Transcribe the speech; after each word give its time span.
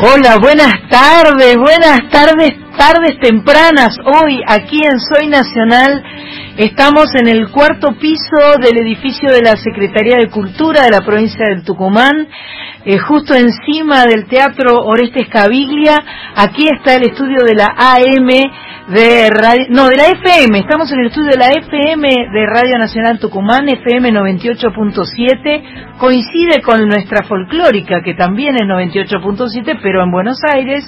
Hola, 0.00 0.38
buenas 0.40 0.72
tardes, 0.90 1.56
buenas 1.56 2.00
tardes, 2.10 2.50
tardes 2.76 3.16
tempranas. 3.20 3.96
Hoy 4.04 4.40
aquí 4.48 4.80
en 4.84 4.98
Soy 4.98 5.28
Nacional 5.28 6.02
estamos 6.56 7.06
en 7.14 7.28
el 7.28 7.50
cuarto 7.50 7.92
piso 8.00 8.58
del 8.60 8.78
edificio 8.78 9.30
de 9.32 9.42
la 9.42 9.56
Secretaría 9.56 10.16
de 10.16 10.30
Cultura 10.30 10.84
de 10.84 10.90
la 10.90 11.00
provincia 11.00 11.46
del 11.48 11.64
Tucumán, 11.64 12.28
eh, 12.84 12.98
justo 12.98 13.34
encima 13.34 14.04
del 14.04 14.26
Teatro 14.26 14.84
Orestes 14.84 15.28
Caviglia. 15.28 16.02
Aquí 16.36 16.68
está 16.68 16.94
el 16.96 17.04
estudio 17.04 17.44
de 17.44 17.54
la 17.54 17.74
AM 17.76 18.28
de 18.88 19.30
radio, 19.30 19.66
no, 19.70 19.88
de 19.88 19.96
la 19.96 20.08
FM, 20.08 20.58
estamos 20.58 20.92
en 20.92 21.00
el 21.00 21.06
estudio 21.06 21.30
de 21.30 21.38
la 21.38 21.48
FM 21.48 22.06
de 22.06 22.46
Radio 22.46 22.76
Nacional 22.78 23.18
Tucumán, 23.18 23.66
FM 23.66 24.12
98.7, 24.12 25.96
coincide 25.96 26.60
con 26.60 26.86
nuestra 26.86 27.24
folclórica, 27.24 28.02
que 28.02 28.12
también 28.12 28.56
es 28.56 28.68
98.7, 28.68 29.80
pero 29.82 30.02
en 30.02 30.10
Buenos 30.10 30.38
Aires, 30.46 30.84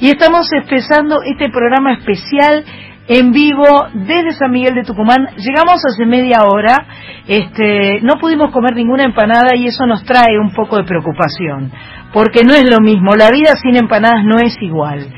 y 0.00 0.10
estamos 0.10 0.48
empezando 0.52 1.22
este 1.22 1.48
programa 1.48 1.92
especial 1.92 2.64
en 3.08 3.32
vivo 3.32 3.86
desde 3.94 4.32
San 4.32 4.50
Miguel 4.50 4.74
de 4.74 4.84
Tucumán. 4.84 5.28
Llegamos 5.36 5.82
hace 5.84 6.04
media 6.04 6.44
hora, 6.44 6.86
este, 7.26 8.00
no 8.02 8.14
pudimos 8.20 8.52
comer 8.52 8.74
ninguna 8.76 9.04
empanada 9.04 9.56
y 9.56 9.66
eso 9.66 9.86
nos 9.86 10.04
trae 10.04 10.38
un 10.38 10.52
poco 10.52 10.76
de 10.76 10.84
preocupación, 10.84 11.72
porque 12.12 12.44
no 12.44 12.54
es 12.54 12.68
lo 12.68 12.80
mismo, 12.80 13.16
la 13.16 13.30
vida 13.30 13.52
sin 13.62 13.76
empanadas 13.76 14.24
no 14.24 14.38
es 14.38 14.54
igual. 14.60 15.08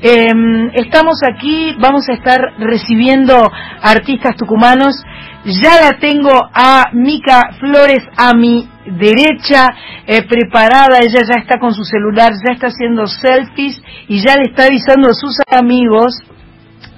Em, 0.00 0.70
estamos 0.74 1.20
aquí, 1.30 1.74
vamos 1.78 2.08
a 2.08 2.14
estar 2.14 2.38
recibiendo 2.58 3.50
artistas 3.82 4.36
tucumanos. 4.36 5.02
Ya 5.44 5.80
la 5.80 5.98
tengo 5.98 6.30
a 6.52 6.90
Mica 6.92 7.50
Flores 7.60 8.02
a 8.16 8.34
mi 8.34 8.68
derecha, 8.84 9.68
eh, 10.06 10.22
preparada, 10.28 10.98
ella 11.00 11.22
ya 11.22 11.40
está 11.40 11.58
con 11.58 11.72
su 11.72 11.84
celular, 11.84 12.32
ya 12.32 12.54
está 12.54 12.66
haciendo 12.68 13.06
selfies 13.06 13.80
y 14.08 14.20
ya 14.20 14.36
le 14.36 14.50
está 14.50 14.64
avisando 14.64 15.08
a 15.08 15.14
sus 15.14 15.36
amigos 15.50 16.20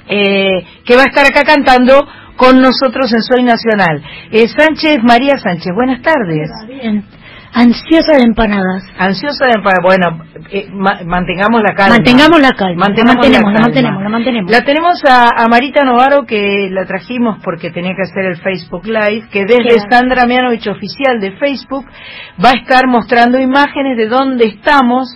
eh, 0.09 0.65
que 0.85 0.97
va 0.97 1.03
a 1.03 1.07
estar 1.07 1.27
acá 1.27 1.43
cantando 1.45 2.07
con 2.37 2.61
nosotros 2.61 3.13
en 3.13 3.23
Soy 3.23 3.43
Nacional. 3.43 4.03
Eh, 4.31 4.47
Sánchez, 4.49 4.99
María 5.03 5.37
Sánchez, 5.37 5.73
buenas 5.75 6.01
tardes. 6.03 6.51
Bien. 6.67 7.05
Ansiosa 7.53 8.17
de 8.17 8.23
empanadas. 8.23 8.85
Ansiosa 8.99 9.47
de 9.47 9.53
empanadas. 9.57 9.83
Bueno, 9.83 10.25
eh, 10.51 10.69
mantengamos 10.71 11.63
la 11.63 11.75
calma. 11.75 11.97
Mantengamos 11.97 12.41
la 12.41 12.53
calma. 12.53 12.85
Mantengamos 12.87 13.27
la, 13.27 13.33
mantenemos, 13.33 13.53
la, 13.53 13.61
mantenemos, 13.61 14.03
la 14.03 14.09
mantenemos. 14.09 14.51
La 14.51 14.61
tenemos 14.63 15.05
a, 15.05 15.31
a, 15.37 15.49
Marita 15.49 15.83
Novaro 15.83 16.25
que 16.27 16.69
la 16.71 16.85
trajimos 16.85 17.39
porque 17.43 17.71
tenía 17.71 17.95
que 17.97 18.03
hacer 18.03 18.27
el 18.27 18.37
Facebook 18.37 18.87
Live, 18.87 19.29
que 19.33 19.45
desde 19.45 19.81
Sandra 19.91 20.27
Mianovich 20.27 20.69
oficial 20.69 21.21
de 21.21 21.33
Facebook 21.39 21.87
va 22.43 22.51
a 22.51 22.61
estar 22.61 22.87
mostrando 22.87 23.39
imágenes 23.39 23.97
de 23.97 24.07
dónde 24.09 24.45
estamos, 24.45 25.09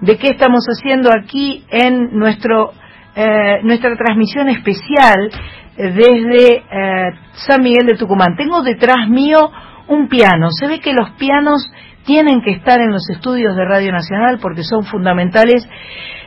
de 0.00 0.16
qué 0.16 0.28
estamos 0.28 0.64
haciendo 0.68 1.10
aquí 1.12 1.64
en 1.70 2.16
nuestro 2.16 2.72
eh, 3.14 3.60
nuestra 3.62 3.96
transmisión 3.96 4.48
especial 4.48 5.30
desde 5.76 6.56
eh, 6.56 7.12
San 7.32 7.62
Miguel 7.62 7.86
de 7.86 7.96
Tucumán. 7.96 8.36
Tengo 8.36 8.62
detrás 8.62 9.08
mío 9.08 9.50
un 9.88 10.08
piano. 10.08 10.50
Se 10.50 10.66
ve 10.66 10.80
que 10.80 10.92
los 10.92 11.10
pianos 11.12 11.70
tienen 12.04 12.42
que 12.42 12.52
estar 12.52 12.80
en 12.80 12.92
los 12.92 13.08
estudios 13.10 13.56
de 13.56 13.64
Radio 13.64 13.92
Nacional 13.92 14.38
porque 14.40 14.62
son 14.62 14.84
fundamentales. 14.84 15.66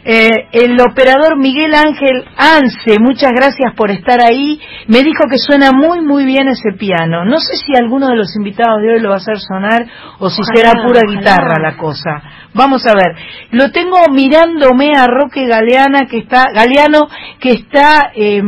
Eh, 0.06 0.30
el 0.52 0.80
operador 0.82 1.38
Miguel 1.38 1.73
Ángel 1.73 2.26
Anse, 2.36 3.00
muchas 3.00 3.32
gracias 3.32 3.73
por 3.76 3.90
estar 3.90 4.22
ahí. 4.22 4.59
Me 4.88 5.02
dijo 5.02 5.23
que 5.30 5.38
suena 5.38 5.72
muy, 5.72 6.02
muy 6.02 6.26
bien 6.26 6.50
ese 6.50 6.78
piano. 6.78 7.23
No 7.23 7.40
sé 7.40 7.56
si 7.56 7.73
alguno 7.78 8.08
de 8.08 8.18
los 8.18 8.36
invitados 8.36 8.81
de 8.81 8.94
hoy 8.94 9.00
lo 9.00 9.09
va 9.09 9.16
a 9.16 9.20
hacer 9.20 9.40
sonar 9.40 9.86
o 10.20 10.30
si 10.30 10.42
será 10.54 10.74
pura 10.84 11.02
guitarra 11.08 11.56
la 11.62 11.78
cosa. 11.78 12.22
Vamos 12.54 12.86
a 12.86 12.94
ver. 12.94 13.16
Lo 13.52 13.72
tengo 13.72 13.97
mirándome 14.12 14.92
a 14.96 15.08
Roque 15.08 15.47
Galeana, 15.47 16.08
que 16.09 16.19
está, 16.19 16.46
Galeano, 16.53 17.08
que 17.40 17.52
está 17.52 18.12
eh, 18.13 18.42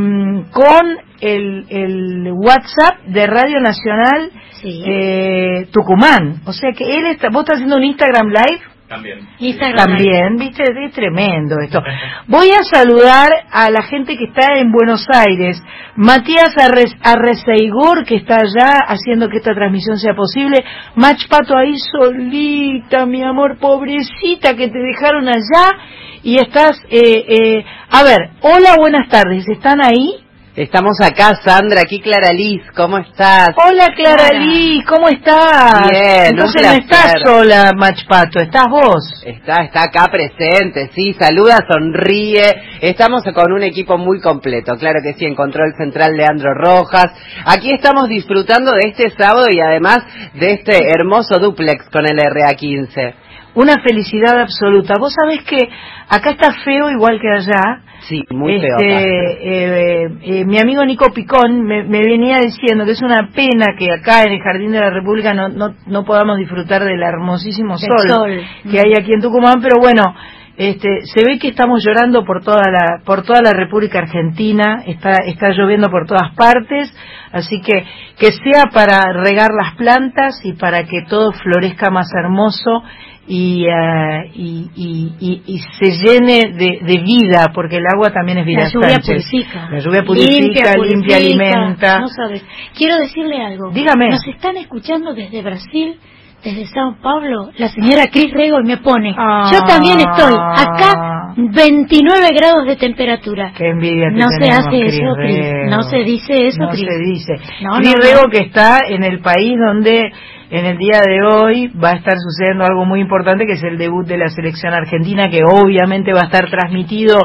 con 0.52 0.98
el, 1.22 1.66
el 1.70 2.32
WhatsApp 2.34 3.02
de 3.08 3.28
Radio 3.28 3.62
Nacional 3.62 4.32
eh, 4.64 5.68
Tucumán. 5.72 6.42
O 6.46 6.54
sea 6.54 6.72
que 6.76 6.84
él 6.84 7.06
está, 7.08 7.30
vos 7.30 7.42
estás 7.42 7.56
haciendo 7.56 7.78
un 7.78 7.84
Instagram 7.84 8.28
Live. 8.28 8.75
También. 8.88 9.28
Instagram 9.40 9.98
También, 9.98 10.38
viste, 10.38 10.64
es 10.64 10.94
tremendo 10.94 11.56
esto. 11.60 11.82
Voy 12.28 12.50
a 12.52 12.64
saludar 12.64 13.32
a 13.52 13.72
la 13.72 13.82
gente 13.82 14.16
que 14.16 14.26
está 14.26 14.60
en 14.60 14.72
Buenos 14.72 15.08
Aires. 15.12 15.60
Matías 15.96 16.54
Arreceigur, 17.02 18.06
que 18.06 18.18
está 18.18 18.36
allá 18.36 18.80
haciendo 18.88 19.28
que 19.28 19.38
esta 19.38 19.56
transmisión 19.56 19.98
sea 19.98 20.14
posible. 20.14 20.64
Mach 20.96 21.28
Pato 21.28 21.58
ahí 21.58 21.74
solita, 21.78 23.08
mi 23.08 23.24
amor, 23.24 23.58
pobrecita, 23.58 24.56
que 24.56 24.68
te 24.68 24.80
dejaron 24.80 25.28
allá. 25.30 25.78
Y 26.22 26.38
estás, 26.38 26.80
eh, 26.90 27.26
eh, 27.28 27.66
a 27.90 28.04
ver, 28.04 28.32
hola, 28.42 28.76
buenas 28.78 29.10
tardes, 29.10 29.48
¿están 29.48 29.82
ahí? 29.84 30.25
Estamos 30.56 31.02
acá, 31.02 31.38
Sandra, 31.44 31.82
aquí 31.82 32.00
Clara 32.00 32.32
Liz, 32.32 32.62
¿cómo 32.74 32.98
estás? 32.98 33.50
Hola 33.58 33.90
Clara 33.94 34.32
Liz, 34.40 34.86
¿cómo 34.88 35.10
estás? 35.10 35.90
Bien, 35.92 36.28
Entonces 36.28 36.62
no 36.66 36.72
estás 36.72 37.16
sola, 37.26 37.72
Machpato, 37.76 38.40
estás 38.40 38.68
vos. 38.70 39.22
Está, 39.26 39.66
está 39.66 39.84
acá 39.84 40.08
presente, 40.10 40.92
sí, 40.96 41.14
saluda, 41.20 41.58
sonríe. 41.70 42.56
Estamos 42.80 43.24
con 43.34 43.52
un 43.52 43.64
equipo 43.64 43.98
muy 43.98 44.22
completo, 44.22 44.78
claro 44.78 45.00
que 45.04 45.16
sí, 45.20 45.26
en 45.26 45.36
control 45.36 45.74
central 45.78 46.16
Leandro 46.16 46.54
Rojas. 46.54 47.08
Aquí 47.46 47.74
estamos 47.74 48.08
disfrutando 48.08 48.72
de 48.72 48.88
este 48.92 49.10
sábado 49.10 49.48
y 49.52 49.60
además 49.60 50.04
de 50.36 50.54
este 50.54 50.88
hermoso 50.90 51.38
duplex 51.38 51.90
con 51.90 52.06
el 52.06 52.18
RA15. 52.18 53.25
Una 53.56 53.82
felicidad 53.82 54.40
absoluta. 54.40 54.96
Vos 55.00 55.14
sabés 55.14 55.44
que 55.44 55.70
acá 56.10 56.32
está 56.32 56.54
feo 56.64 56.90
igual 56.90 57.20
que 57.20 57.30
allá, 57.30 57.82
Sí, 58.08 58.24
muy 58.30 58.60
feo. 58.60 58.78
Este, 58.78 60.04
eh, 60.04 60.10
eh, 60.22 60.46
mi 60.46 60.60
amigo 60.60 60.86
Nico 60.86 61.12
Picón 61.12 61.64
me, 61.64 61.84
venía 61.84 62.40
diciendo 62.40 62.86
que 62.86 62.92
es 62.92 63.02
una 63.02 63.30
pena 63.34 63.74
que 63.78 63.92
acá 63.92 64.24
en 64.24 64.34
el 64.34 64.42
Jardín 64.42 64.72
de 64.72 64.80
la 64.80 64.92
República 64.92 65.34
no, 65.34 65.50
no, 65.50 65.74
no 65.88 66.06
podamos 66.06 66.38
disfrutar 66.38 66.84
del 66.84 67.02
hermosísimo 67.02 67.78
sol, 67.78 68.44
que 68.70 68.80
hay 68.80 68.94
aquí 69.00 69.12
en 69.12 69.22
Tucumán, 69.22 69.60
pero 69.60 69.80
bueno, 69.80 70.14
este, 70.58 71.02
se 71.02 71.26
ve 71.26 71.40
que 71.40 71.50
estamos 71.50 71.84
llorando 71.84 72.24
por 72.24 72.44
toda 72.44 72.64
la 72.72 73.04
por 73.04 73.24
toda 73.24 73.42
la 73.42 73.52
República 73.52 74.00
Argentina, 74.00 74.84
está 74.86 75.18
está 75.26 75.50
lloviendo 75.50 75.90
por 75.90 76.06
todas 76.06 76.34
partes, 76.36 76.96
así 77.32 77.60
que 77.60 77.84
que 78.18 78.32
sea 78.32 78.66
para 78.72 79.12
regar 79.12 79.50
las 79.52 79.76
plantas 79.76 80.40
y 80.44 80.54
para 80.54 80.86
que 80.86 81.02
todo 81.10 81.32
florezca 81.34 81.90
más 81.90 82.08
hermoso 82.14 82.84
y, 83.28 83.66
uh, 83.66 84.24
y, 84.36 84.70
y, 84.76 85.42
y, 85.48 85.60
se 85.80 85.98
llene 85.98 86.54
de, 86.54 86.80
de, 86.86 87.02
vida, 87.02 87.52
porque 87.54 87.78
el 87.78 87.86
agua 87.92 88.12
también 88.12 88.38
es 88.38 88.46
vida. 88.46 88.64
La 88.64 88.70
lluvia 88.70 89.00
purifica. 89.00 89.70
La 89.72 89.80
lluvia 89.80 90.04
purifica, 90.04 90.74
limpia, 90.78 91.18
alimenta. 91.18 92.00
No 92.00 92.08
sabes. 92.08 92.46
Quiero 92.78 92.98
decirle 92.98 93.42
algo. 93.42 93.72
Dígame. 93.72 94.10
Nos 94.10 94.28
están 94.28 94.58
escuchando 94.58 95.14
desde 95.16 95.42
Brasil, 95.42 96.00
desde 96.44 96.66
Sao 96.68 96.96
Paulo, 97.02 97.50
la 97.58 97.70
señora 97.70 98.04
Cris 98.12 98.32
Rego 98.34 98.62
me 98.64 98.78
pone. 98.78 99.16
Ah, 99.18 99.50
Yo 99.52 99.62
también 99.66 100.00
estoy. 100.00 100.34
Acá, 100.36 101.34
29 101.38 102.28
grados 102.36 102.66
de 102.68 102.76
temperatura. 102.76 103.52
Qué 103.58 103.70
envidia 103.70 104.10
No 104.12 104.28
se 104.30 104.50
hace 104.52 104.70
Cris 104.70 104.94
eso, 104.94 105.16
Cris. 105.16 105.46
No 105.70 105.82
se 105.84 105.98
dice 106.04 106.48
eso, 106.48 106.62
no 106.62 106.70
Cris. 106.70 106.86
se 106.88 107.00
dice. 107.00 107.34
No, 107.64 107.78
Cris 107.78 107.96
no, 107.96 108.02
Rego 108.02 108.22
no. 108.26 108.30
que 108.30 108.44
está 108.44 108.80
en 108.88 109.04
el 109.04 109.20
país 109.20 109.56
donde 109.58 110.12
en 110.52 110.66
el 110.66 110.78
día 110.78 111.02
de 111.06 111.24
hoy 111.26 111.68
va 111.70 111.90
a 111.92 111.96
estar 111.96 112.14
sucediendo 112.18 112.66
algo 112.66 112.86
muy 112.86 113.02
importante 113.02 113.46
que 113.48 113.54
es 113.54 113.64
el 113.64 113.78
debut 113.78 114.06
de 114.06 114.18
la 114.18 114.30
selección 114.30 114.74
argentina 114.74 115.28
que 115.30 115.42
obviamente 115.44 116.14
va 116.14 116.22
a 116.22 116.26
estar 116.26 116.50
transmitido 116.50 117.18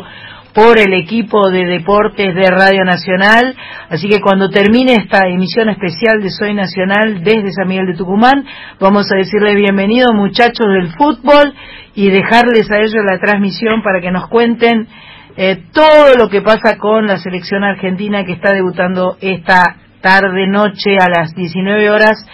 por 0.55 0.79
el 0.79 0.93
equipo 0.95 1.51
de 1.51 1.65
deportes 1.65 2.35
de 2.35 2.51
Radio 2.51 2.85
Nacional. 2.85 3.57
Así 3.89 4.09
que 4.09 4.21
cuando 4.21 4.49
termine 4.51 4.95
esta 4.95 5.29
emisión 5.29 5.69
especial 5.69 6.21
de 6.21 6.31
Soy 6.31 6.55
Nacional 6.55 7.23
desde 7.23 7.53
San 7.53 7.69
Miguel 7.69 7.87
de 7.87 7.97
Tucumán, 7.97 8.45
vamos 8.79 9.11
a 9.13 9.17
decirle 9.17 9.55
bienvenido 9.55 10.13
muchachos 10.13 10.67
del 10.67 10.93
fútbol 10.97 11.55
y 11.95 12.11
dejarles 12.11 12.71
a 12.71 12.79
ellos 12.79 12.95
la 13.11 13.19
transmisión 13.19 13.83
para 13.83 14.01
que 14.01 14.11
nos 14.11 14.29
cuenten 14.29 14.89
eh, 15.37 15.65
todo 15.73 16.17
lo 16.17 16.29
que 16.29 16.43
pasa 16.43 16.77
con 16.79 17.07
la 17.07 17.19
selección 17.19 17.65
argentina 17.65 18.25
que 18.25 18.33
está 18.33 18.53
debutando 18.53 19.17
esta 19.21 19.77
tarde 20.01 20.47
noche 20.47 20.97
a 21.01 21.09
las 21.09 21.35
19 21.35 21.91
horas 21.91 22.27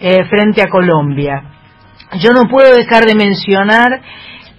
eh, 0.00 0.24
frente 0.28 0.62
a 0.62 0.68
Colombia. 0.68 1.42
Yo 2.20 2.32
no 2.32 2.48
puedo 2.50 2.74
dejar 2.74 3.04
de 3.06 3.14
mencionar 3.14 4.02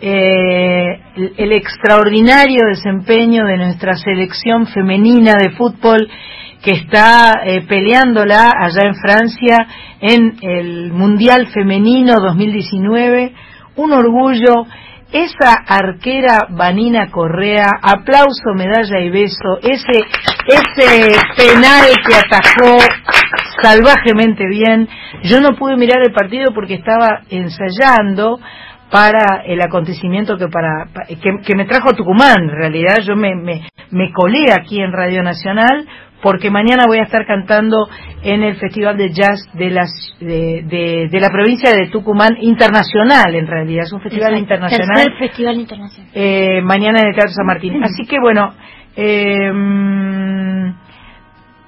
eh, 0.05 0.99
el 1.37 1.53
extraordinario 1.53 2.65
desempeño 2.67 3.45
de 3.45 3.55
nuestra 3.55 3.95
selección 3.95 4.67
femenina 4.67 5.35
de 5.35 5.51
fútbol 5.51 6.09
que 6.61 6.71
está 6.71 7.41
eh, 7.45 7.61
peleándola 7.61 8.51
allá 8.59 8.81
en 8.83 8.95
Francia 8.95 9.57
en 10.01 10.37
el 10.41 10.91
Mundial 10.91 11.47
Femenino 11.53 12.15
2019. 12.19 13.33
Un 13.77 13.93
orgullo. 13.93 14.65
Esa 15.13 15.53
arquera 15.67 16.47
Vanina 16.49 17.09
Correa, 17.09 17.67
aplauso, 17.81 18.53
medalla 18.55 18.99
y 18.99 19.09
beso. 19.09 19.59
Ese, 19.61 20.03
ese 20.47 21.15
penal 21.37 21.85
que 22.05 22.15
atajó 22.15 22.77
salvajemente 23.61 24.43
bien. 24.49 24.89
Yo 25.23 25.39
no 25.39 25.51
pude 25.51 25.77
mirar 25.77 25.99
el 26.03 26.11
partido 26.11 26.51
porque 26.53 26.73
estaba 26.73 27.21
ensayando 27.29 28.39
para 28.93 29.41
el 29.47 29.59
acontecimiento 29.59 30.37
que 30.37 30.49
para 30.49 30.85
que, 31.07 31.55
me 31.55 31.65
trajo 31.65 31.89
a 31.89 31.93
Tucumán. 31.93 32.43
En 32.43 32.49
realidad 32.49 32.99
yo 33.01 33.15
me, 33.15 33.33
me, 33.33 33.63
me 33.89 34.13
colé 34.13 34.51
aquí 34.53 34.79
en 34.79 34.91
Radio 34.93 35.23
Nacional 35.23 35.87
porque 36.21 36.51
mañana 36.51 36.83
voy 36.85 36.99
a 36.99 37.03
estar 37.05 37.25
cantando 37.25 37.89
en 38.21 38.43
el 38.43 38.55
Festival 38.57 38.95
de 38.95 39.09
Jazz 39.09 39.49
de, 39.55 39.71
las, 39.71 39.89
de, 40.19 41.09
de, 41.09 41.19
la 41.19 41.29
provincia 41.29 41.71
de 41.71 41.87
Tucumán, 41.87 42.37
internacional 42.39 43.33
en 43.33 43.47
realidad, 43.47 43.85
es 43.85 43.93
un 43.93 44.01
festival 44.01 44.37
internacional. 44.37 44.95
Tercer 44.95 45.17
festival 45.17 45.59
internacional. 45.59 46.11
Eh, 46.13 46.61
mañana 46.61 47.01
en 47.01 47.07
el 47.07 47.15
Teatro 47.15 47.33
San 47.33 47.47
Martín. 47.47 47.83
Así 47.83 48.05
que 48.07 48.17
bueno, 48.21 48.53
eh, 48.95 49.51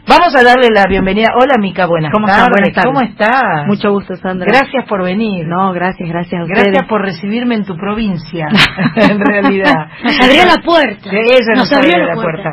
Vamos 0.07 0.35
a 0.35 0.43
darle 0.43 0.69
la 0.71 0.85
bienvenida. 0.87 1.29
Hola, 1.35 1.55
Mica, 1.59 1.87
buenas 1.87 2.13
¿Cómo 2.13 2.27
tardes. 2.27 2.51
Buenas 2.51 2.75
tardes. 2.75 2.93
¿Cómo 2.93 3.01
estás? 3.01 3.67
Mucho 3.67 3.91
gusto, 3.91 4.17
Sandra. 4.17 4.47
Gracias 4.47 4.87
por 4.87 5.03
venir. 5.03 5.47
No, 5.47 5.73
gracias, 5.73 6.09
gracias 6.09 6.43
a 6.43 6.45
Gracias 6.47 6.87
por 6.89 7.01
recibirme 7.03 7.55
en 7.55 7.65
tu 7.65 7.77
provincia, 7.77 8.49
en 8.97 9.19
realidad. 9.19 9.89
Nos 10.03 10.21
abrió 10.21 10.45
la 10.45 10.63
puerta. 10.63 11.11
ella 11.11 11.55
nos, 11.57 11.73
abrió, 11.73 11.99
la, 11.99 12.15
puerta. 12.15 12.51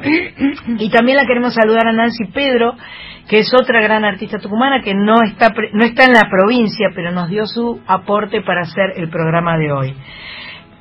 y 0.78 0.90
también 0.90 1.18
la 1.18 1.26
queremos 1.26 1.54
saludar 1.54 1.88
a 1.88 1.92
Nancy 1.92 2.26
Pedro, 2.34 2.76
que 3.28 3.40
es 3.40 3.54
otra 3.54 3.82
gran 3.82 4.06
artista 4.06 4.40
tucumana 4.40 4.82
que 4.82 4.94
no 4.94 5.22
está, 5.24 5.52
no 5.74 5.84
está 5.84 6.06
en 6.06 6.14
la 6.14 6.30
provincia, 6.30 6.88
pero 6.96 7.12
nos 7.12 7.30
dio 7.30 7.46
su 7.46 7.82
aporte 7.86 8.42
para 8.42 8.62
hacer 8.62 8.94
el 8.96 9.10
programa 9.10 9.58
de 9.58 9.72
hoy. 9.72 9.96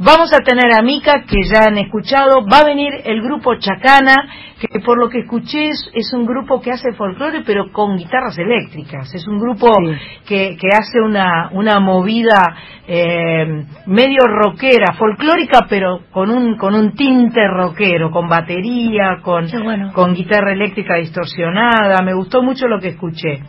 Vamos 0.02 0.32
a 0.32 0.38
tener 0.38 0.72
a 0.72 0.80
Mica, 0.80 1.24
que 1.28 1.42
ya 1.42 1.64
han 1.64 1.76
escuchado, 1.76 2.46
va 2.50 2.60
a 2.60 2.64
venir 2.64 2.90
el 3.04 3.20
grupo 3.20 3.56
Chacana, 3.56 4.14
que 4.58 4.80
por 4.80 4.98
lo 4.98 5.10
que 5.10 5.20
escuché 5.20 5.68
es, 5.68 6.12
un 6.14 6.24
grupo 6.24 6.58
que 6.58 6.70
hace 6.70 6.94
folclore, 6.94 7.42
pero 7.44 7.70
con 7.70 7.98
guitarras 7.98 8.38
eléctricas. 8.38 9.14
Es 9.14 9.26
un 9.28 9.38
grupo 9.38 9.68
que, 10.26 10.56
que, 10.58 10.68
hace 10.72 11.02
una, 11.02 11.50
una 11.52 11.80
movida 11.80 12.56
eh, 12.86 13.66
medio 13.86 14.20
rockera, 14.26 14.94
folclórica, 14.94 15.66
pero 15.68 16.00
con 16.10 16.30
un, 16.30 16.56
con 16.56 16.74
un 16.74 16.94
tinte 16.94 17.46
rockero, 17.46 18.10
con 18.10 18.26
batería, 18.26 19.18
con, 19.22 19.48
con 19.92 20.14
guitarra 20.14 20.52
eléctrica 20.52 20.96
distorsionada. 20.96 22.02
Me 22.02 22.14
gustó 22.14 22.42
mucho 22.42 22.68
lo 22.68 22.80
que 22.80 22.88
escuché. 22.88 23.42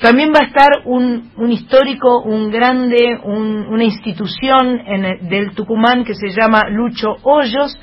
También 0.00 0.32
va 0.34 0.40
a 0.40 0.48
estar 0.48 0.82
un, 0.84 1.30
un 1.36 1.50
histórico, 1.50 2.22
un 2.22 2.50
grande, 2.50 3.18
una 3.24 3.84
institución 3.84 4.80
en 4.86 5.28
del 5.28 5.54
Tucumán 5.54 5.93
que 6.02 6.14
se 6.14 6.30
llama 6.30 6.62
Lucho 6.70 7.14
Hoyos 7.22 7.78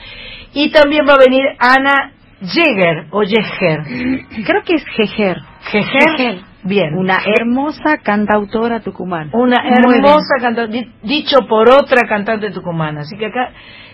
y 0.53 0.71
también 0.71 1.05
va 1.07 1.13
a 1.13 1.17
venir 1.17 1.43
Ana 1.57 2.11
Jäger 2.41 3.07
o 3.11 3.21
Jäger. 3.21 3.79
Creo 4.45 4.63
que 4.65 4.75
es 4.75 4.83
Jejer. 4.97 5.37
Jejer. 5.71 6.41
Bien. 6.63 6.93
Una 6.95 7.19
hermosa 7.25 7.97
cantautora 8.03 8.81
tucumana. 8.81 9.31
Una 9.33 9.63
hermosa 9.65 10.35
cantautora, 10.41 10.87
dicho 11.03 11.39
por 11.47 11.69
otra 11.69 12.07
cantante 12.07 12.51
tucumana. 12.51 13.01
Así 13.01 13.17
que 13.17 13.27
acá 13.27 13.51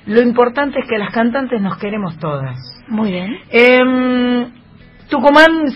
lo 0.07 0.21
importante 0.21 0.79
es 0.79 0.87
que 0.87 0.97
las 0.97 1.13
cantantes 1.13 1.61
nos 1.61 1.77
queremos 1.77 2.17
todas. 2.17 2.57
Muy 2.87 3.11
bien. 3.11 3.37
Eh, 3.51 4.47
Tucumán 5.09 5.67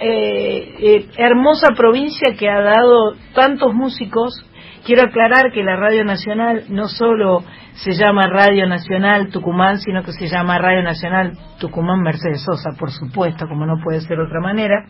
eh, 0.00 0.74
eh, 0.80 1.06
hermosa 1.18 1.68
provincia 1.76 2.34
que 2.38 2.48
ha 2.48 2.60
dado 2.60 3.14
tantos 3.34 3.74
músicos. 3.74 4.44
Quiero 4.84 5.04
aclarar 5.04 5.50
que 5.50 5.62
la 5.62 5.76
Radio 5.76 6.04
Nacional 6.04 6.64
no 6.68 6.88
solo 6.88 7.42
se 7.72 7.92
llama 7.92 8.26
Radio 8.26 8.66
Nacional 8.66 9.30
Tucumán, 9.30 9.78
sino 9.78 10.02
que 10.02 10.12
se 10.12 10.28
llama 10.28 10.58
Radio 10.58 10.82
Nacional 10.82 11.32
Tucumán 11.58 12.02
Mercedes 12.02 12.42
Sosa, 12.44 12.76
por 12.78 12.90
supuesto, 12.90 13.48
como 13.48 13.64
no 13.64 13.82
puede 13.82 14.02
ser 14.02 14.18
de 14.18 14.24
otra 14.24 14.40
manera. 14.40 14.84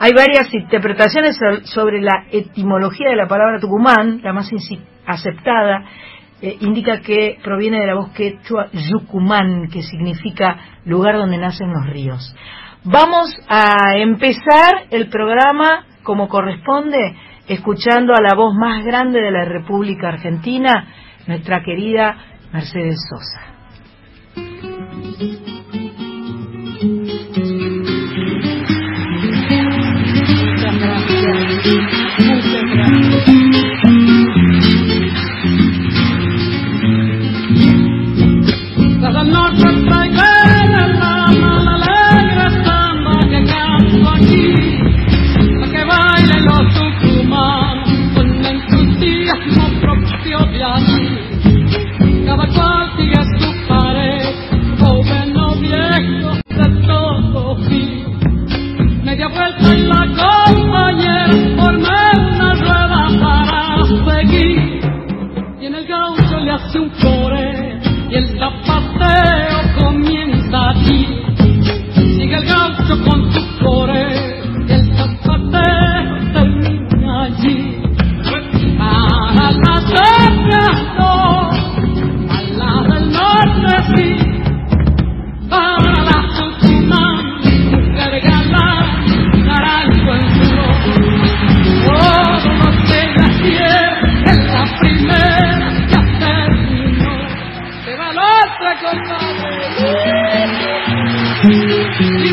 Hay 0.00 0.12
varias 0.12 0.52
interpretaciones 0.52 1.38
sobre 1.64 2.02
la 2.02 2.26
etimología 2.30 3.08
de 3.08 3.16
la 3.16 3.28
palabra 3.28 3.60
Tucumán, 3.60 4.20
la 4.22 4.32
más 4.32 4.50
aceptada 5.06 5.84
eh, 6.42 6.58
indica 6.60 7.00
que 7.00 7.38
proviene 7.42 7.80
de 7.80 7.86
la 7.86 7.94
voz 7.94 8.10
quechua 8.12 8.66
Yucumán, 8.72 9.68
que 9.72 9.82
significa 9.82 10.58
lugar 10.84 11.16
donde 11.16 11.38
nacen 11.38 11.72
los 11.72 11.86
ríos. 11.86 12.36
Vamos 12.84 13.34
a 13.48 13.96
empezar 13.96 14.86
el 14.90 15.08
programa 15.08 15.86
como 16.02 16.28
corresponde, 16.28 17.16
escuchando 17.48 18.14
a 18.14 18.20
la 18.20 18.34
voz 18.34 18.54
más 18.54 18.84
grande 18.84 19.20
de 19.20 19.30
la 19.30 19.44
República 19.44 20.08
Argentina, 20.08 20.86
nuestra 21.26 21.62
querida 21.62 22.16
Mercedes 22.52 22.98
Sosa. 23.08 23.46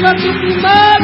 arriba 0.05 0.13
Tucumán. 0.15 1.01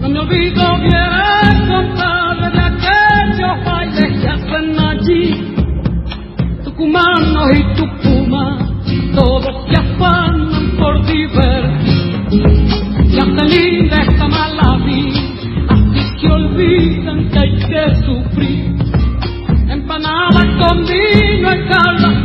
No 0.00 0.08
me 0.08 0.18
olvido 0.20 0.78
bien, 0.80 1.68
compadre, 1.68 2.50
de 2.50 2.60
aquellos 2.60 3.64
bailes 3.64 4.20
que 4.20 4.28
hacen 4.28 4.78
allí, 4.80 5.54
tucumanos 6.64 7.46
y 7.54 7.62
Tucumán, 7.74 8.58
todos 9.14 9.66
se 9.68 9.76
afanan. 9.80 10.43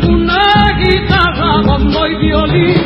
Una 0.08 0.78
guitarra, 0.78 1.62
bombo 1.66 2.08
y 2.08 2.16
violín. 2.18 2.79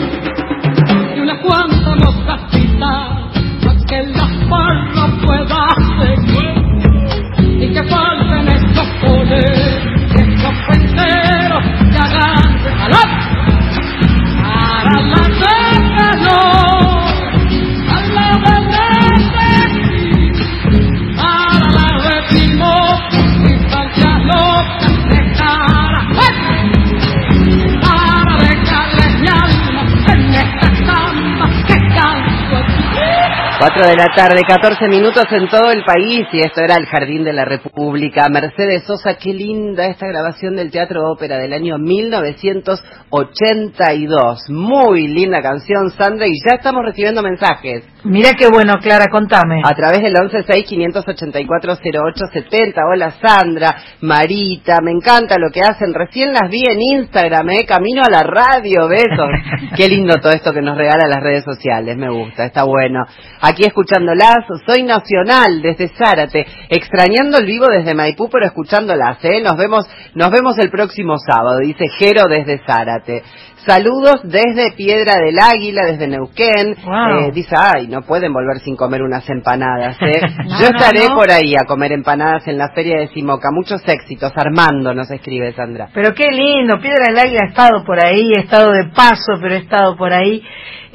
4 33.74 33.90
de 33.90 33.96
la 33.96 34.14
tarde, 34.16 34.42
14 34.48 34.88
minutos 34.88 35.26
en 35.32 35.48
todo 35.48 35.72
el 35.72 35.84
país 35.84 36.28
y 36.32 36.42
esto 36.42 36.62
era 36.62 36.76
el 36.76 36.86
Jardín 36.86 37.24
de 37.24 37.34
la 37.34 37.44
República. 37.44 38.30
Mercedes 38.30 38.84
Sosa, 38.86 39.16
qué 39.16 39.34
linda 39.34 39.88
esta 39.88 40.06
grabación 40.06 40.56
del 40.56 40.70
Teatro 40.70 41.10
Ópera 41.10 41.40
del 41.40 41.54
año 41.54 41.80
1982. 41.80 44.50
Muy 44.50 45.08
linda 45.08 45.42
canción, 45.42 45.90
Sandra, 45.90 46.28
y 46.28 46.36
ya 46.48 46.58
estamos 46.58 46.86
recibiendo 46.86 47.24
mensajes 47.24 47.84
Mira 48.06 48.32
qué 48.38 48.50
bueno, 48.50 48.74
Clara, 48.82 49.06
contame. 49.10 49.62
a 49.64 49.74
través 49.74 50.02
del 50.02 50.14
116-584-0870. 50.16 52.74
Hola 52.92 53.12
Sandra, 53.12 53.78
Marita, 54.02 54.82
me 54.84 54.92
encanta 54.92 55.38
lo 55.38 55.50
que 55.52 55.62
hacen. 55.62 55.94
Recién 55.94 56.34
las 56.34 56.50
vi 56.50 56.66
en 56.68 56.82
Instagram, 56.82 57.50
eh, 57.52 57.66
camino 57.66 58.04
a 58.04 58.10
la 58.10 58.24
radio, 58.24 58.90
besos. 58.90 59.30
qué 59.78 59.88
lindo 59.88 60.18
todo 60.18 60.34
esto 60.34 60.52
que 60.52 60.62
nos 60.62 60.78
regala 60.78 61.08
las 61.08 61.24
redes 61.24 61.46
sociales, 61.46 61.96
me 61.96 62.10
gusta, 62.10 62.44
está 62.44 62.64
bueno. 62.64 63.06
Aquí 63.40 63.63
escuchándolas, 63.66 64.46
soy 64.66 64.84
nacional 64.84 65.62
desde 65.62 65.90
Zárate, 65.90 66.46
extrañando 66.70 67.38
el 67.38 67.46
vivo 67.46 67.68
desde 67.68 67.94
Maipú, 67.94 68.30
pero 68.30 68.46
escuchándolas, 68.46 69.24
eh. 69.24 69.42
Nos 69.42 69.58
vemos, 69.58 69.88
nos 70.16 70.32
vemos 70.32 70.58
el 70.60 70.70
próximo 70.70 71.16
sábado, 71.18 71.60
dice 71.60 71.88
Jero 71.98 72.24
desde 72.30 72.62
Zárate. 72.66 73.24
Saludos 73.66 74.22
desde 74.24 74.74
Piedra 74.76 75.16
del 75.24 75.40
Águila, 75.40 75.84
desde 75.86 76.08
Neuquén. 76.08 76.76
Wow. 76.84 77.28
Eh, 77.28 77.32
dice, 77.34 77.56
ay, 77.58 77.88
no 77.88 78.02
pueden 78.02 78.34
volver 78.34 78.60
sin 78.60 78.76
comer 78.76 79.02
unas 79.02 79.30
empanadas, 79.30 79.96
¿eh? 80.02 80.22
No, 80.44 80.60
Yo 80.60 80.68
estaré 80.68 81.10
no. 81.10 81.16
por 81.16 81.32
ahí 81.32 81.56
a 81.56 81.66
comer 81.66 81.94
empanadas 81.94 82.48
en 82.48 82.58
la 82.58 82.70
feria 82.76 83.00
de 83.00 83.08
Simoca. 83.08 83.50
Muchos 83.52 83.82
éxitos. 83.88 84.34
Armando 84.36 84.94
nos 84.94 85.10
escribe, 85.12 85.54
Sandra. 85.54 85.90
Pero 85.94 86.14
qué 86.14 86.30
lindo, 86.32 86.80
Piedra 86.82 87.06
del 87.08 87.20
Águila 87.20 87.40
ha 87.46 87.50
estado 87.50 87.84
por 87.86 88.04
ahí, 88.04 88.32
he 88.36 88.42
estado 88.42 88.72
de 88.72 88.86
paso, 88.94 89.40
pero 89.42 89.56
he 89.56 89.60
estado 89.60 89.96
por 89.96 90.12
ahí. 90.12 90.44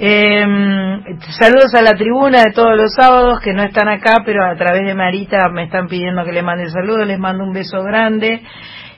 Eh, 0.00 0.44
saludos 1.40 1.75
a 1.75 1.82
la 1.82 1.94
tribuna 1.94 2.42
de 2.44 2.52
todos 2.52 2.76
los 2.76 2.92
sábados 2.94 3.40
que 3.40 3.52
no 3.52 3.64
están 3.64 3.88
acá, 3.88 4.22
pero 4.25 4.44
a 4.44 4.54
través 4.56 4.87
de 4.87 4.94
Marita 4.94 5.48
me 5.48 5.64
están 5.64 5.88
pidiendo 5.88 6.25
que 6.25 6.32
le 6.32 6.42
mande 6.42 6.68
saludos, 6.68 7.06
les 7.06 7.18
mando 7.18 7.44
un 7.44 7.52
beso 7.52 7.82
grande. 7.82 8.42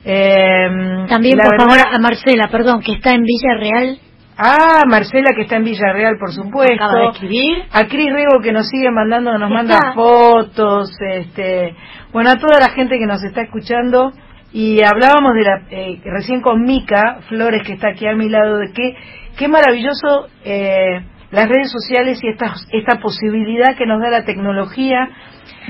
Eh, 0.04 1.06
También, 1.08 1.38
por 1.38 1.50
verdad- 1.50 1.66
favor, 1.66 1.94
a 1.94 1.98
Marcela, 1.98 2.48
perdón, 2.48 2.80
que 2.80 2.92
está 2.92 3.12
en 3.12 3.22
Villarreal. 3.22 3.98
Ah, 4.42 4.84
Marcela 4.88 5.32
que 5.36 5.42
está 5.42 5.56
en 5.56 5.64
Villarreal, 5.64 6.16
por 6.18 6.32
supuesto. 6.32 6.82
Acaba 6.82 7.00
de 7.00 7.08
escribir. 7.10 7.62
A 7.72 7.84
Cris 7.86 8.10
Rego 8.10 8.40
que 8.42 8.52
nos 8.52 8.66
sigue 8.68 8.90
mandando, 8.90 9.36
nos 9.36 9.50
manda 9.50 9.74
Está. 9.74 9.92
fotos, 9.92 10.90
este, 11.00 11.74
bueno, 12.12 12.30
a 12.30 12.36
toda 12.36 12.58
la 12.58 12.70
gente 12.70 12.98
que 12.98 13.06
nos 13.06 13.22
está 13.22 13.42
escuchando. 13.42 14.12
Y 14.52 14.82
hablábamos 14.82 15.34
de 15.34 15.42
la, 15.42 15.62
eh, 15.70 16.00
recién 16.06 16.40
con 16.40 16.62
Mica 16.62 17.18
Flores, 17.28 17.62
que 17.64 17.74
está 17.74 17.88
aquí 17.90 18.06
a 18.06 18.14
mi 18.16 18.28
lado, 18.30 18.56
de 18.58 18.72
que 18.72 18.94
qué 19.38 19.46
maravilloso 19.46 20.26
eh, 20.44 21.02
las 21.30 21.48
redes 21.48 21.70
sociales 21.70 22.18
y 22.24 22.28
esta, 22.28 22.54
esta 22.72 22.98
posibilidad 22.98 23.76
que 23.76 23.86
nos 23.86 24.00
da 24.00 24.08
la 24.10 24.24
tecnología 24.24 25.08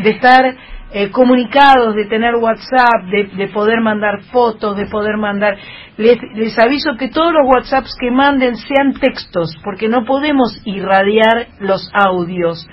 de 0.03 0.11
estar 0.11 0.55
eh, 0.93 1.11
comunicados, 1.11 1.95
de 1.95 2.07
tener 2.07 2.35
WhatsApp, 2.37 3.05
de, 3.11 3.25
de 3.37 3.49
poder 3.49 3.81
mandar 3.81 4.23
fotos, 4.33 4.77
de 4.77 4.87
poder 4.87 5.17
mandar... 5.17 5.57
Les, 5.97 6.19
les 6.35 6.59
aviso 6.59 6.97
que 6.99 7.09
todos 7.09 7.33
los 7.33 7.43
WhatsApps 7.47 7.95
que 8.01 8.11
manden 8.11 8.57
sean 8.57 8.95
textos, 8.95 9.57
porque 9.63 9.89
no 9.89 10.05
podemos 10.05 10.61
irradiar 10.65 11.49
los 11.61 11.91
audios. 11.93 12.67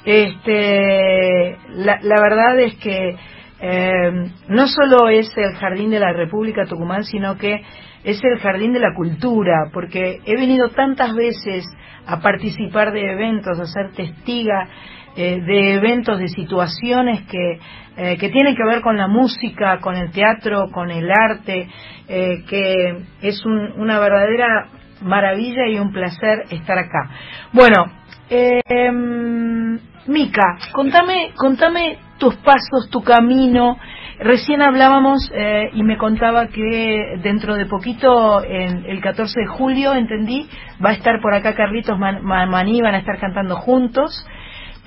Este, 0.05 1.57
la, 1.69 1.99
la 2.01 2.21
verdad 2.21 2.59
es 2.59 2.75
que 2.75 3.15
eh, 3.59 4.11
no 4.47 4.67
solo 4.67 5.09
es 5.09 5.31
el 5.37 5.55
jardín 5.57 5.89
de 5.89 5.99
la 5.99 6.13
República 6.13 6.65
Tucumán, 6.65 7.03
sino 7.03 7.37
que 7.37 7.61
es 8.03 8.23
el 8.23 8.39
jardín 8.39 8.73
de 8.73 8.79
la 8.79 8.93
cultura, 8.95 9.69
porque 9.73 10.19
he 10.25 10.35
venido 10.35 10.69
tantas 10.69 11.13
veces 11.13 11.65
a 12.05 12.19
participar 12.21 12.93
de 12.93 13.11
eventos, 13.11 13.59
a 13.59 13.65
ser 13.65 13.91
testiga 13.95 14.69
eh, 15.17 15.41
de 15.41 15.75
eventos, 15.75 16.19
de 16.19 16.29
situaciones 16.29 17.23
que, 17.27 17.59
eh, 17.97 18.17
que 18.19 18.29
tienen 18.29 18.55
que 18.55 18.65
ver 18.65 18.81
con 18.81 18.97
la 18.97 19.07
música, 19.07 19.79
con 19.81 19.97
el 19.97 20.11
teatro, 20.11 20.69
con 20.73 20.91
el 20.91 21.09
arte, 21.11 21.69
eh, 22.09 22.43
que 22.49 22.97
es 23.23 23.45
un- 23.45 23.73
una 23.81 23.99
verdadera 23.99 24.67
maravilla 25.01 25.67
y 25.67 25.79
un 25.79 25.91
placer 25.93 26.45
estar 26.51 26.77
acá. 26.79 27.09
Bueno, 27.53 27.85
em, 28.29 29.79
Mica, 30.07 30.57
contame, 30.73 31.31
contame 31.37 31.99
tus 32.19 32.35
pasos, 32.37 32.89
tu 32.91 33.03
camino. 33.03 33.77
Recién 34.19 34.61
hablábamos 34.61 35.31
eh, 35.35 35.69
y 35.73 35.83
me 35.83 35.97
contaba 35.97 36.47
que 36.47 37.19
dentro 37.23 37.55
de 37.55 37.65
poquito, 37.67 38.43
en 38.43 38.85
el 38.87 39.01
14 39.01 39.41
de 39.41 39.47
julio, 39.47 39.93
entendí, 39.95 40.47
va 40.83 40.91
a 40.91 40.93
estar 40.93 41.21
por 41.21 41.33
acá 41.35 41.55
Carlitos 41.55 41.99
Man- 41.99 42.23
Ma- 42.23 42.45
Maní, 42.47 42.81
van 42.81 42.95
a 42.95 42.99
estar 42.99 43.19
cantando 43.19 43.57
juntos. 43.57 44.11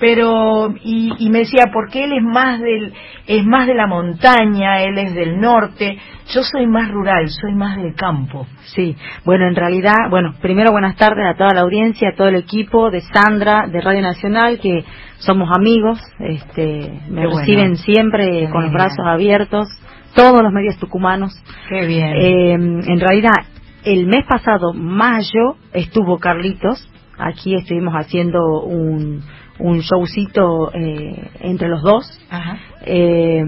Pero 0.01 0.73
y, 0.83 1.13
y 1.19 1.29
me 1.29 1.39
decía 1.39 1.65
porque 1.71 2.03
él 2.03 2.13
es 2.13 2.23
más 2.23 2.59
del 2.59 2.91
es 3.27 3.45
más 3.45 3.67
de 3.67 3.75
la 3.75 3.85
montaña, 3.85 4.81
él 4.81 4.97
es 4.97 5.13
del 5.13 5.39
norte. 5.39 5.97
Yo 6.33 6.41
soy 6.43 6.65
más 6.65 6.89
rural, 6.89 7.29
soy 7.29 7.53
más 7.53 7.77
del 7.77 7.93
campo. 7.93 8.47
Sí, 8.75 8.95
bueno, 9.25 9.47
en 9.47 9.55
realidad, 9.55 10.09
bueno, 10.09 10.33
primero 10.41 10.71
buenas 10.71 10.95
tardes 10.95 11.25
a 11.27 11.35
toda 11.37 11.53
la 11.53 11.61
audiencia, 11.61 12.09
a 12.09 12.15
todo 12.15 12.29
el 12.29 12.35
equipo 12.35 12.89
de 12.89 13.01
Sandra, 13.01 13.67
de 13.71 13.79
Radio 13.79 14.01
Nacional, 14.01 14.59
que 14.59 14.83
somos 15.19 15.49
amigos, 15.55 15.99
este, 16.19 17.01
me 17.07 17.21
Qué 17.21 17.27
bueno. 17.27 17.39
reciben 17.39 17.75
siempre 17.75 18.49
con 18.49 18.63
los 18.63 18.73
brazos 18.73 19.05
abiertos, 19.05 19.67
todos 20.15 20.41
los 20.41 20.51
medios 20.51 20.77
tucumanos. 20.79 21.31
Qué 21.69 21.85
bien. 21.85 22.13
Eh, 22.15 22.53
en 22.53 22.99
realidad, 22.99 23.35
el 23.83 24.07
mes 24.07 24.25
pasado, 24.27 24.73
mayo, 24.73 25.57
estuvo 25.73 26.17
Carlitos, 26.17 26.89
aquí 27.19 27.55
estuvimos 27.55 27.93
haciendo 27.93 28.63
un, 28.63 29.21
un 29.61 29.79
showcito 29.79 30.71
eh, 30.73 31.29
entre 31.41 31.69
los 31.69 31.81
dos, 31.81 32.05
Ajá. 32.29 32.57
eh, 32.85 33.43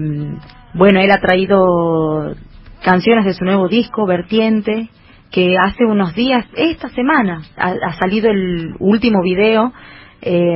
bueno, 0.74 1.00
él 1.00 1.10
ha 1.10 1.18
traído 1.20 2.34
canciones 2.82 3.24
de 3.24 3.34
su 3.34 3.44
nuevo 3.44 3.68
disco, 3.68 4.06
Vertiente, 4.06 4.88
que 5.30 5.56
hace 5.58 5.84
unos 5.84 6.14
días, 6.14 6.46
esta 6.56 6.88
semana, 6.90 7.42
ha, 7.56 7.72
ha 7.86 7.92
salido 7.94 8.30
el 8.30 8.74
último 8.78 9.20
video. 9.22 9.72
eh, 10.22 10.54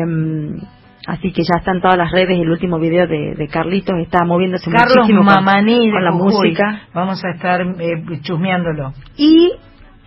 así 1.06 1.32
que 1.32 1.42
ya 1.42 1.58
están 1.58 1.80
todas 1.80 1.96
las 1.96 2.10
redes 2.12 2.38
el 2.38 2.50
último 2.50 2.78
video 2.78 3.06
de, 3.06 3.34
de 3.34 3.48
Carlitos, 3.48 3.96
está 4.00 4.24
moviéndose 4.26 4.70
Carlos 4.70 4.96
muchísimo 4.98 5.20
con- 5.24 5.34
Mamaní 5.34 5.90
con 5.90 6.04
la 6.04 6.12
Jujuy. 6.12 6.32
música. 6.50 6.82
Vamos 6.92 7.24
a 7.24 7.30
estar 7.30 7.62
eh, 7.62 8.20
chusmeándolo. 8.22 8.92
Y 9.16 9.50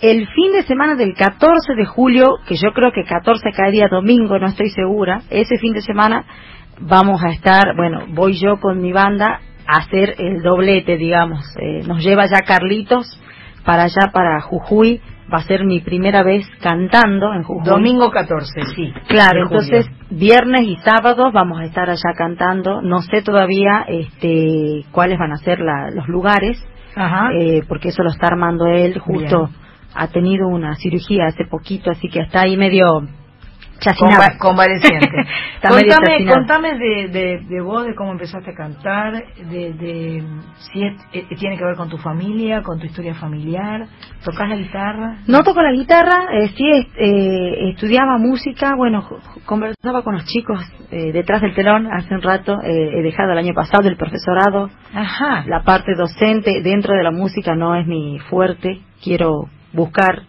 el 0.02 0.28
fin 0.28 0.52
de 0.54 0.64
semana 0.64 0.96
del 0.96 1.14
14 1.14 1.74
de 1.76 1.86
julio, 1.86 2.38
que 2.48 2.56
yo 2.56 2.72
creo 2.74 2.92
que 2.92 3.04
14 3.04 3.52
cae 3.56 3.72
día 3.72 3.88
domingo, 3.90 4.40
no 4.40 4.48
estoy 4.48 4.70
segura, 4.72 5.22
ese 5.30 5.58
fin 5.58 5.74
de 5.74 5.82
semana 5.82 6.26
vamos 6.80 7.24
a 7.24 7.30
estar, 7.30 7.76
bueno, 7.76 8.06
voy 8.10 8.34
yo 8.40 8.58
con 8.60 8.82
mi 8.82 8.92
banda 8.92 9.40
a 9.68 9.78
hacer 9.78 10.16
el 10.18 10.42
doblete, 10.42 10.98
digamos. 10.98 11.40
Eh, 11.60 11.84
nos 11.88 12.04
lleva 12.04 12.26
ya 12.26 12.42
Carlitos 12.42 13.22
para 13.64 13.84
allá, 13.84 14.12
para 14.12 14.42
Jujuy. 14.42 15.00
Va 15.34 15.38
a 15.38 15.44
ser 15.44 15.64
mi 15.64 15.80
primera 15.80 16.24
vez 16.24 16.46
cantando 16.62 17.32
en 17.34 17.44
Jujuy. 17.44 17.64
Domingo 17.64 18.12
14, 18.12 18.64
sí. 18.76 18.92
Claro, 19.08 19.44
entonces 19.44 19.86
viernes 20.10 20.64
y 20.64 20.76
sábados 20.84 21.32
vamos 21.32 21.62
a 21.62 21.66
estar 21.66 21.90
allá 21.90 22.12
cantando. 22.18 22.82
No 22.82 23.02
sé 23.02 23.22
todavía 23.22 23.86
este, 23.88 24.84
cuáles 24.92 25.18
van 25.18 25.32
a 25.32 25.38
ser 25.38 25.60
la- 25.62 25.90
los 25.92 26.08
lugares, 26.10 26.58
Ajá. 26.98 27.30
eh, 27.40 27.62
porque 27.70 27.90
eso 27.90 28.04
lo 28.04 28.10
está 28.10 28.28
armando 28.28 28.66
él. 28.66 29.00
Justo 29.00 29.48
Bien. 29.48 29.62
Ha 29.94 30.08
tenido 30.08 30.48
una 30.48 30.76
cirugía 30.76 31.26
hace 31.28 31.46
poquito, 31.46 31.92
así 31.92 32.08
que 32.10 32.20
está 32.22 32.42
ahí 32.42 32.58
medio 32.58 32.86
chacinado. 33.80 34.16
Conva- 34.22 34.38
convaleciente. 34.38 35.08
Contame 35.68 36.26
contame 36.28 36.78
de, 36.78 37.08
de, 37.10 37.40
de 37.48 37.62
vos, 37.62 37.84
de 37.86 37.96
cómo 37.96 38.12
empezaste 38.12 38.52
a 38.52 38.54
cantar, 38.54 39.14
de, 39.38 39.74
de 39.74 40.24
si 40.72 40.84
es- 40.84 40.96
eh, 41.14 41.26
tiene 41.38 41.58
que 41.58 41.64
ver 41.66 41.76
con 41.76 41.90
tu 41.90 41.98
familia, 41.98 42.62
con 42.62 42.80
tu 42.80 42.86
historia 42.86 43.16
familiar. 43.16 43.86
¿Tocas 44.24 44.50
la 44.50 44.56
guitarra? 44.56 45.18
No 45.28 45.44
toco 45.44 45.62
la 45.64 45.72
guitarra, 45.72 46.26
eh, 46.32 46.50
sí 46.56 46.64
eh, 46.96 47.70
estudiaba 47.72 48.18
música, 48.20 48.76
bueno, 48.76 49.04
conversaba 49.46 50.04
con 50.04 50.14
los 50.14 50.26
chicos 50.26 50.60
eh, 50.92 51.12
detrás 51.12 51.42
del 51.42 51.56
telón 51.56 51.88
hace 51.92 52.14
un 52.14 52.22
rato, 52.22 52.60
eh, 52.64 53.00
he 53.00 53.02
dejado 53.02 53.32
el 53.32 53.38
año 53.40 53.54
pasado 53.56 53.88
el 53.88 53.98
profesorado, 53.98 54.70
Ajá. 54.94 55.44
la 55.48 55.64
parte 55.64 55.96
docente 55.96 56.62
dentro 56.62 56.96
de 56.96 57.04
la 57.04 57.12
música 57.12 57.56
no 57.56 57.76
es 57.76 57.88
mi 57.88 58.20
fuerte, 58.30 58.80
quiero 59.04 59.46
buscar 59.74 60.24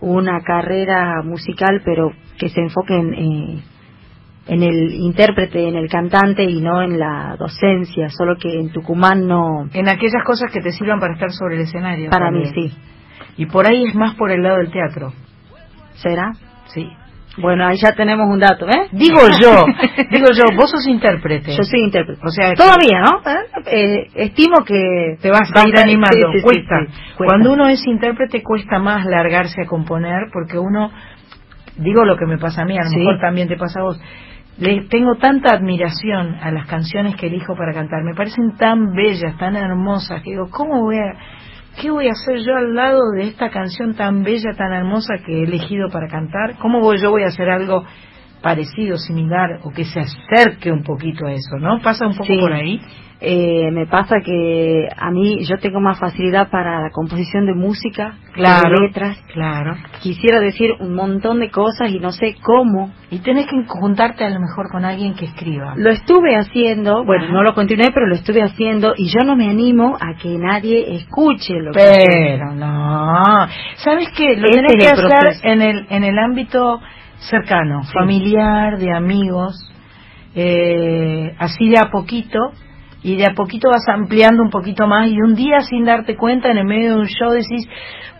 una 0.00 0.40
carrera 0.40 1.22
musical 1.22 1.82
pero 1.84 2.10
que 2.38 2.48
se 2.48 2.60
enfoque 2.60 2.94
en, 2.96 3.14
eh, 3.14 3.64
en 4.48 4.62
el 4.62 4.94
intérprete, 4.94 5.68
en 5.68 5.76
el 5.76 5.88
cantante 5.88 6.42
y 6.42 6.60
no 6.60 6.82
en 6.82 6.98
la 6.98 7.36
docencia, 7.38 8.08
solo 8.08 8.36
que 8.36 8.58
en 8.58 8.70
Tucumán 8.70 9.26
no, 9.26 9.68
En 9.72 9.88
aquellas 9.88 10.24
cosas 10.24 10.50
que 10.52 10.60
te 10.60 10.72
sirvan 10.72 10.98
para 10.98 11.14
estar 11.14 11.30
sobre 11.30 11.56
el 11.56 11.62
escenario. 11.62 12.10
para 12.10 12.30
mí 12.30 12.46
sí. 12.46 12.72
Y 13.36 13.46
por 13.46 13.66
ahí 13.66 13.84
es 13.86 13.94
más 13.94 14.14
por 14.16 14.30
el 14.30 14.42
lado 14.42 14.58
del 14.58 14.70
teatro. 14.70 15.12
¿Será? 15.94 16.32
Sí. 16.66 16.90
Bueno, 17.38 17.66
ahí 17.66 17.78
ya 17.78 17.92
tenemos 17.92 18.28
un 18.28 18.38
dato, 18.38 18.66
¿eh? 18.68 18.88
Digo 18.92 19.20
yo, 19.40 19.64
digo 20.10 20.26
yo, 20.32 20.44
vos 20.56 20.70
sos 20.70 20.86
intérprete. 20.86 21.52
Yo 21.56 21.62
soy 21.62 21.80
intérprete. 21.80 22.20
O 22.24 22.30
sea, 22.30 22.52
Todavía, 22.52 23.00
¿no? 23.00 23.22
Eh, 23.66 24.08
estimo 24.14 24.64
que 24.64 25.16
te 25.20 25.30
vas 25.30 25.50
a 25.54 25.66
ir 25.66 25.78
animando, 25.78 26.28
sí, 26.32 26.32
sí, 26.32 26.38
sí, 26.38 26.42
cuesta. 26.42 26.80
sí, 26.80 26.92
cuesta. 27.16 27.24
Cuando 27.24 27.52
uno 27.52 27.68
es 27.68 27.86
intérprete 27.86 28.42
cuesta 28.42 28.78
más 28.78 29.06
largarse 29.06 29.62
a 29.62 29.66
componer 29.66 30.28
porque 30.32 30.58
uno, 30.58 30.90
digo 31.78 32.04
lo 32.04 32.16
que 32.16 32.26
me 32.26 32.36
pasa 32.36 32.62
a 32.62 32.64
mí, 32.66 32.76
a 32.76 32.84
lo 32.84 32.90
mejor 32.90 33.20
también 33.20 33.48
te 33.48 33.56
pasa 33.56 33.80
a 33.80 33.84
vos. 33.84 34.00
Le 34.58 34.82
tengo 34.82 35.16
tanta 35.16 35.54
admiración 35.54 36.36
a 36.42 36.50
las 36.50 36.66
canciones 36.66 37.16
que 37.16 37.28
elijo 37.28 37.56
para 37.56 37.72
cantar, 37.72 38.04
me 38.04 38.14
parecen 38.14 38.54
tan 38.58 38.92
bellas, 38.92 39.38
tan 39.38 39.56
hermosas, 39.56 40.22
que 40.22 40.30
digo, 40.32 40.50
¿cómo 40.50 40.82
voy 40.82 40.98
a, 40.98 41.14
qué 41.80 41.90
voy 41.90 42.08
a 42.08 42.12
hacer 42.12 42.38
yo 42.44 42.54
al 42.56 42.74
lado 42.74 43.00
de 43.16 43.28
esta 43.28 43.50
canción 43.50 43.94
tan 43.94 44.22
bella, 44.22 44.52
tan 44.56 44.72
hermosa 44.72 45.14
que 45.24 45.40
he 45.40 45.42
elegido 45.44 45.88
para 45.88 46.08
cantar? 46.08 46.58
¿Cómo 46.58 46.80
voy, 46.80 46.98
yo 47.00 47.10
voy 47.10 47.24
a 47.24 47.28
hacer 47.28 47.48
algo 47.48 47.84
parecido, 48.42 48.96
similar, 48.98 49.60
o 49.64 49.70
que 49.70 49.84
se 49.84 50.00
acerque 50.00 50.70
un 50.70 50.82
poquito 50.82 51.26
a 51.26 51.32
eso, 51.32 51.56
¿no? 51.58 51.80
Pasa 51.80 52.06
un 52.06 52.12
poco 52.14 52.26
Sí. 52.26 52.38
por 52.40 52.52
ahí. 52.52 52.80
Eh, 53.24 53.70
me 53.70 53.86
pasa 53.86 54.16
que 54.24 54.88
a 54.96 55.12
mí 55.12 55.44
yo 55.44 55.56
tengo 55.58 55.78
más 55.78 55.96
facilidad 56.00 56.50
para 56.50 56.80
la 56.80 56.90
composición 56.90 57.46
de 57.46 57.54
música, 57.54 58.16
Claro. 58.32 58.70
de 58.80 58.86
letras. 58.88 59.16
Claro. 59.32 59.76
Quisiera 60.00 60.40
decir 60.40 60.72
un 60.80 60.92
montón 60.96 61.38
de 61.38 61.48
cosas 61.48 61.92
y 61.92 62.00
no 62.00 62.10
sé 62.10 62.34
cómo. 62.42 62.90
Y 63.12 63.20
tenés 63.20 63.46
que 63.46 63.62
juntarte 63.68 64.24
a 64.24 64.28
lo 64.30 64.40
mejor 64.40 64.68
con 64.72 64.84
alguien 64.84 65.14
que 65.14 65.26
escriba. 65.26 65.74
Lo 65.76 65.90
estuve 65.90 66.34
haciendo, 66.34 67.04
bueno, 67.04 67.26
Ajá. 67.26 67.32
no 67.32 67.42
lo 67.44 67.54
continué, 67.54 67.90
pero 67.94 68.08
lo 68.08 68.16
estuve 68.16 68.42
haciendo 68.42 68.94
y 68.96 69.06
yo 69.06 69.24
no 69.24 69.36
me 69.36 69.48
animo 69.48 69.96
a 70.00 70.14
que 70.20 70.36
nadie 70.36 70.96
escuche 70.96 71.54
lo 71.60 71.70
que 71.70 71.78
Pero 71.80 72.54
no. 72.56 73.46
¿Sabes 73.76 74.08
qué? 74.16 74.34
Lo 74.36 74.48
Ese 74.48 74.56
tenés 74.62 74.72
es 74.72 74.78
que 74.84 74.88
hacer 74.88 75.08
proceso. 75.20 75.40
en 75.46 75.62
el, 75.62 75.86
en 75.90 76.02
el 76.02 76.18
ámbito 76.18 76.80
cercano, 77.28 77.82
Sí. 77.84 77.92
familiar, 77.92 78.78
de 78.78 78.92
amigos, 78.92 79.54
eh, 80.34 81.34
así 81.38 81.68
de 81.68 81.78
a 81.78 81.90
poquito. 81.90 82.38
Y 83.04 83.16
de 83.16 83.26
a 83.26 83.34
poquito 83.34 83.68
vas 83.68 83.88
ampliando 83.88 84.44
un 84.44 84.50
poquito 84.50 84.86
más 84.86 85.08
y 85.10 85.20
un 85.20 85.34
día 85.34 85.60
sin 85.62 85.84
darte 85.84 86.16
cuenta 86.16 86.52
en 86.52 86.58
el 86.58 86.64
medio 86.64 86.94
de 86.94 87.00
un 87.00 87.06
show 87.08 87.32
decís, 87.32 87.66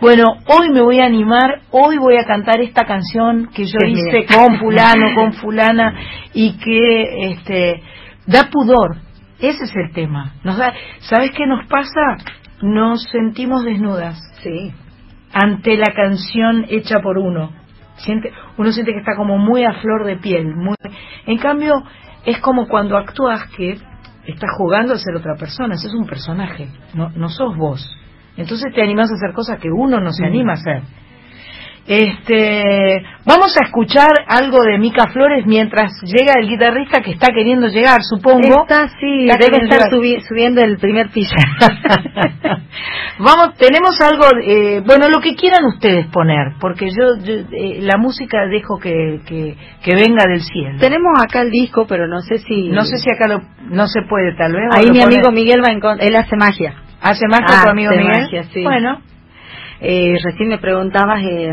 bueno, 0.00 0.24
hoy 0.46 0.70
me 0.72 0.80
voy 0.82 0.98
a 0.98 1.04
animar, 1.04 1.60
hoy 1.70 1.98
voy 1.98 2.16
a 2.16 2.24
cantar 2.24 2.60
esta 2.60 2.84
canción 2.84 3.48
que 3.54 3.64
yo 3.64 3.78
hice 3.86 4.26
con 4.26 4.58
fulano, 4.58 5.14
con 5.14 5.34
fulana 5.34 5.94
y 6.34 6.58
que 6.58 7.30
este 7.30 7.80
da 8.26 8.48
pudor. 8.50 8.96
Ese 9.38 9.64
es 9.66 9.76
el 9.76 9.92
tema. 9.92 10.32
Nos 10.42 10.56
da, 10.56 10.72
¿sabes 10.98 11.30
qué 11.30 11.46
nos 11.46 11.64
pasa? 11.68 12.16
Nos 12.60 13.04
sentimos 13.04 13.64
desnudas 13.64 14.18
Sí. 14.42 14.72
ante 15.32 15.76
la 15.76 15.92
canción 15.94 16.66
hecha 16.68 16.98
por 17.00 17.18
uno. 17.18 17.52
Siente, 18.04 18.32
uno 18.58 18.72
siente 18.72 18.92
que 18.92 18.98
está 18.98 19.16
como 19.16 19.38
muy 19.38 19.64
a 19.64 19.74
flor 19.74 20.04
de 20.04 20.16
piel. 20.16 20.54
Muy, 20.54 20.74
en 21.26 21.38
cambio, 21.38 21.82
es 22.24 22.38
como 22.40 22.68
cuando 22.68 22.96
actúas 22.96 23.48
que 23.56 23.78
estás 24.26 24.50
jugando 24.58 24.94
a 24.94 24.98
ser 24.98 25.14
otra 25.16 25.34
persona. 25.36 25.74
Es 25.74 25.94
un 25.94 26.06
personaje, 26.06 26.68
no, 26.94 27.10
no 27.10 27.28
sos 27.28 27.56
vos. 27.56 27.96
Entonces 28.36 28.72
te 28.74 28.82
animas 28.82 29.10
a 29.10 29.14
hacer 29.14 29.32
cosas 29.34 29.58
que 29.60 29.70
uno 29.70 30.00
no 30.00 30.12
se 30.12 30.22
Mm. 30.24 30.26
anima 30.26 30.52
a 30.52 30.54
hacer. 30.56 30.82
Este, 31.84 33.02
vamos 33.26 33.56
a 33.60 33.64
escuchar 33.64 34.12
algo 34.28 34.62
de 34.62 34.78
Mica 34.78 35.08
Flores 35.08 35.44
mientras 35.46 35.92
llega 36.04 36.34
el 36.40 36.48
guitarrista 36.48 37.00
que 37.00 37.10
está 37.10 37.28
queriendo 37.34 37.66
llegar, 37.66 38.00
supongo. 38.02 38.62
Está, 38.62 38.88
sí, 39.00 39.26
Está 39.28 39.36
debe 39.38 39.64
estar 39.64 39.90
subi- 39.90 40.20
subiendo 40.26 40.62
el 40.62 40.78
primer 40.78 41.08
piso. 41.10 41.34
Vamos, 43.18 43.54
tenemos 43.58 44.00
algo, 44.00 44.24
eh, 44.42 44.80
bueno, 44.84 45.08
lo 45.08 45.20
que 45.20 45.34
quieran 45.34 45.64
ustedes 45.66 46.06
poner, 46.06 46.52
porque 46.60 46.86
yo, 46.86 47.16
yo, 47.22 47.34
eh, 47.52 47.78
la 47.82 47.96
música 47.98 48.46
dejo 48.46 48.78
que, 48.78 49.20
que, 49.26 49.56
que 49.82 49.94
venga 49.94 50.24
del 50.26 50.40
cielo. 50.40 50.78
Tenemos 50.80 51.12
acá 51.22 51.42
el 51.42 51.50
disco, 51.50 51.86
pero 51.86 52.06
no 52.08 52.20
sé 52.20 52.38
si... 52.38 52.68
No 52.70 52.84
sé 52.84 52.96
si 52.98 53.10
acá 53.12 53.28
lo, 53.28 53.40
no 53.68 53.86
se 53.86 54.02
puede, 54.08 54.34
tal 54.36 54.52
vez. 54.52 54.62
Ahí 54.74 54.90
mi 54.90 55.00
amigo 55.02 55.30
Miguel 55.30 55.60
va 55.62 55.68
a 55.68 55.72
encontrar... 55.72 56.08
Él 56.08 56.16
hace 56.16 56.36
magia. 56.36 56.74
hace 57.00 57.26
más 57.28 57.40
que 57.40 57.46
Ah, 57.54 57.62
tu 57.64 57.70
amigo 57.70 57.90
Miguel. 57.92 58.06
magia, 58.22 58.44
sí. 58.52 58.62
Bueno, 58.62 59.00
Eh, 59.84 60.14
recién 60.22 60.48
me 60.48 60.58
preguntabas 60.58 61.22
eh, 61.24 61.52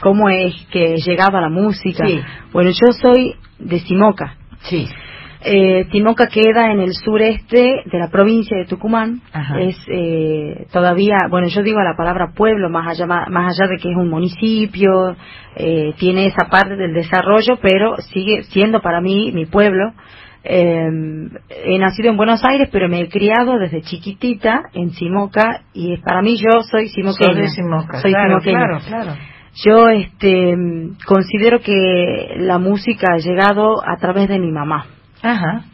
cómo 0.00 0.30
es 0.30 0.54
que 0.70 0.96
llegaba 0.96 1.42
la 1.42 1.50
música. 1.50 2.06
Sí. 2.06 2.18
Bueno, 2.50 2.70
yo 2.70 2.92
soy 2.92 3.34
de 3.58 3.78
Simoca. 3.80 4.36
sí. 4.62 4.88
Eh, 5.48 5.84
Timoca 5.92 6.26
queda 6.26 6.72
en 6.72 6.80
el 6.80 6.92
sureste 6.92 7.82
de 7.84 7.98
la 7.98 8.08
provincia 8.08 8.56
de 8.56 8.64
Tucumán. 8.64 9.20
Ajá. 9.32 9.60
Es 9.60 9.76
eh, 9.86 10.66
todavía, 10.72 11.18
bueno, 11.30 11.46
yo 11.46 11.62
digo 11.62 11.80
la 11.82 11.94
palabra 11.96 12.32
pueblo, 12.34 12.68
más 12.68 12.88
allá, 12.88 13.06
más 13.06 13.56
allá 13.56 13.68
de 13.68 13.76
que 13.76 13.90
es 13.90 13.96
un 13.96 14.08
municipio, 14.10 15.14
eh, 15.54 15.92
tiene 15.98 16.26
esa 16.26 16.48
parte 16.50 16.74
del 16.74 16.94
desarrollo, 16.94 17.58
pero 17.62 17.96
sigue 18.12 18.42
siendo 18.44 18.80
para 18.80 19.00
mí 19.00 19.30
mi 19.32 19.46
pueblo. 19.46 19.92
Eh, 20.48 20.88
he 21.66 21.78
nacido 21.78 22.10
en 22.10 22.16
Buenos 22.16 22.44
Aires, 22.44 22.68
pero 22.70 22.88
me 22.88 23.00
he 23.00 23.08
criado 23.08 23.58
desde 23.58 23.82
chiquitita 23.82 24.62
en 24.74 24.90
Simoca 24.92 25.62
y 25.74 25.94
es- 25.94 26.00
para 26.02 26.22
mí 26.22 26.36
yo 26.36 26.60
soy 26.62 26.88
simoqueña. 26.88 27.32
Sos 27.32 27.36
de 27.36 27.48
Simoca, 27.48 28.00
Soy 28.00 28.12
claro, 28.12 28.38
claro, 28.40 28.78
claro. 28.86 29.12
Yo 29.64 29.88
este, 29.88 30.54
mm, 30.56 30.98
considero 31.04 31.60
que 31.60 32.34
la 32.36 32.58
música 32.58 33.14
ha 33.14 33.18
llegado 33.18 33.76
a 33.84 33.96
través 33.96 34.28
de 34.28 34.38
mi 34.38 34.52
mamá 34.52 34.86
Ajá. 35.22 35.64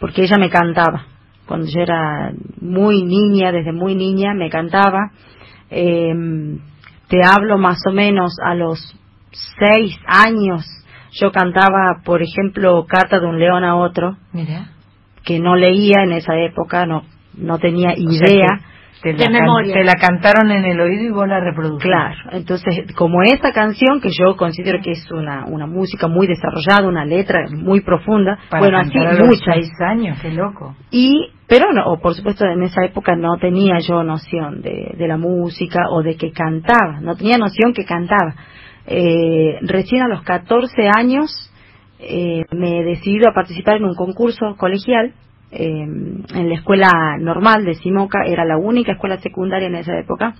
porque 0.00 0.22
ella 0.22 0.38
me 0.38 0.50
cantaba. 0.50 1.04
Cuando 1.46 1.66
yo 1.66 1.80
era 1.80 2.32
muy 2.60 3.04
niña, 3.04 3.52
desde 3.52 3.72
muy 3.72 3.94
niña, 3.94 4.34
me 4.34 4.50
cantaba. 4.50 5.10
Eh, 5.70 6.12
te 7.08 7.18
hablo 7.24 7.58
más 7.58 7.78
o 7.88 7.92
menos 7.92 8.32
a 8.44 8.54
los 8.54 8.78
seis 9.58 9.96
años. 10.06 10.64
Yo 11.12 11.32
cantaba, 11.32 12.00
por 12.04 12.22
ejemplo, 12.22 12.84
Carta 12.88 13.18
de 13.20 13.26
un 13.26 13.38
león 13.38 13.64
a 13.64 13.76
otro, 13.76 14.16
Mira. 14.32 14.68
que 15.24 15.38
no 15.40 15.56
leía 15.56 16.02
en 16.04 16.12
esa 16.12 16.36
época, 16.38 16.86
no, 16.86 17.02
no 17.36 17.58
tenía 17.58 17.90
O 17.90 18.10
sea 18.10 18.28
idea. 18.28 18.60
que 19.02 19.14
te, 19.14 19.24
De 19.24 19.30
la 19.30 19.40
memoria. 19.40 19.72
te 19.74 19.82
la 19.84 19.94
cantaron 19.94 20.50
en 20.50 20.64
el 20.66 20.78
oído 20.78 21.04
y 21.04 21.10
vos 21.10 21.26
la 21.26 21.40
reproduciste. 21.40 21.88
Claro, 21.88 22.16
entonces 22.32 22.84
como 22.94 23.22
esta 23.22 23.50
canción 23.52 23.98
que 24.00 24.10
yo 24.10 24.36
considero 24.36 24.78
que 24.82 24.90
es 24.92 25.10
una, 25.10 25.46
una 25.46 25.66
música 25.66 26.06
muy 26.06 26.26
desarrollada, 26.26 26.86
una 26.86 27.06
letra 27.06 27.46
muy 27.50 27.80
profunda, 27.80 28.38
Para 28.50 28.60
bueno, 28.60 28.78
así 28.78 28.98
muchas. 28.98 29.40
seis 29.54 29.70
años, 29.80 30.18
qué 30.20 30.30
loco. 30.32 30.76
Y, 30.90 31.30
pero 31.48 31.72
no, 31.72 31.86
o 31.86 31.98
por 32.00 32.14
supuesto 32.14 32.44
en 32.44 32.62
esa 32.62 32.84
época 32.84 33.16
no 33.16 33.38
tenía 33.40 33.78
yo 33.78 34.04
noción 34.04 34.60
de, 34.60 34.94
de 34.98 35.08
la 35.08 35.16
música 35.16 35.80
o 35.90 36.02
de 36.02 36.16
que 36.16 36.30
cantaba, 36.32 37.00
no 37.00 37.16
tenía 37.16 37.38
noción 37.38 37.72
que 37.72 37.86
cantaba. 37.86 38.34
Eh, 38.86 39.58
recién 39.62 40.02
a 40.02 40.08
los 40.08 40.22
14 40.22 40.88
años 40.96 41.50
eh, 41.98 42.44
me 42.52 42.80
he 42.80 42.84
decidido 42.84 43.28
a 43.28 43.34
participar 43.34 43.76
en 43.76 43.84
un 43.84 43.94
concurso 43.94 44.56
colegial 44.56 45.12
eh, 45.52 45.66
en 45.68 46.48
la 46.48 46.54
escuela 46.54 46.88
normal 47.18 47.64
de 47.64 47.74
Simoca, 47.74 48.20
era 48.24 48.44
la 48.44 48.56
única 48.56 48.92
escuela 48.92 49.18
secundaria 49.18 49.66
en 49.66 49.74
esa 49.74 49.98
época, 49.98 50.34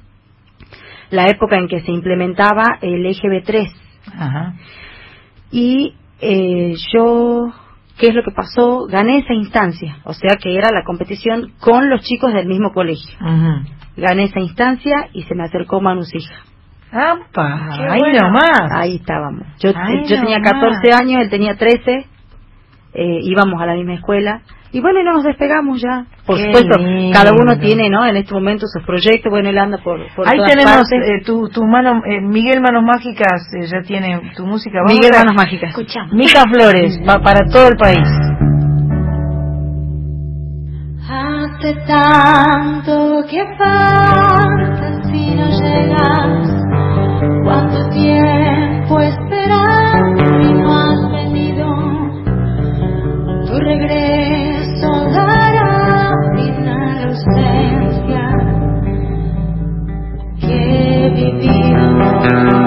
la 1.11 1.27
época 1.27 1.59
en 1.59 1.69
que 1.69 1.81
se 1.81 1.91
implementaba 1.91 2.79
el 2.81 3.05
eje 3.05 3.27
B3 3.29 3.73
Ajá. 4.15 4.55
y 5.51 5.95
eh, 6.21 6.75
yo, 6.95 7.53
¿qué 7.99 8.09
es 8.09 8.15
lo 8.15 8.23
que 8.23 8.31
pasó? 8.31 8.87
Gané 8.87 9.19
esa 9.19 9.35
instancia, 9.35 9.99
o 10.05 10.15
sea 10.15 10.37
que 10.41 10.57
era 10.57 10.71
la 10.73 10.85
competición 10.85 11.53
con 11.61 11.91
los 11.91 12.03
chicos 12.03 12.33
del 12.33 12.47
mismo 12.47 12.73
colegio. 12.73 13.19
Gané 13.97 14.25
esa 14.25 14.41
instancia 14.41 15.09
y 15.13 15.25
se 15.25 15.35
me 15.35 15.45
acercó 15.45 15.81
Manu 15.81 16.05
Sija. 16.05 16.45
¡Apa! 16.93 17.69
Qué 17.77 17.83
Ahí 17.89 17.99
bueno. 18.01 18.21
nomás. 18.29 18.71
Ahí 18.73 18.97
estábamos. 18.97 19.47
Yo, 19.61 19.71
Ay, 19.77 20.03
yo 20.09 20.17
tenía 20.21 20.39
nomás. 20.39 20.53
14 20.53 20.93
años, 20.93 21.23
él 21.23 21.31
tenía 21.31 21.55
13, 21.57 22.07
eh, 22.95 23.19
íbamos 23.23 23.61
a 23.63 23.67
la 23.67 23.75
misma 23.75 23.95
escuela. 23.95 24.43
Y 24.73 24.81
bueno, 24.81 25.01
y 25.01 25.05
no 25.05 25.13
nos 25.15 25.25
despegamos 25.25 25.81
ya. 25.83 26.07
Por 26.27 26.37
Qué 26.37 26.45
supuesto, 26.47 26.79
lindo. 26.79 27.13
cada 27.19 27.33
uno 27.33 27.59
tiene, 27.59 27.91
¿no? 27.91 28.07
En 28.07 28.17
este 28.17 28.33
momento 28.33 28.67
sus 28.69 28.85
proyectos. 28.85 29.29
Bueno, 29.31 29.49
él 29.51 29.59
anda 29.59 29.79
por, 29.79 29.99
por 30.15 30.29
Ahí 30.29 30.37
todas 30.37 30.51
tenemos 30.53 30.93
eh, 30.93 31.23
tu, 31.27 31.49
tu 31.49 31.65
mano, 31.65 32.03
eh, 32.07 32.21
Miguel 32.21 32.61
Manos 32.61 32.85
Mágicas 32.85 33.43
eh, 33.61 33.67
ya 33.67 33.83
tiene 33.83 34.33
tu 34.37 34.47
música. 34.47 34.79
Vamos 34.79 34.93
Miguel 34.95 35.11
a- 35.15 35.19
Manos 35.25 35.35
Mágicas. 35.35 35.71
Escuchamos. 35.71 36.13
Mica 36.15 36.43
Flores, 36.53 37.01
va 37.09 37.21
para 37.21 37.49
todo 37.51 37.67
el 37.69 37.77
país. 37.77 38.07
Hace 41.09 41.75
tanto 41.87 43.25
que 43.29 43.45
faltas 43.59 45.09
y 45.13 45.35
no 45.35 45.49
llegas. 45.51 46.60
Tiempo 48.91 49.03
esperando 49.03 50.41
y 50.41 50.53
no 50.53 50.77
has 50.77 51.13
venido. 51.13 51.65
Tu 53.47 53.61
regreso 53.61 54.91
dará 55.13 56.13
fin 56.35 56.69
a 56.69 56.97
la 56.97 57.05
ausencia 57.05 58.25
que 60.41 61.07
he 61.07 61.11
vivido. 61.11 62.60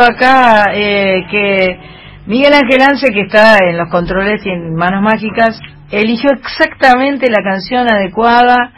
Acá 0.00 0.72
eh, 0.74 1.26
que 1.30 1.78
Miguel 2.26 2.54
Ángel 2.54 2.82
Anse, 2.82 3.12
que 3.12 3.22
está 3.22 3.58
en 3.68 3.76
los 3.76 3.88
controles 3.90 4.44
y 4.46 4.50
en 4.50 4.74
Manos 4.74 5.02
Mágicas, 5.02 5.60
eligió 5.90 6.30
exactamente 6.30 7.30
la 7.30 7.42
canción 7.42 7.88
adecuada 7.88 8.72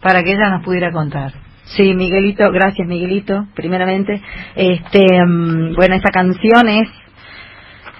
para 0.00 0.22
que 0.22 0.32
ella 0.32 0.50
nos 0.50 0.64
pudiera 0.64 0.92
contar. 0.92 1.32
Sí, 1.76 1.94
Miguelito, 1.94 2.50
gracias 2.52 2.86
Miguelito, 2.86 3.46
primeramente. 3.54 4.20
Este, 4.54 5.04
mm, 5.26 5.74
bueno, 5.74 5.96
esta 5.96 6.10
canción 6.10 6.68
es, 6.68 6.88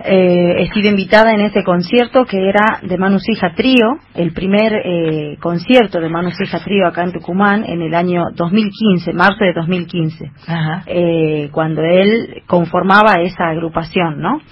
eh, 0.07 0.57
he 0.59 0.69
sido 0.75 0.91
invitada 0.91 1.33
en 1.33 1.41
ese 1.41 1.65
concierto 1.65 2.27
que 2.27 2.49
era 2.49 2.81
de 2.83 2.99
Manu 2.99 3.17
Hija 3.27 3.55
Trío, 3.55 3.99
el 4.15 4.35
primer 4.35 4.75
eh, 4.85 5.39
concierto 5.41 5.99
de 5.99 6.11
Manu 6.11 6.29
Hija 6.29 6.63
Trío 6.63 6.87
acá 6.87 7.05
en 7.05 7.13
Tucumán 7.13 7.65
en 7.65 7.81
el 7.81 7.95
año 7.95 8.25
2015, 8.35 9.15
marzo 9.15 9.45
de 9.45 9.55
2015, 9.55 10.31
Ajá. 10.47 10.83
eh, 10.87 11.49
cuando 11.53 11.83
él 11.83 12.43
conformaba 12.47 13.15
esa 13.23 13.49
agrupación, 13.49 14.21
¿no? 14.21 14.43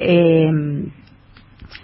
Eh, 0.00 0.50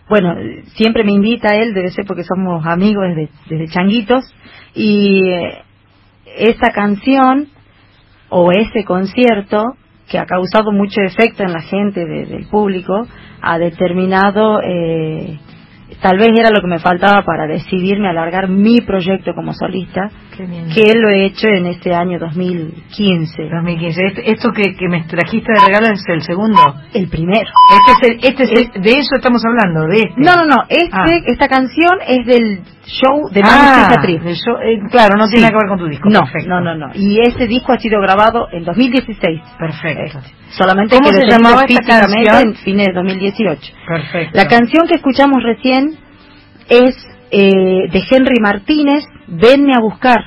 bueno, 0.09 0.35
siempre 0.75 1.05
me 1.05 1.13
invita 1.13 1.55
él, 1.55 1.75
debe 1.75 1.91
ser 1.93 2.05
porque 2.05 2.25
somos 2.25 2.67
amigos 2.67 3.05
desde, 3.09 3.29
desde 3.49 3.73
changuitos, 3.73 4.25
y 4.75 5.29
eh, 5.29 5.63
esa 6.39 6.71
canción 6.71 7.47
o 8.31 8.51
ese 8.51 8.85
concierto 8.85 9.77
que 10.13 10.19
ha 10.19 10.27
causado 10.27 10.71
mucho 10.73 11.01
efecto 11.01 11.43
en 11.43 11.53
la 11.55 11.63
gente 11.63 12.05
de- 12.05 12.27
del 12.27 12.47
público 12.49 13.09
ha 13.41 13.59
determinado 13.59 14.61
eh, 14.63 15.41
tal 16.03 16.19
vez 16.19 16.31
era 16.37 16.51
lo 16.51 16.61
que 16.61 16.67
me 16.67 16.79
faltaba 16.81 17.23
para 17.23 17.47
decidirme 17.47 18.09
a 18.09 18.11
alargar 18.11 18.49
mi 18.49 18.81
proyecto 18.81 19.35
como 19.35 19.53
solista 19.55 20.11
que 20.75 20.95
lo 20.97 21.09
he 21.11 21.27
hecho 21.27 21.47
en 21.47 21.67
este 21.67 21.95
año 21.95 22.19
2015 22.19 23.49
2015. 23.49 24.07
Este- 24.07 24.31
Esto 24.33 24.51
que, 24.53 24.75
que 24.75 24.89
me 24.89 25.03
trajiste 25.05 25.53
de 25.53 25.61
regalo 25.67 25.87
es 25.95 26.03
el 26.09 26.23
segundo. 26.23 26.61
el 26.95 27.09
primero 27.09 27.49
Este 27.71 27.93
es 27.93 28.11
el- 28.11 28.25
este 28.31 28.43
es 28.45 28.53
el- 28.75 28.83
de 28.83 28.91
eso 28.99 29.15
estamos 29.17 29.43
hablando, 29.45 29.87
de 29.87 29.99
este. 30.01 30.15
no 30.17 30.35
no 30.37 30.45
no 30.47 30.57
este 30.69 30.91
Ah. 30.93 31.07
esta 31.27 31.49
canción 31.49 31.99
es 32.07 32.27
del 32.27 32.61
show 32.87 33.29
de 33.31 33.41
ah, 33.45 33.89
del 34.03 34.35
show- 34.35 34.59
eh, 34.65 34.81
claro, 34.91 35.15
no 35.17 35.27
Sí. 35.27 35.35
tiene 35.35 35.47
nada 35.47 35.51
que 35.53 35.57
ver 35.65 35.69
con 35.69 35.79
tu 35.79 35.87
disco. 35.87 36.09
no 36.11 36.21
Perfecto. 36.21 36.49
no 36.49 36.61
no 36.61 36.75
no 36.75 36.91
y 36.95 37.21
ese 37.21 37.47
disco 37.47 37.73
ha 37.73 37.79
sido 37.79 38.01
grabado 38.01 38.49
en 38.53 38.65
2016 38.65 39.41
Perfecto. 39.59 40.19
solamente 40.51 40.97
¿Cómo 40.97 41.11
que 41.11 41.17
se 41.21 41.27
llamaba 41.27 41.63
esta 41.69 42.01
canción? 42.01 42.37
en 42.49 42.55
fines 42.57 42.87
de 42.89 42.93
2018 42.95 43.73
Perfecto. 43.87 44.31
La 44.37 44.47
canción 44.49 44.87
que 44.89 44.95
escuchamos 44.97 45.43
recién 45.45 45.92
es 46.69 46.97
eh, 47.31 47.89
de 47.91 48.03
Henry 48.11 48.41
Martínez, 48.41 49.05
Venme 49.29 49.75
a 49.75 49.81
buscar. 49.81 50.21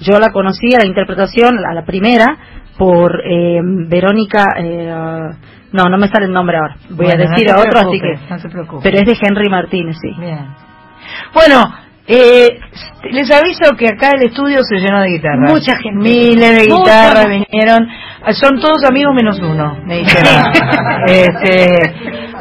Yo 0.00 0.18
la 0.18 0.30
conocí 0.32 0.74
a 0.74 0.78
la 0.80 0.86
interpretación, 0.86 1.58
a 1.64 1.72
la 1.72 1.84
primera, 1.84 2.26
por 2.76 3.20
eh, 3.24 3.60
Verónica. 3.88 4.44
eh, 4.58 4.92
no, 5.72 5.84
no 5.88 5.96
me 5.96 6.08
sale 6.08 6.26
el 6.26 6.32
nombre 6.32 6.58
ahora. 6.58 6.76
Voy 6.90 7.06
Bueno, 7.06 7.12
a 7.14 7.28
decir 7.30 7.50
a 7.50 7.58
otro, 7.60 7.78
así 7.88 7.98
que. 8.00 8.18
No 8.28 8.38
se 8.38 8.48
preocupe. 8.50 8.82
Pero 8.82 8.98
es 8.98 9.06
de 9.06 9.16
Henry 9.26 9.48
Martínez, 9.48 9.96
sí. 10.02 10.10
Bien. 10.18 10.46
Bueno, 11.32 11.62
eh, 12.06 12.48
les 13.10 13.30
aviso 13.30 13.76
que 13.78 13.88
acá 13.88 14.10
el 14.16 14.26
estudio 14.26 14.60
se 14.62 14.76
llenó 14.76 15.00
de 15.00 15.08
guitarras. 15.08 15.52
Mucha 15.52 15.76
gente. 15.76 15.98
Miles 15.98 16.56
de 16.56 16.66
guitarras 16.66 17.26
vinieron. 17.28 17.88
Ah, 18.24 18.32
Son 18.32 18.60
todos 18.60 18.84
amigos 18.84 19.14
menos 19.14 19.38
uno, 19.40 19.78
me 19.84 19.98
dijeron. 19.98 20.32
Este, 21.04 21.82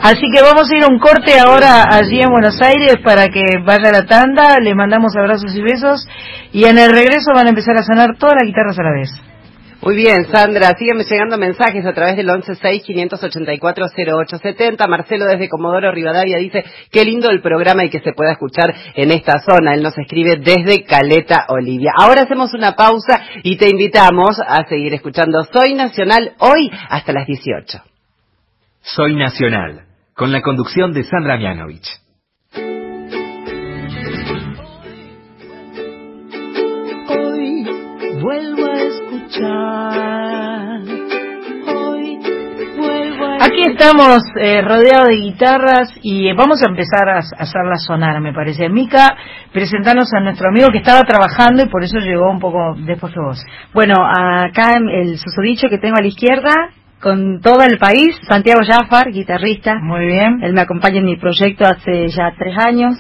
así 0.04 0.22
que 0.32 0.42
vamos 0.44 0.70
a 0.72 0.78
ir 0.78 0.84
a 0.84 0.88
un 0.88 1.00
corte 1.00 1.40
ahora 1.40 1.84
allí 1.90 2.22
en 2.22 2.30
Buenos 2.30 2.62
Aires 2.62 2.98
para 3.04 3.28
que 3.30 3.42
vaya 3.66 3.92
la 3.92 4.06
tanda. 4.06 4.58
Les 4.62 4.76
mandamos 4.76 5.16
abrazos 5.16 5.56
y 5.56 5.62
besos. 5.62 6.08
Y 6.52 6.66
en 6.66 6.78
el 6.78 6.92
regreso 6.92 7.32
van 7.34 7.48
a 7.48 7.50
empezar 7.50 7.76
a 7.78 7.84
sonar 7.84 8.18
todas 8.18 8.36
las 8.36 8.46
guitarras 8.46 8.78
a 8.78 8.84
la 8.84 8.92
vez. 8.92 9.31
Muy 9.82 9.96
bien, 9.96 10.28
Sandra, 10.32 10.74
sígueme 10.78 11.04
llegando 11.06 11.40
mensajes 11.40 11.84
a 11.88 11.94
través 11.94 12.16
del 12.16 12.28
116-584-0870. 12.28 14.88
Marcelo 14.88 15.26
desde 15.26 15.50
Comodoro 15.50 15.92
Rivadavia 15.92 16.38
dice, 16.38 16.64
qué 16.92 17.04
lindo 17.04 17.32
el 17.32 17.42
programa 17.42 17.84
y 17.84 17.90
que 17.90 18.00
se 18.00 18.14
pueda 18.14 18.34
escuchar 18.34 18.76
en 18.94 19.10
esta 19.10 19.40
zona. 19.40 19.74
Él 19.74 19.82
nos 19.82 19.98
escribe 19.98 20.38
desde 20.38 20.84
Caleta, 20.84 21.48
Olivia. 21.50 21.94
Ahora 21.98 22.22
hacemos 22.22 22.54
una 22.54 22.74
pausa 22.74 23.24
y 23.42 23.58
te 23.58 23.70
invitamos 23.70 24.40
a 24.46 24.68
seguir 24.68 24.94
escuchando 24.94 25.44
Soy 25.52 25.74
Nacional 25.74 26.36
hoy 26.38 26.70
hasta 26.90 27.12
las 27.12 27.26
18. 27.26 27.80
Soy 28.82 29.16
Nacional, 29.16 29.86
con 30.14 30.32
la 30.32 30.44
conducción 30.44 30.94
de 30.94 31.06
Sandra 31.06 31.38
Mianovich. 31.38 31.90
Hoy 37.10 37.64
vuelvo. 38.22 38.61
Hoy 38.61 38.61
Aquí 43.42 43.64
estamos 43.64 44.20
eh, 44.40 44.62
rodeados 44.62 45.10
de 45.10 45.16
guitarras 45.16 45.90
y 46.04 46.28
eh, 46.28 46.34
vamos 46.36 46.62
a 46.62 46.70
empezar 46.70 47.10
a, 47.10 47.18
a 47.18 47.20
hacerlas 47.20 47.84
sonar, 47.86 48.22
me 48.22 48.34
parece. 48.34 48.70
Mica, 48.70 49.16
presentarnos 49.52 50.14
a 50.14 50.20
nuestro 50.20 50.50
amigo 50.50 50.68
que 50.72 50.78
estaba 50.78 51.02
trabajando 51.04 51.64
y 51.64 51.70
por 51.70 51.84
eso 51.84 51.98
llegó 52.00 52.30
un 52.30 52.40
poco 52.40 52.76
después 52.78 53.14
que 53.14 53.20
vos. 53.20 53.44
Bueno, 53.74 53.96
acá 54.06 54.78
en 54.78 54.90
el 54.90 55.18
susodicho 55.18 55.70
que 55.70 55.80
tengo 55.80 55.98
a 55.98 56.02
la 56.02 56.08
izquierda, 56.08 56.72
con 57.02 57.42
todo 57.42 57.64
el 57.64 57.78
país, 57.80 58.16
Santiago 58.30 58.62
Jafar, 58.66 59.12
guitarrista. 59.12 59.76
Muy 59.82 60.06
bien. 60.06 60.44
Él 60.44 60.54
me 60.54 60.62
acompaña 60.62 61.00
en 61.00 61.06
mi 61.06 61.18
proyecto 61.18 61.66
hace 61.66 62.08
ya 62.10 62.34
tres 62.38 62.56
años. 62.58 62.94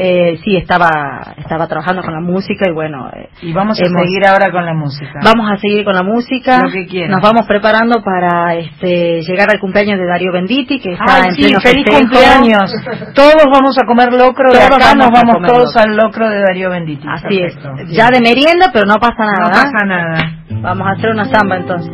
Eh, 0.00 0.38
sí, 0.44 0.56
estaba, 0.56 1.34
estaba 1.38 1.66
trabajando 1.66 2.02
con 2.02 2.14
la 2.14 2.20
música 2.20 2.66
y 2.68 2.72
bueno, 2.72 3.10
eh, 3.12 3.28
Y 3.42 3.52
vamos 3.52 3.80
a 3.80 3.84
hemos- 3.86 4.02
seguir 4.02 4.24
ahora 4.26 4.50
con 4.52 4.64
la 4.64 4.74
música. 4.74 5.18
vamos 5.24 5.50
a 5.50 5.56
seguir 5.58 5.84
con 5.84 5.94
la 5.94 6.02
música. 6.02 6.62
Lo 6.62 6.70
que 6.70 6.86
quieras. 6.86 7.10
Nos 7.10 7.20
vamos 7.20 7.46
preparando 7.46 8.02
para 8.02 8.54
este, 8.54 9.22
llegar 9.22 9.48
al 9.50 9.58
cumpleaños 9.60 9.98
de 9.98 10.06
Darío 10.06 10.32
Benditti, 10.32 10.78
que 10.80 10.92
está 10.92 11.04
Ay, 11.08 11.28
en 11.30 11.34
sí, 11.34 11.42
pleno 11.42 11.60
feliz 11.60 11.84
festejo. 11.84 12.00
cumpleaños. 12.00 12.72
Todos 13.14 13.44
vamos 13.52 13.76
a 13.78 13.84
comer 13.86 14.12
locro 14.12 14.52
de 14.52 14.58
acá, 14.62 14.76
vamos 14.78 14.96
nos 14.96 15.10
vamos 15.10 15.36
todos 15.46 15.74
locro. 15.74 15.80
al 15.82 15.96
locro 15.96 16.28
de 16.30 16.40
Darío 16.42 16.70
Benditi. 16.70 17.06
Así 17.08 17.38
Perfecto. 17.38 17.72
es. 17.82 17.90
Ya 17.90 18.10
de 18.10 18.20
merienda, 18.20 18.70
pero 18.72 18.86
no 18.86 18.94
pasa 18.96 19.24
nada. 19.24 19.40
No 19.42 19.48
¿eh? 19.48 19.52
pasa 19.52 19.84
nada. 19.86 20.32
Vamos 20.60 20.86
a 20.86 20.90
hacer 20.92 21.10
una 21.10 21.24
samba 21.26 21.56
entonces. 21.56 21.92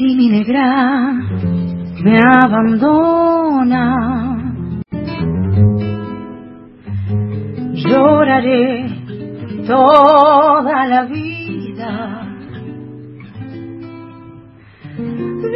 Si 0.00 0.16
mi 0.16 0.28
negra 0.30 1.12
me 2.02 2.18
abandona, 2.42 3.84
lloraré 7.74 8.88
toda 9.66 10.86
la 10.86 11.04
vida. 11.04 11.92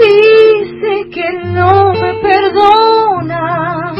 Dice 0.02 0.92
que 1.14 1.26
no 1.56 1.94
me 1.94 2.12
perdona 2.28 3.94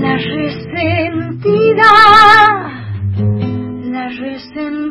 la 0.00 0.16
resentida, 0.16 1.92
la 3.92 4.08
resentida. 4.08 4.90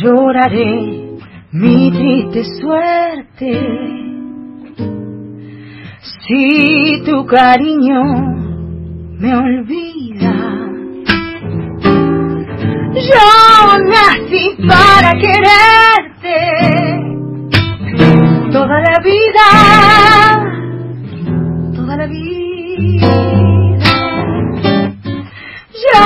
Lloraré 0.00 1.18
mi 1.52 1.90
triste 1.90 2.42
suerte 2.58 3.50
si 6.26 7.02
tu 7.04 7.26
cariño 7.26 8.02
me 9.18 9.36
olvida. 9.36 10.32
Yo 13.08 13.78
nací 13.92 14.56
para 14.66 15.12
quererte 15.20 16.38
toda 18.52 18.80
la 18.80 18.96
vida. 19.04 19.48
toda 21.74 21.96
la 21.96 22.06
vida. 22.06 23.12
Yo 25.84 26.02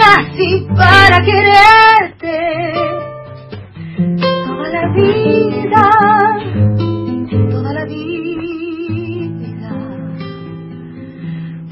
nací 0.00 0.66
para 0.74 1.20
quererte 1.22 2.97
la 4.80 4.88
vida, 4.94 5.84
toda 7.50 7.72
la 7.72 7.84
vida. 7.84 9.72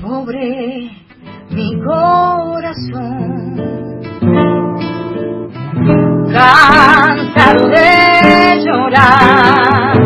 Pobre 0.02 0.90
mi 1.50 1.68
corazón, 1.84 3.56
cansado 6.32 7.68
de 7.68 8.64
llorar. 8.64 9.96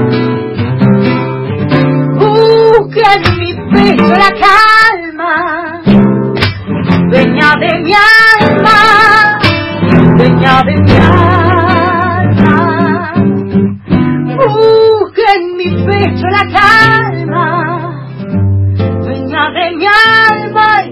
Busca 2.18 3.14
en 3.14 3.22
mi 3.40 3.52
pecho 3.72 4.08
la 4.24 4.30
calma, 4.46 5.34
dueña 7.10 7.48
de 7.62 7.70
mi 7.82 7.92
alma, 7.94 8.78
dueña 10.16 10.54
de 10.64 10.79
mi 15.62 15.84
pecho 15.84 16.26
la 16.28 16.44
calma, 16.58 17.46
dueña 19.04 19.50
de 19.50 19.76
mi 19.76 19.86
alma 19.86 20.89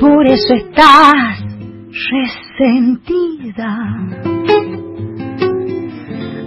Por 0.00 0.26
eso 0.26 0.54
estás 0.54 1.40
resentida. 2.10 3.70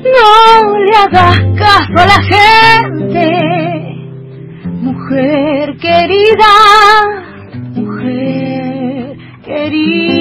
No 0.04 0.80
le 0.80 0.98
hagas 0.98 1.40
caso 1.58 1.98
a 1.98 2.06
la 2.06 2.22
gente, 2.34 3.26
mujer 4.82 5.78
querida, 5.78 6.54
mujer 7.76 9.18
querida. 9.44 10.21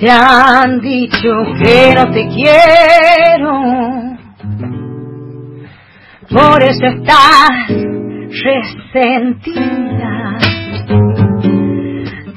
Te 0.00 0.08
han 0.08 0.80
dicho 0.80 1.44
que 1.60 1.92
no 1.92 2.08
te 2.12 2.28
quiero, 2.28 3.52
por 6.30 6.62
eso 6.62 6.86
estás 6.86 7.66
resentida. 8.44 10.38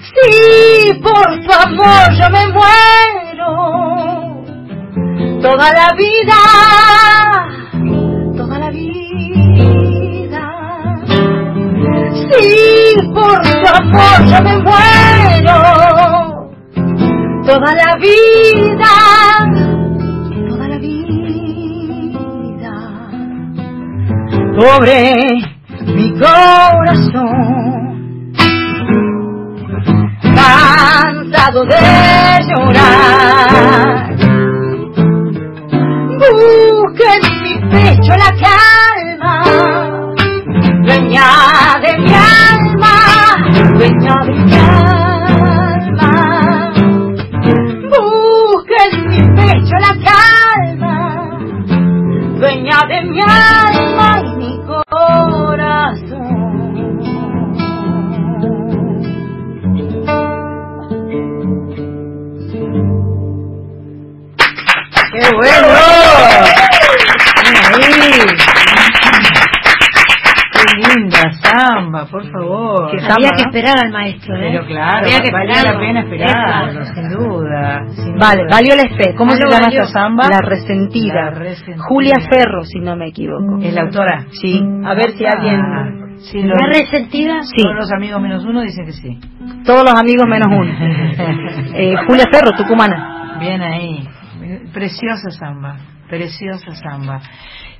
Sí, 0.10 0.92
por 1.04 1.40
tu 1.44 1.52
amor 1.54 2.12
yo 2.18 2.30
me 2.32 2.48
muero, 2.48 3.50
toda 5.40 5.72
la 5.72 5.94
vida, 5.96 6.40
toda 8.36 8.58
la 8.58 8.72
vida. 8.72 10.44
Sí, 12.32 12.96
por 13.14 13.40
tu 13.40 13.68
amor 13.68 14.26
yo 14.26 14.42
me 14.42 14.58
muero 14.64 15.01
toda 17.52 17.72
la 17.76 17.98
vida, 17.98 18.94
toda 20.48 20.68
la 20.70 20.78
vida. 20.78 22.74
Pobre 24.58 25.02
mi 25.86 26.08
corazón, 26.18 27.24
cansado 30.34 31.66
de 31.66 32.40
llorar. 32.48 34.16
Busca 36.22 37.08
en 37.18 37.24
mi 37.44 37.56
pecho 37.70 38.14
la 38.16 38.32
calma, 38.46 39.34
dueña 40.86 41.30
de 41.84 41.92
mi 42.00 42.14
alma, 42.14 42.96
dueña 43.78 44.16
de 44.26 44.41
de 52.88 53.02
mi 53.04 53.20
alma 53.22 54.22
y 54.24 54.36
mi 54.38 54.60
corazón. 54.66 56.22
¡Qué 65.12 65.36
bueno! 65.36 65.68
Ahí. 67.74 67.90
¡Qué 70.54 70.64
linda 70.78 71.24
samba, 71.44 72.06
por 72.06 72.24
favor! 72.32 72.51
Había 73.16 73.30
que 73.36 73.42
esperar 73.44 73.76
al 73.86 73.92
maestro, 73.92 74.36
¿eh? 74.36 74.50
Pero 74.52 74.66
claro, 74.66 75.06
Había 75.06 75.20
que 75.20 75.32
valía 75.32 75.64
la 75.64 75.80
pena 75.80 76.00
esperarlo, 76.02 76.80
Exacto. 76.82 77.02
sin 77.02 77.10
duda. 77.10 77.84
sin 77.90 78.16
Vale, 78.18 78.44
duda. 78.44 78.56
valió 78.56 78.76
la 78.76 78.82
espera. 78.84 79.16
¿Cómo 79.18 79.32
se 79.32 79.44
Valió, 79.44 79.58
llama 79.60 79.74
esta 79.74 79.86
samba? 79.88 80.24
La 80.30 80.40
resentida. 80.48 81.14
La 81.14 81.30
resentida. 81.32 81.86
Julia 81.88 82.16
Ferro, 82.30 82.64
si 82.64 82.80
no 82.80 82.96
me 82.96 83.08
equivoco. 83.08 83.60
¿Es 83.62 83.74
la 83.74 83.82
autora? 83.82 84.26
Sí. 84.32 84.62
A 84.86 84.94
ver 84.94 85.12
si 85.18 85.26
Ah, 85.26 85.30
alguien... 85.38 86.12
Sí, 86.22 86.40
los, 86.44 86.56
¿La 86.60 86.68
resentida? 86.68 87.42
Sí. 87.42 87.64
todos 87.64 87.76
los 87.76 87.92
amigos 87.94 88.22
menos 88.22 88.46
uno 88.46 88.62
dicen 88.62 88.86
que 88.86 88.92
sí. 88.92 89.20
Todos 89.66 89.84
los 89.84 89.96
amigos 90.00 90.28
menos 90.28 90.48
uno. 90.52 90.72
Eh, 91.74 91.96
Julia 92.08 92.26
Ferro, 92.32 92.52
tucumana. 92.56 93.38
Bien 93.40 93.60
ahí. 93.62 94.08
Preciosa 94.74 95.32
samba. 95.32 95.78
Preciosa 96.10 96.76
samba. 96.76 97.22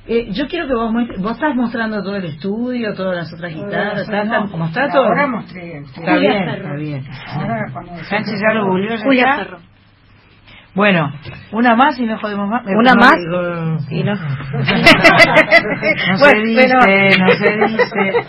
Eh, 0.06 0.32
yo 0.32 0.48
quiero 0.48 0.66
que 0.66 0.74
vos 0.74 0.92
muestres, 0.92 1.20
vos 1.20 1.32
estás 1.32 1.54
mostrando 1.54 2.02
todo 2.02 2.16
el 2.16 2.24
estudio, 2.24 2.92
todas 2.94 3.16
las 3.16 3.32
otras 3.32 3.54
guitarras, 3.54 4.00
¿está, 4.00 4.22
está- 4.22 4.46
¿cómo 4.50 4.66
está 4.66 4.88
todo? 4.90 5.04
Ahora 5.04 5.26
mostré. 5.28 5.78
Está 5.78 6.16
bien, 6.16 6.48
está 6.48 6.72
bien. 6.74 7.04
Ahora 7.28 7.66
cuando 7.72 7.92
Sánchez 8.04 8.40
ya 8.40 8.54
lo 8.54 8.78
ya 8.78 8.98
Julia. 9.04 9.36
Ferro. 9.36 9.58
Bueno, 10.74 11.12
una 11.52 11.76
más 11.76 11.98
y 11.98 12.06
no 12.06 12.18
jodemos 12.18 12.48
más. 12.48 12.62
¿Una 12.66 12.94
más? 12.94 13.14
Y 13.90 14.02
no. 14.02 14.14
No 16.08 16.16
se 16.16 16.36
dice, 16.38 16.68
no 17.18 17.28
se 17.32 17.56
dice. 17.66 18.24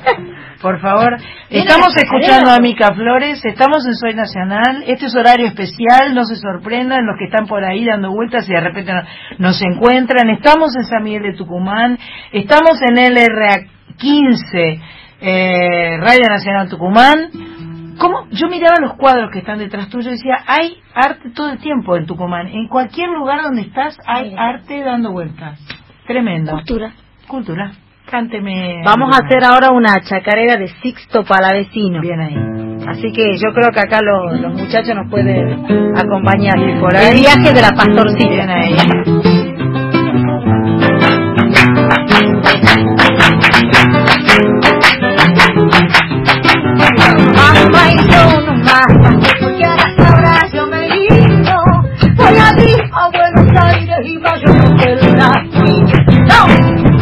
Por 0.62 0.80
favor, 0.80 1.18
estamos 1.50 1.96
escuchando 1.96 2.52
a 2.52 2.60
Mica 2.60 2.94
Flores, 2.94 3.44
estamos 3.46 3.86
en 3.86 3.96
Soy 3.96 4.14
Nacional, 4.14 4.84
este 4.88 5.06
es 5.08 5.16
horario 5.16 5.48
especial, 5.48 6.14
no 6.14 6.24
se 6.26 6.36
sorprendan 6.36 7.06
los 7.06 7.18
que 7.18 7.26
están 7.26 7.48
por 7.48 7.64
ahí 7.64 7.86
dando 7.86 8.12
vueltas 8.12 8.48
y 8.50 8.54
de 8.54 8.60
repente 8.62 8.94
no- 8.94 9.04
nos 9.40 9.62
encuentran, 9.62 10.30
estamos 10.30 10.76
en 10.76 10.84
San 10.86 11.04
Miguel 11.04 11.24
de 11.24 11.34
Tucumán, 11.38 11.98
estamos 12.32 12.80
en 12.82 12.96
LRA 12.98 13.68
15, 13.98 14.80
eh, 15.22 15.98
Radio 16.00 16.24
Nacional 16.30 16.70
Tucumán, 16.70 17.30
¿Cómo? 18.00 18.28
Yo 18.32 18.48
miraba 18.48 18.76
los 18.82 18.94
cuadros 18.94 19.30
que 19.32 19.40
están 19.40 19.60
detrás 19.60 19.90
tuyo 19.90 20.10
y 20.10 20.14
decía, 20.14 20.38
hay 20.48 20.78
arte 20.96 21.30
todo 21.32 21.50
el 21.50 21.60
tiempo 21.60 21.96
en 21.96 22.06
Tucumán. 22.06 22.48
En 22.48 22.68
cualquier 22.68 23.10
lugar 23.10 23.42
donde 23.44 23.62
estás 23.62 23.98
hay 24.06 24.34
arte 24.38 24.82
dando 24.84 25.12
vueltas. 25.12 25.60
Tremendo. 26.08 26.52
Cultura. 26.54 26.92
Cultura. 27.28 27.72
Cánteme. 28.10 28.82
Vamos 28.86 29.16
a 29.16 29.26
hacer 29.26 29.44
ahora 29.44 29.72
una 29.72 30.02
chacarera 30.02 30.56
de 30.58 30.68
Sixto 30.82 31.24
Palavecino. 31.24 32.02
Bien 32.02 32.20
ahí. 32.20 32.36
Así 32.88 33.12
que 33.14 33.38
yo 33.38 33.54
creo 33.54 33.70
que 33.74 33.80
acá 33.80 34.00
los, 34.02 34.40
los 34.42 34.54
muchachos 34.54 34.94
nos 34.96 35.10
pueden 35.10 35.66
acompañar. 35.98 36.58
Y 36.60 36.80
por 36.80 36.94
El 36.94 37.00
ahí- 37.02 37.22
viaje 37.22 37.54
de 37.54 37.62
la 37.62 37.70
pastorcita. 37.72 38.30
Bien 38.30 38.50
ahí. 38.50 38.76
Porque 49.40 49.66
a 49.66 49.76
las 49.76 50.12
horas 50.12 50.52
yo 50.54 50.66
me. 50.68 50.88
Voy 52.16 52.38
a 52.38 52.54
Buenos 53.12 53.64
Aires 53.64 54.00
y 54.04 54.18
vaya 54.18 54.46
a 54.50 54.66
No. 56.28 56.93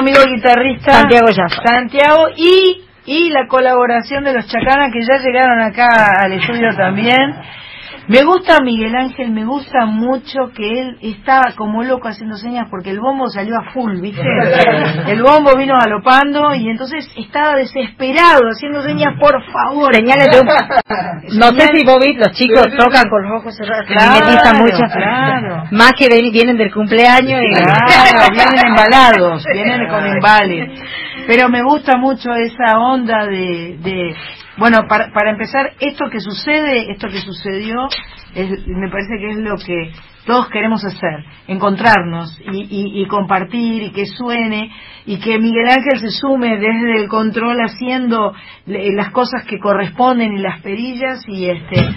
Amigo 0.00 0.20
guitarrista 0.24 0.92
Santiago. 0.92 1.26
Santiago 1.64 2.28
y, 2.36 2.84
y 3.06 3.30
la 3.30 3.46
colaboración 3.46 4.24
de 4.24 4.32
los 4.34 4.46
Chacanas 4.46 4.92
que 4.92 5.00
ya 5.00 5.18
llegaron 5.18 5.60
acá 5.60 6.20
al 6.20 6.32
estudio 6.32 6.74
también. 6.76 7.36
Me 8.10 8.24
gusta 8.24 8.58
Miguel 8.60 8.92
Ángel, 8.96 9.30
me 9.30 9.44
gusta 9.44 9.86
mucho 9.86 10.50
que 10.56 10.80
él 10.80 10.98
estaba 11.00 11.52
como 11.56 11.84
loco 11.84 12.08
haciendo 12.08 12.36
señas 12.36 12.66
porque 12.68 12.90
el 12.90 12.98
bombo 12.98 13.28
salió 13.28 13.56
a 13.56 13.70
full, 13.72 14.00
¿viste? 14.00 14.20
El 15.06 15.22
bombo 15.22 15.56
vino 15.56 15.74
galopando 15.80 16.52
y 16.54 16.68
entonces 16.68 17.08
estaba 17.16 17.54
desesperado 17.54 18.42
haciendo 18.50 18.82
señas, 18.82 19.14
por 19.20 19.40
favor. 19.52 19.94
Señales 19.94 20.26
de 20.32 20.40
un- 20.40 20.48
No 21.38 21.46
sé 21.52 21.68
si 21.72 21.84
vos 21.86 21.98
viste, 22.04 22.18
los 22.18 22.32
chicos 22.32 22.66
tocan 22.76 23.08
con 23.08 23.22
los 23.22 23.40
ojos 23.40 23.54
cerrados, 23.56 23.86
Claro, 23.86 24.58
mucho. 24.58 24.82
claro. 24.92 25.64
Más 25.70 25.92
que 25.92 26.08
ven- 26.08 26.32
vienen 26.32 26.56
del 26.56 26.72
cumpleaños 26.74 27.40
y... 27.40 27.52
Claro, 27.54 28.28
vienen 28.32 28.66
embalados, 28.66 29.44
vienen 29.52 29.88
con 29.88 30.04
embales. 30.04 30.80
Pero 31.28 31.48
me 31.48 31.62
gusta 31.62 31.96
mucho 31.96 32.30
esa 32.34 32.76
onda 32.80 33.24
de, 33.26 33.76
de 33.78 34.16
bueno, 34.60 34.86
para, 34.88 35.12
para 35.12 35.30
empezar, 35.30 35.72
esto 35.80 36.04
que 36.10 36.20
sucede, 36.20 36.92
esto 36.92 37.08
que 37.08 37.20
sucedió, 37.20 37.88
me 38.66 38.88
parece 38.90 39.18
que 39.18 39.30
es 39.30 39.36
lo 39.38 39.56
que 39.56 39.90
todos 40.26 40.48
queremos 40.50 40.84
hacer, 40.84 41.24
encontrarnos 41.48 42.38
y, 42.52 42.60
y- 42.70 43.02
y 43.02 43.06
compartir 43.06 43.82
y 43.82 43.90
que 43.90 44.06
suene 44.06 44.70
y 45.06 45.18
que 45.18 45.38
Miguel 45.38 45.66
Ángel 45.68 45.98
se 45.98 46.10
sume 46.10 46.58
desde 46.58 47.00
el 47.02 47.08
control 47.08 47.56
haciendo 47.64 48.34
las 48.66 49.10
cosas 49.10 49.44
que 49.46 49.58
corresponden 49.58 50.34
y 50.34 50.38
las 50.40 50.60
perillas 50.60 51.24
y 51.26 51.46
este 51.48 51.88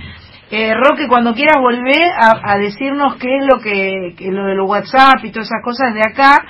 eh, 0.56 0.74
Roque, 0.76 1.08
cuando 1.08 1.34
quieras 1.34 1.58
volver 1.60 2.12
a, 2.16 2.54
a 2.54 2.58
decirnos 2.60 3.16
qué 3.16 3.38
es 3.38 3.45
lo 3.45 3.60
que, 3.60 4.14
que 4.18 4.32
lo 4.32 4.45
de 4.45 4.54
los 4.56 4.70
WhatsApp 4.70 5.24
y 5.24 5.32
todas 5.32 5.47
esas 5.47 5.64
cosas 5.64 5.93
de 5.95 6.01
acá. 6.01 6.45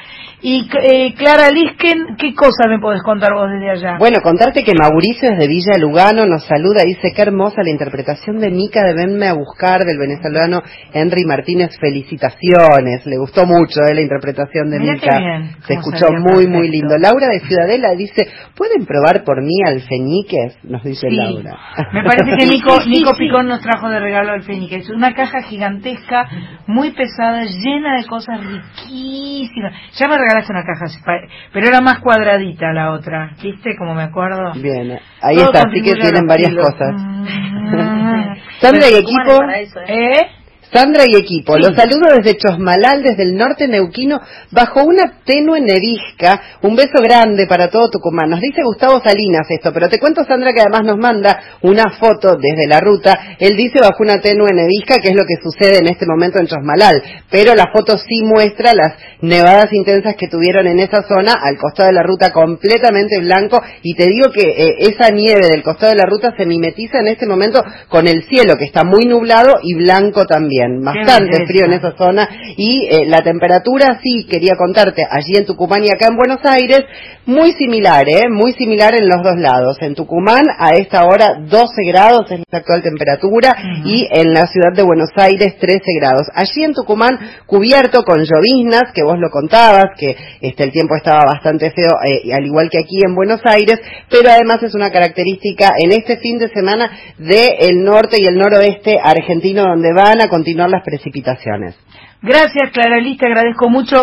Y 0.46 0.68
eh, 0.82 1.14
Clara 1.16 1.50
Lisken, 1.52 2.18
¿qué 2.18 2.36
cosa 2.36 2.68
me 2.68 2.78
podés 2.80 3.02
contar 3.02 3.34
vos 3.34 3.48
desde 3.50 3.72
allá? 3.72 3.98
Bueno, 3.98 4.20
contarte 4.22 4.62
que 4.66 4.74
Mauricio 4.78 5.30
desde 5.32 5.48
Villa 5.48 5.78
Lugano 5.80 6.26
nos 6.26 6.44
saluda, 6.46 6.84
dice 6.86 7.14
qué 7.16 7.22
hermosa 7.22 7.64
la 7.64 7.70
interpretación 7.70 8.40
de 8.40 8.52
Mica 8.52 8.84
de 8.84 8.94
Venme 8.94 9.28
a 9.30 9.34
Buscar 9.36 9.86
del 9.86 9.98
venezolano 9.98 10.62
Henry 10.92 11.24
Martínez, 11.26 11.72
felicitaciones, 11.80 13.06
le 13.06 13.18
gustó 13.18 13.46
mucho 13.46 13.80
eh, 13.90 13.94
la 13.96 14.02
interpretación 14.02 14.70
de 14.70 14.80
Mirá 14.80 14.94
Mica, 14.96 15.18
bien, 15.18 15.56
se 15.66 15.74
escuchó 15.76 16.08
muy 16.12 16.48
muy 16.48 16.70
lindo. 16.70 16.98
Laura 16.98 17.28
de 17.30 17.40
Ciudadela 17.40 17.92
dice, 17.96 18.28
¿pueden 18.58 18.86
probar 18.86 19.24
por 19.24 19.42
mí 19.42 19.64
alfeñiques? 19.66 20.58
Nos 20.64 20.84
dice 20.84 21.08
Sí. 21.10 21.16
Laura. 21.16 21.58
Me 21.94 22.04
parece 22.04 22.36
que 22.38 22.46
Nico, 22.48 22.80
Nico. 22.88 23.12
Picón 23.18 23.48
nos 23.48 23.62
trajo 23.62 23.90
de 23.94 24.00
regalo 24.00 24.34
el 24.34 24.44
Fénix. 24.44 24.74
Es 24.74 24.90
una 24.90 25.14
caja 25.14 25.42
gigantesca, 25.44 26.28
muy 26.68 26.92
pesada, 26.92 27.44
llena 27.44 27.98
de 27.98 28.06
cosas 28.06 28.40
riquísimas. 28.40 29.74
Ya 29.98 30.08
me 30.08 30.18
regalaste 30.18 30.52
una 30.52 30.64
caja, 30.64 30.86
pero 31.54 31.68
era 31.68 31.82
más 31.82 32.00
cuadradita 32.00 32.74
la 32.74 32.92
otra. 32.92 33.32
¿Viste? 33.42 33.76
Como 33.78 33.94
me 33.94 34.04
acuerdo. 34.04 34.54
Bien, 34.56 35.00
ahí 35.22 35.38
Todo 35.38 35.54
está, 35.54 35.68
así 35.70 35.82
que 35.82 35.94
tienen 35.94 36.28
varias 36.28 36.50
kilos. 36.50 36.66
cosas. 36.70 36.94
Mm. 36.96 37.26
Sandra 38.60 38.90
y 38.90 38.96
equipo, 38.96 39.44
¿Eh? 39.88 40.43
Sandra 40.74 41.04
y 41.06 41.16
equipo, 41.16 41.56
los 41.56 41.76
saludo 41.76 42.18
desde 42.18 42.36
Chosmalal, 42.36 43.04
desde 43.04 43.22
el 43.22 43.36
norte 43.36 43.68
neuquino, 43.68 44.20
bajo 44.50 44.84
una 44.84 45.20
tenue 45.24 45.62
nevisca. 45.62 46.42
Un 46.64 46.76
beso 46.76 47.00
grande 47.00 47.46
para 47.46 47.70
todo 47.70 47.90
Tucumán. 47.92 48.32
Nos 48.32 48.42
dice 48.42 48.64
Gustavo 48.64 49.00
Salinas 49.04 49.46
esto, 49.50 49.72
pero 49.72 49.88
te 49.88 50.00
cuento, 50.00 50.24
Sandra, 50.24 50.52
que 50.52 50.62
además 50.62 50.82
nos 50.84 50.98
manda 50.98 51.40
una 51.62 51.92
foto 52.00 52.38
desde 52.42 52.68
la 52.68 52.80
ruta. 52.80 53.36
Él 53.38 53.56
dice 53.56 53.82
bajo 53.82 54.02
una 54.02 54.20
tenue 54.20 54.52
nevisca, 54.52 54.98
que 54.98 55.10
es 55.10 55.16
lo 55.16 55.26
que 55.26 55.36
sucede 55.44 55.78
en 55.78 55.88
este 55.88 56.08
momento 56.08 56.40
en 56.40 56.48
Chosmalal. 56.48 57.04
Pero 57.30 57.54
la 57.54 57.70
foto 57.72 57.96
sí 58.00 58.24
muestra 58.24 58.72
las 58.74 58.96
nevadas 59.22 59.72
intensas 59.74 60.16
que 60.16 60.28
tuvieron 60.28 60.66
en 60.66 60.80
esa 60.80 61.04
zona, 61.04 61.34
al 61.34 61.56
costado 61.58 61.90
de 61.90 61.96
la 61.96 62.04
ruta 62.04 62.32
completamente 62.34 63.20
blanco. 63.20 63.62
Y 63.84 63.94
te 63.94 64.08
digo 64.08 64.32
que 64.32 64.42
eh, 64.42 64.76
esa 64.80 65.12
nieve 65.12 65.48
del 65.48 65.62
costado 65.62 65.92
de 65.92 66.00
la 66.00 66.08
ruta 66.08 66.34
se 66.36 66.48
mimetiza 66.48 66.98
en 67.00 67.10
este 67.10 67.28
momento 67.28 67.64
con 67.90 68.08
el 68.08 68.24
cielo, 68.28 68.56
que 68.58 68.66
está 68.66 68.84
muy 68.84 69.06
nublado 69.06 69.60
y 69.62 69.76
blanco 69.76 70.26
también. 70.26 70.63
Bastante 70.84 71.46
frío 71.46 71.66
en 71.66 71.74
esa 71.74 71.96
zona. 71.98 72.28
Y 72.58 72.88
eh, 72.90 73.06
la 73.08 73.22
temperatura, 73.22 74.00
sí, 74.04 74.26
quería 74.30 74.56
contarte, 74.58 75.04
allí 75.10 75.36
en 75.36 75.46
Tucumán 75.46 75.84
y 75.84 75.90
acá 75.90 76.08
en 76.10 76.18
Buenos 76.18 76.40
Aires, 76.44 76.82
muy 77.26 77.54
similar, 77.54 78.08
¿eh? 78.10 78.30
Muy 78.30 78.54
similar 78.54 78.94
en 78.96 79.08
los 79.08 79.24
dos 79.24 79.38
lados. 79.38 79.78
En 79.82 79.96
Tucumán, 79.96 80.44
a 80.58 80.72
esta 80.72 81.06
hora, 81.06 81.40
12 81.40 81.68
grados 81.88 82.30
es 82.32 82.42
la 82.52 82.60
actual 82.60 82.82
temperatura 82.82 83.56
y 83.86 84.08
en 84.12 84.34
la 84.34 84.46
ciudad 84.48 84.74
de 84.76 84.84
Buenos 84.84 85.10
Aires, 85.16 85.58
13 85.58 85.80
grados. 86.00 86.28
Allí 86.34 86.64
en 86.64 86.74
Tucumán, 86.74 87.18
cubierto 87.46 88.04
con 88.04 88.24
lloviznas, 88.24 88.92
que 88.94 89.04
vos 89.04 89.18
lo 89.20 89.30
contabas, 89.30 89.92
que 89.98 90.16
este, 90.42 90.64
el 90.64 90.72
tiempo 90.72 90.96
estaba 90.96 91.24
bastante 91.26 91.72
feo, 91.72 91.98
eh, 92.06 92.34
al 92.34 92.46
igual 92.46 92.70
que 92.70 92.80
aquí 92.80 93.00
en 93.06 93.16
Buenos 93.16 93.40
Aires, 93.46 93.80
pero 94.10 94.30
además 94.30 94.62
es 94.64 94.76
una 94.76 94.92
característica 94.92 95.70
en 95.78 95.92
este 95.94 96.18
fin 96.18 96.38
de 96.40 96.50
semana 96.50 96.92
del 97.18 97.84
norte 97.84 98.18
y 98.20 98.26
el 98.26 98.36
noroeste 98.36 99.00
argentino, 99.02 99.64
donde 99.64 99.94
van 99.94 100.22
a 100.22 100.28
continuar 100.44 100.70
las 100.70 100.84
precipitaciones. 100.84 101.80
Gracias, 102.22 102.72
Clara 102.74 103.00
Liz, 103.00 103.18
te 103.18 103.28
agradezco 103.28 103.70
mucho. 103.70 103.96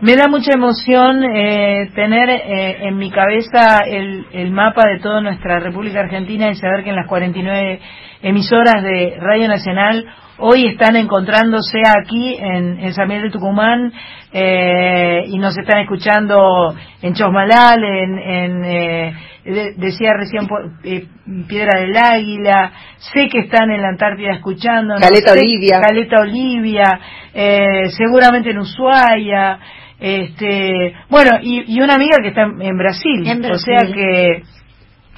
Me 0.00 0.14
da 0.14 0.28
mucha 0.28 0.52
emoción 0.52 1.24
eh, 1.24 1.90
tener 1.96 2.30
eh, 2.30 2.86
en 2.86 2.96
mi 2.96 3.10
cabeza 3.10 3.78
el, 3.84 4.24
el 4.32 4.52
mapa 4.52 4.88
de 4.88 5.00
toda 5.00 5.20
nuestra 5.20 5.58
República 5.58 5.98
Argentina 5.98 6.48
y 6.48 6.54
saber 6.54 6.84
que 6.84 6.90
en 6.90 6.96
las 6.96 7.08
49 7.08 7.80
emisoras 8.22 8.84
de 8.84 9.16
Radio 9.18 9.48
Nacional 9.48 10.06
hoy 10.40 10.66
están 10.66 10.96
encontrándose 10.96 11.78
aquí 11.86 12.34
en, 12.38 12.78
en 12.80 12.92
San 12.94 13.08
Miguel 13.08 13.24
de 13.24 13.30
Tucumán 13.30 13.92
eh, 14.32 15.24
y 15.26 15.38
nos 15.38 15.56
están 15.58 15.80
escuchando 15.80 16.74
en 17.02 17.14
Chosmalal, 17.14 17.82
en, 17.84 18.18
en 18.18 18.64
eh, 18.64 19.14
de- 19.44 19.74
decía 19.76 20.12
recién 20.16 20.46
por- 20.46 20.70
eh, 20.84 21.06
Piedra 21.48 21.80
del 21.80 21.96
Águila, 21.96 22.72
sé 23.12 23.28
que 23.28 23.40
están 23.40 23.70
en 23.70 23.82
la 23.82 23.88
Antártida 23.88 24.32
escuchando, 24.32 24.94
Caleta 25.00 25.32
Olivia. 25.32 25.80
Caleta 25.80 26.20
Olivia, 26.20 27.00
eh, 27.34 27.90
seguramente 27.96 28.50
en 28.50 28.58
Ushuaia, 28.58 29.58
este, 29.98 30.94
bueno, 31.08 31.32
y, 31.42 31.74
y 31.76 31.80
una 31.82 31.94
amiga 31.94 32.16
que 32.22 32.28
está 32.28 32.42
en, 32.42 32.62
en 32.62 32.76
Brasil, 32.78 33.26
En 33.26 33.38
o 33.44 33.48
Brasil. 33.48 33.58
sea 33.76 33.92
que 33.92 34.42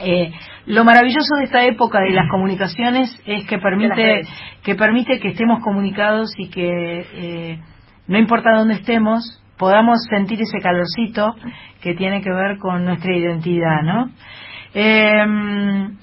eh, 0.01 0.33
lo 0.67 0.85
maravilloso 0.85 1.35
de 1.39 1.45
esta 1.45 1.65
época 1.65 2.01
de 2.01 2.11
las 2.11 2.29
comunicaciones 2.31 3.11
es 3.27 3.45
que 3.47 3.59
permite 3.59 4.23
que 4.63 4.75
permite 4.75 5.19
que 5.21 5.29
estemos 5.29 5.61
comunicados 5.63 6.33
y 6.39 6.49
que 6.51 7.07
eh, 7.15 7.59
no 8.07 8.19
importa 8.19 8.51
dónde 8.57 8.75
estemos 8.75 9.43
podamos 9.59 9.99
sentir 10.11 10.41
ese 10.41 10.59
calorcito 10.61 11.35
que 11.81 11.95
tiene 11.95 12.21
que 12.23 12.31
ver 12.33 12.59
con 12.59 12.85
nuestra 12.85 13.15
identidad, 13.17 13.83
¿no? 13.83 14.11
Em, 14.75 15.97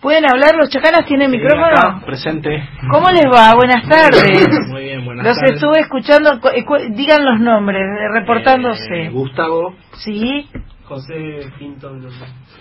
¿Pueden 0.00 0.24
hablar? 0.28 0.56
¿Los 0.56 0.68
chacanas 0.68 1.06
tienen 1.06 1.30
micrófono? 1.30 1.64
Acá, 1.66 2.00
presente. 2.04 2.68
¿Cómo 2.90 3.08
les 3.10 3.24
va? 3.26 3.54
Buenas 3.54 3.88
tardes. 3.88 4.48
Muy 4.68 4.82
bien, 4.82 5.04
buenas 5.04 5.24
Los 5.24 5.36
tardes. 5.38 5.54
estuve 5.54 5.78
escuchando, 5.78 6.40
cu- 6.40 6.48
eh, 6.48 6.88
digan 6.90 7.24
los 7.24 7.38
nombres, 7.38 7.80
eh, 7.80 8.08
reportándose. 8.12 9.04
Eh, 9.04 9.10
Gustavo, 9.10 9.76
¿Sí? 9.98 10.48
José 10.84 11.40
Pinto. 11.58 11.92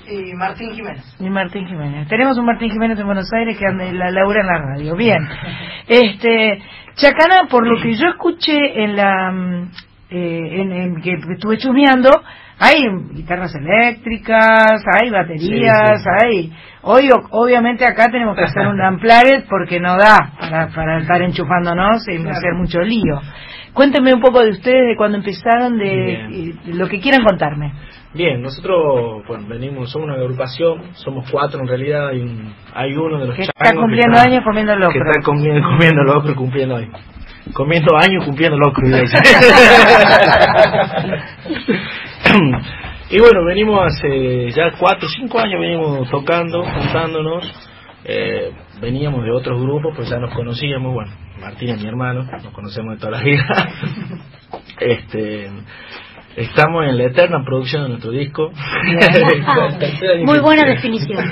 Y 0.10 0.34
Martín 0.36 0.72
Jiménez. 0.74 1.04
Y 1.20 1.30
Martín 1.30 1.68
Jiménez. 1.68 2.08
Tenemos 2.08 2.38
un 2.38 2.46
Martín 2.46 2.72
Jiménez 2.72 3.00
en 3.00 3.06
Buenos 3.06 3.32
Aires 3.34 3.58
que 3.58 3.66
anda 3.66 3.92
la 3.92 4.12
labura 4.12 4.42
en 4.42 4.48
la 4.48 4.58
radio. 4.60 4.96
Bien. 4.96 5.20
Este, 5.88 6.62
Chacana, 6.96 7.48
por 7.50 7.68
lo 7.68 7.82
que 7.82 7.94
yo 7.96 8.08
escuché 8.10 8.84
en 8.84 8.96
la 8.96 9.32
mm, 9.32 9.72
eh, 10.12 10.62
en, 10.62 10.72
en 10.72 11.02
que 11.02 11.14
estuve 11.34 11.58
chumeando, 11.58 12.10
hay 12.60 12.84
guitarras 13.14 13.54
eléctricas, 13.56 14.84
hay 14.94 15.10
baterías, 15.10 16.04
hay... 16.22 16.54
Hoy, 16.84 17.10
o- 17.12 17.28
obviamente, 17.32 17.86
acá 17.86 18.06
tenemos 18.12 18.38
que 18.38 18.44
hacer 18.44 18.68
un 18.68 18.80
unplugged 18.94 19.46
porque 19.50 19.80
no 19.80 19.98
da 19.98 20.32
para, 20.40 20.68
para 20.70 21.00
estar 21.00 21.22
enchufándonos 21.24 22.08
y 22.08 22.16
hacer 22.28 22.54
mucho 22.56 22.80
lío. 22.82 23.20
Cuéntenme 23.74 24.14
un 24.14 24.22
poco 24.22 24.42
de 24.44 24.52
ustedes, 24.52 24.90
de 24.90 24.96
cuando 24.96 25.18
empezaron, 25.18 25.78
de, 25.78 26.56
de 26.66 26.74
lo 26.74 26.88
que 26.88 27.00
quieran 27.00 27.24
contarme. 27.24 27.74
Bien, 28.14 28.42
nosotros 28.42 29.24
bueno, 29.26 29.48
venimos, 29.48 29.90
somos 29.90 30.10
una 30.10 30.18
agrupación, 30.18 30.82
somos 30.96 31.30
cuatro 31.32 31.62
en 31.62 31.68
realidad, 31.68 32.10
hay, 32.10 32.20
un, 32.20 32.54
hay 32.74 32.94
uno 32.94 33.20
de 33.20 33.28
los 33.28 33.36
Que 33.38 33.44
está 33.44 33.72
cumpliendo 33.74 34.18
está- 34.18 34.28
años 34.30 34.44
comiendo 34.44 34.74
que 34.74 34.80
locro. 34.80 35.02
está 35.12 35.22
comiendo, 35.24 35.70
comiendo 35.70 36.04
locro 36.04 36.36
cumpliendo 36.36 36.76
años. 36.76 37.00
Comiendo 37.54 37.96
años 37.98 38.26
cumpliendo 38.26 38.58
locro. 38.58 38.86
y 43.10 43.20
bueno, 43.20 43.44
venimos 43.46 43.80
hace 43.86 44.52
ya 44.52 44.72
cuatro 44.78 45.08
o 45.08 45.10
cinco 45.10 45.40
años 45.40 45.60
venimos 45.60 46.10
tocando, 46.10 46.64
juntándonos. 46.64 47.52
Eh, 48.04 48.52
veníamos 48.82 49.24
de 49.24 49.32
otros 49.32 49.62
grupos, 49.62 49.94
pues 49.96 50.10
ya 50.10 50.18
nos 50.18 50.34
conocíamos, 50.34 50.94
bueno, 50.94 51.12
Martín 51.40 51.70
es 51.70 51.82
mi 51.82 51.88
hermano, 51.88 52.24
nos 52.24 52.54
conocemos 52.54 52.96
de 52.96 53.00
toda 53.00 53.12
la 53.18 53.24
vida. 53.24 53.46
este 54.80 55.50
Estamos 56.36 56.86
en 56.88 56.98
la 56.98 57.04
eterna 57.06 57.44
producción 57.46 57.84
de 57.84 57.90
nuestro 57.90 58.12
disco. 58.12 58.52
Muy 60.26 60.40
buena 60.42 60.64
difusión. 60.66 60.94
definición. 60.96 61.26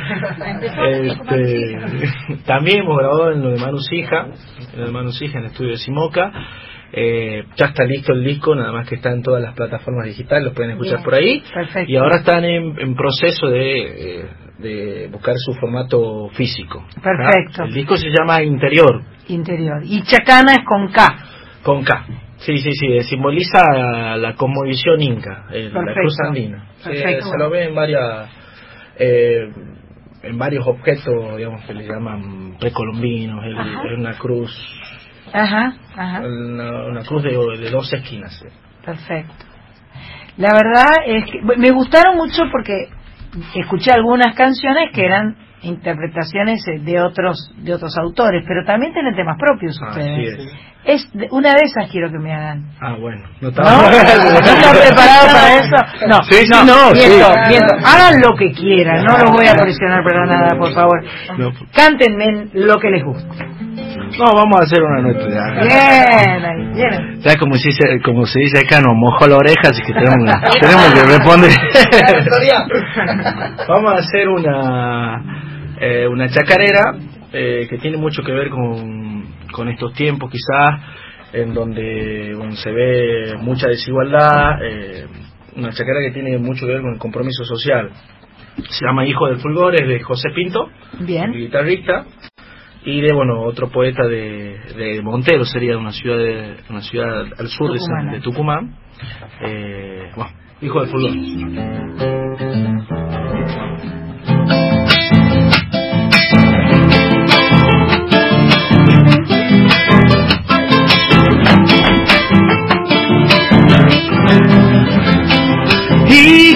Este, 0.90 2.40
también 2.46 2.80
hemos 2.82 2.98
grabado 2.98 3.32
en 3.32 3.42
lo 3.42 3.52
de 3.52 3.60
Manu 3.60 3.80
Sija, 3.80 4.28
en 4.74 4.80
lo 4.80 4.86
de 4.88 4.92
Manu 4.92 5.12
Sija, 5.12 5.38
en 5.40 5.46
el 5.46 5.52
estudio 5.52 5.72
de 5.72 5.78
Simoca. 5.78 6.32
Eh, 6.92 7.44
ya 7.56 7.68
está 7.68 7.84
listo 7.86 8.14
el 8.14 8.24
disco, 8.24 8.56
nada 8.56 8.72
más 8.72 8.88
que 8.90 8.96
está 8.96 9.12
en 9.12 9.22
todas 9.22 9.42
las 9.44 9.54
plataformas 9.54 10.06
digitales, 10.08 10.44
lo 10.46 10.54
pueden 10.54 10.72
escuchar 10.72 10.96
Bien, 10.98 11.04
por 11.04 11.14
ahí. 11.14 11.44
perfecto. 11.54 11.92
Y 11.92 11.96
ahora 11.98 12.18
están 12.18 12.44
en, 12.46 12.80
en 12.80 12.96
proceso 12.96 13.48
de, 13.48 14.22
eh, 14.22 14.26
de 14.58 15.08
buscar 15.12 15.36
su 15.38 15.54
formato 15.54 16.30
físico. 16.30 16.84
Perfecto. 17.02 17.62
¿Ah? 17.64 17.66
El 17.68 17.74
disco 17.74 17.96
se 17.96 18.10
llama 18.10 18.42
Interior, 18.44 19.04
Interior. 19.28 19.82
Y 19.86 20.02
Chacana 20.04 20.54
es 20.54 20.66
con 20.66 20.88
K. 20.92 21.08
con 21.64 21.84
K. 21.84 22.06
Sí, 22.40 22.58
sí, 22.58 22.72
sí, 22.74 22.88
eh, 22.98 23.04
simboliza 23.04 23.62
la 24.18 24.34
cosmovisión 24.36 25.02
inca, 25.02 25.46
eh, 25.52 25.70
la 25.74 25.94
cruz 25.94 26.16
andina. 26.26 26.66
Sí, 26.78 26.90
Perfecto. 26.90 27.26
se 27.30 27.38
lo 27.38 27.50
ve 27.50 27.66
en 27.66 27.76
varias, 27.76 28.30
eh, 28.98 29.50
en 30.24 30.38
varios 30.38 30.66
objetos, 30.66 31.36
digamos, 31.38 31.66
que 31.66 31.74
le 31.74 31.86
llaman 31.86 32.56
precolombinos, 32.60 33.44
el- 33.46 33.58
es 33.58 33.98
una 33.98 34.14
cruz, 34.18 34.52
Ajá, 35.34 35.74
ajá. 35.96 36.22
una, 36.22 36.86
una 36.88 37.04
cruz 37.04 37.24
de, 37.24 37.32
de 37.32 37.70
dos 37.70 37.92
esquinas. 37.94 38.42
eh. 38.46 38.52
Perfecto. 38.86 39.46
La 40.38 40.54
verdad 40.54 40.92
es 41.06 41.26
que 41.30 41.42
me 41.42 41.72
gustaron 41.72 42.16
mucho 42.16 42.44
porque 42.52 42.88
escuché 43.56 43.92
algunas 43.92 44.34
canciones 44.36 44.92
que 44.94 45.04
eran 45.06 45.36
interpretaciones 45.62 46.66
eh, 46.70 46.80
de 46.80 47.02
otros 47.02 47.52
de 47.58 47.74
otros 47.74 47.98
autores, 47.98 48.44
pero 48.48 48.64
también 48.66 48.94
tienen 48.94 49.14
temas 49.14 49.38
propios 49.38 49.78
Así 49.84 50.00
ustedes. 50.00 50.40
es. 50.40 50.54
Es 50.86 51.12
de- 51.14 51.28
una 51.32 51.54
de 51.56 51.62
esas 51.66 51.92
quiero 51.92 52.10
que 52.10 52.18
me 52.18 52.34
hagan. 52.34 52.64
Ah, 52.80 52.96
bueno, 53.00 53.22
¿No? 53.42 53.50
estaba 53.50 53.82
¿No 53.82 53.90
están 53.90 54.78
preparados 54.78 55.34
para 55.34 55.58
eso? 55.58 55.76
No, 56.08 56.24
Sí, 56.24 56.36
sí, 56.36 56.48
no, 56.50 56.64
no, 56.64 56.92
miento, 56.94 57.34
sí. 57.34 57.40
miento. 57.50 57.74
Hagan 57.86 58.22
lo 58.22 58.34
que 58.36 58.52
quieran, 58.54 59.04
no 59.04 59.18
los 59.18 59.32
voy 59.32 59.46
a 59.48 59.56
presionar 59.56 60.02
para 60.04 60.26
nada, 60.26 60.56
por 60.58 60.72
favor. 60.74 61.04
No. 61.38 61.52
Cántenme 61.76 62.48
lo 62.54 62.80
que 62.80 62.90
les 62.92 63.04
guste. 63.04 63.28
No, 64.18 64.34
vamos 64.34 64.62
a 64.62 64.64
hacer 64.64 64.82
una 64.82 65.02
nuestra. 65.02 65.30
ya. 65.30 65.44
Bien, 65.64 66.42
bien. 66.74 67.20
Ya 67.22 67.36
como 67.38 67.56
se 67.56 67.68
dice, 67.70 68.00
como 68.04 68.26
se 68.26 68.40
dice 68.40 68.60
acá, 68.60 68.80
nos 68.82 68.96
mojó 68.96 69.28
la 69.28 69.36
oreja, 69.38 69.70
así 69.70 69.82
que 69.84 69.94
tenemos, 69.94 70.32
tenemos 70.60 70.94
que 70.94 71.04
responder. 71.04 71.52
Vamos 73.68 73.94
a 73.94 73.98
hacer 73.98 74.28
una, 74.30 75.22
eh, 75.80 76.08
una 76.08 76.28
chacarera 76.30 76.96
eh, 77.32 77.68
que 77.70 77.78
tiene 77.78 77.98
mucho 77.98 78.24
que 78.24 78.32
ver 78.32 78.50
con, 78.50 79.09
con 79.52 79.70
estos 79.70 79.94
tiempos 79.94 80.32
quizás, 80.32 80.82
en 81.34 81.54
donde 81.54 82.34
bueno, 82.36 82.54
se 82.56 82.72
ve 82.72 83.34
mucha 83.40 83.68
desigualdad, 83.68 84.64
eh, 84.64 85.06
una 85.56 85.72
chacarera 85.72 86.08
que 86.08 86.12
tiene 86.14 86.38
mucho 86.38 86.66
que 86.66 86.74
ver 86.74 86.82
con 86.82 86.94
el 86.94 87.00
compromiso 87.00 87.44
social. 87.44 87.90
Se 88.70 88.86
llama 88.86 89.06
Hijo 89.06 89.28
del 89.28 89.38
Fulgor, 89.40 89.76
es 89.76 89.88
de 89.88 90.00
José 90.02 90.30
Pinto, 90.36 90.70
Bien. 91.00 91.32
guitarrista, 91.32 92.06
y 92.84 93.02
de 93.02 93.14
bueno 93.14 93.42
otro 93.42 93.70
poeta 93.70 94.06
de, 94.08 94.58
de 94.78 95.02
Montero 95.02 95.44
sería 95.46 95.72
de 95.72 95.78
una 95.78 95.92
ciudad 95.92 96.18
de 96.18 96.56
una 96.70 96.82
ciudad 96.82 97.26
al 97.38 97.48
sur 97.50 97.72
de, 97.74 97.80
San- 97.80 98.12
de 98.12 98.22
Tucumán 98.22 98.74
eh, 99.46 100.10
bueno, 100.16 100.32
hijo 100.62 100.80
del 100.82 100.90
fulgor 100.90 101.12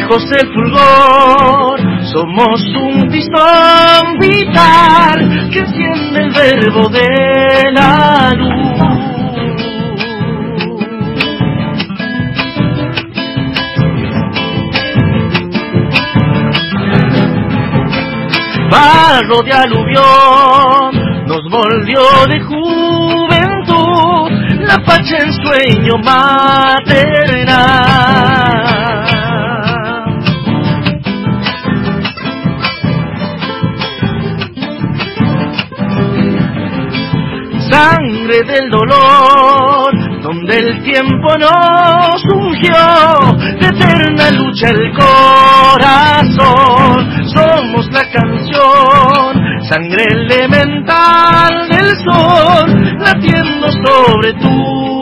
Hijos 0.03 0.27
del 0.29 0.47
fulgor, 0.53 1.79
somos 2.11 2.61
un 2.75 3.09
pistón 3.09 4.19
vital 4.19 5.49
que 5.49 5.59
enciende 5.59 6.19
el 6.19 6.31
verbo 6.31 6.89
de 6.89 7.07
la 7.71 8.33
luz. 8.35 8.53
Barro 18.69 19.41
de 19.43 19.53
aluvión 19.53 20.91
nos 21.27 21.43
volvió 21.49 22.01
de 22.27 22.41
juventud 22.41 23.23
la 24.67 24.77
pacha 24.83 25.17
en 25.19 25.31
sueño 25.31 25.97
maternal. 26.03 27.13
Sangre 37.73 38.43
del 38.43 38.69
dolor, 38.69 39.91
donde 40.21 40.55
el 40.57 40.83
tiempo 40.83 41.35
nos 41.39 42.23
ungió, 42.35 42.75
de 43.59 43.67
eterna 43.67 44.29
lucha 44.31 44.69
el 44.69 44.93
corazón, 44.93 46.37
somos 47.33 47.91
la 47.91 48.07
canción, 48.11 49.41
sangre 49.67 50.05
elemental 50.11 51.67
del 51.67 51.95
sol, 52.05 52.97
latiendo 52.99 53.71
sobre 53.71 54.33
Tucumán. 54.33 54.92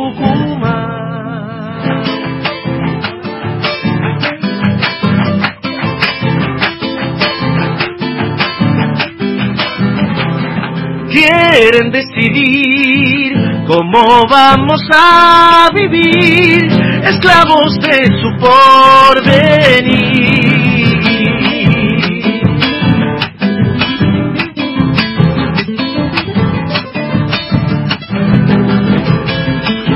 Quieren 11.12 11.91
decidir 11.91 13.34
cómo 13.68 14.26
vamos 14.30 14.82
a 14.93 15.68
vivir, 15.74 16.64
esclavos 17.03 17.78
de 17.80 18.05
su 18.22 18.30
porvenir. 18.39 20.22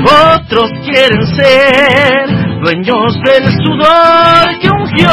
Otros 0.08 0.70
quieren 0.84 1.26
ser 1.34 2.28
dueños 2.62 3.18
del 3.24 3.44
sudor 3.64 4.56
que 4.60 4.70
ungió 4.70 5.10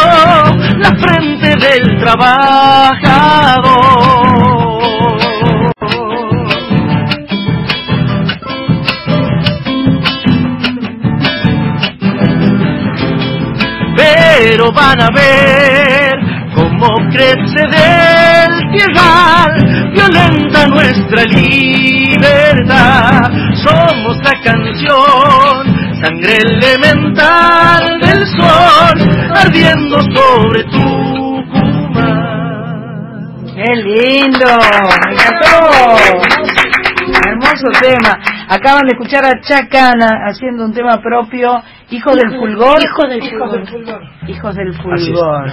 la 0.78 0.92
frente 1.00 1.56
del 1.58 1.98
trabajador. 2.00 4.13
Pero 14.36 14.72
van 14.72 15.00
a 15.00 15.10
ver 15.14 16.18
cómo 16.56 16.88
crece 17.12 17.62
del 17.70 18.72
tierral, 18.72 19.92
violenta 19.92 20.68
nuestra 20.68 21.24
libertad. 21.26 22.52
Somos 23.64 24.18
la 24.24 24.34
canción, 24.44 25.68
sangre 26.02 26.38
elemental 26.38 28.00
del 28.02 28.26
sol 28.26 28.96
ardiendo 29.36 30.02
sobre 30.02 30.64
Tucumán. 30.64 31.94
¡Qué 33.54 33.76
lindo! 33.76 34.50
¡Me 35.06 35.14
encantó! 35.14 35.54
Hermoso 37.26 37.68
tema. 37.82 38.20
Acaban 38.50 38.86
de 38.86 38.94
escuchar 38.94 39.26
a 39.26 39.40
Chacana 39.42 40.26
haciendo 40.28 40.66
un 40.66 40.74
tema 40.74 41.02
propio, 41.02 41.62
Hijo 41.94 42.10
del 42.16 42.40
Fulgor. 42.40 42.82
Hijo 42.82 43.08
del 43.08 43.68
fulgor. 43.68 44.02
Hijos 44.28 44.56
del 44.56 44.74
Fulgor. 44.74 45.48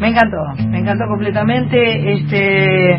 Me 0.00 0.08
encantó, 0.08 0.36
me 0.68 0.78
encantó 0.78 1.04
completamente. 1.08 2.12
Este, 2.12 2.94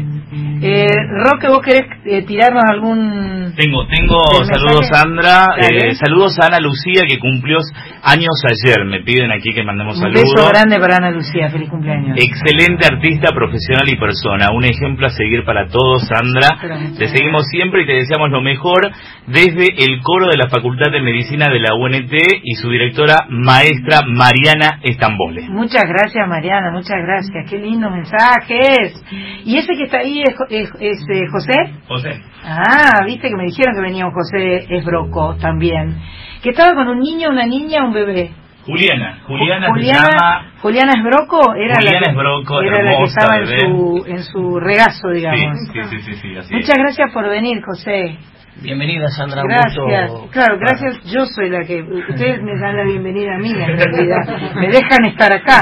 eh, 0.61 0.87
Roque, 1.23 1.47
¿vos 1.49 1.61
querés 1.61 1.85
eh, 2.05 2.23
tirarnos 2.23 2.63
algún...? 2.67 3.53
Tengo, 3.55 3.85
tengo 3.87 4.17
¿El 4.41 4.47
saludos? 4.47 4.87
Sandra, 4.91 5.55
eh, 5.57 5.93
saludos 5.95 6.37
a 6.41 6.47
Ana 6.47 6.59
Lucía 6.59 7.03
que 7.07 7.19
cumplió 7.19 7.57
años 8.03 8.35
ayer, 8.43 8.83
me 8.85 9.01
piden 9.01 9.31
aquí 9.31 9.53
que 9.53 9.63
mandemos 9.63 9.95
Un 9.97 10.03
saludos. 10.03 10.23
beso 10.35 10.49
grande 10.49 10.79
para 10.79 10.97
Ana 10.97 11.11
Lucía, 11.11 11.49
feliz 11.49 11.69
cumpleaños. 11.69 12.17
Excelente 12.17 12.85
artista, 12.87 13.31
profesional 13.33 13.87
y 13.87 13.95
persona. 13.97 14.47
Un 14.53 14.65
ejemplo 14.65 15.07
a 15.07 15.09
seguir 15.09 15.45
para 15.45 15.67
todos, 15.67 16.01
Sandra. 16.07 16.57
Pero 16.61 16.75
Te 16.97 17.07
seguimos 17.07 17.45
siempre 17.47 17.83
y 17.83 17.85
te 17.85 17.93
deseamos 17.93 18.29
lo 18.29 18.41
mejor 18.41 18.91
desde 19.27 19.67
el 19.85 20.01
coro 20.01 20.27
de 20.27 20.37
la 20.37 20.49
Facultad 20.49 20.91
de 20.91 21.01
Medicina 21.01 21.47
de 21.49 21.59
la 21.59 21.75
UNT 21.75 22.13
y 22.43 22.55
su 22.55 22.69
directora 22.69 23.25
maestra 23.29 23.99
Mariana 24.07 24.79
Estambole. 24.83 25.47
Muchas 25.49 25.83
gracias, 25.87 26.27
Mariana, 26.27 26.71
muchas 26.71 26.84
gracias. 26.97 27.49
Qué 27.49 27.57
lindos 27.57 27.91
mensajes. 27.91 29.03
¿Y 29.45 29.57
ese 29.57 29.73
que 29.75 29.83
está 29.83 29.99
ahí 29.99 30.21
es, 30.21 30.35
Jo- 30.37 30.45
es- 30.49 30.71
es, 30.79 30.99
eh, 31.09 31.27
José? 31.31 31.53
José. 31.87 32.21
Ah, 32.43 33.03
viste 33.05 33.29
que 33.29 33.35
me 33.35 33.43
dijeron 33.45 33.73
que 33.75 33.81
venía 33.81 34.05
un 34.05 34.11
José 34.11 34.65
Esbroco 34.69 35.35
también. 35.37 35.97
Que 36.43 36.49
estaba 36.51 36.73
con 36.75 36.87
un 36.87 36.99
niño, 36.99 37.29
una 37.29 37.45
niña, 37.45 37.83
un 37.85 37.93
bebé. 37.93 38.31
Juliana. 38.65 39.19
Juliana, 39.27 39.67
Juliana, 39.69 40.05
se 40.05 40.11
llama... 40.11 40.51
Juliana 40.61 40.91
Esbroco 40.97 41.53
era 41.53 41.75
Juliana 41.75 41.99
la 41.99 41.99
que, 42.05 42.09
Esbroco, 42.11 42.61
era 42.61 42.81
la 42.83 42.97
que 42.97 43.03
estaba 43.03 43.37
en 43.37 43.47
su, 43.59 44.03
en 44.07 44.23
su 44.23 44.59
regazo, 44.59 45.09
digamos. 45.09 45.59
Sí, 45.71 45.79
sí, 45.83 45.83
sí, 45.89 46.01
sí, 46.01 46.15
sí, 46.21 46.35
así 46.37 46.53
Muchas 46.55 46.75
gracias 46.77 47.11
por 47.13 47.29
venir, 47.29 47.61
José. 47.63 48.17
Bienvenida 48.61 49.09
Sandra, 49.09 49.43
Gracias. 49.43 49.75
mucho- 50.11 50.29
Claro, 50.31 50.57
gracias. 50.59 51.03
Yo 51.11 51.25
soy 51.25 51.49
la 51.49 51.63
que. 51.65 51.81
Ustedes 51.83 52.41
me 52.41 52.57
dan 52.59 52.77
la 52.77 52.83
bienvenida 52.85 53.35
a 53.35 53.37
mí, 53.37 53.49
en 53.51 53.77
realidad. 53.77 54.53
Me 54.55 54.67
dejan 54.69 55.05
estar 55.05 55.31
acá. 55.33 55.59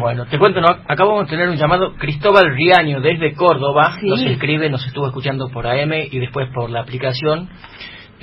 Bueno, 0.00 0.24
te 0.26 0.38
cuento, 0.38 0.60
¿no? 0.60 0.68
acabamos 0.88 1.24
de 1.26 1.30
tener 1.30 1.48
un 1.48 1.56
llamado 1.56 1.94
Cristóbal 1.96 2.54
Riaño 2.54 3.00
desde 3.00 3.34
Córdoba, 3.34 3.96
Sí. 4.00 4.08
nos 4.08 4.22
escribe, 4.22 4.70
nos 4.70 4.86
estuvo 4.86 5.06
escuchando 5.06 5.48
por 5.52 5.66
AM 5.66 5.92
y 6.10 6.18
después 6.18 6.48
por 6.54 6.70
la 6.70 6.80
aplicación. 6.80 7.48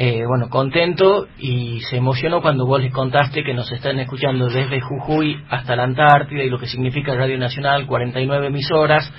Eh, 0.01 0.23
bueno, 0.25 0.47
contento 0.49 1.27
y 1.37 1.81
se 1.89 1.97
emocionó 1.97 2.41
cuando 2.41 2.65
vos 2.65 2.81
les 2.81 2.93
contaste 2.93 3.43
que 3.43 3.53
nos 3.53 3.69
están 3.69 3.99
escuchando 3.99 4.47
desde 4.47 4.79
Jujuy 4.79 5.43
hasta 5.49 5.75
la 5.75 5.83
Antártida 5.83 6.41
y 6.43 6.49
lo 6.49 6.57
que 6.57 6.67
significa 6.67 7.13
Radio 7.15 7.37
Nacional, 7.37 7.85
49 7.85 8.47
emisoras. 8.47 9.11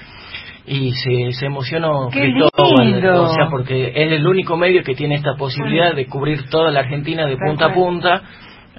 Y 0.67 0.93
se, 0.93 1.33
se 1.33 1.47
emocionó 1.47 2.11
¡Qué 2.13 2.21
Cristóbal, 2.21 2.93
lindo! 2.93 3.23
o 3.23 3.35
sea, 3.35 3.49
porque 3.51 3.93
es 3.95 4.13
el 4.13 4.27
único 4.27 4.57
medio 4.57 4.83
que 4.85 4.95
tiene 4.95 5.17
esta 5.17 5.35
posibilidad 5.37 5.95
de 5.95 6.07
cubrir 6.07 6.49
toda 6.51 6.71
la 6.71 6.81
Argentina 6.81 7.27
de 7.27 7.37
punta 7.37 7.67
a 7.67 7.73
punta. 7.73 8.23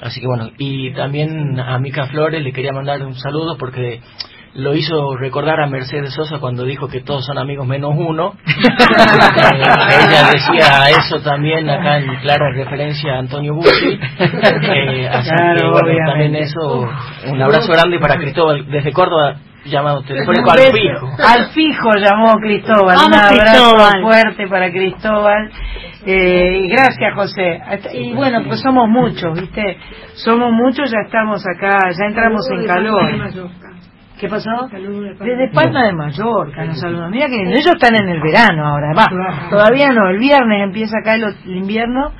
Así 0.01 0.19
que 0.19 0.27
bueno, 0.27 0.49
y 0.57 0.91
también 0.93 1.59
a 1.59 1.77
Mica 1.79 2.07
Flores 2.07 2.41
le 2.43 2.51
quería 2.53 2.71
mandar 2.71 3.05
un 3.05 3.15
saludo 3.15 3.57
porque 3.57 4.01
lo 4.53 4.75
hizo 4.75 5.15
recordar 5.15 5.61
a 5.61 5.67
Mercedes 5.67 6.13
Sosa 6.13 6.39
cuando 6.39 6.65
dijo 6.65 6.87
que 6.87 7.01
todos 7.01 7.25
son 7.25 7.37
amigos 7.37 7.67
menos 7.67 7.93
uno. 7.95 8.33
Eh, 9.43 10.07
ella 10.07 10.29
decía 10.31 10.89
eso 10.97 11.19
también 11.21 11.69
acá 11.69 11.97
en 11.97 12.15
clara 12.21 12.51
referencia 12.53 13.15
a 13.15 13.19
Antonio 13.19 13.53
Bucci. 13.55 13.99
Eh, 14.19 15.07
así 15.09 15.29
Claro, 15.29 15.55
que 15.57 15.81
bueno, 15.83 15.99
también 16.05 16.35
eso, 16.35 16.87
un 17.27 17.41
abrazo 17.41 17.71
grande 17.73 17.99
para 17.99 18.17
Cristóbal 18.17 18.65
desde 18.69 18.91
Córdoba, 18.91 19.35
llamado 19.65 20.01
telefónico 20.03 20.51
al 20.51 20.59
fijo. 20.59 21.09
Al 21.27 21.45
fijo 21.51 21.89
llamó 21.97 22.33
Cristóbal. 22.35 22.95
Vamos, 22.97 23.07
Un 23.07 23.13
abrazo 23.13 23.75
Cristóbal. 23.75 24.01
fuerte 24.01 24.47
para 24.47 24.71
Cristóbal. 24.71 25.51
Eh, 26.05 26.61
y 26.63 26.67
gracias, 26.69 27.13
José. 27.13 27.61
Y 27.93 28.13
bueno, 28.13 28.41
pues 28.47 28.59
somos 28.61 28.89
muchos, 28.89 29.39
¿viste? 29.39 29.77
Somos 30.15 30.51
muchos, 30.51 30.89
ya 30.89 30.97
estamos 31.05 31.43
acá, 31.47 31.77
ya 31.91 32.05
entramos 32.07 32.41
en 32.51 32.65
calor. 32.65 33.51
¿Qué 34.19 34.27
pasó? 34.27 34.67
Desde 34.71 35.49
Palma 35.51 35.85
de 35.85 35.93
Mallorca 35.93 36.63
nos 36.65 36.79
saludan. 36.79 37.09
Mira 37.09 37.27
que 37.27 37.41
ellos 37.41 37.65
están 37.73 37.95
en 37.95 38.07
el 38.09 38.21
verano 38.21 38.67
ahora. 38.67 38.93
Va, 38.95 39.49
todavía 39.49 39.89
no. 39.91 40.09
El 40.09 40.19
viernes 40.19 40.63
empieza 40.63 40.99
acá 40.99 41.15
el, 41.15 41.23
el 41.23 41.57
invierno 41.57 42.11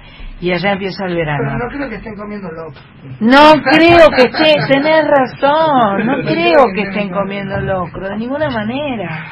y 0.42 0.52
allá 0.52 0.74
empieza 0.74 1.06
el 1.06 1.16
verano. 1.16 1.58
no 1.58 1.68
creo 1.70 1.88
que 1.90 1.96
estén 1.96 2.16
comiendo 2.16 2.50
locro. 2.52 2.82
No 3.20 3.54
creo 3.64 4.08
que 4.16 4.24
esté, 4.24 4.56
tenés 4.74 5.06
razón, 5.08 6.06
no 6.06 6.18
creo 6.24 6.66
que 6.74 6.82
estén 6.82 7.10
comiendo 7.12 7.60
locro, 7.62 8.10
de 8.10 8.18
ninguna 8.18 8.50
manera. 8.50 9.26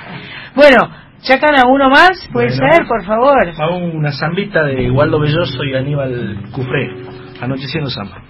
Bueno, 0.56 0.78
Chacana, 1.22 1.64
uno 1.68 1.90
más, 1.90 2.30
puede 2.32 2.48
Bueno. 2.58 2.72
ser, 2.74 2.88
por 2.88 3.04
favor. 3.06 3.48
Va 3.60 3.76
una 3.76 4.12
zambita 4.14 4.64
de 4.64 4.90
Waldo 4.90 5.20
Belloso 5.20 5.64
y 5.66 5.76
Aníbal 5.76 6.44
Cufré, 6.54 6.94
anocheciendo 7.42 7.90
samba. 7.90 8.22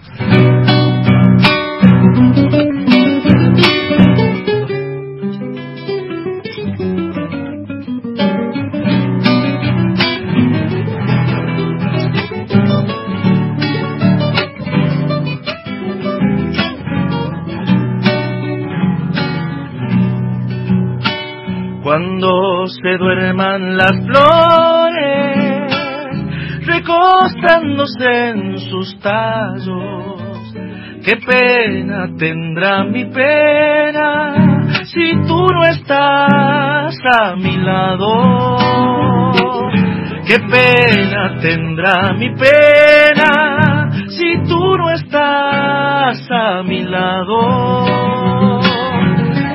Se 22.67 22.97
duerman 22.97 23.77
las 23.77 23.93
flores, 24.05 25.73
recostándose 26.65 28.29
en 28.29 28.57
sus 28.59 28.99
tallos, 28.99 30.53
qué 31.03 31.15
pena 31.25 32.09
tendrá 32.17 32.83
mi 32.83 33.05
pena 33.05 34.59
si 34.85 35.11
tú 35.27 35.47
no 35.47 35.63
estás 35.65 36.95
a 37.13 37.35
mi 37.35 37.57
lado. 37.57 38.57
Qué 40.25 40.37
pena 40.39 41.39
tendrá 41.41 42.13
mi 42.13 42.29
pena 42.35 43.89
si 44.09 44.37
tú 44.47 44.77
no 44.77 44.91
estás 44.91 46.27
a 46.29 46.61
mi 46.63 46.83
lado. 46.83 47.81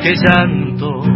Qué 0.02 0.14
llanto 0.16 1.13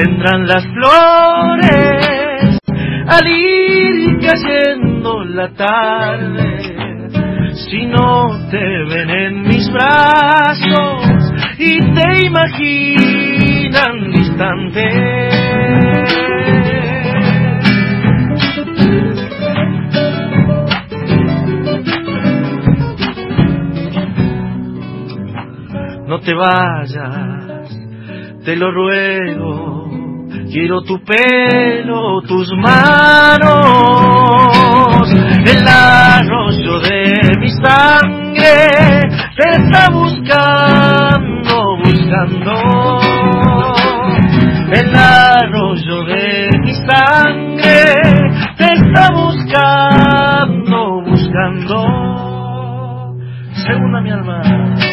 tendrán 0.00 0.46
las 0.46 0.64
flores 0.66 2.58
al 3.06 3.26
ir 3.26 4.18
cayendo 4.20 5.24
la 5.24 5.48
tarde. 5.50 7.10
Si 7.52 7.84
no 7.86 8.48
te 8.50 8.58
ven 8.58 9.10
en 9.10 9.42
mis 9.42 9.70
brazos 9.70 11.32
y 11.58 11.78
te 11.78 12.24
imaginan 12.24 14.10
distante. 14.10 14.88
No 26.06 26.18
te 26.20 26.34
vayas, 26.34 27.68
te 28.44 28.56
lo 28.56 28.72
ruego. 28.72 29.59
Quiero 30.52 30.82
tu 30.82 30.98
pelo, 31.04 32.20
tus 32.22 32.52
manos, 32.56 33.48
el 35.46 35.68
arroyo 35.68 36.80
de 36.80 37.38
mi 37.38 37.48
sangre 37.50 39.08
te 39.36 39.48
está 39.48 39.90
buscando, 39.90 41.76
buscando. 41.84 43.00
El 44.72 44.96
arroyo 44.96 46.04
de 46.04 46.48
mi 46.64 46.74
sangre 46.74 47.94
te 48.56 48.72
está 48.74 49.08
buscando, 49.12 51.00
buscando. 51.02 51.76
Segunda 53.54 54.00
mi 54.00 54.10
alma. 54.10 54.89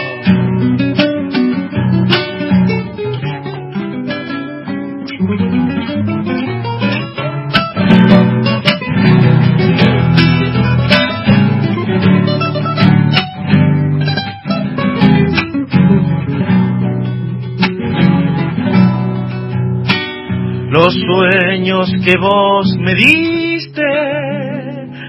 Los 20.88 20.96
sueños 20.96 21.92
que 22.06 22.14
vos 22.18 22.78
me 22.80 22.96
diste 22.96 23.84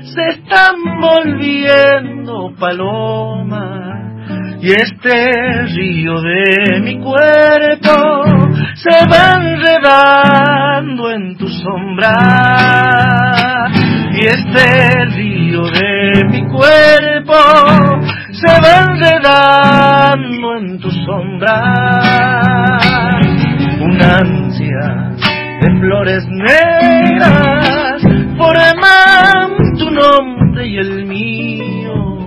se 0.03 0.27
están 0.31 0.75
volviendo 1.01 2.53
paloma 2.59 4.17
y 4.61 4.73
este 4.73 5.63
río 5.67 6.21
de 6.21 6.81
mi 6.81 6.99
cuerpo 6.99 7.95
se 8.75 9.07
va 9.07 9.37
enredando 9.41 11.13
en 11.13 11.37
tu 11.37 11.47
sombra 11.47 12.11
y 14.15 14.27
este 14.27 15.05
río 15.15 15.63
de 15.63 16.25
mi 16.25 16.45
cuerpo 16.49 17.39
se 18.33 18.61
va 18.61 18.81
enredando 18.81 20.57
en 20.57 20.81
tu 20.81 20.91
sombra. 20.91 21.63
Una 23.81 24.17
ansia 24.17 25.08
flores 25.79 26.27
negras 26.29 28.03
forman 28.37 29.77
tu 29.79 29.91
nombre 29.91 30.67
y 30.67 30.79
el 30.79 31.07
mío 31.07 32.27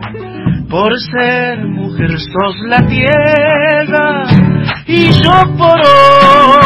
por 0.69 0.97
ser 0.99 1.65
mujer 1.65 2.11
sos 2.11 2.55
la 2.67 2.87
tierra 2.87 4.23
y 4.87 5.11
yo 5.11 5.31
por 5.57 5.79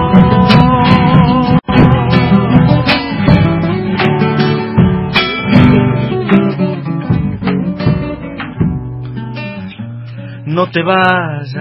No 10.46 10.70
te 10.70 10.82
vayas, 10.84 11.56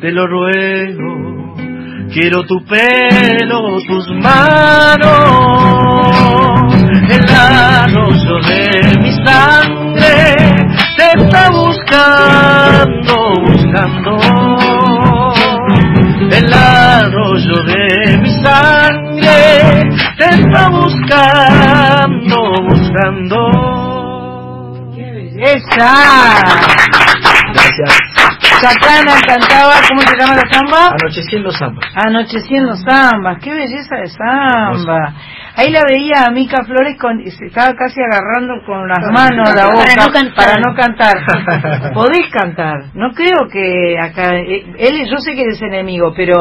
te 0.00 0.12
lo 0.12 0.26
ruego, 0.26 1.33
quiero 2.14 2.44
tu 2.44 2.64
pelo, 2.64 3.76
tus 3.88 4.08
manos, 4.22 5.10
el 7.10 7.28
arroyo 7.34 8.38
de 8.46 8.98
mi 9.00 9.10
sangre 9.26 10.36
te 10.96 11.06
está 11.20 11.50
buscando, 11.50 13.14
buscando. 13.46 14.12
El 16.30 16.54
arroyo 16.54 17.62
de 17.64 18.16
mi 18.18 18.30
sangre 18.42 19.90
te 20.16 20.24
está 20.24 20.68
buscando, 20.68 22.36
buscando. 22.68 23.38
Gracias. 25.36 27.23
Chacana 28.64 29.20
cantaba, 29.26 29.74
¿cómo 29.88 30.00
se 30.00 30.16
llama 30.16 30.36
la 30.36 30.48
samba? 30.50 30.96
Anocheciendo 30.98 31.50
samba. 31.50 31.80
Anocheciendo 31.94 32.74
zambas, 32.76 33.38
qué 33.42 33.52
belleza 33.52 33.96
de 33.96 34.06
samba. 34.08 35.14
Ahí 35.56 35.70
la 35.70 35.82
veía 35.86 36.24
a 36.26 36.30
Mica 36.30 36.64
Flores 36.64 36.96
con, 36.98 37.22
se 37.30 37.46
estaba 37.46 37.74
casi 37.76 38.00
agarrando 38.00 38.54
con 38.66 38.88
las 38.88 39.04
manos 39.12 39.54
la 39.54 39.66
boca 39.66 39.84
Para 39.84 39.94
no 40.06 40.12
cantar. 40.12 40.34
para 40.34 40.58
no 40.58 40.74
cantar. 40.74 41.92
Podés 41.94 42.28
cantar. 42.32 42.86
No 42.94 43.12
creo 43.12 43.48
que 43.52 43.96
acá, 44.00 44.34
eh, 44.36 44.64
él 44.78 45.06
yo 45.08 45.18
sé 45.18 45.34
que 45.34 45.42
eres 45.42 45.60
enemigo, 45.62 46.12
pero 46.16 46.34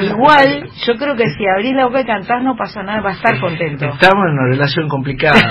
igual 0.00 0.68
yo 0.86 0.94
creo 0.96 1.16
que 1.16 1.24
si 1.30 1.44
abrís 1.46 1.74
la 1.74 1.86
boca 1.86 2.02
y 2.02 2.04
cantás 2.04 2.42
no 2.42 2.54
pasa 2.54 2.82
nada, 2.82 3.00
va 3.00 3.10
a 3.10 3.14
estar 3.14 3.40
contento. 3.40 3.86
Estamos 3.86 4.26
en 4.26 4.32
una 4.32 4.48
relación 4.50 4.88
complicada. 4.88 5.40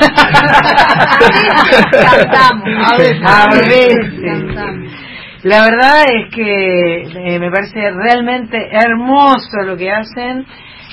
Cantamos. 1.91 2.91
A 2.91 2.97
veces. 2.97 3.22
A 3.26 3.47
veces. 3.49 5.11
La 5.43 5.63
verdad 5.63 6.03
es 6.07 6.33
que 6.35 7.01
eh, 7.01 7.39
me 7.39 7.49
parece 7.49 7.91
realmente 7.91 8.57
hermoso 8.71 9.63
lo 9.65 9.75
que 9.75 9.91
hacen. 9.91 10.45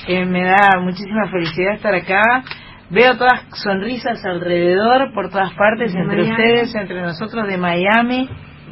Eh, 0.07 0.25
me 0.25 0.43
da 0.43 0.79
muchísima 0.81 1.27
felicidad 1.29 1.75
estar 1.75 1.93
acá. 1.93 2.43
Veo 2.89 3.15
todas 3.17 3.43
sonrisas 3.63 4.25
alrededor, 4.25 5.13
por 5.13 5.29
todas 5.29 5.53
partes, 5.53 5.93
De 5.93 5.99
entre 5.99 6.17
Miami. 6.23 6.31
ustedes, 6.31 6.73
entre 6.73 7.01
nosotros 7.01 7.47
de 7.47 7.57
Miami. 7.57 8.27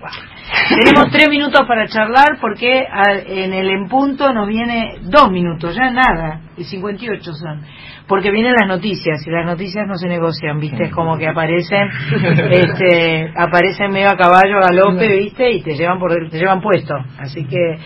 Tenemos 0.70 1.12
tres 1.12 1.28
minutos 1.30 1.62
para 1.68 1.88
charlar 1.88 2.38
porque 2.40 2.86
en 3.28 3.54
el 3.54 3.70
en 3.70 3.88
punto 3.88 4.32
nos 4.34 4.48
viene 4.48 4.96
dos 5.04 5.30
minutos, 5.32 5.76
ya 5.76 5.92
nada, 5.92 6.42
y 6.58 6.64
58 6.64 7.34
son. 7.34 7.62
Porque 8.08 8.32
vienen 8.32 8.54
las 8.58 8.68
noticias 8.70 9.26
y 9.28 9.30
las 9.30 9.46
noticias 9.46 9.86
no 9.86 9.96
se 9.96 10.08
negocian, 10.08 10.60
¿viste? 10.60 10.86
Es 10.86 10.92
como 10.94 11.18
que 11.18 11.28
aparecen, 11.28 11.90
este, 12.52 13.34
aparecen 13.36 13.92
medio 13.92 14.10
a 14.10 14.16
caballo, 14.16 14.58
a 14.58 14.68
galope, 14.68 15.08
¿viste? 15.18 15.52
Y 15.52 15.62
te 15.62 15.76
llevan 15.76 16.00
por, 16.00 16.12
te 16.30 16.38
llevan 16.40 16.62
puesto. 16.62 16.96
Así 17.20 17.46
que, 17.46 17.80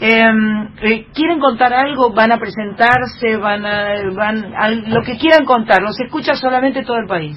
em, 0.00 0.68
eh, 0.82 1.06
¿quieren 1.14 1.38
contar 1.38 1.72
algo? 1.72 2.12
¿Van 2.12 2.32
a 2.32 2.38
presentarse? 2.38 3.36
¿Van 3.36 3.64
a, 3.64 4.10
van 4.16 4.52
a- 4.56 4.70
lo 4.70 5.02
que 5.02 5.16
quieran 5.16 5.44
contar? 5.44 5.80
Los 5.82 5.98
escucha 6.00 6.34
solamente 6.34 6.82
todo 6.82 6.96
el 6.98 7.06
país. 7.06 7.36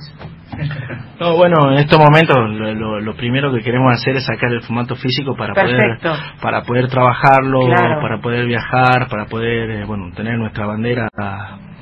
No, 1.19 1.35
bueno, 1.35 1.71
en 1.71 1.77
estos 1.79 1.99
momentos 1.99 2.35
lo, 2.51 2.73
lo- 2.73 2.99
lo 2.99 3.15
primero 3.15 3.53
que 3.53 3.61
queremos 3.61 3.93
hacer 3.93 4.15
es 4.15 4.25
sacar 4.25 4.51
el 4.51 4.61
formato 4.61 4.95
físico 4.95 5.35
para 5.35 5.53
Perfecto. 5.53 6.09
poder 6.09 6.19
para 6.41 6.63
poder 6.63 6.87
trabajarlo, 6.87 7.67
Claro. 7.67 8.01
para 8.01 8.17
poder 8.21 8.45
viajar, 8.47 9.07
para 9.07 9.25
poder 9.25 9.69
eh, 9.69 9.85
bueno 9.85 10.11
tener 10.15 10.37
nuestra 10.39 10.65
bandera 10.65 11.07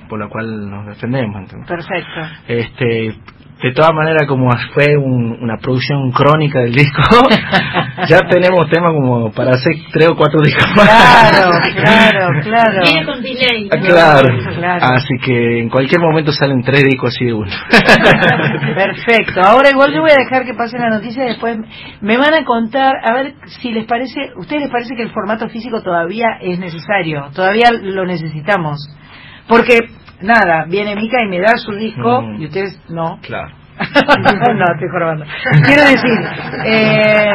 por 0.09 0.19
la 0.19 0.27
cual 0.27 0.69
nos 0.69 0.87
defendemos. 0.87 1.41
¿entendés? 1.41 1.67
Perfecto. 1.67 2.21
Este, 2.49 3.15
de 3.61 3.73
todas 3.73 3.93
maneras, 3.93 4.23
como 4.27 4.49
fue 4.73 4.95
un- 4.97 5.37
una 5.41 5.57
producción 5.57 6.11
crónica 6.11 6.59
del 6.59 6.73
disco, 6.73 7.01
ya 8.07 8.19
tenemos 8.29 8.69
tema 8.69 8.91
como 8.93 9.31
para 9.31 9.51
hacer 9.51 9.73
tres 9.91 10.07
o 10.09 10.15
cuatro 10.15 10.39
discos 10.41 10.65
más. 10.75 10.87
Claro, 10.87 11.51
claro, 11.75 12.41
claro. 12.43 12.81
Viene 12.83 13.05
con 13.05 13.21
delay. 13.21 13.69
Claro. 13.69 14.29
Claro. 14.55 14.85
Así 14.95 15.13
que 15.23 15.59
en 15.59 15.69
cualquier 15.69 15.99
momento 16.01 16.31
salen 16.31 16.61
tres 16.63 16.83
discos 16.83 17.13
así 17.15 17.25
de 17.25 17.33
uno. 17.33 17.51
Perfecto. 18.75 19.41
Ahora 19.41 19.69
igual 19.69 19.93
yo 19.93 20.01
voy 20.01 20.11
a 20.11 20.23
dejar 20.23 20.45
que 20.45 20.53
pase 20.53 20.77
la 20.77 20.89
noticia 20.89 21.23
y 21.25 21.27
después 21.29 21.57
me 22.01 22.17
van 22.17 22.33
a 22.33 22.45
contar, 22.45 22.93
a 23.03 23.13
ver 23.13 23.33
si 23.61 23.71
les 23.71 23.85
parece, 23.85 24.19
¿ustedes 24.37 24.63
les 24.63 24.71
parece 24.71 24.95
que 24.95 25.03
el 25.03 25.11
formato 25.11 25.47
físico 25.49 25.81
todavía 25.81 26.27
es 26.41 26.59
necesario? 26.59 27.29
Todavía 27.33 27.69
lo 27.81 28.05
necesitamos. 28.05 28.77
Porque, 29.47 29.79
nada, 30.21 30.65
viene 30.67 30.95
Mica 30.95 31.21
y 31.23 31.27
me 31.27 31.39
da 31.39 31.57
su 31.57 31.71
disco 31.73 32.21
Mm. 32.21 32.41
y 32.41 32.45
ustedes 32.45 32.79
no. 32.89 33.19
Claro. 33.21 33.53
no, 33.79 34.65
estoy 34.73 34.89
jorobando. 34.91 35.23
Quiero 35.65 35.83
decir, 35.83 36.19
eh, 36.65 37.31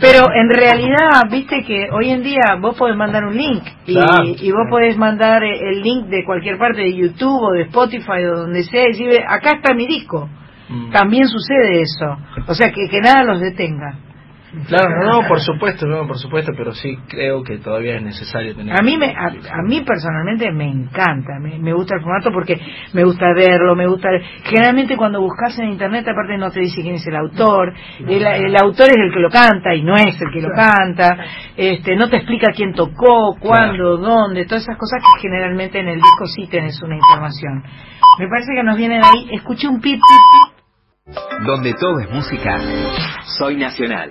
pero 0.00 0.32
en 0.34 0.48
realidad, 0.48 1.28
viste 1.30 1.62
que 1.66 1.88
hoy 1.92 2.10
en 2.10 2.22
día 2.22 2.56
vos 2.58 2.76
podés 2.78 2.96
mandar 2.96 3.24
un 3.26 3.36
link 3.36 3.62
y, 3.86 3.94
Claro. 3.94 4.24
y 4.24 4.50
vos 4.52 4.66
podés 4.70 4.96
mandar 4.96 5.42
eh, 5.44 5.58
el 5.70 5.82
link 5.82 6.06
de 6.06 6.24
cualquier 6.24 6.56
parte 6.56 6.80
de 6.80 6.96
YouTube 6.96 7.42
o 7.42 7.52
de 7.52 7.62
Spotify 7.64 8.24
o 8.32 8.36
donde 8.38 8.62
sea 8.64 8.84
y 8.84 8.92
decir, 8.92 9.20
acá 9.28 9.50
está 9.56 9.74
mi 9.74 9.86
disco. 9.86 10.30
Mm. 10.70 10.92
También 10.92 11.26
sucede 11.28 11.82
eso. 11.82 12.16
O 12.46 12.54
sea, 12.54 12.70
que, 12.70 12.88
que 12.88 13.00
nada 13.00 13.24
los 13.24 13.40
detenga. 13.40 13.96
Claro, 14.66 15.04
no, 15.04 15.28
por 15.28 15.40
supuesto, 15.40 15.86
no, 15.86 16.08
por 16.08 16.18
supuesto, 16.18 16.52
pero 16.56 16.72
sí 16.74 16.96
creo 17.08 17.44
que 17.44 17.58
todavía 17.58 17.96
es 17.96 18.02
necesario 18.02 18.56
tener. 18.56 18.76
A 18.76 18.82
mí, 18.82 18.96
me, 18.96 19.06
a, 19.06 19.26
a 19.28 19.62
mí 19.62 19.80
personalmente 19.82 20.50
me 20.50 20.68
encanta, 20.68 21.38
me, 21.40 21.56
me 21.58 21.72
gusta 21.72 21.94
el 21.94 22.02
formato 22.02 22.32
porque 22.32 22.60
me 22.92 23.04
gusta 23.04 23.32
verlo, 23.32 23.76
me 23.76 23.86
gusta... 23.86 24.08
Generalmente 24.42 24.96
cuando 24.96 25.20
buscas 25.20 25.56
en 25.60 25.68
internet 25.68 26.08
aparte 26.08 26.36
no 26.36 26.50
te 26.50 26.60
dice 26.60 26.82
quién 26.82 26.96
es 26.96 27.06
el 27.06 27.14
autor, 27.14 27.72
el, 28.00 28.26
el 28.26 28.56
autor 28.56 28.88
es 28.88 28.96
el 28.96 29.12
que 29.12 29.20
lo 29.20 29.30
canta 29.30 29.72
y 29.72 29.84
no 29.84 29.94
es 29.94 30.20
el 30.20 30.32
que 30.32 30.40
lo 30.40 30.50
canta, 30.50 31.16
este 31.56 31.94
no 31.94 32.08
te 32.08 32.16
explica 32.16 32.52
quién 32.52 32.72
tocó, 32.72 33.36
cuándo, 33.38 33.98
dónde, 33.98 34.46
todas 34.46 34.64
esas 34.64 34.76
cosas 34.76 35.00
que 35.00 35.28
generalmente 35.28 35.78
en 35.78 35.88
el 35.88 35.96
disco 35.96 36.26
sí 36.26 36.48
tenés 36.48 36.82
una 36.82 36.96
información. 36.96 37.62
Me 38.18 38.26
parece 38.28 38.52
que 38.52 38.64
nos 38.64 38.76
vienen 38.76 39.00
ahí, 39.04 39.28
escuché 39.32 39.68
un 39.68 39.80
pip, 39.80 40.00
pip, 40.00 41.14
pip, 41.14 41.46
Donde 41.46 41.72
todo 41.74 42.00
es 42.00 42.10
música, 42.10 42.58
soy 43.38 43.56
nacional. 43.56 44.10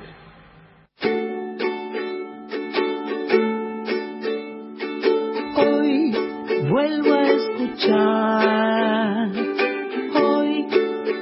Vuelvo 6.70 7.14
a 7.14 7.24
escuchar, 7.24 9.30
hoy 10.24 10.68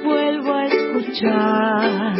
vuelvo 0.04 0.52
a 0.52 0.66
escuchar 0.66 2.12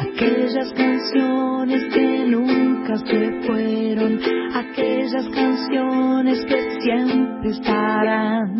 aquellas 0.00 0.72
canciones 0.72 1.84
que 1.94 2.24
nunca 2.26 2.96
se 2.96 3.40
fueron, 3.46 4.18
aquellas 4.52 5.28
canciones 5.28 6.44
que 6.44 6.80
siempre 6.80 7.50
estarán 7.50 8.58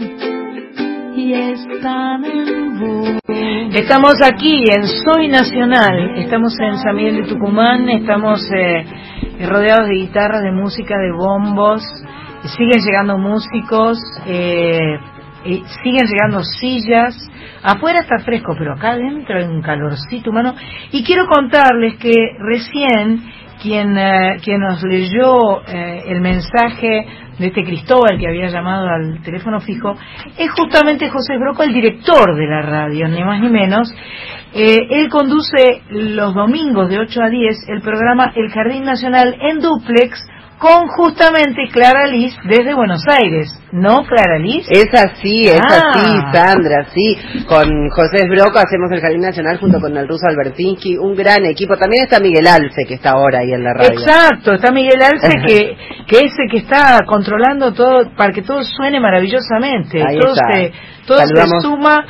y 1.17 1.33
están 1.33 2.25
en 2.25 2.79
vos. 2.79 3.19
Estamos 3.75 4.21
aquí 4.25 4.63
en 4.71 4.87
Soy 4.87 5.27
Nacional, 5.29 6.17
estamos 6.17 6.55
en 6.61 6.79
San 6.79 6.95
Miguel 6.95 7.23
de 7.23 7.29
Tucumán, 7.29 7.89
estamos 7.89 8.41
eh, 8.57 8.85
rodeados 9.49 9.89
de 9.89 9.95
guitarras, 9.95 10.43
de 10.43 10.53
música, 10.53 10.97
de 10.97 11.11
bombos, 11.13 11.83
siguen 12.57 12.81
llegando 12.85 13.19
músicos, 13.19 13.99
eh, 14.27 14.99
siguen 15.83 16.07
llegando 16.07 16.43
sillas, 16.43 17.15
afuera 17.63 18.01
está 18.01 18.19
fresco, 18.25 18.55
pero 18.59 18.75
acá 18.75 18.93
adentro 18.93 19.39
hay 19.39 19.45
un 19.45 19.63
calorcito 19.63 20.31
humano. 20.31 20.55
Y 20.93 21.05
quiero 21.05 21.27
contarles 21.27 21.97
que 21.99 22.15
recién 22.39 23.23
quien, 23.61 23.97
eh, 23.97 24.37
quien 24.43 24.61
nos 24.61 24.83
leyó 24.83 25.63
eh, 25.67 26.05
el 26.07 26.21
mensaje 26.21 27.07
de 27.39 27.47
este 27.47 27.65
Cristóbal 27.65 28.19
que 28.19 28.27
había 28.27 28.49
llamado 28.49 28.89
al 28.89 29.23
teléfono 29.23 29.61
fijo, 29.61 29.97
es 30.37 30.51
justamente 30.51 31.09
José 31.09 31.37
Broco, 31.39 31.63
el 31.63 31.73
director 31.73 32.37
de 32.37 32.47
la 32.47 32.63
radio, 32.63 33.09
ni 33.09 33.23
más 33.23 33.41
ni 33.41 33.49
menos. 33.49 33.95
Eh, 34.55 34.79
él 34.91 35.09
conduce 35.09 35.83
los 35.91 36.35
domingos 36.35 36.89
de 36.89 36.99
8 36.99 37.23
a 37.23 37.29
10 37.29 37.69
el 37.69 37.83
programa 37.83 38.33
El 38.35 38.51
Jardín 38.51 38.85
Nacional 38.85 39.37
en 39.41 39.61
duplex 39.61 40.27
con 40.59 40.89
justamente 40.89 41.69
Clara 41.73 42.07
Liz 42.09 42.35
desde 42.45 42.75
Buenos 42.75 43.03
Aires. 43.09 43.49
¿No, 43.71 44.05
Clara 44.05 44.39
Liz? 44.39 44.67
Es 44.69 44.93
así, 44.93 45.47
es 45.47 45.61
Ah. 45.61 45.93
así, 45.93 46.21
Sandra, 46.33 46.87
sí. 46.93 47.17
Con 47.47 47.89
José 47.91 48.27
Broco 48.29 48.59
hacemos 48.59 48.91
el 48.91 49.01
Jardín 49.01 49.21
Nacional 49.21 49.59
junto 49.59 49.79
con 49.81 49.97
el 49.97 50.09
ruso 50.09 50.27
Albertinsky, 50.27 50.97
un 50.99 51.15
gran 51.15 51.45
equipo. 51.47 51.77
También 51.77 52.05
está 52.05 52.19
Miguel 52.21 52.47
Alce, 52.47 52.85
que 52.87 52.95
está 52.95 53.11
ahora 53.11 53.41
ahí 53.41 53.53
en 53.53 53.63
la 53.63 53.73
radio. 53.75 53.91
Exacto, 54.01 54.55
está 54.55 54.73
Miguel 54.73 55.01
Alce 55.01 55.29
que, 55.47 55.77
que 56.07 56.25
es 56.25 56.33
el 56.39 56.51
que 56.51 56.59
está 56.59 56.99
controlando 57.07 57.73
todo 57.73 58.11
para 58.17 58.33
que 58.33 58.43
todo 58.43 58.63
suene 58.65 59.01
maravillosamente. 59.01 60.03
Ahí 60.03 60.19
todo 60.19 60.33
está. 60.33 60.53
se, 60.53 60.73
todo 61.07 61.19
se 61.19 61.61
suma. 61.63 62.05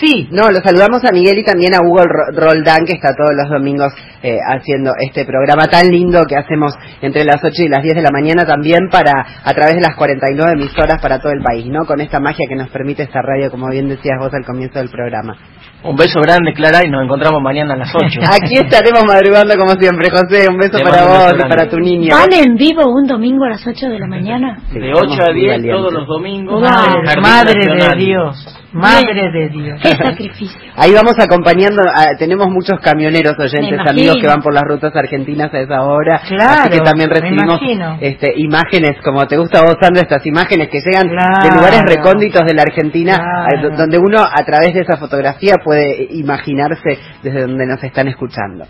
Sí. 0.00 0.28
No, 0.30 0.50
lo 0.50 0.60
saludamos 0.62 1.04
a 1.04 1.12
Miguel 1.12 1.38
y 1.38 1.44
también 1.44 1.74
a 1.74 1.78
Hugo 1.86 2.02
Ro- 2.04 2.32
Roldán, 2.34 2.84
que 2.84 2.94
está 2.94 3.14
todos 3.14 3.30
los 3.34 3.48
domingos 3.50 3.92
eh, 4.22 4.38
haciendo 4.46 4.92
este 4.98 5.24
programa 5.24 5.66
tan 5.66 5.88
lindo 5.88 6.24
que 6.26 6.36
hacemos 6.36 6.74
entre 7.02 7.24
las 7.24 7.36
8 7.42 7.50
y 7.64 7.68
las 7.68 7.82
10 7.82 7.94
de 7.96 8.02
la 8.02 8.10
mañana 8.10 8.44
también 8.44 8.88
para 8.90 9.12
a 9.44 9.52
través 9.54 9.74
de 9.76 9.80
las 9.82 9.94
49 9.96 10.52
emisoras 10.52 11.00
para 11.00 11.18
todo 11.20 11.32
el 11.32 11.42
país, 11.42 11.66
¿no? 11.66 11.84
Con 11.86 12.00
esta 12.00 12.20
magia 12.20 12.46
que 12.48 12.56
nos 12.56 12.68
permite 12.70 13.02
esta 13.04 13.20
radio, 13.22 13.50
como 13.50 13.68
bien 13.70 13.88
decías 13.88 14.18
vos 14.18 14.32
al 14.34 14.44
comienzo 14.44 14.78
del 14.78 14.88
programa. 14.90 15.36
Un 15.84 15.96
beso 15.96 16.18
grande, 16.20 16.54
Clara, 16.54 16.80
y 16.84 16.90
nos 16.90 17.04
encontramos 17.04 17.42
mañana 17.42 17.74
a 17.74 17.76
las 17.76 17.92
8. 17.94 18.20
Aquí 18.42 18.54
estaremos 18.56 19.04
madrugando 19.06 19.54
como 19.56 19.72
siempre, 19.74 20.08
José. 20.10 20.46
Un 20.48 20.56
beso 20.56 20.78
Te 20.78 20.82
para 20.84 21.04
vos 21.04 21.12
beso 21.18 21.34
y 21.34 21.38
grande. 21.38 21.54
para 21.56 21.68
tu 21.68 21.78
niño. 21.78 22.14
¿Van 22.16 22.32
en 22.32 22.54
vivo 22.56 22.82
un 22.90 23.06
domingo 23.06 23.44
a 23.44 23.50
las 23.50 23.66
8 23.66 23.86
de 23.90 23.98
la 23.98 24.06
mañana? 24.06 24.58
Sí, 24.72 24.78
De 24.78 24.92
somos 24.94 25.12
8 25.12 25.22
a 25.22 25.32
muy 25.32 25.40
10 25.40 25.52
valientes. 25.52 25.76
todos 25.76 25.92
los 25.92 26.06
domingos. 26.08 26.54
Wow. 26.62 27.20
Madre 27.22 27.52
de. 27.60 27.96
Dios, 27.98 28.60
madre 28.74 29.30
de 29.32 29.48
Dios. 29.48 29.80
¡Qué 29.82 29.88
sacrificio! 30.04 30.60
Ahí 30.76 30.92
vamos 30.92 31.14
acompañando, 31.18 31.82
a- 31.82 32.16
tenemos 32.18 32.48
muchos 32.48 32.78
camioneros 32.80 33.34
oyentes, 33.38 33.78
amigos 33.88 34.16
que 34.20 34.26
van 34.26 34.42
por 34.42 34.52
las 34.52 34.64
rutas 34.64 34.94
argentinas 34.94 35.52
a 35.54 35.60
esa 35.60 35.82
hora. 35.82 36.20
Claro, 36.28 36.62
así 36.62 36.70
que 36.70 36.80
también 36.80 37.08
me 37.08 37.14
recibimos 37.20 37.60
imagino. 37.62 37.98
este, 38.00 38.32
imágenes, 38.36 38.96
como 39.04 39.26
te 39.26 39.36
gusta 39.36 39.62
vos, 39.62 39.76
Sandra, 39.80 40.02
estas 40.02 40.26
imágenes 40.26 40.68
que 40.68 40.80
llegan 40.84 41.08
de 41.08 41.54
lugares 41.54 41.82
recónditos 41.86 42.42
de 42.46 42.54
la 42.54 42.62
Argentina, 42.62 43.16
Claro. 43.16 43.76
donde 43.76 43.98
uno 43.98 44.18
a 44.22 44.44
través 44.44 44.74
de 44.74 44.80
esa 44.80 44.96
fotografía 44.96 45.54
puede 45.64 46.08
imaginarse 46.10 46.98
desde 47.22 47.42
donde 47.42 47.66
nos 47.66 47.82
están 47.82 48.08
escuchando. 48.08 48.64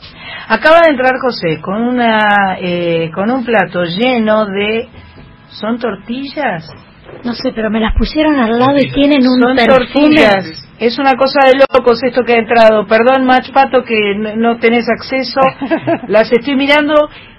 Acaba 0.48 0.80
de 0.82 0.90
entrar 0.90 1.14
José 1.20 1.60
con 1.60 1.80
una 1.80 2.58
eh, 2.60 3.10
con 3.14 3.30
un 3.30 3.44
plato 3.44 3.84
lleno 3.84 4.44
de 4.46 4.88
son 5.48 5.78
tortillas. 5.78 6.68
No 7.22 7.34
sé, 7.34 7.52
pero 7.54 7.70
me 7.70 7.80
las 7.80 7.94
pusieron 7.94 8.36
al 8.36 8.58
lado 8.58 8.78
y 8.78 8.90
tienen 8.92 9.26
un 9.26 9.40
Son 9.40 9.56
perfume. 9.56 10.16
tortillas. 10.16 10.60
Es 10.78 10.98
una 10.98 11.14
cosa 11.14 11.46
de 11.46 11.60
locos 11.72 12.02
esto 12.02 12.24
que 12.24 12.32
ha 12.34 12.38
entrado. 12.38 12.86
Perdón, 12.86 13.24
Mach 13.24 13.48
Pato, 13.52 13.84
que 13.84 14.14
no, 14.16 14.34
no 14.36 14.58
tenés 14.58 14.86
acceso. 14.88 15.40
Las 16.08 16.30
estoy 16.32 16.56
mirando 16.56 16.92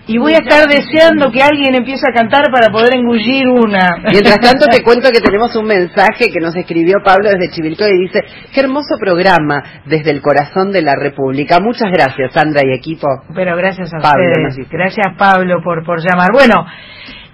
y 0.08 0.18
voy 0.20 0.34
a 0.34 0.38
estar 0.38 0.68
deseando 0.70 1.32
que 1.32 1.42
alguien 1.42 1.76
empiece 1.76 2.06
a 2.08 2.14
cantar 2.14 2.46
para 2.52 2.72
poder 2.72 2.96
engullir 2.96 3.48
una. 3.48 3.98
Mientras 4.12 4.40
tanto 4.40 4.68
te 4.68 4.84
cuento 4.84 5.10
que 5.12 5.20
tenemos 5.20 5.56
un 5.56 5.66
mensaje 5.66 6.30
que 6.32 6.40
nos 6.40 6.56
escribió 6.56 6.98
Pablo 7.04 7.30
desde 7.30 7.52
Chivilcoy 7.54 7.90
y 7.90 8.02
dice, 8.04 8.22
qué 8.54 8.60
hermoso 8.62 8.98
programa 9.00 9.64
desde 9.86 10.12
el 10.12 10.22
corazón 10.22 10.72
de 10.72 10.84
la 10.84 10.96
República. 10.96 11.60
Muchas 11.60 11.92
gracias, 11.92 12.34
Sandra 12.34 12.62
y 12.64 12.74
equipo. 12.74 13.08
Pero 13.34 13.58
gracias 13.58 13.92
a 13.94 13.98
Pablo 14.02 14.32
ustedes. 14.32 14.70
Gracias, 14.70 15.08
Pablo, 15.18 15.62
por, 15.64 15.84
por 15.84 16.00
llamar. 16.02 16.30
Bueno, 16.32 16.66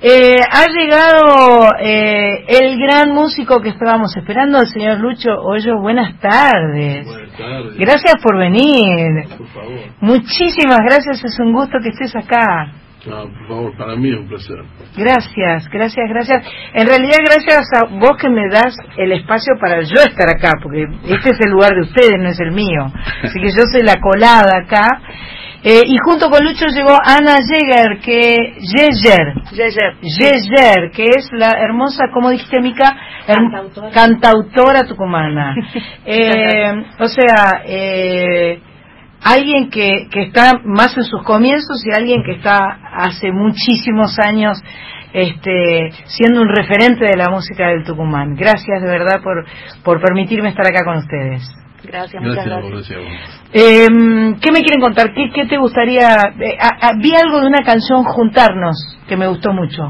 eh, 0.03 0.39
ha 0.49 0.65
llegado 0.67 1.69
eh, 1.79 2.45
el 2.47 2.79
gran 2.79 3.11
músico 3.11 3.61
que 3.61 3.69
estábamos 3.69 4.15
esperando, 4.17 4.59
el 4.59 4.67
señor 4.67 4.99
Lucho 4.99 5.29
Hoyo. 5.39 5.79
Buenas 5.79 6.19
tardes. 6.19 7.05
Gracias 7.77 8.15
por 8.23 8.37
venir. 8.37 9.27
Por 9.37 9.47
favor. 9.49 9.79
Muchísimas 9.99 10.79
gracias, 10.79 11.23
es 11.23 11.39
un 11.39 11.53
gusto 11.53 11.77
que 11.83 11.89
estés 11.89 12.15
acá. 12.15 12.73
No, 13.05 13.23
por 13.23 13.47
favor, 13.47 13.77
para 13.77 13.95
mí 13.95 14.09
es 14.09 14.17
un 14.17 14.27
placer. 14.27 14.57
Gracias, 14.95 15.69
gracias, 15.69 16.09
gracias. 16.09 16.43
En 16.73 16.87
realidad, 16.87 17.17
gracias 17.23 17.67
a 17.75 17.85
vos 17.85 18.17
que 18.19 18.29
me 18.29 18.47
das 18.49 18.75
el 18.97 19.11
espacio 19.11 19.53
para 19.59 19.81
yo 19.81 20.01
estar 20.01 20.29
acá, 20.29 20.53
porque 20.61 20.85
este 21.05 21.29
es 21.31 21.39
el 21.41 21.51
lugar 21.51 21.73
de 21.75 21.81
ustedes, 21.81 22.19
no 22.19 22.29
es 22.29 22.39
el 22.39 22.51
mío. 22.51 22.91
Así 23.23 23.39
que 23.39 23.49
yo 23.49 23.63
soy 23.71 23.83
la 23.83 23.99
colada 23.99 24.57
acá. 24.65 25.01
Eh, 25.63 25.81
y 25.85 25.95
junto 26.03 26.29
con 26.31 26.43
Lucho 26.43 26.65
llegó 26.67 26.97
Ana 27.05 27.35
Jäger, 27.37 27.99
que 27.99 28.55
Jäger, 28.61 29.33
Jäger, 30.01 30.91
que 30.91 31.05
es 31.05 31.29
la 31.33 31.51
hermosa, 31.51 32.05
como 32.11 32.31
dijiste 32.31 32.59
Mica, 32.59 32.97
Cantautora. 33.27 33.91
cantautora 33.91 34.87
tucumana. 34.87 35.55
Eh, 36.03 36.73
o 36.99 37.07
sea, 37.07 37.61
eh, 37.63 38.59
alguien 39.21 39.69
que, 39.69 40.07
que 40.11 40.23
está 40.23 40.53
más 40.65 40.97
en 40.97 41.03
sus 41.03 41.23
comienzos 41.23 41.85
y 41.85 41.95
alguien 41.95 42.23
que 42.23 42.33
está 42.33 42.79
hace 42.95 43.31
muchísimos 43.31 44.17
años 44.19 44.61
este, 45.13 45.91
siendo 46.05 46.41
un 46.41 46.49
referente 46.49 47.05
de 47.05 47.17
la 47.17 47.29
música 47.29 47.67
del 47.67 47.83
Tucumán. 47.83 48.35
Gracias 48.35 48.81
de 48.81 48.87
verdad 48.87 49.21
por, 49.21 49.45
por 49.83 50.01
permitirme 50.01 50.49
estar 50.49 50.65
acá 50.65 50.83
con 50.83 50.97
ustedes. 50.97 51.43
Gracias, 51.83 52.21
muchas 52.23 52.45
Gracias 52.45 52.63
gracias. 52.63 52.71
gracias 52.71 52.97
a 52.97 53.01
vos. 53.01 53.51
Eh, 53.53 54.35
¿Qué 54.41 54.51
me 54.51 54.61
quieren 54.61 54.79
contar? 54.81 55.13
¿Qué, 55.13 55.31
qué 55.33 55.45
te 55.45 55.57
gustaría? 55.57 56.09
eh, 56.39 56.57
a- 56.59 56.89
a- 56.89 56.93
vi 57.01 57.11
algo 57.15 57.41
de 57.41 57.47
una 57.47 57.63
canción 57.63 58.03
Juntarnos 58.03 58.75
que 59.07 59.17
me 59.17 59.27
gustó 59.27 59.51
mucho. 59.53 59.83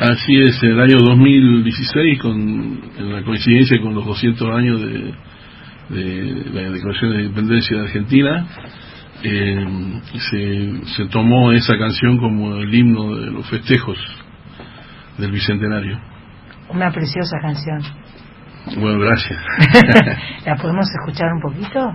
Así 0.00 0.40
es, 0.40 0.60
el 0.62 0.80
año 0.80 0.96
2016, 0.98 2.18
con, 2.20 2.80
en 2.98 3.12
la 3.12 3.22
coincidencia 3.22 3.78
con 3.82 3.94
los 3.94 4.04
200 4.06 4.56
años 4.56 4.80
de, 4.80 5.14
de 5.90 6.44
la 6.52 6.70
Declaración 6.70 7.12
de 7.12 7.22
Independencia 7.24 7.76
de 7.76 7.82
Argentina, 7.84 8.46
eh, 9.22 9.66
se, 10.30 10.86
se 10.96 11.04
tomó 11.10 11.52
esa 11.52 11.76
canción 11.78 12.16
como 12.18 12.56
el 12.56 12.74
himno 12.74 13.14
de 13.16 13.30
los 13.30 13.46
festejos 13.50 13.98
del 15.18 15.30
Bicentenario. 15.32 16.00
Una 16.70 16.90
preciosa 16.90 17.36
canción. 17.42 17.82
Bueno, 18.76 18.98
gracias. 19.00 19.38
¿La 20.46 20.54
podemos 20.56 20.86
escuchar 20.90 21.32
un 21.32 21.40
poquito? 21.40 21.92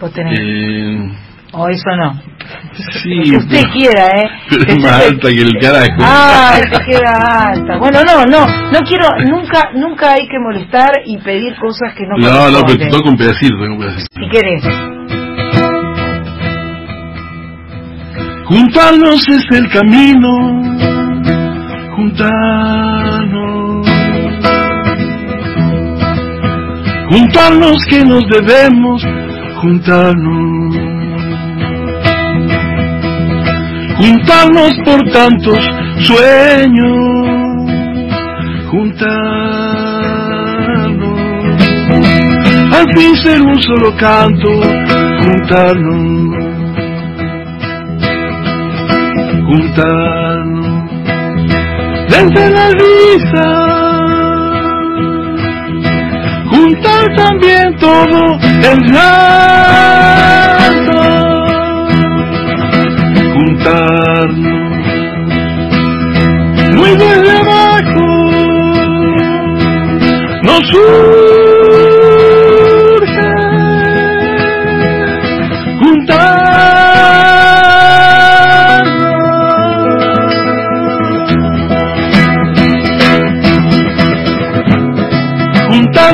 ¿Vos 0.00 0.12
tenés? 0.12 0.38
Eh, 0.40 1.10
¿O 1.52 1.68
eso 1.68 1.96
no? 1.96 2.20
sí, 3.02 3.20
usted 3.36 3.62
pero- 3.62 3.72
quiera, 3.72 4.06
¿eh? 4.20 4.28
pero 4.50 4.62
es 4.66 4.82
más 4.82 5.04
alta 5.06 5.28
que 5.28 5.40
el 5.42 5.58
carajo. 5.60 6.00
Ah, 6.00 6.58
te 6.60 6.84
queda 6.84 7.48
alta. 7.52 7.76
Bueno, 7.78 8.00
no, 8.04 8.26
no, 8.26 8.46
no 8.72 8.78
quiero, 8.80 9.06
nunca, 9.26 9.70
nunca 9.74 10.12
hay 10.14 10.26
que 10.28 10.38
molestar 10.38 10.90
y 11.06 11.16
pedir 11.18 11.54
cosas 11.56 11.94
que 11.96 12.04
no 12.06 12.16
No, 12.18 12.50
no, 12.50 12.62
pero 12.66 12.78
te 12.78 12.88
toca 12.88 13.08
un 13.08 13.16
pedacito, 13.16 13.54
un 13.56 13.78
pedacito. 13.78 14.20
Si 14.20 14.28
querés. 14.28 14.62
Juntarnos 18.46 19.28
es 19.28 19.44
el 19.50 19.68
camino, 19.70 20.62
juntarnos. 21.96 23.45
Juntarnos 27.16 27.78
que 27.88 28.04
nos 28.04 28.22
debemos, 28.28 29.02
juntarnos. 29.62 30.76
Juntarnos 33.96 34.74
por 34.84 35.02
tantos 35.12 35.58
sueños, 36.00 37.70
juntarnos. 38.70 39.16
Al 42.76 42.86
fin 42.94 43.16
ser 43.24 43.40
un 43.40 43.62
solo 43.62 43.96
canto, 43.96 44.50
juntarnos 45.22 46.26
juntarnos 49.46 50.90
desde 52.10 52.50
la 52.50 52.70
risa, 52.70 53.75
juntar 56.76 57.16
también 57.16 57.76
todo 57.76 58.38
el 58.42 58.92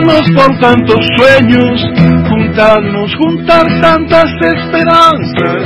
juntarnos 0.03 0.31
por 0.35 0.59
tantos 0.59 0.99
sueños, 1.17 1.81
juntarnos, 2.29 3.15
juntar 3.17 3.67
tantas 3.81 4.27
esperanzas, 4.41 5.63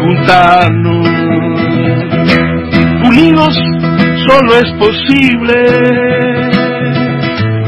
juntarnos. 0.00 1.08
amigos 3.04 3.54
solo 4.28 4.54
es 4.54 4.70
posible 4.78 5.54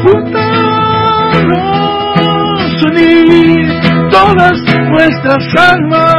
juntarnos, 0.02 0.62
unir 2.84 3.68
todas 4.10 4.56
nuestras 4.90 5.44
almas. 5.56 6.14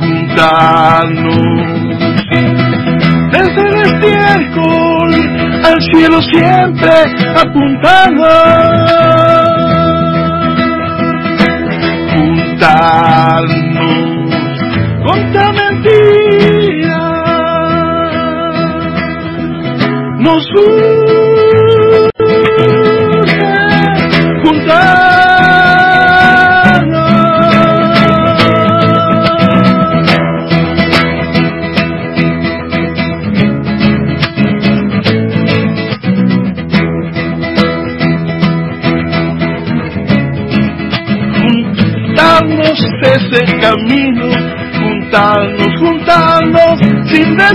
Juntarnos 0.00 1.29
estiércol 4.10 5.14
al 5.64 5.80
cielo 5.92 6.20
siempre 6.22 6.90
apuntando. 7.36 8.26
Juntarnos 13.40 13.70
contra 15.04 15.52
mentira. 15.52 17.00
Nos 20.18 20.44
une 20.54 20.99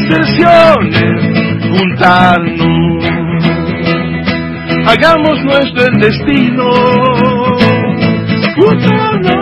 sin 0.06 0.10
deserciones, 0.10 1.22
juntarnos. 1.72 3.04
Hagamos 4.88 5.44
nuestro 5.44 5.84
destino, 6.00 6.70
juntarnos, 8.56 9.36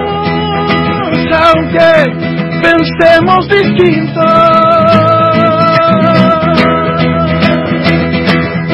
aunque 1.54 1.92
pensemos 2.62 3.48
distintos. 3.50 4.24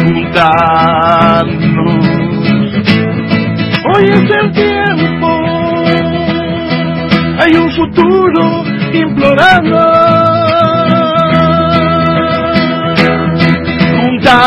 Juntarnos. 0.06 1.60
Hoy 3.96 4.06
es 4.06 4.30
el 4.30 4.52
tiempo, 4.52 5.30
hay 7.40 7.56
un 7.56 7.72
futuro 7.72 8.64
implorando. 8.94 10.09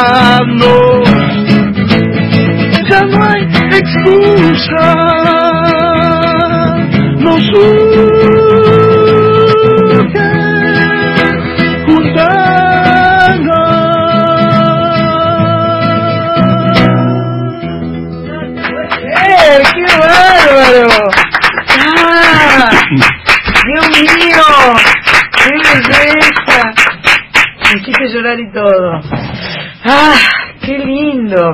Juntarnos, 0.03 1.09
ya 2.91 3.03
no 3.03 3.25
hay 3.25 3.43
excusa. 3.71 5.12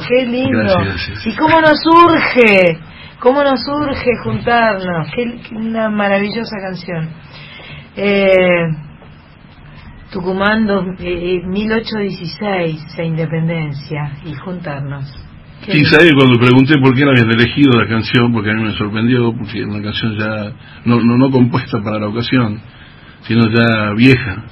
¡Qué 0.08 0.26
lindo! 0.26 0.58
Gracias. 0.58 1.26
¿Y 1.26 1.34
cómo 1.36 1.60
nos 1.60 1.78
urge? 1.86 2.78
¿Cómo 3.20 3.42
nos 3.42 3.60
urge 3.68 4.10
juntarnos? 4.24 5.08
¡Qué 5.14 5.40
una 5.54 5.90
maravillosa 5.90 6.56
canción! 6.62 7.08
Eh, 7.96 8.64
Tucumán 10.12 10.66
dos- 10.66 10.86
eh, 11.00 11.42
1816, 11.44 12.80
e 12.96 13.04
independencia, 13.04 14.12
y 14.24 14.32
juntarnos. 14.34 15.04
Sí, 15.66 15.84
sabes 15.84 16.12
cuando 16.16 16.38
pregunté 16.38 16.74
por 16.80 16.94
qué 16.94 17.04
la 17.04 17.10
habían 17.10 17.30
elegido 17.30 17.78
la 17.78 17.86
canción, 17.86 18.32
porque 18.32 18.50
a 18.50 18.54
mí 18.54 18.62
me 18.62 18.72
sorprendió, 18.72 19.32
porque 19.36 19.58
era 19.58 19.68
una 19.68 19.82
canción 19.82 20.16
ya 20.16 20.52
no, 20.86 21.00
no, 21.00 21.18
no 21.18 21.30
compuesta 21.30 21.82
para 21.82 21.98
la 21.98 22.08
ocasión, 22.08 22.58
sino 23.26 23.42
ya 23.50 23.92
vieja, 23.94 24.44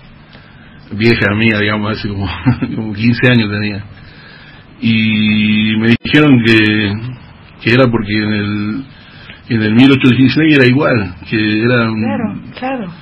vieja 0.93 1.35
mía, 1.35 1.59
digamos, 1.61 1.93
hace 1.97 2.09
como, 2.09 2.27
como 2.77 2.93
15 2.93 3.31
años 3.31 3.49
tenía. 3.51 3.85
Y 4.81 5.77
me 5.79 5.95
dijeron 6.05 6.43
que, 6.45 6.93
que 7.63 7.73
era 7.75 7.85
porque 7.91 8.13
en 8.15 8.33
el, 8.33 8.85
en 9.49 9.63
el 9.63 9.75
1816 9.75 10.57
era 10.59 10.67
igual, 10.67 11.15
que 11.29 11.37
era 11.63 11.91
un, 11.91 12.03
Claro, 12.03 12.35
claro. 12.59 12.93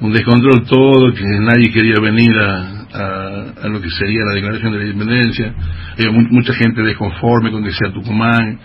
un 0.00 0.12
descontrol 0.12 0.64
todo, 0.66 1.12
que 1.12 1.24
nadie 1.40 1.72
quería 1.72 1.96
venir 2.00 2.30
a, 2.38 2.86
a, 2.94 3.64
a 3.64 3.68
lo 3.68 3.80
que 3.80 3.90
sería 3.90 4.20
la 4.28 4.34
declaración 4.34 4.72
de 4.72 4.78
la 4.78 4.84
independencia, 4.86 5.52
había 5.98 6.10
mu- 6.12 6.28
mucha 6.30 6.52
gente 6.54 6.82
desconforme 6.82 7.50
con 7.50 7.64
que 7.64 7.72
sea 7.72 7.92
Tucumán, 7.92 8.58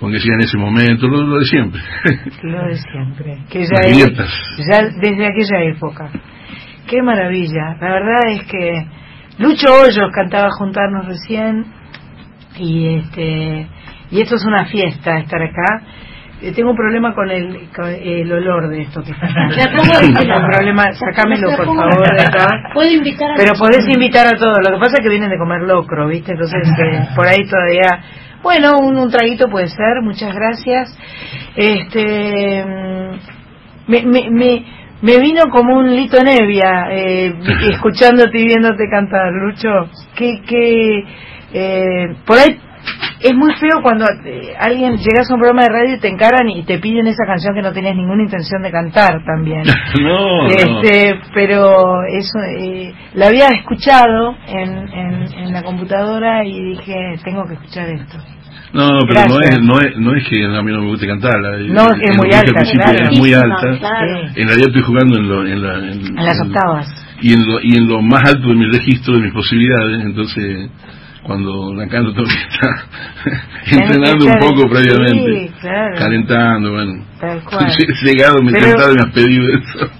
con 0.00 0.10
que 0.12 0.18
sea 0.20 0.34
en 0.34 0.40
ese 0.40 0.56
momento, 0.58 1.08
lo, 1.08 1.22
lo 1.26 1.38
de 1.38 1.44
siempre. 1.44 1.80
Lo 2.42 2.66
de 2.66 2.76
siempre. 2.76 3.38
Que 3.50 3.60
ya, 3.64 3.88
es- 3.88 4.14
ya 4.70 4.82
desde 5.00 5.26
aquella 5.26 5.62
época. 5.70 6.10
Qué 6.86 7.02
maravilla. 7.02 7.76
La 7.80 7.92
verdad 7.92 8.20
es 8.30 8.42
que 8.46 8.86
Lucho 9.38 9.66
Hoyos 9.72 10.10
cantaba 10.14 10.48
juntarnos 10.58 11.06
recién 11.06 11.64
y 12.58 12.96
este 12.96 13.66
y 14.10 14.20
esto 14.20 14.36
es 14.36 14.44
una 14.44 14.66
fiesta 14.66 15.18
estar 15.18 15.42
acá. 15.42 15.82
Eh, 16.42 16.52
tengo 16.52 16.70
un 16.70 16.76
problema 16.76 17.14
con 17.14 17.30
el, 17.30 17.68
con 17.74 17.86
el 17.88 18.30
olor 18.30 18.68
de 18.68 18.82
esto 18.82 19.02
que 19.02 19.12
está 19.12 19.26
acá. 19.26 19.48
Este 19.48 20.32
un 20.32 20.46
problema, 20.50 20.92
sacámelo 20.92 21.48
por 21.56 21.66
favor 21.66 22.14
de 22.14 22.22
acá. 22.22 22.46
Puedo 22.74 22.90
invitar 22.90 23.30
a 23.30 23.34
Pero 23.36 23.52
podés 23.58 23.88
invitar 23.88 24.26
a 24.26 24.38
todos. 24.38 24.58
Lo 24.62 24.74
que 24.74 24.80
pasa 24.80 24.96
es 24.98 25.00
que 25.02 25.08
vienen 25.08 25.30
de 25.30 25.38
comer 25.38 25.62
locro, 25.62 26.06
¿viste? 26.08 26.32
Entonces, 26.32 26.62
eh, 26.84 27.08
por 27.16 27.26
ahí 27.26 27.46
todavía. 27.48 28.04
Bueno, 28.42 28.78
un, 28.78 28.98
un 28.98 29.10
traguito 29.10 29.48
puede 29.48 29.68
ser. 29.68 30.02
Muchas 30.02 30.34
gracias. 30.34 30.96
Este. 31.56 32.64
mm, 32.64 33.90
Me, 33.90 34.02
me, 34.02 34.30
me, 34.30 34.64
me 35.02 35.18
vino 35.18 35.44
como 35.50 35.76
un 35.78 35.94
lito 35.94 36.22
nevia 36.22 36.88
eh, 36.90 37.34
escuchándote 37.70 38.38
y 38.38 38.44
viéndote 38.46 38.88
cantar, 38.90 39.32
Lucho. 39.32 39.88
Que, 40.14 40.42
que 40.42 41.04
eh, 41.58 42.16
por 42.26 42.38
ahí 42.38 42.60
es 43.20 43.34
muy 43.34 43.52
feo 43.54 43.80
cuando 43.82 44.04
eh, 44.24 44.54
alguien 44.60 44.96
llegas 44.98 45.28
a 45.30 45.34
un 45.34 45.40
programa 45.40 45.62
de 45.62 45.68
radio 45.70 45.94
y 45.96 45.98
te 46.00 46.08
encaran 46.08 46.48
y 46.48 46.62
te 46.64 46.78
piden 46.78 47.06
esa 47.06 47.24
canción 47.26 47.54
que 47.54 47.62
no 47.62 47.72
tenías 47.72 47.96
ninguna 47.96 48.22
intención 48.22 48.62
de 48.62 48.70
cantar 48.70 49.24
también. 49.24 49.62
no, 50.02 50.42
no. 50.42 50.48
Este, 50.48 51.18
pero 51.34 52.04
eso 52.04 52.38
eh, 52.48 52.92
la 53.14 53.26
había 53.28 53.48
escuchado 53.48 54.36
en, 54.46 54.70
en, 54.88 55.32
en 55.38 55.52
la 55.52 55.62
computadora 55.62 56.44
y 56.44 56.70
dije 56.76 56.94
tengo 57.24 57.44
que 57.46 57.54
escuchar 57.54 57.88
esto. 57.88 58.18
No, 58.72 58.88
no, 58.92 58.98
pero 59.08 59.20
no 59.28 59.40
es, 59.40 59.58
no, 59.62 59.80
es, 59.80 59.96
no 59.96 60.14
es 60.14 60.28
que 60.28 60.44
a 60.44 60.62
mí 60.62 60.70
no 60.72 60.82
me 60.82 60.88
guste 60.88 61.06
cantarla. 61.06 61.56
No, 61.68 61.86
es 61.94 62.16
muy 62.16 62.30
alta, 62.34 62.52
claro. 62.62 62.98
Es 63.10 63.18
muy 63.18 63.32
alta. 63.32 63.78
claro. 63.78 64.20
En 64.34 64.46
realidad 64.48 64.68
estoy 64.68 64.82
jugando 64.82 65.16
en, 65.18 65.28
lo, 65.28 65.46
en, 65.46 65.62
la, 65.62 65.74
en, 65.78 66.06
En 66.18 66.24
las 66.24 66.38
en- 66.38 66.46
octavas. 66.48 66.86
y 67.22 67.32
en 67.32 67.46
lo, 67.46 67.60
y 67.62 67.76
en 67.76 67.88
lo 67.88 68.02
más 68.02 68.24
alto 68.28 68.48
de 68.48 68.54
mi 68.54 68.66
registro, 68.70 69.14
de 69.14 69.20
mis 69.22 69.32
posibilidades, 69.32 70.04
entonces 70.04 70.68
cuando 71.26 71.74
la 71.74 71.88
canto 71.88 72.10
estar 72.22 72.70
entrenando 73.72 74.26
un 74.26 74.38
poco 74.38 74.68
previamente, 74.70 75.48
Sí, 75.48 75.54
claro. 75.60 75.94
calentando, 75.98 76.72
bueno. 76.72 77.04
Tal 77.20 77.42
cual. 77.44 77.66
Llegado, 78.02 78.42
me 78.42 78.52
Pero- 78.52 78.66
sentado 78.66 78.92
y 78.92 78.94
me 78.96 79.00
has 79.02 79.12
pedido 79.12 79.44
eso. 79.58 79.90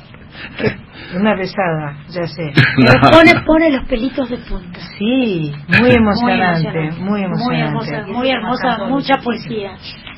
Una 1.19 1.37
pesada, 1.37 1.97
ya 2.09 2.27
sé. 2.27 2.53
Pone, 3.13 3.41
pone 3.47 3.71
los 3.71 3.85
pelitos 3.89 4.29
de 4.29 4.39
punta. 4.39 4.81
Sí, 4.99 5.53
muy 5.81 5.91
emocionante, 5.93 6.91
muy 6.99 7.23
emocionante. 7.23 7.61
hermosa, 7.95 8.07
muy 8.09 8.29
hermosa, 8.31 8.79
mucha 8.89 9.17
poesía. 9.19 9.71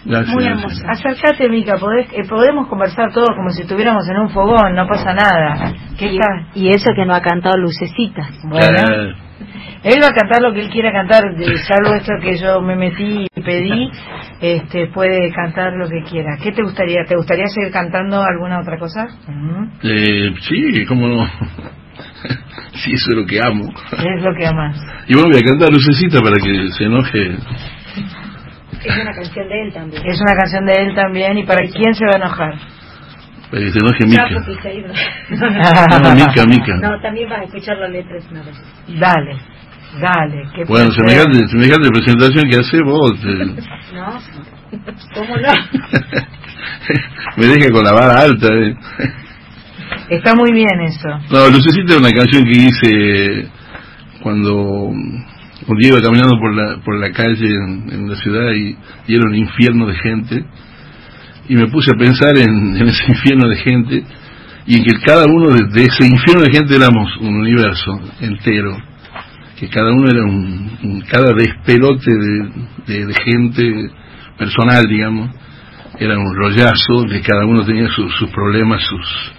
Gracias, 0.04 0.34
Muy 0.34 0.46
hermosa. 0.46 0.86
Acércate, 0.90 1.48
Mica, 1.50 1.76
podés, 1.76 2.06
eh, 2.12 2.22
podemos 2.28 2.68
conversar 2.68 3.12
todos 3.12 3.30
como 3.36 3.50
si 3.50 3.62
estuviéramos 3.62 4.08
en 4.08 4.16
un 4.18 4.30
fogón, 4.30 4.74
no 4.74 4.86
pasa 4.86 5.12
nada. 5.12 5.74
¿Qué 5.98 6.16
Y, 6.54 6.68
eso 6.70 6.90
que 6.96 7.04
no 7.04 7.14
ha 7.14 7.20
cantado 7.20 7.56
Lucecita. 7.58 8.26
Bueno, 8.44 8.66
Claro. 8.68 9.14
Él 9.84 10.00
va 10.02 10.08
a 10.08 10.12
cantar 10.12 10.42
lo 10.42 10.52
que 10.52 10.60
él 10.60 10.70
quiera 10.70 10.92
cantar, 10.92 11.22
de- 11.36 11.56
salvo 11.58 11.94
esto 11.94 12.12
que 12.20 12.36
yo 12.36 12.60
me 12.60 12.76
metí 12.76 13.26
y 13.34 13.40
pedí, 13.42 13.90
este, 14.40 14.86
puede 14.88 15.30
cantar 15.32 15.72
lo 15.74 15.88
que 15.88 16.02
quiera. 16.02 16.36
¿Qué 16.42 16.52
te 16.52 16.62
gustaría? 16.62 17.04
¿Te 17.04 17.16
gustaría 17.16 17.46
seguir 17.48 17.70
cantando 17.72 18.22
alguna 18.22 18.60
otra 18.60 18.78
cosa? 18.78 19.06
Eh, 19.82 20.34
sí, 20.40 20.84
cómo 20.86 21.06
no. 21.08 21.24
sí, 22.74 22.92
eso 22.92 23.10
es 23.10 23.16
lo 23.16 23.26
que 23.26 23.40
amo. 23.40 23.72
Es 23.92 24.22
lo 24.22 24.34
que 24.34 24.46
amas. 24.46 24.76
Y 25.06 25.14
bueno, 25.14 25.30
voy 25.30 25.38
a 25.40 25.44
cantar 25.44 25.72
Lucecita 25.72 26.20
para 26.20 26.36
que 26.36 26.68
se 26.76 26.84
enoje. 26.84 27.36
Es 28.84 28.96
una 28.96 29.12
canción 29.12 29.48
de 29.48 29.62
él 29.62 29.72
también. 29.72 30.02
Es 30.06 30.20
una 30.20 30.34
canción 30.36 30.66
de 30.66 30.72
él 30.74 30.94
también, 30.94 31.38
¿y 31.38 31.44
para 31.44 31.66
quién 31.68 31.94
se 31.94 32.04
va 32.04 32.12
a 32.12 32.16
enojar? 32.16 32.54
Para 33.50 33.62
que 33.64 33.70
se 33.72 33.78
enoje 33.78 34.06
Mica. 34.06 34.28
No, 36.02 36.14
Mica, 36.14 36.44
Mica. 36.46 36.76
No, 36.76 37.00
también 37.00 37.28
vas 37.28 37.40
a 37.40 37.44
escuchar 37.44 37.76
la 37.78 37.88
letra 37.88 38.16
una 38.30 38.42
vez. 38.42 38.56
Dale, 38.98 39.36
dale. 40.00 40.42
que 40.54 40.64
Bueno, 40.64 40.90
semejante, 40.92 41.48
semejante 41.48 41.88
presentación 41.90 42.50
que 42.50 42.56
hace 42.58 42.82
vos. 42.82 43.12
eh, 43.24 43.56
No, 43.94 44.20
¿cómo 45.14 45.36
no? 45.36 45.52
me 47.36 47.46
deja 47.46 47.70
con 47.72 47.84
la 47.84 47.92
vara 47.92 48.20
alta. 48.20 48.48
eh. 48.52 48.76
Está 50.10 50.34
muy 50.34 50.52
bien 50.52 50.80
eso. 50.82 51.08
No, 51.30 51.48
Lucecita 51.48 51.94
es 51.94 51.98
una 51.98 52.10
canción 52.12 52.44
que 52.44 52.50
hice 52.50 53.48
cuando 54.22 54.54
un 54.56 55.76
día 55.78 55.88
iba 55.90 56.00
caminando 56.02 56.38
por 56.38 56.54
la, 56.54 56.76
por 56.84 56.98
la 56.98 57.10
calle 57.12 57.46
en, 57.48 57.88
en 57.92 58.08
la 58.10 58.16
ciudad 58.16 58.50
y, 58.52 58.76
y 59.06 59.14
era 59.14 59.24
un 59.26 59.34
infierno 59.34 59.86
de 59.86 59.94
gente. 59.96 60.44
Y 61.48 61.54
me 61.56 61.66
puse 61.68 61.90
a 61.90 61.98
pensar 61.98 62.36
en, 62.36 62.76
en 62.76 62.88
ese 62.88 63.04
infierno 63.08 63.48
de 63.48 63.56
gente 63.56 64.04
y 64.66 64.76
en 64.76 64.84
que 64.84 64.98
cada 65.00 65.24
uno 65.26 65.48
de, 65.48 65.64
de 65.72 65.84
ese 65.86 66.06
infierno 66.06 66.42
de 66.42 66.52
gente 66.52 66.76
éramos 66.76 67.16
un 67.20 67.36
universo 67.40 67.98
entero. 68.20 68.76
Que 69.58 69.68
cada 69.68 69.90
uno 69.92 70.08
era 70.10 70.22
un, 70.24 70.78
un- 70.82 71.00
cada 71.10 71.32
despelote 71.34 72.10
de, 72.12 72.50
de- 72.86 73.06
de 73.06 73.14
gente 73.24 73.90
personal, 74.36 74.84
digamos, 74.88 75.30
era 75.98 76.16
un 76.18 76.32
rollazo, 76.36 77.04
que 77.10 77.20
cada 77.22 77.44
uno 77.46 77.64
tenía 77.64 77.88
sus- 77.88 78.14
sus 78.18 78.30
problemas, 78.30 78.82
sus, 78.84 79.32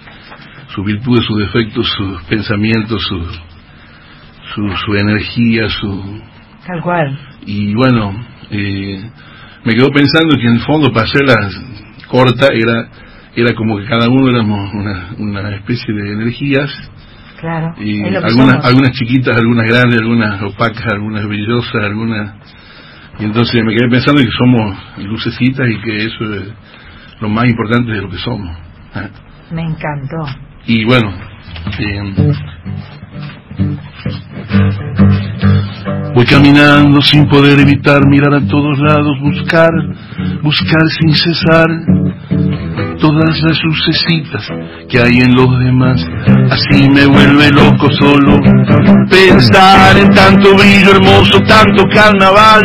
sus 0.74 0.84
virtudes, 0.84 1.24
sus 1.24 1.38
defectos, 1.38 1.88
sus 1.96 2.22
pensamientos, 2.24 3.02
su, 3.06 3.24
su, 4.54 4.76
su 4.84 4.94
energía, 4.96 5.68
su... 5.70 6.20
Tal 6.66 6.82
cual. 6.82 7.18
Y 7.46 7.72
bueno, 7.74 8.12
eh, 8.50 9.00
me 9.64 9.74
quedo 9.74 9.88
pensando 9.90 10.34
que 10.36 10.46
en 10.48 10.56
el 10.56 10.60
fondo 10.60 10.92
para 10.92 11.06
hacerla 11.06 11.34
corta 12.10 12.48
era, 12.52 12.88
era 13.36 13.54
como 13.54 13.78
que 13.78 13.86
cada 13.86 14.08
uno 14.08 14.28
éramos 14.30 14.72
una, 14.74 15.10
una 15.18 15.54
especie 15.56 15.94
de 15.94 16.12
energías 16.12 16.70
Claro. 17.40 17.74
y 17.78 18.02
algunas, 18.16 18.62
algunas 18.66 18.92
chiquitas, 18.92 19.34
algunas 19.34 19.66
grandes, 19.66 19.98
algunas 20.00 20.42
opacas, 20.42 20.92
algunas 20.92 21.26
brillosas, 21.26 21.74
algunas... 21.82 22.34
Y 23.18 23.24
entonces 23.24 23.64
me 23.64 23.74
quedé 23.74 23.88
pensando 23.88 24.20
que 24.20 24.30
somos 24.36 24.76
lucecitas 24.98 25.66
y 25.68 25.80
que 25.80 25.96
eso 26.04 26.34
es 26.34 26.52
lo 27.20 27.28
más 27.30 27.48
importante 27.48 27.92
de 27.92 28.02
lo 28.02 28.10
que 28.10 28.18
somos. 28.18 28.54
¿eh? 28.94 29.08
Me 29.52 29.62
encantó. 29.62 30.26
Y 30.66 30.84
bueno, 30.84 31.12
eh, 31.78 32.32
voy 36.14 36.24
caminando 36.26 37.00
sin 37.00 37.26
poder 37.28 37.58
evitar 37.60 38.06
mirar 38.06 38.34
a 38.34 38.46
todos 38.46 38.78
lados, 38.78 39.18
buscar, 39.22 39.70
buscar 40.42 40.82
sin 41.00 41.12
cesar 41.14 41.68
todas 43.00 43.40
las 43.42 43.58
lucecitas 43.62 44.46
que 44.88 45.00
hay 45.00 45.18
en 45.20 45.34
los 45.34 45.58
demás. 45.58 46.00
Así 46.50 46.88
me 46.88 47.06
vuelve 47.06 47.50
loco 47.50 47.88
solo 47.98 48.38
pensar 49.10 49.96
en 49.98 50.10
tanto 50.10 50.54
brillo 50.54 50.92
hermoso, 50.92 51.40
tanto 51.40 51.84
carnaval. 51.92 52.62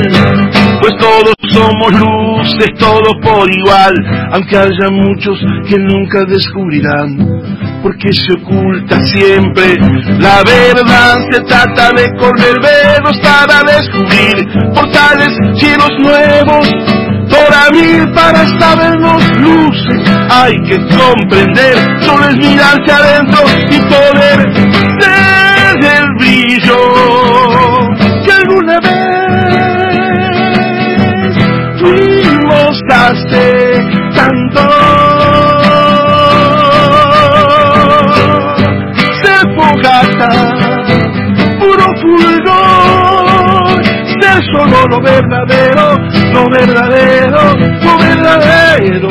Pues 0.81 0.93
todos 0.99 1.33
somos 1.51 1.91
luces, 1.93 2.69
todos 2.77 3.15
por 3.23 3.49
igual, 3.49 3.93
aunque 4.31 4.57
haya 4.57 4.89
muchos 4.91 5.39
que 5.67 5.77
nunca 5.79 6.23
descubrirán. 6.25 7.17
Porque 7.81 8.11
se 8.13 8.33
oculta 8.33 8.99
siempre 9.05 9.77
la 10.19 10.43
verdad, 10.43 11.17
se 11.31 11.41
trata 11.41 11.89
de 11.91 12.09
correr 12.17 12.55
velos 12.61 13.17
para 13.19 13.63
descubrir 13.63 14.45
portales, 14.73 15.29
cielos 15.59 15.91
nuevos, 15.99 16.67
abrir 17.65 18.13
para 18.13 18.47
sabernos 18.59 19.23
luces. 19.37 20.01
Hay 20.29 20.55
que 20.63 20.77
comprender, 20.95 21.75
solo 22.01 22.29
es 22.29 22.37
mirarse 22.37 22.91
adentro 22.91 23.39
y 23.69 23.79
poder 23.79 24.37
ver 24.99 25.77
el 25.97 26.07
brillo 26.19 26.77
que 28.25 28.31
alguna 28.31 28.79
vez 28.79 29.55
fuimos 31.79 32.81
hace 32.89 33.45
tanto. 34.15 34.61
Ser 39.23 39.43
puro 41.59 41.87
fulgor, 42.01 43.83
ser 44.21 44.39
solo 44.53 44.79
lo 44.89 44.99
verdadero, 45.01 45.84
lo 46.35 46.49
verdadero, 46.49 47.37
lo 47.83 47.97
verdadero. 47.97 49.09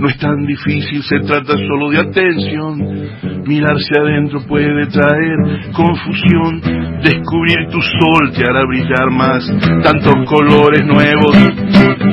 No 0.00 0.08
es 0.08 0.18
tan 0.18 0.46
difícil, 0.46 1.02
se 1.02 1.18
trata 1.20 1.54
solo 1.54 1.90
de 1.90 1.98
atención. 1.98 3.37
Mirarse 3.48 3.98
adentro 3.98 4.40
puede 4.46 4.86
traer 4.88 5.72
confusión. 5.72 6.60
Descubrir 7.02 7.56
tu 7.70 7.80
sol 7.80 8.30
te 8.36 8.44
hará 8.44 8.62
brillar 8.66 9.10
más. 9.10 9.42
Tantos 9.82 10.14
colores 10.28 10.84
nuevos 10.84 11.34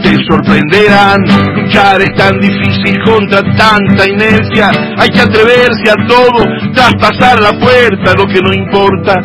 te 0.01 0.15
sorprenderán. 0.31 1.19
Luchar 1.57 1.99
es 1.99 2.15
tan 2.15 2.39
difícil 2.39 3.03
contra 3.03 3.41
tanta 3.53 4.07
inercia. 4.07 4.71
Hay 4.97 5.09
que 5.09 5.19
atreverse 5.19 5.91
a 5.91 6.07
todo, 6.07 6.39
traspasar 6.73 7.41
la 7.41 7.51
puerta. 7.59 8.13
Lo 8.17 8.25
que 8.27 8.39
no 8.39 8.53
importa 8.53 9.15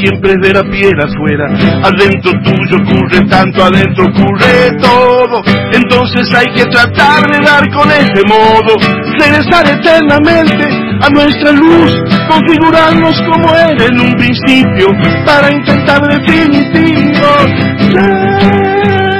siempre 0.00 0.34
es 0.34 0.38
de 0.42 0.54
la 0.54 0.62
piel 0.70 0.94
afuera. 1.02 1.46
Adentro 1.82 2.30
tuyo 2.44 2.76
ocurre 2.76 3.26
tanto, 3.28 3.64
adentro 3.64 4.04
ocurre 4.04 4.70
todo. 4.80 5.42
Entonces 5.72 6.32
hay 6.32 6.46
que 6.54 6.64
tratar 6.66 7.26
de 7.28 7.44
dar 7.44 7.68
con 7.72 7.90
ese 7.90 8.22
modo. 8.28 8.76
Regresar 9.18 9.66
eternamente 9.66 10.85
a 11.00 11.08
nuestra 11.10 11.52
luz, 11.52 11.92
configurarnos 12.28 13.20
como 13.22 13.54
era 13.54 13.84
en 13.86 14.00
un 14.00 14.14
principio, 14.14 14.88
para 15.24 15.52
intentar 15.52 16.02
definitivo 16.02 17.26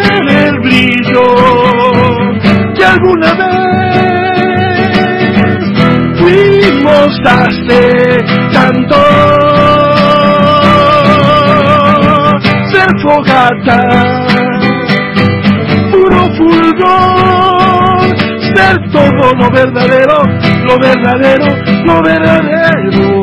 ser 0.06 0.28
el 0.28 0.60
brillo 0.60 1.22
que 2.74 2.84
alguna 2.84 3.32
vez 3.34 3.66
fuimos 6.18 7.20
hace 7.24 8.24
tanto. 8.52 8.96
Ser 12.72 12.90
fogata, 13.02 14.15
todo 18.74 19.32
lo 19.34 19.50
verdadero, 19.50 20.22
lo 20.64 20.78
verdadero, 20.78 21.46
lo 21.84 22.02
verdadero. 22.02 23.15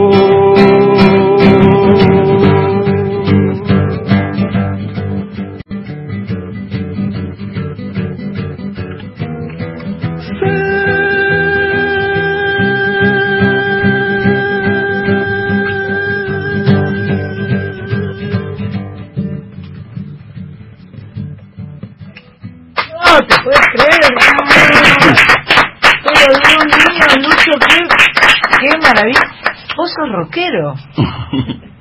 Sos 30.06 30.12
rockero, 30.12 30.74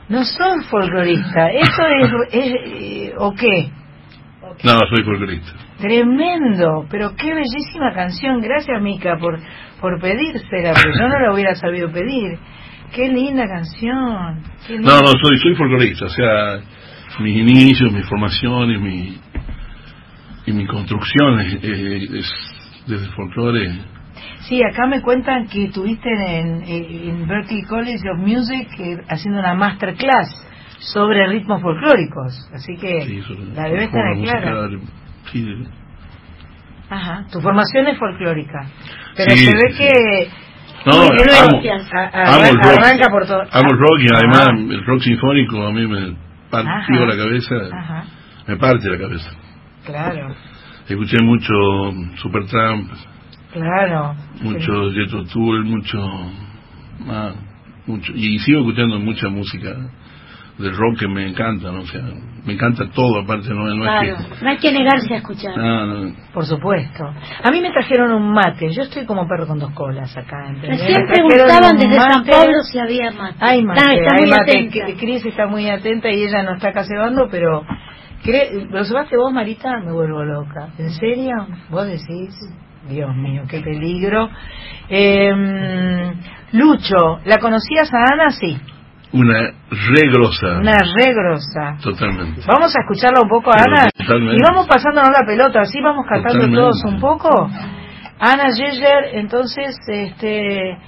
no 0.08 0.24
sos 0.24 0.66
folclorista. 0.70 1.50
¿Eso 1.50 1.82
es, 2.00 2.10
es 2.32 2.52
eh, 2.66 3.12
o 3.18 3.32
qué? 3.34 3.70
No, 4.64 4.72
soy 4.90 5.04
folclorista. 5.04 5.52
Tremendo, 5.78 6.86
pero 6.90 7.14
qué 7.16 7.32
bellísima 7.34 7.92
canción. 7.94 8.40
Gracias, 8.40 8.80
Mica, 8.80 9.16
por, 9.18 9.38
por 9.80 10.00
pedírsela, 10.00 10.72
porque 10.74 10.98
yo 10.98 11.08
no 11.08 11.18
la 11.18 11.32
hubiera 11.32 11.54
sabido 11.54 11.90
pedir. 11.90 12.38
Qué 12.94 13.08
linda 13.08 13.46
canción. 13.48 14.42
qué 14.66 14.74
linda. 14.74 14.94
No, 14.96 15.00
no, 15.00 15.08
soy, 15.22 15.38
soy 15.38 15.54
folclorista. 15.54 16.04
O 16.04 16.08
sea, 16.10 16.60
mis 17.20 17.36
inicios, 17.36 17.90
mi 17.92 18.02
formación 18.02 18.70
y 18.70 18.78
mi, 18.78 19.18
y 20.46 20.52
mi 20.52 20.66
construcción 20.66 21.40
es, 21.40 21.54
es- 21.64 22.10
es 22.12 22.32
desde 22.86 23.06
el 23.06 23.12
folclore. 23.12 23.70
Sí, 24.48 24.62
acá 24.62 24.86
me 24.86 25.00
cuentan 25.02 25.46
que 25.46 25.64
estuviste 25.66 26.08
en, 26.10 26.62
en 26.62 27.26
Berklee 27.28 27.64
College 27.64 28.10
of 28.10 28.18
Music 28.18 28.68
eh, 28.78 28.98
haciendo 29.08 29.40
una 29.40 29.54
masterclass 29.54 30.28
sobre 30.78 31.26
ritmos 31.28 31.62
folclóricos. 31.62 32.50
Así 32.54 32.76
que 32.76 33.02
Sí, 33.02 33.22
la 33.54 33.64
debe 33.64 33.84
estar 33.84 34.02
clara. 34.22 34.68
sí, 35.30 35.64
Ajá, 36.90 37.24
tu 37.32 37.40
formación 37.40 37.86
es 37.88 37.98
folclórica. 37.98 38.66
Pero 39.16 39.30
se 39.36 39.46
ve 39.50 39.74
que... 39.76 40.28
No, 40.84 40.96
uno 40.96 41.12
amo, 41.40 41.60
a- 41.94 42.34
amo 42.34 42.44
el 42.44 42.56
rock. 42.58 42.78
arranca 42.84 43.08
por 43.08 43.24
todo. 43.26 43.40
Amo 43.52 43.70
el 43.70 43.78
rock 43.78 44.00
y 44.00 44.06
Ah. 44.12 44.16
además 44.18 44.48
el 44.74 44.84
rock 44.84 45.00
sinfónico 45.02 45.64
a 45.64 45.70
mí 45.72 45.86
me 45.86 46.16
partió 46.50 46.72
Ajá. 46.72 47.06
la 47.06 47.16
cabeza, 47.16 47.54
Ajá, 47.72 48.04
me 48.48 48.56
parte 48.56 48.90
la 48.90 48.98
cabeza. 48.98 49.30
claro. 49.86 50.34
Escuché 50.88 51.16
mucho 51.22 51.52
Supertramp, 52.16 52.90
Claro. 53.52 54.14
mucho 54.40 54.90
Jethro 54.92 55.24
Tull, 55.24 55.64
mucho, 55.64 55.98
ah, 57.08 57.32
mucho, 57.86 58.12
y 58.14 58.38
sigo 58.38 58.60
escuchando 58.60 58.98
mucha 58.98 59.28
música 59.28 59.76
del 60.58 60.76
rock 60.76 61.00
que 61.00 61.08
me 61.08 61.26
encanta, 61.28 61.70
¿no? 61.72 61.80
O 61.80 61.86
sea, 61.86 62.02
me 62.44 62.52
encanta 62.54 62.88
todo, 62.90 63.20
aparte, 63.20 63.48
no, 63.50 63.64
no 63.74 63.82
Claro, 63.82 64.02
es 64.16 64.26
que... 64.38 64.44
no 64.44 64.50
hay 64.50 64.56
que 64.58 64.72
negarse 64.72 65.14
a 65.14 65.16
escuchar. 65.18 65.52
Ah, 65.56 65.86
no. 65.86 66.12
Por 66.32 66.44
supuesto. 66.44 67.04
A 67.42 67.50
mí 67.50 67.60
me 67.60 67.70
trajeron 67.70 68.12
un 68.12 68.32
mate. 68.32 68.70
Yo 68.72 68.82
estoy 68.82 69.04
como 69.06 69.26
perro 69.28 69.46
con 69.46 69.58
dos 69.58 69.70
colas 69.72 70.14
acá. 70.16 70.48
¿entendés? 70.48 70.80
Recién 70.80 71.06
preguntaban 71.06 71.72
un 71.74 71.78
desde 71.78 71.94
San. 72.00 72.24
Pablo 72.24 72.54
si 72.70 72.78
había 72.78 73.10
mate. 73.12 73.36
Hay 73.40 73.62
mate, 73.64 73.80
está 73.80 74.14
hay 74.16 74.20
muy 74.22 74.30
mate. 74.30 74.42
atenta. 74.50 74.86
Que- 74.86 74.94
Cris 74.96 75.24
está 75.26 75.46
muy 75.46 75.68
atenta 75.70 76.10
y 76.10 76.22
ella 76.24 76.42
no 76.42 76.54
está 76.54 76.68
acá 76.68 76.84
cebando, 76.84 77.28
pero... 77.30 77.64
cre- 78.24 78.68
¿Lo 78.70 78.84
cebaste 78.84 79.16
vos, 79.16 79.32
Marita? 79.32 79.78
Me 79.80 79.92
vuelvo 79.92 80.22
loca. 80.24 80.68
¿En 80.78 80.90
serio? 80.90 81.46
¿Vos 81.70 81.86
decís? 81.86 82.34
Dios 82.88 83.14
mío, 83.16 83.42
qué 83.48 83.60
peligro. 83.60 84.28
Eh, 84.88 86.12
Lucho, 86.52 87.20
¿la 87.24 87.38
conocías 87.38 87.90
a 87.94 88.12
Ana? 88.12 88.30
Sí. 88.30 88.58
Una 89.12 89.52
regrosa. 89.70 90.58
Una 90.58 90.76
re 90.78 91.12
grosa. 91.12 91.76
Totalmente. 91.82 92.40
Vamos 92.46 92.74
a 92.76 92.80
escucharla 92.80 93.20
un 93.22 93.28
poco 93.28 93.50
a 93.50 93.56
Pero 93.62 93.74
Ana 93.76 93.88
totalmente. 93.96 94.36
y 94.36 94.42
vamos 94.42 94.66
pasándonos 94.66 95.10
la 95.18 95.26
pelota, 95.26 95.60
así 95.60 95.80
vamos 95.82 96.04
cantando 96.08 96.40
Totalmente. 96.46 96.60
todos 96.60 96.84
un 96.84 97.00
poco. 97.00 97.50
Ana 98.18 98.50
Yeller, 98.50 99.14
entonces, 99.14 99.76
este, 99.86 100.78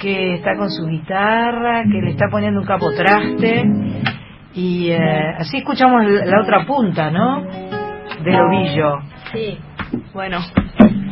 que 0.00 0.34
está 0.34 0.56
con 0.56 0.70
su 0.70 0.86
guitarra, 0.86 1.82
que 1.84 2.00
le 2.02 2.10
está 2.10 2.26
poniendo 2.30 2.60
un 2.60 2.66
capotraste 2.66 3.64
y 4.54 4.90
eh, 4.90 5.34
así 5.38 5.58
escuchamos 5.58 6.04
la 6.04 6.24
la 6.24 6.40
otra 6.42 6.64
punta, 6.66 7.10
¿no? 7.10 7.42
Del 8.24 8.40
ovillo. 8.40 8.98
Sí. 9.32 9.58
Bueno, 10.14 10.38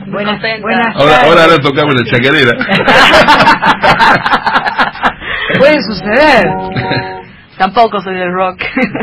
Buenas, 0.06 0.40
buenas 0.60 0.96
Ahora, 0.96 1.16
ahora, 1.24 1.44
ahora 1.44 1.58
tocamos 1.62 1.94
la 1.94 2.04
chacarera. 2.04 2.52
Puede 5.58 5.80
suceder. 5.82 6.46
Tampoco 7.58 8.00
soy 8.00 8.14
del 8.16 8.32
rock. 8.32 8.60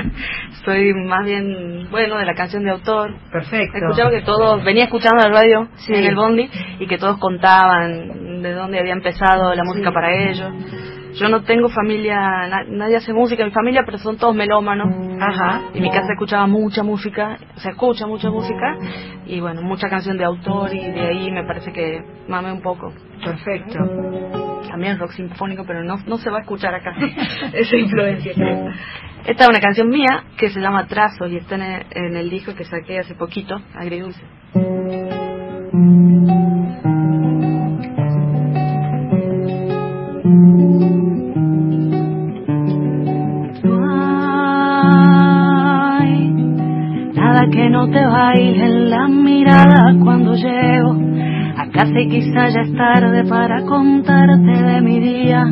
soy 0.65 0.93
más 0.93 1.25
bien, 1.25 1.87
bueno, 1.89 2.17
de 2.17 2.25
la 2.25 2.33
canción 2.35 2.63
de 2.63 2.71
autor. 2.71 3.13
Perfecto. 3.31 3.77
Escuchaba 3.77 4.11
que 4.11 4.21
todos, 4.21 4.63
venía 4.63 4.83
escuchando 4.85 5.23
la 5.23 5.29
radio 5.33 5.67
Sí. 5.75 5.93
en 5.93 6.05
el 6.05 6.15
Bondi 6.15 6.49
y 6.79 6.87
que 6.87 6.97
todos 6.97 7.17
contaban 7.17 8.41
de 8.41 8.53
dónde 8.53 8.79
había 8.79 8.93
empezado 8.93 9.53
la 9.55 9.63
música 9.63 9.91
para 9.91 10.11
ellos. 10.13 10.51
Yo 11.15 11.27
no 11.29 11.41
tengo 11.43 11.69
familia, 11.69 12.15
na- 12.47 12.63
nadie 12.67 12.97
hace 12.97 13.13
música 13.13 13.43
en 13.43 13.49
mi 13.49 13.53
familia, 13.53 13.83
pero 13.85 13.97
son 13.97 14.17
todos 14.17 14.35
melómanos. 14.35 14.87
Ajá. 15.19 15.61
Y 15.73 15.81
mi 15.81 15.89
casa 15.89 16.13
escuchaba 16.13 16.47
mucha 16.47 16.83
música, 16.83 17.37
se 17.55 17.69
escucha 17.69 18.07
mucha 18.07 18.29
música 18.29 18.77
y 19.25 19.39
bueno, 19.39 19.61
mucha 19.61 19.89
canción 19.89 20.17
de 20.17 20.23
autor 20.23 20.73
y 20.73 20.79
de 20.79 21.01
ahí 21.07 21.31
me 21.31 21.43
parece 21.43 21.71
que 21.71 22.01
mame 22.27 22.51
un 22.51 22.61
poco. 22.61 22.93
Perfecto. 23.23 23.79
También 24.69 24.97
rock 24.99 25.11
sinfónico, 25.11 25.63
pero 25.65 25.83
no, 25.83 25.97
no 26.07 26.17
se 26.17 26.29
va 26.29 26.37
a 26.37 26.41
escuchar 26.41 26.73
acá 26.73 26.93
esa 27.53 27.75
influencia. 27.75 28.31
Esta 29.25 29.43
es 29.43 29.49
una 29.49 29.59
canción 29.59 29.89
mía 29.89 30.23
que 30.37 30.49
se 30.49 30.59
llama 30.61 30.87
Trazos 30.87 31.29
y 31.29 31.37
está 31.37 31.55
en 31.55 31.61
el, 31.61 31.85
en 31.91 32.15
el 32.15 32.29
disco 32.29 32.55
que 32.55 32.63
saqué 32.63 32.99
hace 32.99 33.15
poquito, 33.15 33.61
Agridulce. 33.75 34.21
Que 47.49 47.69
no 47.69 47.89
te 47.89 48.05
baile 48.05 48.65
en 48.65 48.89
la 48.89 49.07
mirada 49.07 49.95
cuando 50.03 50.35
llego 50.35 51.11
a 51.57 51.67
casa 51.69 51.99
quizá 52.09 52.49
ya 52.49 52.61
es 52.61 52.73
tarde 52.75 53.23
para 53.25 53.63
contarte 53.63 54.51
de 54.51 54.81
mi 54.81 54.99
día. 54.99 55.45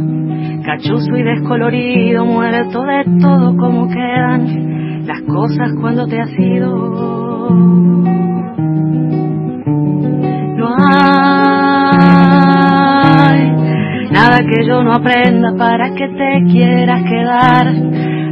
Cachuzo 0.65 1.15
y 1.15 1.23
descolorido, 1.23 2.25
muerto 2.25 2.81
de 2.83 3.05
todo 3.21 3.55
como 3.57 3.87
quedan 3.87 5.05
las 5.05 5.21
cosas 5.23 5.71
cuando 5.79 6.07
te 6.07 6.19
has 6.19 6.31
ido. 6.37 7.49
No 10.57 10.75
hay 10.77 12.09
nada 14.11 14.39
que 14.39 14.65
yo 14.65 14.83
no 14.83 14.93
aprenda 14.93 15.55
para 15.57 15.93
que 15.93 16.07
te 16.07 16.43
quieras 16.51 17.03
quedar. 17.03 17.88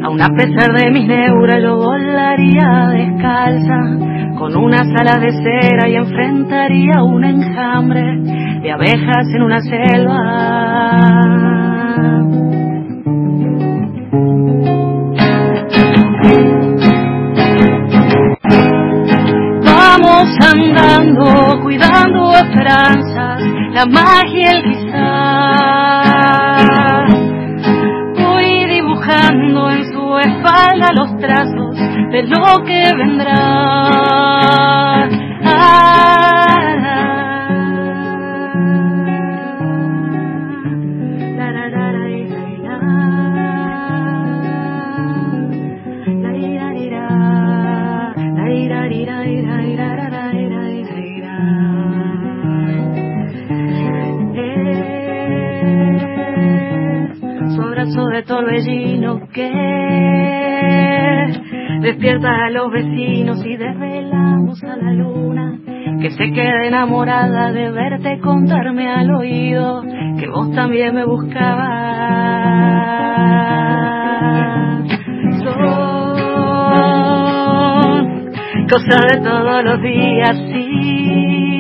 Aun 0.08 0.22
a 0.22 0.30
pesar 0.30 0.72
de 0.72 0.90
mis 0.90 1.06
neuras 1.06 1.62
yo 1.62 1.76
volaría 1.76 2.88
descalza 2.94 3.78
con 4.38 4.56
unas 4.56 4.88
alas 4.98 5.20
de 5.20 5.34
cera 5.34 5.90
y 5.90 5.96
enfrentaría 5.96 7.04
un 7.04 7.26
enjambre 7.26 8.16
de 8.62 8.72
abejas 8.72 9.28
en 9.36 9.42
una 9.42 9.60
selva. 9.60 10.18
Vamos 19.66 20.38
andando, 20.40 21.60
cuidando 21.64 22.32
esperanzas, 22.34 23.42
la 23.74 23.86
magia 23.86 24.40
y 24.40 24.46
el 24.56 24.64
quizás. 24.64 25.98
Voy 28.24 28.66
dibujando 28.70 29.70
en 29.72 29.77
espalda 30.28 30.92
los 30.94 31.18
trazos 31.20 31.76
de 32.12 32.24
lo 32.24 32.64
que 32.66 32.94
vendrá. 32.96 33.34
Ah, 35.44 36.17
torbellino 58.38 59.28
que 59.34 59.50
despierta 61.82 62.46
a 62.46 62.50
los 62.52 62.72
vecinos 62.72 63.44
y 63.44 63.58
desvelamos 63.58 64.64
a 64.64 64.76
la 64.76 64.92
luna 64.92 65.60
que 66.00 66.12
se 66.12 66.32
queda 66.32 66.68
enamorada 66.68 67.52
de 67.52 67.72
verte 67.72 68.20
contarme 68.20 68.88
al 68.90 69.10
oído 69.10 69.82
que 70.20 70.28
vos 70.30 70.52
también 70.54 70.94
me 70.94 71.04
buscabas. 71.06 71.78
Son 75.44 75.82
cosas 78.70 79.02
de 79.14 79.22
todos 79.22 79.64
los 79.64 79.82
días 79.82 80.38
ir 80.54 81.58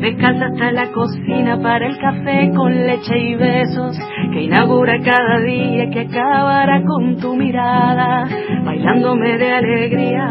descalza 0.00 0.46
hasta 0.46 0.72
la 0.72 0.90
cocina 0.92 1.58
para 1.62 1.86
el 1.86 1.96
café 1.98 2.50
con 2.54 2.86
leche 2.86 3.18
y 3.18 3.34
besos 3.36 3.96
que 4.32 4.42
inaugura 4.44 4.98
cada 5.04 5.40
día 5.40 5.90
que 5.90 6.00
acabará 6.00 6.82
con 6.84 7.18
tu 7.18 7.36
mirada 7.36 8.26
bailándome 8.64 9.36
de 9.36 9.52
alegría. 9.52 10.26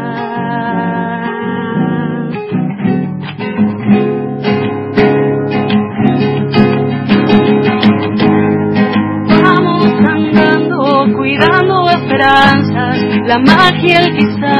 Vamos 9.44 9.86
andando, 10.04 11.06
cuidando 11.16 11.90
esperanzas, 11.90 12.98
la 13.28 13.38
magia 13.38 14.00
el 14.00 14.16
quizá. 14.16 14.58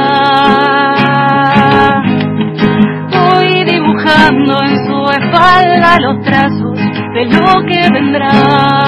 Voy 3.11 3.65
dibujando 3.65 4.63
en 4.63 4.77
su 4.87 5.09
espalda 5.11 5.99
los 5.99 6.21
trazos 6.23 6.77
de 7.13 7.25
lo 7.25 7.65
que 7.67 7.89
vendrá. 7.91 8.82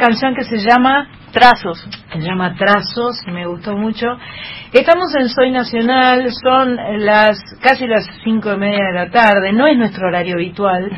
Canción 0.00 0.34
que 0.34 0.44
se 0.44 0.56
llama 0.56 1.08
Trazos. 1.30 1.86
Se 2.12 2.18
llama 2.18 2.56
Trazos, 2.56 3.22
me 3.26 3.46
gustó 3.46 3.76
mucho. 3.76 4.06
Estamos 4.72 5.14
en 5.14 5.28
Soy 5.28 5.50
Nacional, 5.50 6.28
son 6.42 6.76
las 7.04 7.38
casi 7.62 7.86
las 7.86 8.06
cinco 8.24 8.52
y 8.52 8.56
media 8.56 8.86
de 8.86 8.92
la 8.94 9.10
tarde, 9.10 9.52
no 9.52 9.66
es 9.66 9.76
nuestro 9.76 10.08
horario 10.08 10.34
habitual, 10.34 10.90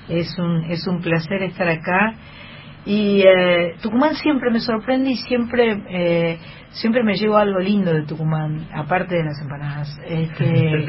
es 0.09 0.37
un, 0.37 0.65
es 0.65 0.85
un 0.87 1.01
placer 1.01 1.41
estar 1.43 1.67
acá. 1.67 2.13
Y 2.85 3.21
eh, 3.21 3.75
Tucumán 3.81 4.15
siempre 4.15 4.49
me 4.49 4.59
sorprende 4.59 5.11
y 5.11 5.15
siempre 5.17 5.83
eh, 5.87 6.39
siempre 6.71 7.03
me 7.03 7.15
llevo 7.15 7.37
algo 7.37 7.59
lindo 7.59 7.93
de 7.93 8.03
Tucumán, 8.03 8.67
aparte 8.73 9.15
de 9.15 9.23
las 9.23 9.39
empanadas. 9.41 9.99
Este, 10.07 10.85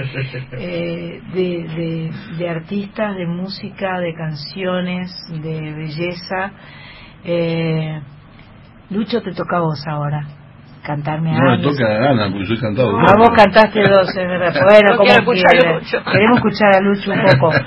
eh, 0.53 1.21
de, 1.35 1.69
de, 1.69 2.11
de 2.39 2.49
artistas, 2.49 3.17
de 3.17 3.27
música, 3.27 4.01
de 4.01 4.15
canciones, 4.15 5.11
de 5.31 5.73
belleza. 5.75 6.53
Eh, 7.25 8.01
Lucho, 8.91 9.23
te 9.23 9.33
toca 9.33 9.59
a 9.59 9.61
vos 9.61 9.87
ahora. 9.87 10.27
Cantarme 10.85 11.33
No 11.33 11.41
me 11.45 11.51
algo. 11.53 11.71
toca 11.71 11.87
a 11.87 12.11
Ana, 12.11 12.31
porque 12.31 12.47
soy 12.47 12.59
cantado. 12.59 12.99
Ah, 12.99 13.15
vos 13.17 13.31
cantaste 13.37 13.81
dos, 13.89 14.09
es 14.09 14.15
verdad. 14.17 14.53
Bueno, 14.65 14.91
No 14.91 14.97
como 14.97 15.05
quiero 15.09 15.21
escuchar 15.21 15.47
a 15.47 15.59
quiera. 15.61 15.79
Lucho. 15.79 16.05
Queremos 16.13 16.37
escuchar 16.39 16.77
a 16.77 16.81
Lucho 16.81 17.13
un 17.13 17.23
poco. 17.39 17.53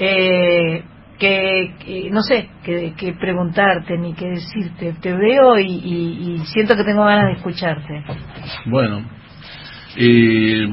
Eh, 0.00 0.84
que, 1.18 1.74
que- 1.84 2.08
no 2.12 2.20
sé 2.22 2.48
qué 2.62 2.94
qué 2.96 3.14
preguntarte 3.14 3.98
ni 3.98 4.14
qué 4.14 4.26
decirte. 4.28 4.92
Te 5.00 5.12
veo 5.12 5.58
y, 5.58 5.66
y- 5.66 6.34
y 6.34 6.46
siento 6.46 6.76
que 6.76 6.84
tengo 6.84 7.04
ganas 7.04 7.26
de 7.26 7.32
escucharte. 7.32 8.04
Bueno, 8.66 9.02
eh, 9.96 10.68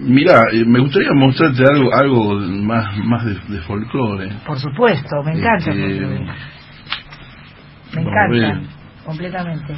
mira, 0.00 0.42
eh, 0.52 0.64
me 0.66 0.80
gustaría 0.80 1.12
mostrarte 1.14 1.64
algo, 1.64 1.94
algo 1.94 2.34
más, 2.34 2.94
más 2.98 3.24
de, 3.24 3.34
de 3.48 3.60
folclore. 3.62 4.28
Por 4.46 4.58
supuesto, 4.58 5.22
me 5.24 5.32
encanta. 5.32 5.70
Este, 5.70 6.26
me 7.94 8.02
encanta, 8.02 8.60
completamente. 9.08 9.74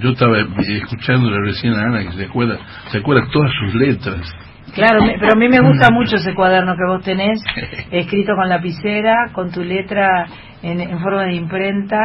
Yo 0.00 0.10
estaba 0.10 0.38
escuchándole 0.38 1.38
recién 1.46 1.72
a 1.74 1.84
Ana 1.84 2.02
que 2.02 2.12
se 2.12 2.24
acuerda, 2.24 2.58
se 2.90 2.98
acuerda 2.98 3.28
todas 3.32 3.50
sus 3.60 3.74
letras. 3.76 4.28
Claro, 4.74 5.00
pero 5.20 5.32
a 5.34 5.36
mí 5.36 5.48
me 5.48 5.60
gusta 5.60 5.88
mucho 5.92 6.16
ese 6.16 6.34
cuaderno 6.34 6.74
que 6.74 6.84
vos 6.84 7.04
tenés, 7.04 7.40
escrito 7.92 8.34
con 8.34 8.48
lapicera, 8.48 9.30
con 9.32 9.52
tu 9.52 9.62
letra 9.62 10.26
en, 10.62 10.80
en 10.80 10.98
forma 10.98 11.24
de 11.24 11.34
imprenta, 11.34 11.98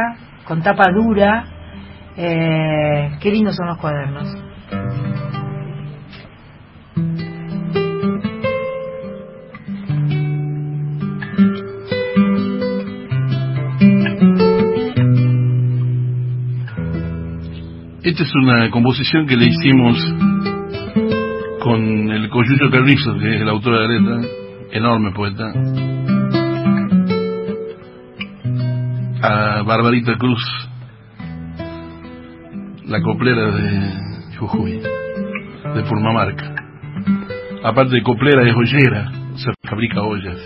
con 0.44 0.62
tapa 0.62 0.84
dura. 0.92 1.44
Eh, 2.16 3.10
qué 3.20 3.30
lindos 3.30 3.56
son 3.56 3.66
los 3.66 3.78
cuadernos. 3.78 4.36
Esta 18.08 18.22
es 18.22 18.34
una 18.36 18.70
composición 18.70 19.26
que 19.26 19.36
le 19.36 19.48
hicimos 19.48 19.98
con 21.60 22.10
el 22.10 22.30
Coyuyo 22.30 22.70
Carrizo, 22.70 23.18
que 23.18 23.34
es 23.34 23.42
el 23.42 23.48
autor 23.50 23.74
de 23.74 23.80
la 23.80 23.88
letra, 23.92 24.28
enorme 24.72 25.12
poeta, 25.12 25.52
a 29.20 29.62
Barbarita 29.62 30.16
Cruz, 30.16 30.42
la 32.86 33.02
coplera 33.02 33.50
de 33.50 34.36
Jujuy, 34.38 34.80
de 35.74 35.82
Purmamarca. 35.86 36.54
Aparte 37.62 37.96
de 37.96 38.02
coplera 38.02 38.48
es 38.48 38.54
joyera, 38.54 39.12
se 39.36 39.52
fabrica 39.68 40.00
ollas. 40.00 40.40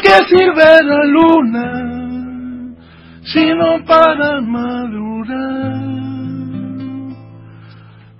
¿Para 0.00 0.18
qué 0.18 0.24
sirve 0.28 0.82
la 0.84 1.04
luna 1.04 1.66
si 3.22 3.54
no 3.54 3.84
para 3.84 4.40
madurar 4.40 5.80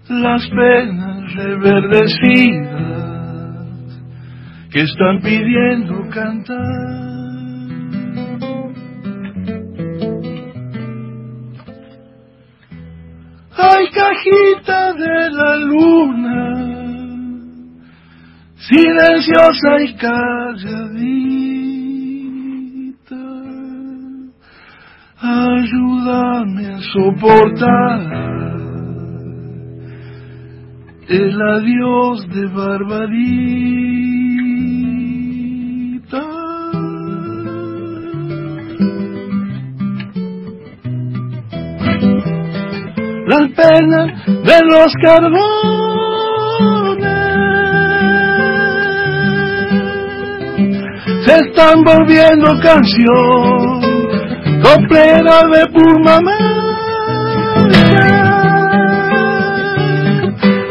las 0.08 0.46
penas 0.48 1.34
reverdecidas 1.34 2.82
que 4.70 4.82
están 4.82 5.20
pidiendo 5.22 6.08
cantar? 6.10 7.00
Ay, 13.56 13.86
cajita 13.90 14.92
de 14.94 15.30
la 15.30 15.56
luna, 15.56 16.56
silenciosa 18.58 19.80
y 19.82 19.94
calladita, 19.94 21.39
ayúdame 25.30 26.66
a 26.66 26.80
soportar 26.92 28.30
el 31.08 31.42
adiós 31.42 32.28
de 32.28 32.46
Barbarita. 32.46 33.80
Las 43.26 43.46
penas 43.52 44.08
de 44.26 44.58
los 44.66 44.92
carbones 45.02 45.60
se 51.24 51.34
están 51.36 51.82
volviendo 51.84 52.46
canción 52.62 53.59
Coplera 54.62 55.40
de 55.52 55.66
Purmamarca, 55.72 56.50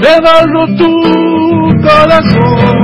de 0.01 0.13
barro 0.21 0.67
tu 0.77 0.91
corazón. 1.81 2.79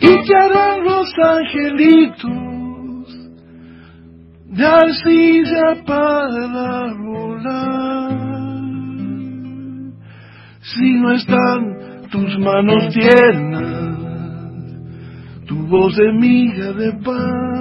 y 0.00 0.22
que 0.26 0.34
harán 0.34 0.84
los 0.84 1.08
angelitos 1.18 2.43
de 4.56 4.64
arcilla 4.64 5.84
para 5.84 6.94
volar. 6.94 8.12
Si 10.60 10.92
no 11.00 11.12
están 11.12 12.08
tus 12.10 12.38
manos 12.38 12.88
tiernas, 12.90 13.98
tu 15.46 15.66
voz 15.66 15.96
de 15.96 16.12
miga 16.12 16.72
de 16.72 16.92
pan. 17.04 17.54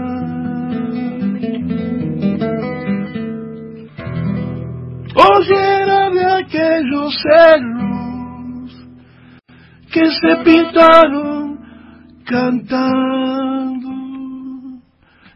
Oyera 5.16 6.10
de 6.12 6.26
aquellos 6.42 7.16
cerros 7.24 8.72
que 9.92 10.06
se 10.10 10.36
pintaron 10.44 11.60
cantando 12.26 13.63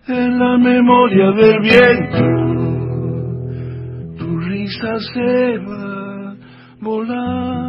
en 0.09 0.39
la 0.39 0.57
memoria 0.57 1.31
del 1.31 1.59
viento. 1.59 2.17
Tu 4.17 4.39
risa 4.39 4.99
se 5.13 5.57
va 5.59 6.35
volando. 6.79 7.67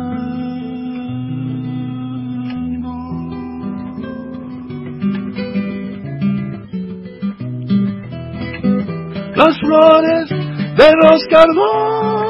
Las 9.35 9.59
flores 9.61 10.29
de 10.31 10.91
los 11.03 11.25
carbones 11.31 12.29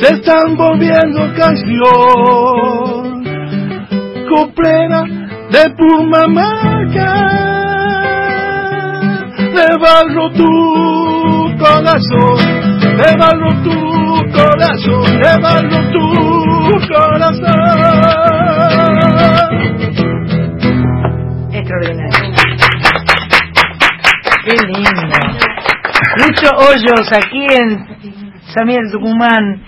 se 0.00 0.08
están 0.14 0.56
volviendo 0.56 1.32
canción 1.36 2.93
coplera 4.34 5.02
de 5.50 5.70
Purmamarca 5.78 7.10
de 9.56 9.68
barro 9.78 10.26
tu 10.32 10.50
corazón 11.62 12.38
de 12.98 13.10
barro 13.16 13.50
tu 13.62 13.78
corazón 14.32 15.06
de 15.22 15.32
barro 15.40 15.78
tu 15.92 16.06
corazón 16.92 17.54
Extraordinario. 21.52 22.34
Qué 24.44 24.54
lindo. 24.66 25.02
Lucho 26.18 26.50
Hoyos, 26.58 27.12
aquí 27.12 27.46
en 27.54 27.86
Samir 28.52 28.80
Tucumán. 28.92 29.63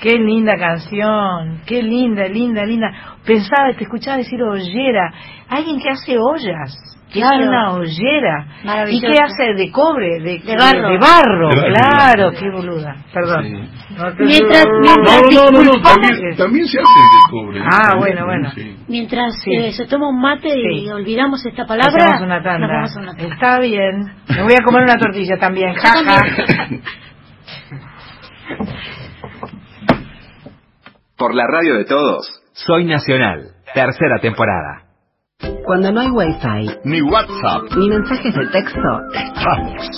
Qué 0.00 0.18
linda 0.18 0.56
canción, 0.56 1.60
qué 1.66 1.82
linda, 1.82 2.26
linda, 2.26 2.64
linda. 2.64 2.90
Pensaba, 3.26 3.72
te 3.76 3.84
escuchaba 3.84 4.16
decir 4.16 4.42
ollera. 4.42 5.12
Alguien 5.48 5.78
que 5.78 5.90
hace 5.90 6.16
ollas, 6.18 6.74
que 7.12 7.20
Claro. 7.20 7.36
hace 7.36 7.48
una 7.48 7.72
ollera. 7.72 8.46
¿Y 8.88 8.98
qué 9.00 9.18
hace 9.22 9.52
de 9.54 9.70
cobre? 9.70 10.20
De, 10.20 10.38
De 10.38 10.56
barro. 10.56 10.88
De, 10.88 10.98
barro, 10.98 11.48
De 11.50 11.56
barro. 11.56 11.74
claro, 11.74 12.30
qué 12.32 12.50
boluda. 12.50 12.96
Perdón. 13.12 13.68
No 13.98 14.14
te- 14.16 14.24
Mientras- 14.24 14.66
mientras 14.80 15.22
No, 15.34 15.50
no, 15.50 15.62
no, 15.64 15.82
también, 15.82 16.36
también 16.36 16.66
se 16.66 16.78
hacen 16.78 17.02
de 17.12 17.30
cobre. 17.30 17.60
Ah, 17.60 17.88
También, 17.90 17.98
bueno, 17.98 18.24
bueno. 18.24 18.50
sí. 18.54 18.76
Mientras 18.88 19.34
Sí. 19.44 19.52
eh, 19.54 19.72
se 19.72 19.86
toma 19.86 20.08
un 20.08 20.18
mate 20.20 20.48
y 20.48 20.84
Sí. 20.84 20.88
olvidamos 20.90 21.44
esta 21.44 21.66
palabra, 21.66 21.94
Hacemos 22.04 22.22
una 22.22 22.42
tanda. 22.42 22.58
nos 22.66 22.70
vamos 22.70 22.96
a 22.96 23.00
una 23.00 23.14
tanda. 23.16 23.34
Está 23.34 23.60
bien. 23.60 24.12
Me 24.34 24.42
voy 24.44 24.54
a 24.58 24.64
comer 24.64 24.82
una 24.84 24.96
tortilla 24.96 25.36
también. 25.38 25.74
Yo 25.74 25.80
Ja, 25.82 25.88
ja. 26.04 26.20
también. 26.56 26.82
Por 31.20 31.34
la 31.34 31.46
radio 31.46 31.74
de 31.74 31.84
todos, 31.84 32.26
Soy 32.54 32.86
Nacional, 32.86 33.50
tercera 33.74 34.20
temporada. 34.22 34.89
Cuando 35.64 35.92
no 35.92 36.00
hay 36.00 36.08
wifi, 36.10 36.70
Ni 36.84 37.00
WhatsApp. 37.02 37.62
ni 37.76 37.88
mensajes 37.88 38.34
de 38.34 38.46
texto, 38.48 38.80
Estamos. 39.14 39.88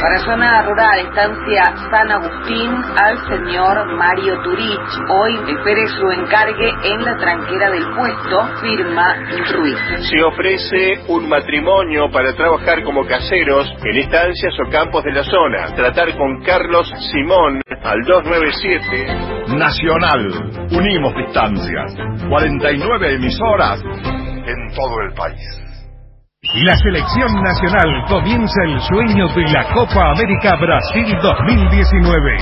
Para 0.00 0.18
zona 0.20 0.62
rural, 0.62 0.98
estancia 1.00 1.74
San 1.90 2.10
Agustín, 2.12 2.70
al 2.96 3.18
señor 3.28 3.96
Mario 3.96 4.40
Turich. 4.42 5.00
Hoy 5.10 5.34
espere 5.48 5.86
su 5.88 6.10
encargue 6.10 6.70
en 6.84 7.04
la 7.04 7.16
tranquera 7.18 7.70
del 7.70 7.84
puesto, 7.94 8.48
firma 8.62 9.14
Ruiz. 9.52 9.78
Se 10.08 10.22
ofrece 10.22 11.00
un 11.08 11.28
matrimonio 11.28 12.10
para 12.10 12.32
trabajar 12.34 12.82
como 12.84 13.04
caseros 13.06 13.66
en 13.84 13.96
estancias 13.98 14.54
o 14.66 14.70
campos 14.70 15.04
de 15.04 15.12
la 15.12 15.24
zona. 15.24 15.74
Tratar 15.74 16.16
con 16.16 16.42
Carlos 16.42 16.90
Simón 17.12 17.60
al 17.82 18.00
297. 18.06 19.56
Nacional. 19.56 20.28
Unimos 20.70 21.14
distancias. 21.16 21.94
49 22.28 23.14
emisoras 23.14 23.82
en 24.46 24.72
todo 24.74 25.00
el 25.02 25.12
país. 25.14 25.66
La 26.54 26.76
selección 26.76 27.42
nacional 27.42 28.04
comienza 28.08 28.62
el 28.64 28.80
sueño 28.82 29.26
de 29.34 29.42
la 29.50 29.64
Copa 29.74 30.12
América 30.12 30.54
Brasil 30.60 31.18
2019. 31.20 32.36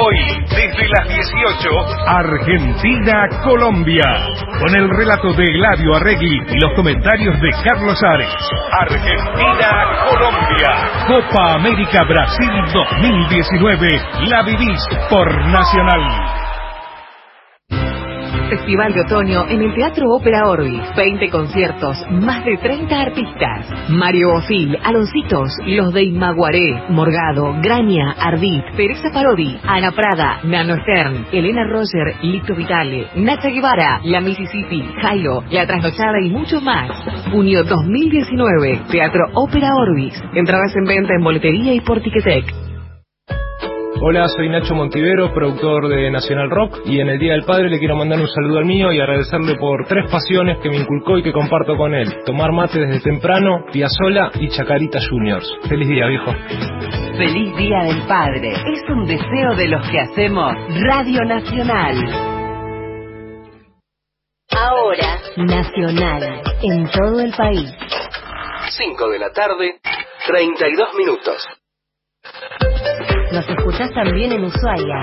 Hoy, 0.00 0.16
desde 0.48 0.88
las 0.88 1.06
18, 1.08 1.68
Argentina-Colombia, 2.06 4.28
con 4.58 4.74
el 4.74 4.88
relato 4.88 5.34
de 5.34 5.44
Eladio 5.44 5.94
Arregui 5.94 6.40
y 6.48 6.58
los 6.58 6.72
comentarios 6.74 7.38
de 7.38 7.50
Carlos 7.62 8.02
Ares. 8.02 8.34
Argentina-Colombia, 8.80 11.04
Copa 11.06 11.52
América 11.54 12.02
Brasil 12.04 12.50
2019, 12.72 14.00
la 14.30 14.42
vivís 14.42 14.80
por 15.10 15.30
Nacional. 15.48 16.45
Festival 18.48 18.94
de 18.94 19.00
otoño 19.00 19.46
en 19.48 19.60
el 19.60 19.74
Teatro 19.74 20.08
Ópera 20.10 20.48
Orbis. 20.48 20.80
20 20.96 21.30
conciertos, 21.30 21.96
más 22.10 22.44
de 22.44 22.56
30 22.56 23.00
artistas. 23.00 23.66
Mario 23.88 24.34
Bofil, 24.34 24.78
Aloncitos, 24.84 25.50
Los 25.66 25.92
de 25.92 26.04
Imaguaré, 26.04 26.84
Morgado, 26.88 27.54
Graña, 27.60 28.12
Ardit, 28.18 28.64
Teresa 28.76 29.10
Parodi, 29.12 29.58
Ana 29.64 29.90
Prada, 29.90 30.40
Nano 30.44 30.76
Stern, 30.76 31.26
Elena 31.32 31.64
Roger, 31.68 32.14
Lito 32.22 32.54
Vitale, 32.54 33.08
Nacha 33.16 33.48
Guevara, 33.48 34.00
La 34.04 34.20
Mississippi, 34.20 34.82
Jairo, 35.02 35.42
La 35.50 35.66
Trasnochada 35.66 36.20
y 36.22 36.30
mucho 36.30 36.60
más. 36.60 36.90
Junio 37.32 37.64
2019, 37.64 38.82
Teatro 38.90 39.24
Ópera 39.34 39.70
Orbis. 39.74 40.14
Entradas 40.34 40.74
en 40.76 40.84
venta 40.84 41.14
en 41.14 41.24
boletería 41.24 41.74
y 41.74 41.80
por 41.80 42.00
Ticketek. 42.00 42.75
Hola, 43.98 44.28
soy 44.28 44.50
Nacho 44.50 44.74
Montivero, 44.74 45.32
productor 45.32 45.88
de 45.88 46.10
Nacional 46.10 46.50
Rock, 46.50 46.80
y 46.84 47.00
en 47.00 47.08
el 47.08 47.18
Día 47.18 47.32
del 47.32 47.44
Padre 47.44 47.70
le 47.70 47.78
quiero 47.78 47.96
mandar 47.96 48.20
un 48.20 48.28
saludo 48.28 48.58
al 48.58 48.66
mío 48.66 48.92
y 48.92 49.00
agradecerle 49.00 49.56
por 49.56 49.86
tres 49.86 50.10
pasiones 50.10 50.58
que 50.58 50.68
me 50.68 50.76
inculcó 50.76 51.16
y 51.16 51.22
que 51.22 51.32
comparto 51.32 51.76
con 51.76 51.94
él. 51.94 52.06
Tomar 52.26 52.52
mate 52.52 52.78
desde 52.78 53.00
temprano, 53.00 53.64
Piazzola 53.72 54.32
y 54.38 54.48
Chacarita 54.48 54.98
Juniors. 55.08 55.50
Feliz 55.66 55.88
día, 55.88 56.06
viejo. 56.08 56.30
Feliz 57.16 57.56
Día 57.56 57.84
del 57.84 58.06
Padre. 58.06 58.52
Es 58.52 58.82
un 58.90 59.06
deseo 59.06 59.54
de 59.56 59.68
los 59.68 59.90
que 59.90 59.98
hacemos 59.98 60.54
Radio 60.82 61.24
Nacional. 61.24 61.96
Ahora, 64.50 65.20
Nacional, 65.38 66.42
en 66.62 66.90
todo 66.90 67.20
el 67.20 67.32
país. 67.32 67.72
5 68.68 69.08
de 69.08 69.18
la 69.18 69.30
tarde, 69.30 69.80
32 70.26 70.94
minutos. 70.98 71.65
Nos 73.36 73.46
escuchás 73.50 73.92
también 73.92 74.32
en 74.32 74.44
Ushuaia, 74.44 74.98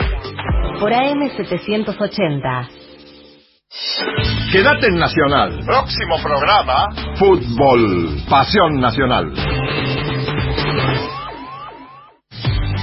por 0.79 0.91
AM780. 0.91 2.67
Quédate 4.51 4.87
en 4.87 4.95
Nacional. 4.95 5.59
Próximo 5.63 6.15
programa, 6.23 6.87
Fútbol. 7.19 8.17
Pasión 8.27 8.81
Nacional. 8.81 9.31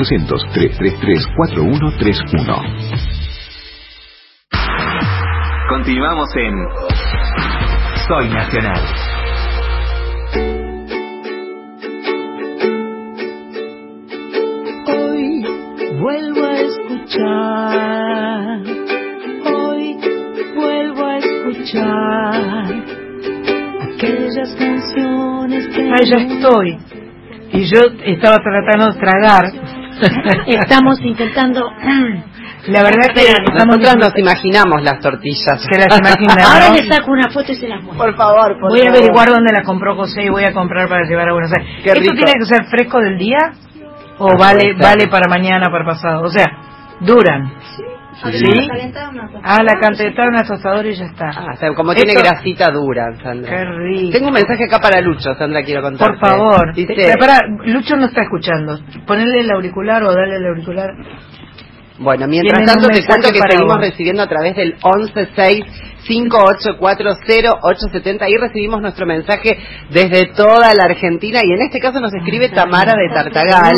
333 0.00 1.26
4131. 1.36 2.62
Continuamos 5.68 6.28
en 6.36 6.54
Soy 8.08 8.28
Nacional. 8.30 8.80
Hoy 14.86 15.44
vuelvo 16.00 16.46
a 16.46 16.60
escuchar, 16.62 17.80
hoy 19.44 19.98
vuelvo 20.54 21.04
a 21.04 21.18
escuchar 21.18 22.64
aquellas 23.82 24.56
canciones 24.56 25.68
que... 25.68 25.82
Ahí 25.82 26.06
ya 26.08 26.16
estoy. 26.16 26.78
Y 27.52 27.64
yo 27.64 27.80
estaba 28.04 28.38
tratando 28.38 28.92
de 28.94 29.00
tragar. 29.00 29.69
Estamos 30.46 31.00
intentando... 31.02 31.70
La 32.66 32.82
verdad 32.82 33.08
que 33.14 33.22
estamos 33.22 33.78
Nosotros 33.78 33.96
nos 33.96 34.18
imaginamos 34.18 34.82
las 34.82 35.00
tortillas. 35.00 35.62
Se 35.70 35.78
las 35.78 35.88
Ahora 35.90 36.70
le 36.74 36.86
saco 36.88 37.10
una 37.10 37.30
foto 37.30 37.52
y 37.52 37.56
se 37.56 37.66
las 37.68 37.82
muestro. 37.82 38.04
Por 38.06 38.16
favor, 38.16 38.60
por 38.60 38.70
Voy 38.70 38.80
a 38.80 38.84
favor. 38.84 38.98
averiguar 38.98 39.30
dónde 39.30 39.52
la 39.52 39.62
compró 39.62 39.96
José 39.96 40.24
y 40.24 40.28
voy 40.28 40.44
a 40.44 40.52
comprar 40.52 40.86
para 40.88 41.04
llevar 41.06 41.30
a 41.30 41.32
Buenos 41.32 41.50
Aires. 41.56 41.70
Qué 41.82 41.88
¿Esto 41.90 42.00
rico. 42.02 42.14
tiene 42.16 42.32
que 42.38 42.44
ser 42.44 42.66
fresco 42.66 42.98
del 43.00 43.16
día? 43.16 43.38
¿O 44.18 44.36
vale 44.36 44.74
vale 44.74 45.08
para 45.08 45.26
mañana, 45.28 45.70
para 45.70 45.86
pasado? 45.86 46.22
O 46.22 46.28
sea, 46.28 46.46
duran. 47.00 47.50
¿Sí? 47.76 47.82
Ah, 49.42 49.62
la 49.62 49.74
calentar 49.78 50.28
una 50.28 50.42
tostadora 50.42 50.88
y 50.88 50.94
ya 50.94 51.06
está. 51.06 51.30
Ah, 51.30 51.52
o 51.54 51.56
sea, 51.56 51.74
como 51.74 51.94
tiene 51.94 52.12
Esto- 52.12 52.22
grasita 52.28 52.70
dura, 52.70 53.14
Sandra. 53.22 53.50
Qué 53.50 53.64
rico. 53.64 54.12
Tengo 54.12 54.28
un 54.28 54.34
mensaje 54.34 54.64
acá 54.64 54.78
para 54.78 55.00
Lucho, 55.00 55.34
Sandra, 55.34 55.62
quiero 55.62 55.82
contarte. 55.82 56.18
Por 56.18 56.28
favor. 56.28 56.74
Dice, 56.74 56.94
Te- 56.94 57.16
Para, 57.18 57.38
Lucho 57.64 57.96
no 57.96 58.06
está 58.06 58.22
escuchando. 58.22 58.78
Ponele 59.06 59.40
el 59.40 59.50
auricular 59.50 60.02
o 60.04 60.12
dale 60.12 60.36
el 60.36 60.46
auricular. 60.46 60.90
Bueno, 61.98 62.26
mientras 62.28 62.62
tanto 62.64 62.88
te 62.88 63.04
cuento 63.04 63.28
que 63.30 63.40
seguimos 63.40 63.76
vos. 63.76 63.80
recibiendo 63.80 64.22
a 64.22 64.26
través 64.26 64.56
del 64.56 64.74
116 64.80 65.64
5840 66.10 68.24
Ahí 68.24 68.36
recibimos 68.36 68.82
nuestro 68.82 69.06
mensaje 69.06 69.56
desde 69.90 70.32
toda 70.34 70.74
la 70.74 70.82
Argentina 70.84 71.40
y 71.44 71.52
en 71.52 71.62
este 71.62 71.78
caso 71.78 72.00
nos 72.00 72.12
escribe 72.12 72.48
Tamara 72.48 72.94
de 72.94 73.14
Tartagal 73.14 73.76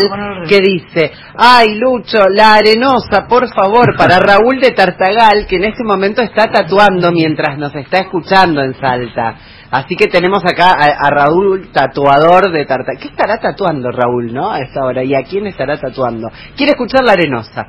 que 0.48 0.60
dice, 0.60 1.12
ay 1.36 1.78
Lucho, 1.78 2.24
la 2.30 2.54
arenosa, 2.54 3.26
por 3.28 3.52
favor, 3.54 3.94
para 3.96 4.18
Raúl 4.18 4.60
de 4.60 4.70
Tartagal 4.70 5.46
que 5.46 5.56
en 5.56 5.64
este 5.64 5.84
momento 5.84 6.22
está 6.22 6.50
tatuando 6.50 7.12
mientras 7.12 7.58
nos 7.58 7.74
está 7.74 7.98
escuchando 7.98 8.62
en 8.62 8.74
Salta. 8.74 9.34
Así 9.70 9.96
que 9.96 10.06
tenemos 10.06 10.42
acá 10.44 10.72
a, 10.72 11.06
a 11.06 11.10
Raúl, 11.10 11.70
tatuador 11.72 12.50
de 12.52 12.64
Tartagal. 12.66 13.00
¿Qué 13.00 13.08
estará 13.08 13.38
tatuando 13.38 13.90
Raúl, 13.90 14.32
no? 14.32 14.50
A 14.50 14.58
esta 14.58 14.84
hora. 14.84 15.02
¿Y 15.02 15.14
a 15.14 15.22
quién 15.22 15.46
estará 15.46 15.78
tatuando? 15.78 16.28
Quiere 16.54 16.72
escuchar 16.72 17.02
la 17.02 17.12
arenosa. 17.12 17.68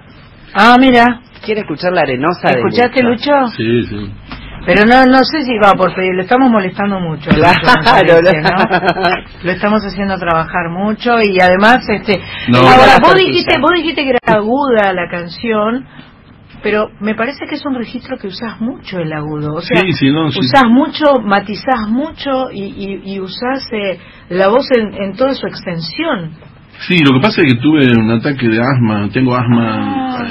Ah, 0.53 0.75
mira. 0.77 1.21
Quiere 1.45 1.61
escuchar 1.61 1.93
la 1.93 2.01
arenosa 2.01 2.49
de 2.49 2.59
¿Escuchaste, 2.59 3.03
Lucho? 3.03 3.31
Sí, 3.55 3.83
sí. 3.83 4.13
Pero 4.65 4.85
no 4.85 5.05
no 5.05 5.23
sé 5.25 5.41
si 5.41 5.57
va 5.57 5.73
por 5.73 5.93
pedir, 5.93 6.13
lo 6.15 6.21
estamos 6.21 6.49
molestando 6.49 6.99
mucho. 6.99 7.29
Claro, 7.31 8.19
¿no? 8.21 8.79
Lo 9.43 9.51
estamos 9.51 9.81
haciendo 9.83 10.17
trabajar 10.17 10.69
mucho 10.69 11.15
y 11.21 11.37
además, 11.41 11.79
este, 11.89 12.19
No, 12.47 12.59
ahora 12.59 12.97
vos 13.01 13.15
dijiste, 13.15 13.59
vos 13.59 13.71
dijiste 13.75 14.03
que 14.03 14.09
era 14.11 14.19
aguda 14.37 14.93
la 14.93 15.09
canción, 15.09 15.85
pero 16.61 16.89
me 17.01 17.13
parece 17.13 17.45
que 17.45 17.55
es 17.55 17.65
un 17.65 17.75
registro 17.75 18.17
que 18.17 18.27
usás 18.27 18.61
mucho 18.61 18.99
el 18.99 19.11
agudo, 19.11 19.53
o 19.55 19.61
sea, 19.61 19.81
Sí, 19.81 19.91
sí, 19.91 20.09
no, 20.11 20.31
sí. 20.31 20.39
usás 20.39 20.63
mucho, 20.69 21.19
matizás 21.21 21.89
mucho 21.89 22.49
y, 22.51 22.63
y, 22.63 23.15
y 23.15 23.19
usás 23.19 23.67
eh, 23.73 23.99
la 24.29 24.47
voz 24.47 24.69
en, 24.71 24.93
en 24.93 25.13
toda 25.17 25.33
su 25.33 25.45
extensión. 25.45 26.31
Sí, 26.87 26.97
lo 26.99 27.11
que 27.13 27.21
pasa 27.21 27.41
es 27.41 27.53
que 27.53 27.59
tuve 27.61 27.85
un 27.97 28.11
ataque 28.11 28.47
de 28.47 28.59
asma, 28.61 29.07
tengo 29.13 29.35
asma, 29.35 30.17
Ah, 30.19 30.25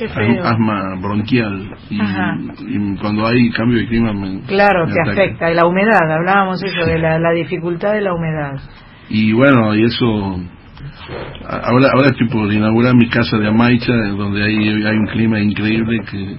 eh, 0.00 0.08
feo. 0.08 0.44
asma 0.44 0.94
bronquial 1.00 1.70
y, 1.90 1.96
y 1.96 2.96
cuando 3.00 3.26
hay 3.26 3.50
cambio 3.50 3.78
de 3.78 3.86
clima 3.88 4.12
me, 4.12 4.40
Claro, 4.42 4.86
me 4.86 4.92
te 4.92 5.10
afecta, 5.10 5.50
y 5.50 5.54
la 5.54 5.66
humedad, 5.66 6.10
hablábamos 6.10 6.62
eso 6.62 6.84
de 6.86 6.98
la, 6.98 7.18
la 7.18 7.32
dificultad 7.32 7.92
de 7.94 8.02
la 8.02 8.14
humedad. 8.14 8.60
Y 9.10 9.32
bueno, 9.32 9.74
y 9.74 9.84
eso, 9.84 10.04
ahora, 11.48 11.88
ahora 11.94 12.08
estoy 12.10 12.28
por 12.28 12.52
inaugurar 12.52 12.94
mi 12.94 13.08
casa 13.08 13.36
de 13.38 13.48
Amaicha, 13.48 13.92
donde 14.16 14.44
hay, 14.44 14.84
hay 14.84 14.96
un 14.96 15.06
clima 15.06 15.40
increíble 15.40 16.00
que 16.10 16.36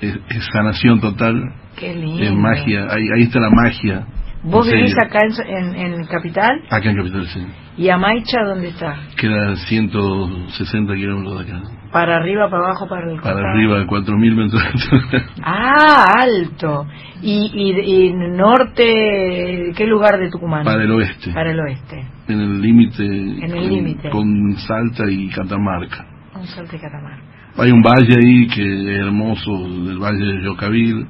es, 0.00 0.18
es 0.30 0.46
sanación 0.52 1.00
total, 1.00 1.42
Qué 1.78 1.94
lindo. 1.94 2.22
es 2.22 2.34
magia, 2.34 2.86
ahí, 2.90 3.04
ahí 3.16 3.22
está 3.22 3.38
la 3.40 3.50
magia. 3.50 4.06
¿Vos 4.46 4.66
vivís 4.70 4.94
acá 4.96 5.18
en, 5.46 5.74
en, 5.74 5.92
en 5.94 6.04
Capital? 6.06 6.62
Acá 6.70 6.90
en 6.90 6.96
Capital, 6.96 7.26
sí. 7.26 7.46
¿Y 7.78 7.88
Amaicha 7.90 8.38
dónde 8.44 8.68
está? 8.68 8.96
Queda 9.16 9.54
160 9.56 10.94
kilómetros 10.94 11.38
de 11.46 11.52
acá. 11.52 11.62
¿Para 11.92 12.16
arriba, 12.16 12.48
para 12.50 12.64
abajo, 12.64 12.88
para 12.88 13.10
el 13.12 13.20
Para 13.20 13.50
arriba, 13.52 13.84
4.000 13.86 14.34
metros. 14.34 14.62
Ah, 15.42 16.04
alto. 16.20 16.86
¿Y, 17.22 17.50
y, 17.54 18.06
y 18.08 18.12
norte, 18.14 19.72
qué 19.76 19.86
lugar 19.86 20.18
de 20.18 20.30
Tucumán? 20.30 20.64
Para 20.64 20.82
el 20.84 20.90
oeste. 20.90 21.32
Para 21.32 21.50
el 21.50 21.60
oeste. 21.60 22.06
En 22.28 22.40
el 22.40 22.60
límite. 22.62 23.04
En 23.04 23.42
el 23.44 23.52
con- 23.52 23.68
límite. 23.68 24.10
Con 24.10 24.56
Salta 24.58 25.10
y 25.10 25.28
Catamarca. 25.28 26.06
Un 26.34 26.46
salto 26.46 26.72
de 26.72 26.78
Catamarca. 26.80 27.22
Hay 27.58 27.70
un 27.70 27.80
valle 27.82 28.14
ahí 28.14 28.46
que 28.48 28.62
es 28.62 29.00
hermoso, 29.00 29.50
el 29.66 29.98
valle 29.98 30.24
de 30.24 30.42
Yocavil, 30.44 31.06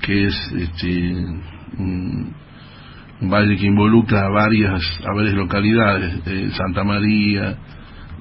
que 0.00 0.26
es 0.26 0.52
este 0.56 1.14
un 3.20 3.30
valle 3.30 3.56
que 3.56 3.66
involucra 3.66 4.26
a 4.26 4.28
varias, 4.28 4.82
a 5.04 5.14
varias 5.14 5.34
localidades, 5.34 6.20
eh, 6.26 6.50
Santa 6.52 6.84
María, 6.84 7.56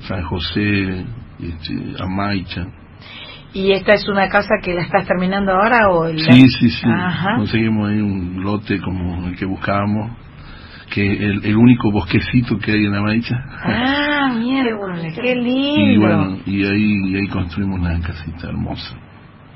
San 0.08 0.24
José, 0.24 1.06
este, 1.42 1.74
Amaicha. 2.00 2.66
¿Y 3.54 3.72
esta 3.72 3.94
es 3.94 4.08
una 4.10 4.28
casa 4.28 4.56
que 4.62 4.74
la 4.74 4.82
estás 4.82 5.08
terminando 5.08 5.54
ahora 5.54 5.90
o 5.90 6.06
el- 6.08 6.20
Sí, 6.20 6.48
sí, 6.50 6.70
sí. 6.70 6.86
Ajá. 6.86 7.38
Conseguimos 7.38 7.90
ahí 7.90 8.00
un 8.02 8.44
lote 8.44 8.80
como 8.82 9.28
el 9.28 9.36
que 9.38 9.46
buscábamos, 9.46 10.12
que 10.94 11.06
el, 11.12 11.44
el 11.46 11.56
único 11.56 11.92
bosquecito 11.92 12.58
que 12.60 12.72
hay 12.74 12.86
en 12.86 12.96
Amaicha. 12.96 13.36
Ah, 13.64 14.34
mierda, 14.38 14.78
qué 15.22 15.32
Y 15.32 15.36
lindo. 15.36 16.02
bueno, 16.06 16.38
y 16.46 16.64
ahí, 16.66 16.94
y 17.12 17.16
ahí 17.16 17.28
construimos 17.28 17.80
una 17.80 18.00
casita 18.02 18.48
hermosa. 18.50 18.96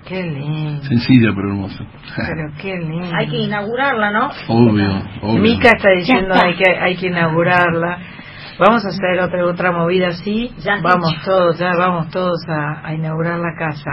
Qué 0.05 0.23
lindo. 0.23 0.83
Sencilla 0.83 1.31
pero 1.35 1.49
hermosa. 1.49 1.83
Pero 2.15 2.51
qué 2.61 2.77
lindo. 2.77 3.15
Hay 3.15 3.27
que 3.27 3.37
inaugurarla, 3.37 4.11
¿no? 4.11 4.29
Obvio, 4.47 5.03
obvio. 5.21 5.41
Mica 5.41 5.69
está 5.75 5.89
diciendo 5.91 6.33
hay 6.43 6.55
que 6.55 6.71
hay 6.79 6.95
que 6.95 7.07
inaugurarla. 7.07 7.97
Vamos 8.59 8.83
a 8.83 8.89
hacer 8.89 9.21
otra 9.21 9.45
otra 9.45 9.71
movida 9.71 10.07
así. 10.09 10.51
vamos 10.83 11.15
todos, 11.23 11.57
ya 11.57 11.71
vamos 11.77 12.09
todos 12.09 12.41
a, 12.49 12.85
a 12.85 12.93
inaugurar 12.93 13.39
la 13.39 13.55
casa. 13.57 13.91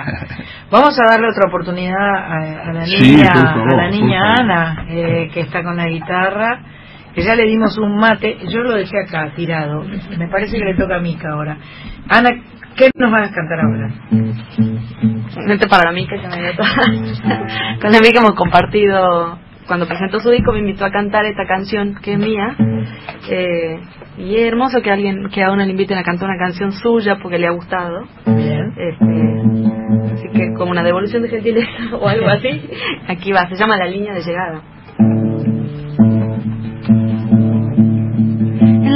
Vamos 0.71 0.99
a 0.99 1.09
darle 1.09 1.29
otra 1.29 1.49
oportunidad 1.49 1.95
a, 1.95 2.71
a 2.71 2.73
la 2.73 2.85
niña, 2.85 3.33
favor, 3.33 3.75
a 3.75 3.77
la 3.85 3.91
niña. 3.91 4.35
Ana, 4.39 4.87
eh, 4.89 5.31
que 5.33 5.41
está 5.43 5.63
con 5.63 5.77
la 5.77 5.87
guitarra, 5.87 6.63
que 7.15 7.23
ya 7.23 7.37
le 7.37 7.45
dimos 7.45 7.79
un 7.79 7.97
mate. 7.97 8.39
Yo 8.49 8.63
lo 8.63 8.75
dejé 8.75 8.99
acá 9.07 9.33
tirado. 9.37 9.85
Me 10.19 10.27
parece 10.27 10.59
que 10.59 10.65
le 10.65 10.75
toca 10.75 10.97
a 10.97 11.01
Mica 11.01 11.29
ahora. 11.31 11.59
Ana, 12.09 12.31
¿qué 12.77 12.91
nos 12.99 13.11
vas 13.11 13.31
a 13.31 13.35
cantar 13.35 13.61
ahora? 13.61 13.91
Simplemente 15.31 15.67
para 15.69 15.93
Mica 15.93 16.17
que 16.21 16.29
me 16.29 16.37
dio 16.43 16.57
toda- 16.57 16.69
Con 17.81 17.93
la 17.93 18.01
Mica 18.01 18.21
hemos 18.21 18.35
compartido, 18.35 19.39
cuando 19.67 19.87
presentó 19.87 20.21
su 20.21 20.31
disco 20.31 20.53
me 20.53 20.61
invitó 20.61 20.85
a 20.85 20.91
cantar 20.91 21.25
esta 21.27 21.47
canción 21.47 21.95
que 22.03 22.13
es 22.15 22.19
mía. 22.19 22.55
Eh, 23.29 23.81
y 24.19 24.37
es 24.37 24.47
hermoso 24.49 24.81
que 24.81 24.91
alguien, 24.91 25.29
que 25.29 25.43
a 25.43 25.51
una 25.51 25.65
le 25.65 25.73
inviten 25.73 25.99
a 25.99 26.03
cantar 26.03 26.29
una 26.29 26.39
canción 26.39 26.73
suya 26.73 27.19
porque 27.21 27.39
le 27.39 27.47
ha 27.49 27.51
gustado. 27.51 28.05
Bien. 28.27 28.73
Este, 28.77 30.15
así 30.15 30.29
que 30.33 30.53
como 30.55 30.71
una 30.71 30.83
devolución 30.83 31.23
de 31.23 31.29
gentileza 31.29 31.69
o 32.01 32.09
algo 32.09 32.29
así, 32.29 32.69
aquí 33.09 33.33
va, 33.33 33.47
se 33.49 33.57
llama 33.57 33.77
La 33.77 33.87
Línea 33.87 34.15
de 34.15 34.23
Llegada. 34.23 34.61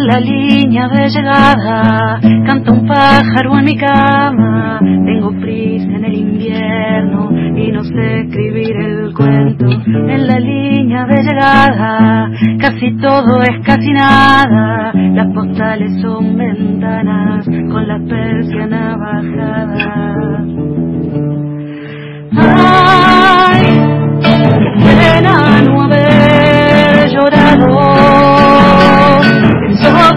En 0.00 0.06
la 0.06 0.18
línea 0.18 0.88
de 0.88 1.10
llegada 1.10 2.18
canta 2.46 2.72
un 2.72 2.86
pájaro 2.86 3.58
en 3.58 3.64
mi 3.66 3.76
cama. 3.76 4.78
Tengo 4.80 5.30
prisa 5.38 5.84
en 5.84 6.04
el 6.06 6.14
invierno 6.14 7.30
y 7.54 7.70
no 7.70 7.84
sé 7.84 8.20
escribir 8.20 8.76
el 8.76 9.12
cuento. 9.12 9.66
En 9.68 10.26
la 10.26 10.38
línea 10.38 11.04
de 11.04 11.22
llegada 11.22 12.30
casi 12.58 12.96
todo 12.96 13.42
es 13.42 13.60
casi 13.62 13.92
nada. 13.92 14.90
Las 14.94 15.26
postales 15.34 16.00
son 16.00 16.34
ventanas 16.34 17.44
con 17.44 17.86
las 17.86 18.00
persianas 18.08 18.98
bajadas. 18.98 20.48
Ay, 22.32 23.64
pena 24.82 25.62
no 25.62 25.82
haber 25.82 27.10
llorado 27.10 27.99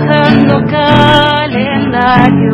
deshojando 0.03 0.65
calendario 0.69 2.52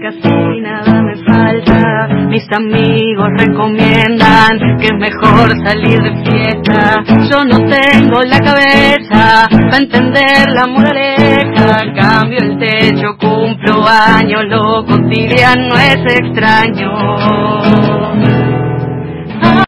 casi 0.00 0.60
nada 0.60 1.02
me 1.02 1.14
falta. 1.24 2.08
Mis 2.28 2.46
amigos 2.56 3.28
recomiendan 3.36 4.78
que 4.78 4.86
es 4.86 4.98
mejor 4.98 5.50
salir 5.64 6.00
de 6.00 6.12
fiesta. 6.24 7.02
Yo 7.30 7.44
no 7.44 7.58
tengo 7.68 8.22
la 8.22 8.38
cabeza 8.38 9.48
para 9.50 9.76
entender 9.76 10.48
la 10.54 10.66
moraleja. 10.66 11.92
Cambio 11.94 12.38
el 12.38 12.58
techo, 12.58 13.16
cumplo 13.18 13.84
años, 13.86 14.44
lo 14.46 14.84
cotidiano 14.86 15.74
es 15.76 16.02
extraño. 16.18 16.90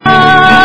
Ay, 0.05 0.62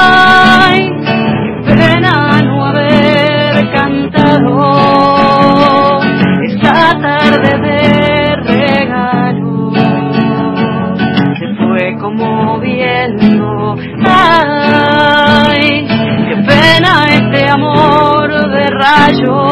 Ay, 14.05 15.87
qué 16.27 16.35
pena 16.45 17.05
este 17.09 17.49
amor 17.49 18.29
de 18.49 18.65
rayo 18.69 19.43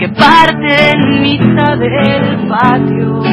que 0.00 0.08
parte 0.08 0.90
en 0.90 1.22
mitad 1.22 1.78
del 1.78 2.48
patio. 2.48 3.25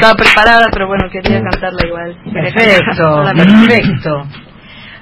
Estaba, 0.00 0.14
preparada, 0.16 0.66
pero 0.72 0.86
bueno, 0.88 1.04
quería 1.10 1.40
cantarla 1.42 1.86
igual. 1.86 2.16
Perfecto, 2.32 3.24
perfecto. 3.36 4.26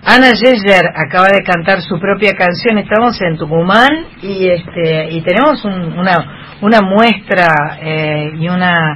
Ana 0.04 0.32
Yeller 0.32 0.86
acaba 0.94 1.28
de 1.28 1.42
cantar 1.44 1.80
su 1.82 1.98
propia 1.98 2.32
canción. 2.34 2.78
Estamos 2.78 3.20
en 3.20 3.36
Tucumán 3.36 3.90
y 4.22 4.48
este 4.48 5.10
y 5.10 5.20
tenemos 5.22 5.64
un- 5.64 5.98
una 5.98 6.56
una 6.60 6.80
muestra 6.82 7.78
eh, 7.80 8.32
y 8.38 8.48
una 8.48 8.94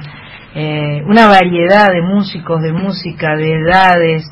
eh, 0.55 1.01
una 1.05 1.27
variedad 1.27 1.87
de 1.91 2.01
músicos, 2.01 2.61
de 2.61 2.71
música, 2.73 3.35
de 3.35 3.53
edades, 3.53 4.23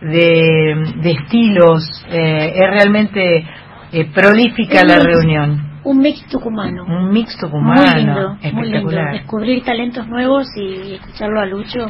de, 0.00 0.92
de 1.02 1.10
estilos. 1.12 2.04
Eh, 2.10 2.52
es 2.56 2.70
realmente 2.70 3.46
eh, 3.92 4.04
prolífica 4.12 4.82
la 4.84 4.98
reunión. 4.98 5.65
Un 5.86 5.98
mix 5.98 6.26
tucumano. 6.28 6.84
Un 6.84 7.10
mix 7.12 7.36
tucumano. 7.38 7.80
Muy 7.82 7.94
lindo, 7.94 8.28
muy 8.30 8.40
lindo. 8.42 8.58
espectacular. 8.78 9.12
Descubrir 9.12 9.64
talentos 9.64 10.06
nuevos 10.08 10.46
y 10.56 10.94
escucharlo 10.94 11.40
a 11.40 11.46
Lucho. 11.46 11.86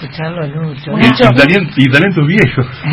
Escucharlo 0.00 0.42
a 0.42 0.46
Lucho. 0.46 0.90
Bueno, 0.92 1.06
Y, 1.08 1.36
talent- 1.36 1.72
y 1.76 1.90
talentos 1.90 2.26
viejos. 2.26 2.66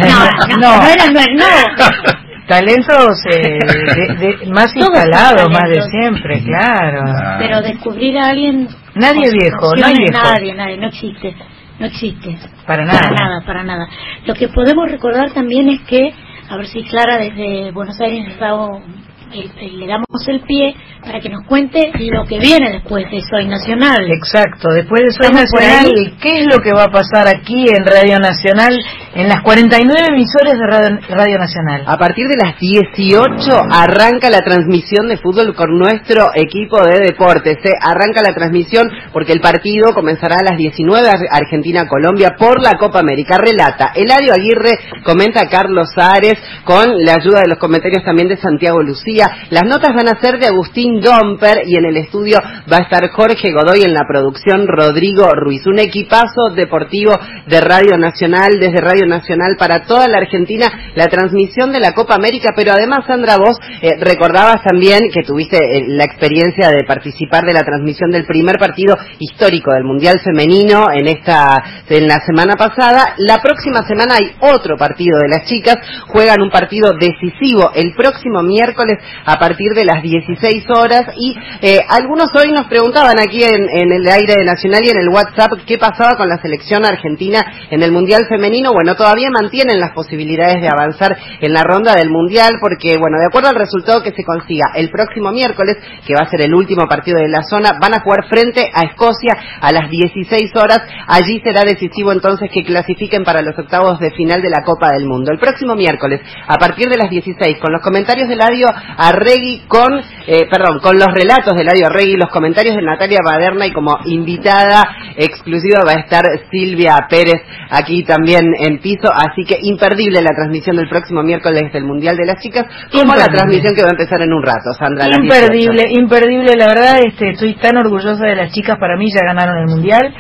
No, 0.60 0.78
no 0.78 0.84
era, 0.88 1.06
no, 1.11 1.22
no. 1.22 2.15
Talentos 2.48 3.23
eh, 3.34 3.60
de- 3.95 4.15
de- 4.15 4.52
más 4.52 4.76
instalados, 4.76 5.48
más 5.53 5.69
de 5.69 5.82
siempre, 5.84 6.44
claro. 6.44 7.02
Pero 7.40 7.61
descubrir 7.61 8.18
a 8.18 8.28
alguien. 8.30 8.68
Nadie 8.95 9.32
viejo, 9.32 9.73
no 9.80 9.86
hay 9.86 9.95
viejo. 9.95 10.11
Nadie, 10.22 10.53
nadie, 10.53 10.78
no 10.78 10.88
existe. 10.88 11.34
No 11.80 11.86
existe. 11.86 12.38
Para 12.68 12.84
nada. 12.84 12.99
Para 12.99 13.15
nada, 13.15 13.41
para 13.45 13.64
nada. 13.64 13.88
Lo 14.26 14.34
que 14.34 14.49
podemos 14.49 14.91
recordar 14.91 15.32
también 15.32 15.69
es 15.69 15.80
que, 15.82 16.14
a 16.49 16.57
ver 16.57 16.68
si 16.68 16.84
Clara 16.84 17.18
desde 17.19 17.72
Buenos 17.72 17.99
Aires 18.02 18.28
nos 18.28 18.38
da 18.40 18.53
un- 18.56 19.02
el- 19.34 19.52
el- 19.60 19.80
le 19.80 19.88
damos 19.88 20.06
el 20.28 20.41
pie 20.41 20.76
para 21.03 21.20
que 21.20 21.30
nos 21.30 21.45
cuente 21.48 21.91
lo 21.99 22.26
que 22.26 22.40
viene 22.40 22.72
después 22.74 23.06
de 23.10 23.22
Soy 23.22 23.48
Nacional. 23.48 24.10
Exacto, 24.12 24.70
después 24.70 25.02
de 25.02 25.12
Soy 25.12 25.26
¿Estamos 25.28 25.45
por 25.52 25.62
Nacional? 25.62 26.18
¿qué 26.22 26.40
es 26.41 26.45
lo 26.45 26.58
que 26.62 26.72
va 26.74 26.84
a 26.84 26.91
pasar 26.91 27.28
aquí 27.28 27.66
en 27.68 27.84
Radio 27.86 28.20
Nacional, 28.20 28.78
en 29.16 29.28
las 29.28 29.41
49 29.41 30.08
emisoras 30.10 30.53
de 30.53 30.66
Radio, 30.68 30.99
Radio 31.10 31.38
Nacional? 31.40 31.84
A 31.88 31.98
partir 31.98 32.28
de 32.28 32.38
las 32.45 32.60
18 32.60 33.64
arranca 33.72 34.30
la 34.30 34.41
transmisión 34.41 35.08
de 35.08 35.18
fútbol 35.18 35.56
con 35.56 35.78
nuestro 35.78 36.28
equipo 36.36 36.82
de 36.84 36.99
deportes. 36.99 37.58
¿eh? 37.64 37.74
Arranca 37.82 38.22
la 38.22 38.34
transmisión 38.34 38.90
porque 39.12 39.34
el 39.34 39.41
partido 39.41 39.94
comenzará 39.94 40.36
a 40.40 40.44
las 40.52 40.58
19 40.58 41.08
Ar- 41.08 41.28
Argentina-Colombia 41.32 42.36
por 42.38 42.62
la 42.62 42.74
Copa 42.78 42.99
América. 42.99 43.38
Relata 43.38 43.91
Eladio 43.95 44.34
Aguirre, 44.34 44.78
comenta 45.03 45.48
Carlos 45.49 45.90
Ares 45.98 46.36
con 46.64 47.03
la 47.03 47.16
ayuda 47.16 47.41
de 47.41 47.48
los 47.49 47.58
comentarios 47.58 48.03
también 48.03 48.28
de 48.28 48.38
Santiago 48.38 48.82
Lucía. 48.82 49.20
Las 49.49 49.64
notas 49.64 49.93
van 49.95 50.07
a 50.07 50.19
ser 50.19 50.39
de 50.39 50.48
Agustín 50.48 51.02
Domper 51.02 51.68
y 51.68 51.76
en 51.76 51.85
el 51.85 51.98
estudio 51.98 52.38
va 52.72 52.77
a 52.77 52.84
estar 52.84 53.10
Jorge 53.10 53.52
Godoy 53.52 53.84
en 53.84 53.93
la 53.93 54.06
producción 54.07 54.68
Rodrigo 54.68 55.30
Ruiz. 55.34 55.65
Un 55.65 55.80
equipazo 55.80 56.49
deportivo 56.56 57.11
de 57.48 57.61
Radio 57.61 57.98
Nacional, 57.98 58.60
desde 58.60 58.81
Radio 58.81 59.06
Nacional 59.06 59.56
para 59.57 59.84
toda 59.84 60.07
la 60.07 60.18
Argentina, 60.18 60.68
la 60.95 61.07
transmisión 61.07 61.72
de 61.72 61.80
la 61.80 61.93
Copa 61.93 62.15
América, 62.15 62.53
pero 62.56 62.72
además, 62.73 63.06
Sandra, 63.07 63.38
vos 63.38 63.57
eh, 63.81 63.98
recordabas 63.99 64.64
también 64.64 65.10
que 65.14 65.23
tuviste 65.23 65.57
eh, 65.57 65.85
la 65.88 66.03
experiencia 66.03 66.69
de 66.69 66.84
participar 66.85 67.43
de 67.45 67.53
la 67.53 67.64
transmisión 67.64 68.11
del 68.11 68.26
primer 68.26 68.57
partido 68.57 68.95
histórico 69.19 69.73
del 69.73 69.84
Mundial 69.84 70.19
Femenino 70.23 70.88
en 70.93 71.07
esta, 71.07 71.84
en 71.89 72.07
la 72.07 72.19
semana 72.26 72.56
pasada. 72.56 73.15
La 73.18 73.41
próxima 73.41 73.85
semana 73.88 74.15
hay 74.15 74.31
otro 74.39 74.77
partido 74.77 75.19
de 75.19 75.30
las 75.30 75.45
chicas, 75.48 75.77
juegan 76.07 76.41
un 76.41 76.49
partido 76.49 76.93
decisivo 76.93 77.72
el 77.76 77.93
próximo 77.95 78.41
miércoles 78.43 78.98
a 79.26 79.38
partir 79.38 79.74
de 79.74 79.86
las 79.86 80.02
16 80.02 80.66
horas 80.70 81.04
y 81.18 81.36
eh, 81.62 81.80
algunos 81.90 82.28
hoy 82.36 82.52
nos 82.52 82.68
preguntaban 82.68 83.20
aquí 83.20 83.44
en, 83.44 83.92
el 83.92 84.08
aire 84.08 84.36
de 84.38 84.46
Nacional 84.46 84.82
y 84.84 84.90
en 84.90 84.98
el 84.98 85.10
WhatsApp 85.10 85.52
qué 85.66 85.78
pasaba 85.78 86.16
con 86.18 86.28
la 86.28 86.42
selección 86.42 86.86
argentina 86.86 87.40
en 87.70 87.84
el 87.84 87.92
Mundial 87.92 88.26
Femenino. 88.28 88.72
Bueno, 88.74 88.96
todavía 88.96 89.30
mantienen 89.30 89.80
las 89.80 89.92
posibilidades 89.92 90.62
de 90.62 90.70
avanzar 90.70 91.18
en 91.40 91.54
la 91.54 91.64
ronda 91.64 91.96
del 91.96 92.10
Mundial 92.10 92.54
porque, 92.60 92.98
bueno, 92.98 93.18
de 93.20 93.28
acuerdo 93.28 93.50
al 93.50 93.56
resultado 93.56 94.04
que 94.04 94.12
se 94.12 94.24
consiga 94.24 94.72
el 94.76 94.90
próximo 94.90 95.32
miércoles, 95.32 95.78
que 96.06 96.14
va 96.14 96.24
a 96.26 96.30
ser 96.30 96.42
el 96.42 96.54
último 96.54 96.88
partido 96.88 97.20
de 97.20 97.30
la 97.30 97.44
zona, 97.44 97.78
van 97.80 97.94
a 97.94 98.02
jugar 98.02 98.28
frente 98.30 98.70
a 98.74 98.86
Escocia 98.86 99.36
a 99.62 99.72
las 99.72 99.90
16 99.90 100.52
horas. 100.56 100.82
Allí 101.08 101.42
será 101.44 101.64
decisivo 101.64 102.12
entonces 102.12 102.50
que 102.54 102.64
clasifiquen 102.64 103.24
para 103.24 103.42
los 103.42 103.58
octavos 103.58 104.00
de 104.00 104.12
final 104.12 104.42
de 104.42 104.50
la 104.50 104.64
Copa 104.64 104.90
del 104.94 105.06
Mundo. 105.06 105.32
El 105.32 105.40
próximo 105.40 105.76
miércoles, 105.76 106.22
a 106.48 106.58
partir 106.58 106.90
de 106.90 106.98
las 106.98 107.10
16, 107.10 107.58
con 107.60 107.72
los 107.72 107.82
comentarios 107.82 108.28
de 108.30 108.36
Ladio 108.36 108.68
Arregui, 109.07 109.64
con, 109.68 109.99
eh, 110.28 110.48
perdón, 110.49 110.80
con 110.80 110.98
los 110.98 111.07
relatos 111.07 111.56
de 111.56 111.64
Ladio 111.64 111.88
Arregui, 111.88 112.18
los 112.18 112.30
comentarios 112.30 112.76
de 112.76 112.82
Natalia 112.82 113.19
Baderna 113.26 113.65
y 113.65 113.72
como 113.72 113.98
invitada 114.06 114.84
exclusiva 115.15 115.84
va 115.86 115.94
a 115.94 116.02
estar 116.02 116.23
Silvia 116.52 116.95
Pérez 117.10 117.41
aquí 117.72 118.03
también 118.03 118.45
en 118.60 118.80
piso, 118.80 119.10
así 119.11 119.44
que 119.48 119.57
imperdible 119.61 120.22
la 120.22 120.36
transmisión 120.36 120.76
del 120.76 120.90
próximo 120.90 121.23
miércoles 121.23 121.72
del 121.73 121.86
Mundial 121.86 122.15
de 122.15 122.26
las 122.26 122.41
Chicas, 122.41 122.65
como 122.91 123.15
la 123.15 123.26
transmisión 123.26 123.73
que 123.73 123.82
va 123.82 123.90
a 123.90 123.98
empezar 123.98 124.22
en 124.22 124.34
un 124.34 124.44
rato, 124.44 124.73
Sandra. 124.78 125.06
a 125.06 125.10
las 125.10 125.19
18. 125.22 125.41
Imperdible, 125.41 125.84
imperdible, 125.90 126.56
la 126.56 126.68
verdad, 126.68 126.99
este, 127.03 127.32
estoy 127.32 127.56
tan 127.56 127.78
orgullosa 127.78 128.23
de 128.26 128.36
las 128.36 128.52
chicas, 128.52 128.78
para 128.80 128.98
mí 128.98 129.10
ya 129.11 129.26
ganaron 129.26 129.57
el 129.57 129.68
mundial, 129.68 130.14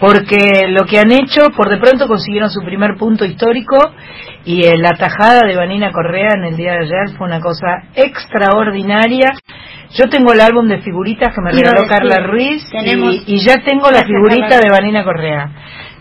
porque 0.00 0.66
lo 0.68 0.84
que 0.84 0.98
han 0.98 1.12
hecho, 1.12 1.50
por 1.56 1.70
de 1.70 1.78
pronto 1.78 2.06
consiguieron 2.06 2.50
su 2.50 2.60
primer 2.62 2.96
punto 2.96 3.24
histórico 3.24 3.76
y 4.44 4.64
eh, 4.64 4.76
la 4.76 4.90
tajada 4.90 5.40
de 5.46 5.56
Vanina 5.56 5.90
Correa 5.92 6.30
en 6.36 6.44
el 6.44 6.56
día 6.56 6.72
de 6.72 6.84
ayer 6.84 7.16
fue 7.16 7.26
una 7.26 7.40
cosa 7.40 7.84
extraordinaria. 7.94 9.32
Yo 9.90 10.04
tengo 10.10 10.32
el 10.32 10.40
álbum 10.40 10.68
de 10.68 10.82
figuritas 10.82 11.34
que 11.34 11.40
me 11.40 11.52
regaló 11.52 11.86
Carla 11.88 12.18
Ruiz 12.26 12.62
y, 12.72 13.34
y 13.34 13.38
ya 13.38 13.62
tengo 13.64 13.90
la 13.90 14.04
figurita 14.04 14.60
de 14.60 14.70
Vanina 14.70 15.04
Correa. 15.04 15.50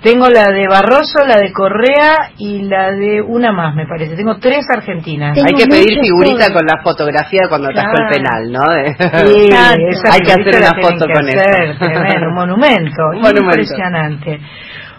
Tengo 0.02 0.30
la 0.30 0.52
de 0.52 0.68
Barroso, 0.68 1.26
la 1.26 1.38
de 1.38 1.52
Correa 1.52 2.30
y 2.38 2.62
la 2.64 2.92
de 2.92 3.22
una 3.22 3.52
más, 3.52 3.74
me 3.76 3.88
parece. 3.88 4.16
Tengo 4.16 4.38
tres 4.38 4.64
argentinas. 4.72 5.36
Hay 5.38 5.54
que 5.56 5.66
pedir 5.66 6.00
figurita 6.00 6.54
con 6.54 6.64
la 6.66 6.82
fotografía 6.84 7.42
cuando 7.50 7.70
atajó 7.70 7.90
el 7.90 7.96
Claro. 7.96 8.14
penal, 8.14 8.52
¿no? 8.52 8.62
Sí, 9.26 9.48
esa 9.50 10.14
Hay 10.14 10.20
que 10.20 10.32
hacer 10.32 10.62
la 10.62 10.72
una 10.78 10.82
foto 10.82 11.06
con 11.12 11.26
hacer, 11.28 11.62
eso. 11.72 11.80
tremendo, 11.86 12.28
un 12.30 12.36
monumento, 12.36 13.02
Un 13.14 13.22
monumento. 13.22 13.42
impresionante. 13.42 14.40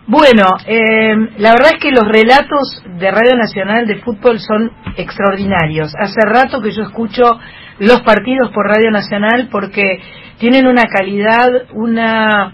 Bueno, 0.08 0.46
eh, 0.66 1.14
la 1.38 1.52
verdad 1.52 1.72
es 1.74 1.80
que 1.82 1.90
los 1.90 2.06
relatos 2.08 2.82
de 2.98 3.10
Radio 3.10 3.36
Nacional 3.36 3.86
de 3.86 3.96
fútbol 4.00 4.38
son 4.40 4.70
extraordinarios. 4.96 5.92
Hace 5.98 6.20
rato 6.24 6.60
que 6.62 6.70
yo 6.70 6.82
escucho 6.82 7.38
los 7.78 8.02
partidos 8.02 8.50
por 8.52 8.66
Radio 8.68 8.90
Nacional 8.90 9.48
porque 9.50 10.00
tienen 10.38 10.66
una 10.66 10.84
calidad, 10.84 11.48
una 11.74 12.52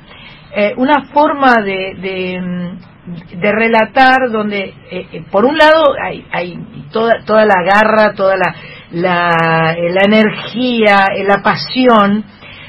eh, 0.55 0.75
una 0.77 1.07
forma 1.13 1.55
de, 1.65 1.95
de, 2.01 2.41
mm, 2.41 3.41
relatar 3.41 4.31
donde 4.31 4.59
eh, 4.91 5.07
eh, 5.13 5.25
por 5.31 5.45
un 5.45 5.57
lado 5.57 5.95
hay, 6.03 6.25
hay 6.33 6.59
toda 6.93 7.25
toda 7.25 7.45
la 7.45 7.63
garra, 7.65 8.15
toda 8.15 8.37
la 8.37 8.55
la, 8.91 9.75
eh, 9.77 9.91
la 9.91 10.03
energía, 10.05 11.07
eh, 11.17 11.25
la 11.25 11.43
pasión, 11.43 12.25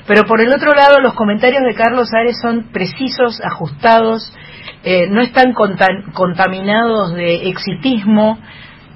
pero 0.07 0.23
por 0.23 0.39
el 0.41 0.53
otro 0.53 0.73
lado 0.73 0.99
los 1.01 1.14
comentarios 1.14 1.64
de 1.64 1.76
Carlos 1.76 2.10
Ares 2.14 2.38
son 2.41 2.72
precisos, 2.72 3.41
ajustados, 3.43 4.34
no 5.10 5.22
están 5.22 5.53
conta- 5.53 6.11
contaminados 6.14 7.14
de 7.14 7.47
exitismo. 7.49 8.38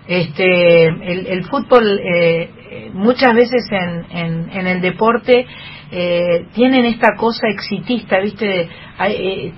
Este, 0.08 0.86
el, 0.88 1.28
el 1.28 1.46
fútbol 1.46 2.00
eh, 2.00 2.92
muchas 2.94 3.34
veces 3.34 3.66
en, 3.72 4.06
en, 4.12 4.50
en 4.52 4.68
el 4.68 4.82
deporte 4.82 5.46
eh, 5.92 6.48
tienen 6.54 6.86
esta 6.86 7.16
cosa 7.16 7.48
exitista, 7.48 8.20
viste, 8.20 8.70
eh, 9.08 9.54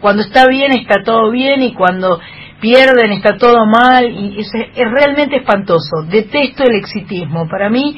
cuando 0.00 0.22
está 0.22 0.48
bien 0.48 0.72
está 0.72 1.02
todo 1.04 1.30
bien 1.30 1.62
y 1.62 1.74
cuando 1.74 2.20
pierden 2.60 3.12
está 3.12 3.36
todo 3.36 3.66
mal 3.66 4.10
y 4.10 4.40
es, 4.40 4.50
es 4.54 4.90
realmente 4.90 5.36
espantoso. 5.36 6.02
Detesto 6.08 6.64
el 6.64 6.76
exitismo. 6.76 7.46
Para 7.48 7.68
mí 7.68 7.96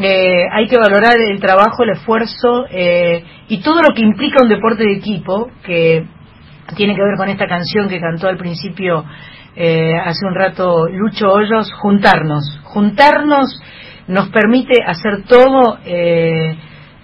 eh, 0.00 0.44
hay 0.52 0.68
que 0.68 0.78
valorar 0.78 1.18
el 1.18 1.40
trabajo, 1.40 1.82
el 1.82 1.90
esfuerzo 1.90 2.66
eh, 2.70 3.24
y 3.48 3.60
todo 3.60 3.82
lo 3.82 3.94
que 3.94 4.02
implica 4.02 4.42
un 4.42 4.48
deporte 4.48 4.84
de 4.84 4.92
equipo 4.92 5.50
que 5.64 6.06
tiene 6.76 6.94
que 6.94 7.02
ver 7.02 7.16
con 7.16 7.28
esta 7.28 7.48
canción 7.48 7.88
que 7.88 8.00
cantó 8.00 8.28
al 8.28 8.36
principio 8.36 9.04
eh, 9.56 9.96
hace 9.96 10.24
un 10.24 10.34
rato 10.36 10.86
Lucho 10.88 11.32
Hoyos, 11.32 11.72
juntarnos. 11.72 12.60
Juntarnos 12.62 13.60
nos 14.06 14.28
permite 14.28 14.84
hacer 14.86 15.24
todo 15.26 15.78
eh, 15.84 16.56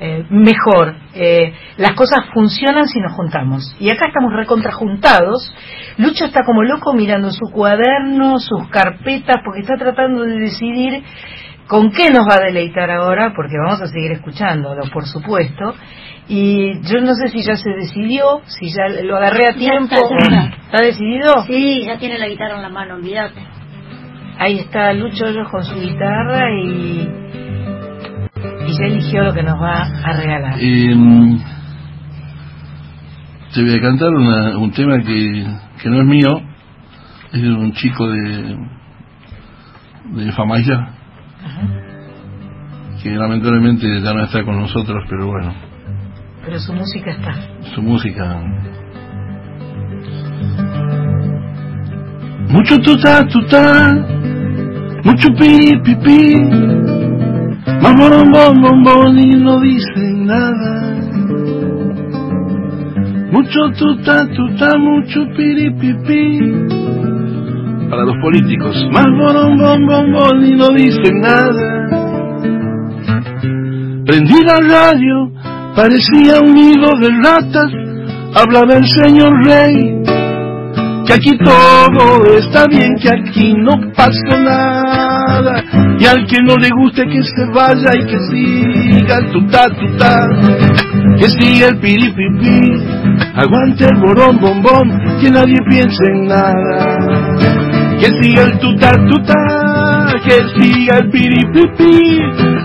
eh, 0.05 0.27
mejor. 0.29 0.95
Eh, 1.15 1.55
las 1.79 1.93
cosas 1.93 2.27
funcionan 2.35 2.87
si 2.89 3.01
nos 3.01 3.13
juntamos. 3.13 3.75
Y 3.81 3.89
acá 3.89 4.09
estamos 4.09 4.35
recontrajuntados. 4.35 5.51
Lucho 5.97 6.27
está 6.27 6.43
como 6.45 6.63
loco 6.63 6.93
mirando 6.93 7.31
su 7.31 7.47
cuaderno, 7.51 8.39
sus 8.39 8.69
carpetas, 8.69 9.37
porque 9.43 9.61
está 9.61 9.77
tratando 9.77 10.25
de 10.25 10.39
decidir 10.41 11.03
con 11.67 11.91
qué 11.91 12.11
nos 12.11 12.27
va 12.29 12.35
a 12.35 12.45
deleitar 12.45 12.91
ahora, 12.91 13.33
porque 13.35 13.55
vamos 13.57 13.81
a 13.81 13.87
seguir 13.87 14.13
escuchándolo, 14.13 14.83
por 14.93 15.07
supuesto. 15.07 15.75
Y 16.29 16.81
yo 16.83 17.01
no 17.01 17.15
sé 17.15 17.29
si 17.29 17.43
ya 17.43 17.57
se 17.57 17.71
decidió, 17.71 18.43
si 18.45 18.69
ya 18.69 18.89
lo 19.03 19.17
agarré 19.17 19.49
a 19.49 19.55
tiempo. 19.55 19.95
está, 19.95 20.19
ya 20.19 20.27
está. 20.27 20.57
¿Está 20.67 20.83
decidido? 20.83 21.33
Sí, 21.47 21.85
ya 21.87 21.99
tiene 21.99 22.19
la 22.19 22.29
guitarra 22.29 22.57
en 22.57 22.63
la 22.63 22.69
mano, 22.69 22.97
olvídate. 22.97 23.41
Ahí 24.39 24.59
está 24.59 24.93
Lucho 24.93 25.27
Hoyos 25.27 25.49
con 25.49 25.65
su 25.65 25.77
guitarra 25.77 26.51
y, 26.51 27.09
y 28.75 28.79
ya 28.79 28.87
eligió 28.87 29.23
lo 29.25 29.33
que 29.35 29.43
nos 29.43 29.61
va 29.61 29.83
a 30.05 30.13
regalar. 30.13 30.55
Eh, 30.61 30.95
te 33.55 33.63
voy 33.63 33.75
a 33.75 33.81
cantar 33.81 34.09
una- 34.11 34.59
un 34.59 34.71
tema 34.73 34.99
que, 34.99 35.47
que 35.83 35.89
no 35.91 36.01
es 36.01 36.07
mío, 36.07 36.41
es 37.33 37.43
de 37.43 37.53
un 37.53 37.73
chico 37.73 38.07
de, 38.09 38.57
de 40.15 40.33
Famaya, 40.33 40.89
que 43.03 43.11
lamentablemente 43.11 43.87
ya 44.01 44.13
no 44.15 44.25
está 44.25 44.43
con 44.45 44.57
nosotros, 44.59 45.05
pero 45.09 45.27
bueno, 45.29 45.53
Pero 46.45 46.59
su 46.59 46.73
música 46.73 47.11
está. 47.13 47.35
su 47.75 47.83
música. 47.83 48.43
Mucho 52.49 52.79
tuta 52.81 53.27
tuta, 53.27 53.95
mucho 55.03 55.29
pi 55.35 55.77
pi 55.85 55.95
pi, 55.97 56.35
más 57.93 58.11
bom 58.33 58.63
bom 58.63 58.83
bom 58.83 59.19
y 59.19 59.37
no 59.37 59.61
dicen 59.61 60.27
nada. 60.27 60.95
Mucho 63.31 63.61
tuta 63.79 64.27
tuta, 64.35 64.79
mucho 64.79 65.27
piri 65.37 65.71
pi 65.79 65.93
pi. 66.07 66.39
Para 67.91 68.05
los 68.05 68.17
políticos, 68.23 68.77
más 68.91 69.07
bom 69.07 69.59
bom 69.59 69.87
bom 69.87 70.13
bom 70.13 70.45
y 70.45 70.53
no 70.57 70.69
dicen 70.69 71.21
nada. 71.21 71.85
Prendí 74.07 74.43
la 74.45 74.59
radio, 74.59 75.31
parecía 75.75 76.41
un 76.41 76.55
nido 76.55 76.91
de 77.01 77.11
ratas, 77.23 77.71
hablaba 78.35 78.75
el 78.75 78.87
señor 78.87 79.45
rey, 79.45 80.03
que 81.07 81.13
aquí 81.15 81.39
todo 81.39 82.25
está 82.39 82.67
bien, 82.67 82.95
que 83.01 83.09
aquí 83.09 83.55
no 83.55 83.73
pasa 83.95 84.39
nada, 84.39 85.65
y 85.99 86.07
al 86.07 86.27
que 86.27 86.39
no 86.43 86.57
le 86.57 86.69
guste 86.71 87.05
que 87.05 87.23
se 87.23 87.45
vaya 87.55 87.91
y 87.95 88.07
que 88.07 88.19
siga 88.31 89.19
el 89.19 89.31
tutá 89.31 89.67
tutá, 89.69 90.29
que 91.19 91.29
siga 91.29 91.69
el 91.69 91.79
piripipi, 91.79 92.85
aguante 93.37 93.85
el 93.85 94.01
borón 94.01 94.39
bombón, 94.41 95.19
que 95.21 95.31
nadie 95.31 95.57
piense 95.69 96.05
en 96.13 96.27
nada, 96.27 96.99
que 98.01 98.07
siga 98.23 98.43
el 98.43 98.59
tutá 98.59 98.93
tutá, 99.09 100.07
que 100.25 100.63
siga 100.63 100.99
el 100.99 101.11
piripipi, 101.11 102.19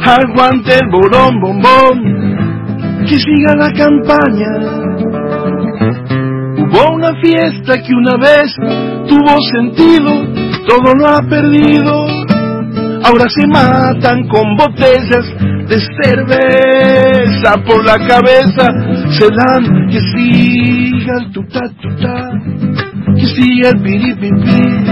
aguante 0.04 0.76
el 0.76 0.90
borón 0.90 1.40
bombón, 1.40 3.06
que 3.08 3.16
siga 3.16 3.56
la 3.56 3.72
campaña. 3.74 4.80
Hubo 6.62 6.94
una 6.96 7.10
fiesta 7.22 7.82
que 7.82 7.94
una 7.94 8.18
vez 8.18 8.54
tuvo 9.08 9.38
sentido, 9.54 10.10
todo 10.68 10.94
lo 10.94 11.08
ha 11.08 11.22
perdido. 11.22 12.19
Ahora 13.04 13.26
se 13.30 13.48
matan 13.48 14.28
con 14.28 14.56
botellas 14.58 15.26
de 15.68 15.80
cerveza 16.02 17.56
por 17.66 17.84
la 17.86 17.98
cabeza, 18.08 18.66
se 19.12 19.28
dan 19.30 19.88
que 19.90 20.00
siga 20.00 21.18
el 21.20 21.32
tutá 21.32 21.62
tutá, 21.82 22.32
que 23.16 23.26
siga 23.26 23.70
el 23.70 23.82
piripipi, 23.82 24.86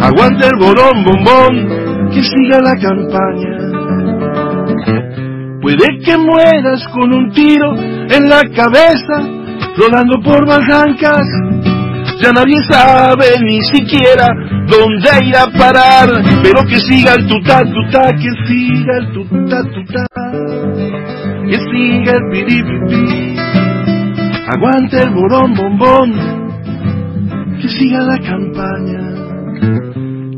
aguanta 0.00 0.46
el 0.46 0.58
borón 0.58 1.04
bombón, 1.04 2.10
que 2.12 2.22
siga 2.22 2.60
la 2.60 2.74
campaña. 2.74 3.64
Puede 5.60 5.98
que 6.04 6.16
mueras 6.18 6.86
con 6.92 7.14
un 7.14 7.30
tiro 7.32 7.74
en 7.76 8.28
la 8.28 8.42
cabeza, 8.54 9.16
rodando 9.76 10.20
por 10.22 10.46
barrancas. 10.46 11.26
Ya 12.20 12.32
nadie 12.32 12.56
sabe 12.70 13.26
ni 13.42 13.60
siquiera 13.62 14.26
dónde 14.66 15.26
ir 15.26 15.36
a 15.36 15.46
parar, 15.58 16.08
pero 16.42 16.64
que 16.66 16.78
siga 16.78 17.14
el 17.14 17.26
tutá 17.26 17.62
tutá, 17.62 18.12
que 18.12 18.30
siga 18.46 18.98
el 18.98 19.12
tutá 19.12 19.62
tutá, 19.74 20.06
que 21.46 21.58
siga 21.58 22.12
el 22.12 22.30
piripipi, 22.30 23.36
aguante 24.48 25.02
el 25.02 25.10
borón 25.10 25.54
bombón, 25.54 26.12
que 27.60 27.68
siga 27.68 28.00
la 28.00 28.18
campaña, 28.18 29.00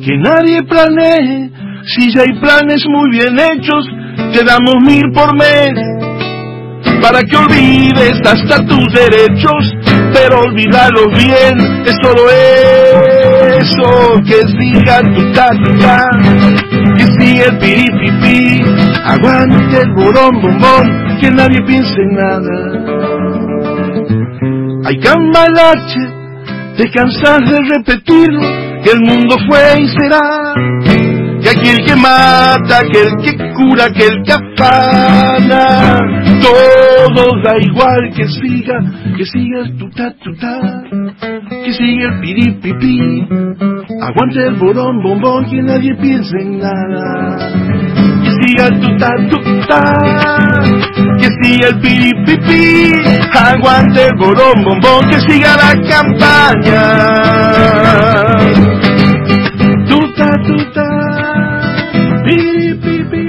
que 0.05 0.17
nadie 0.19 0.63
planee, 0.63 1.51
si 1.85 2.13
ya 2.13 2.23
hay 2.23 2.33
planes 2.41 2.85
muy 2.89 3.11
bien 3.11 3.39
hechos, 3.39 3.87
te 4.33 4.45
damos 4.45 4.77
mil 4.85 5.13
por 5.13 5.37
mes. 5.37 5.73
Para 7.03 7.21
que 7.23 7.37
olvides 7.37 8.21
hasta 8.25 8.65
tus 8.65 8.87
derechos, 8.93 9.75
pero 10.17 10.41
olvídalos 10.41 11.09
bien, 11.13 11.85
es 11.85 11.95
solo 12.03 12.23
eso, 13.61 14.23
que 14.25 14.41
siga 14.57 15.03
tu 15.03 15.33
ta, 15.33 15.51
que 16.97 17.05
siga 17.19 17.45
el 17.51 17.59
piripipi, 17.59 18.63
aguante 19.05 19.83
el 19.83 19.93
borón 19.93 20.41
bombón, 20.41 21.19
que 21.21 21.31
nadie 21.31 21.61
piense 21.67 22.01
en 22.01 22.15
nada. 22.15 22.57
Hay 24.87 24.99
cambalache, 25.01 26.01
te 26.79 26.91
cansas 26.93 27.41
de 27.51 27.59
repetirlo, 27.77 28.41
que 28.83 28.93
el 28.93 29.01
mundo 29.03 29.37
fue 29.49 29.83
y 29.83 29.89
será, 29.89 30.55
que 31.43 31.51
aquel 31.51 31.85
que 31.85 31.97
mata, 31.97 32.81
que 32.91 33.03
el 33.03 33.17
que 33.23 33.53
cura, 33.53 33.91
que 33.93 34.07
el 34.07 34.23
que 34.23 34.33
afana, 34.33 36.16
todo 36.41 37.43
da 37.43 37.57
igual 37.59 38.11
que 38.15 38.27
siga, 38.29 38.79
que 39.17 39.25
siga 39.25 39.61
el 39.61 39.77
tutá 39.77 40.15
tutá, 40.23 40.83
que 41.65 41.73
siga 41.73 42.09
el 42.09 42.21
piripipi, 42.21 43.27
aguante 44.01 44.47
el 44.47 44.55
borón 44.57 45.03
bombón, 45.03 45.45
que 45.51 45.63
nadie 45.63 45.95
piense 45.97 46.37
en 46.41 46.59
nada, 46.59 47.53
que 48.23 48.31
siga 48.41 48.67
el 48.67 48.81
tuta 48.81 49.09
tuta, 49.31 49.83
que 51.21 51.29
siga 51.43 51.69
el 51.69 51.81
piripipi, 51.81 52.93
aguante 53.35 54.07
el 54.07 54.17
borón 54.19 54.65
bombón, 54.65 55.09
que 55.11 55.21
siga 55.21 55.57
la 55.57 55.73
campaña. 55.89 56.83
Tuta 59.89 60.31
tuta, 60.47 60.89
piripipi, 62.25 63.26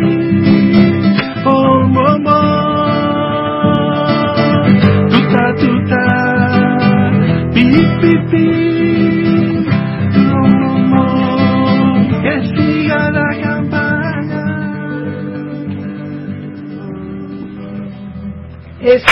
Eso. 18.87 19.05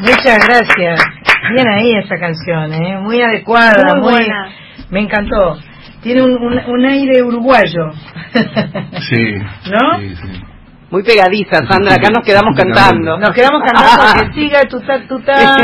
Muchas 0.00 0.38
gracias. 0.46 1.00
Bien 1.52 1.68
ahí 1.68 1.94
esa 1.96 2.18
canción, 2.18 2.72
¿eh? 2.74 2.98
muy 3.00 3.22
adecuada, 3.22 3.94
Muy 3.94 4.00
muy, 4.02 4.12
buena. 4.12 4.48
me 4.90 5.00
encantó. 5.00 5.58
Tiene 6.02 6.22
un, 6.22 6.32
un, 6.32 6.58
un 6.66 6.84
aire 6.84 7.22
uruguayo, 7.22 7.90
Sí. 9.00 9.34
¿no? 9.70 9.98
Muy 10.90 11.02
pegadiza, 11.02 11.66
Sandra, 11.68 11.94
acá 11.94 12.08
nos 12.14 12.24
quedamos 12.24 12.56
cantando. 12.56 13.18
Nos 13.18 13.30
quedamos 13.30 13.62
cantando 13.62 14.32
que 14.32 14.40
siga 14.40 14.60
tutá 14.62 15.06
tutá, 15.06 15.56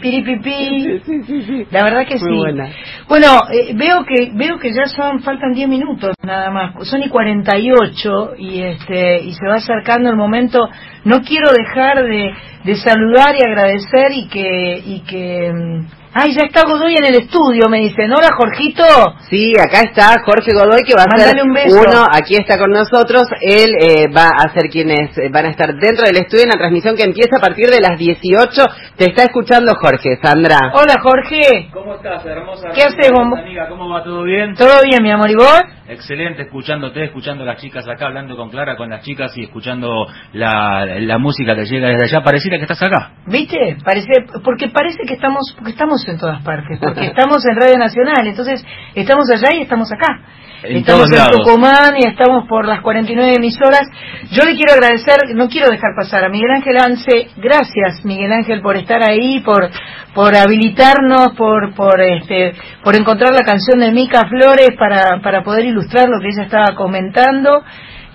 piripipi. 0.00 1.66
La 1.70 1.84
verdad 1.84 2.06
que 2.06 2.18
Muy 2.18 2.30
sí. 2.30 2.36
buena. 2.36 2.68
Bueno, 3.08 3.26
eh, 3.52 3.72
veo 3.74 4.04
que 4.04 4.30
veo 4.34 4.58
que 4.58 4.72
ya 4.72 4.86
son 4.86 5.20
faltan 5.22 5.52
10 5.52 5.68
minutos 5.68 6.14
nada 6.22 6.50
más. 6.50 6.88
Son 6.88 7.02
y 7.02 7.08
48 7.08 8.34
y 8.38 8.62
este 8.62 9.22
y 9.22 9.32
se 9.34 9.46
va 9.46 9.56
acercando 9.56 10.08
el 10.08 10.16
momento. 10.16 10.68
No 11.04 11.20
quiero 11.22 11.52
dejar 11.52 12.02
de, 12.02 12.32
de 12.64 12.76
saludar 12.76 13.34
y 13.38 13.44
agradecer 13.44 14.12
y 14.12 14.28
que 14.28 14.82
y 14.84 15.00
que 15.00 15.52
mm, 15.52 16.01
Ay, 16.14 16.34
ya 16.34 16.42
está 16.42 16.68
Godoy 16.68 16.94
en 16.94 17.06
el 17.06 17.14
estudio, 17.14 17.70
me 17.70 17.78
dicen. 17.78 18.12
Hola, 18.12 18.28
Jorgito. 18.36 18.84
Sí, 19.30 19.54
acá 19.58 19.80
está 19.80 20.22
Jorge 20.22 20.52
Godoy 20.52 20.82
que 20.82 20.94
va 20.94 21.04
a 21.04 21.16
ser 21.16 21.42
un 21.42 21.54
beso. 21.54 21.80
uno, 21.80 22.04
aquí 22.12 22.34
está 22.34 22.58
con 22.58 22.70
nosotros, 22.70 23.22
él 23.40 23.70
eh, 23.80 24.08
va 24.14 24.28
a 24.28 24.52
ser 24.52 24.68
quienes 24.68 25.16
van 25.32 25.46
a 25.46 25.48
estar 25.48 25.74
dentro 25.74 26.04
del 26.04 26.16
estudio 26.18 26.44
en 26.44 26.50
la 26.50 26.58
transmisión 26.58 26.96
que 26.96 27.04
empieza 27.04 27.38
a 27.38 27.40
partir 27.40 27.70
de 27.70 27.80
las 27.80 27.98
18. 27.98 28.62
Te 28.96 29.06
está 29.06 29.22
escuchando 29.22 29.72
Jorge, 29.80 30.18
Sandra. 30.22 30.58
Hola, 30.74 31.00
Jorge. 31.02 31.70
¿Cómo 31.72 31.94
estás, 31.94 32.26
hermosa? 32.26 32.68
¿Qué 32.74 32.82
haces, 32.82 33.10
bombo? 33.10 33.36
amiga? 33.38 33.66
¿Cómo 33.70 33.88
va? 33.88 34.04
¿Todo 34.04 34.24
bien? 34.24 34.54
¿Todo 34.54 34.82
bien, 34.84 35.02
mi 35.02 35.10
amor? 35.10 35.30
¿Y 35.30 35.34
vos? 35.34 35.62
Excelente, 35.88 36.42
escuchándote, 36.42 37.04
escuchando 37.04 37.42
a 37.44 37.46
las 37.46 37.60
chicas 37.60 37.86
acá, 37.88 38.06
hablando 38.06 38.36
con 38.36 38.50
Clara, 38.50 38.76
con 38.76 38.88
las 38.88 39.02
chicas 39.02 39.36
y 39.36 39.44
escuchando 39.44 40.06
la, 40.32 40.86
la 40.86 41.18
música 41.18 41.54
que 41.54 41.64
llega 41.64 41.88
desde 41.88 42.04
allá. 42.04 42.24
Pareciera 42.24 42.56
que 42.58 42.62
estás 42.62 42.82
acá. 42.82 43.12
¿Viste? 43.26 43.76
Parece, 43.84 44.08
porque 44.44 44.68
parece 44.68 44.98
que 45.06 45.14
estamos, 45.14 45.52
porque 45.56 45.72
estamos 45.72 46.01
en 46.08 46.18
todas 46.18 46.42
partes, 46.42 46.78
porque 46.80 47.06
estamos 47.06 47.44
en 47.46 47.56
Radio 47.56 47.78
Nacional, 47.78 48.26
entonces 48.26 48.64
estamos 48.94 49.28
allá 49.30 49.56
y 49.56 49.62
estamos 49.62 49.90
acá. 49.92 50.20
En 50.64 50.76
estamos 50.76 51.10
en 51.10 51.18
lados. 51.18 51.38
Tucumán 51.38 51.94
y 51.98 52.06
estamos 52.06 52.46
por 52.48 52.66
las 52.66 52.82
49 52.82 53.34
emisoras. 53.34 53.82
Yo 54.30 54.44
le 54.44 54.54
quiero 54.54 54.74
agradecer, 54.74 55.34
no 55.34 55.48
quiero 55.48 55.68
dejar 55.68 55.90
pasar 55.96 56.24
a 56.24 56.28
Miguel 56.28 56.52
Ángel 56.52 56.76
Anse, 56.76 57.30
gracias 57.36 58.04
Miguel 58.04 58.32
Ángel 58.32 58.62
por 58.62 58.76
estar 58.76 59.00
ahí, 59.08 59.40
por 59.40 59.68
por 60.14 60.36
habilitarnos, 60.36 61.32
por 61.36 61.74
por 61.74 62.00
este 62.00 62.54
por 62.84 62.94
encontrar 62.94 63.32
la 63.32 63.44
canción 63.44 63.80
de 63.80 63.90
Mica 63.90 64.22
Flores 64.28 64.70
para 64.78 65.20
para 65.20 65.42
poder 65.42 65.64
ilustrar 65.64 66.08
lo 66.08 66.20
que 66.20 66.28
ella 66.28 66.44
estaba 66.44 66.76
comentando 66.76 67.62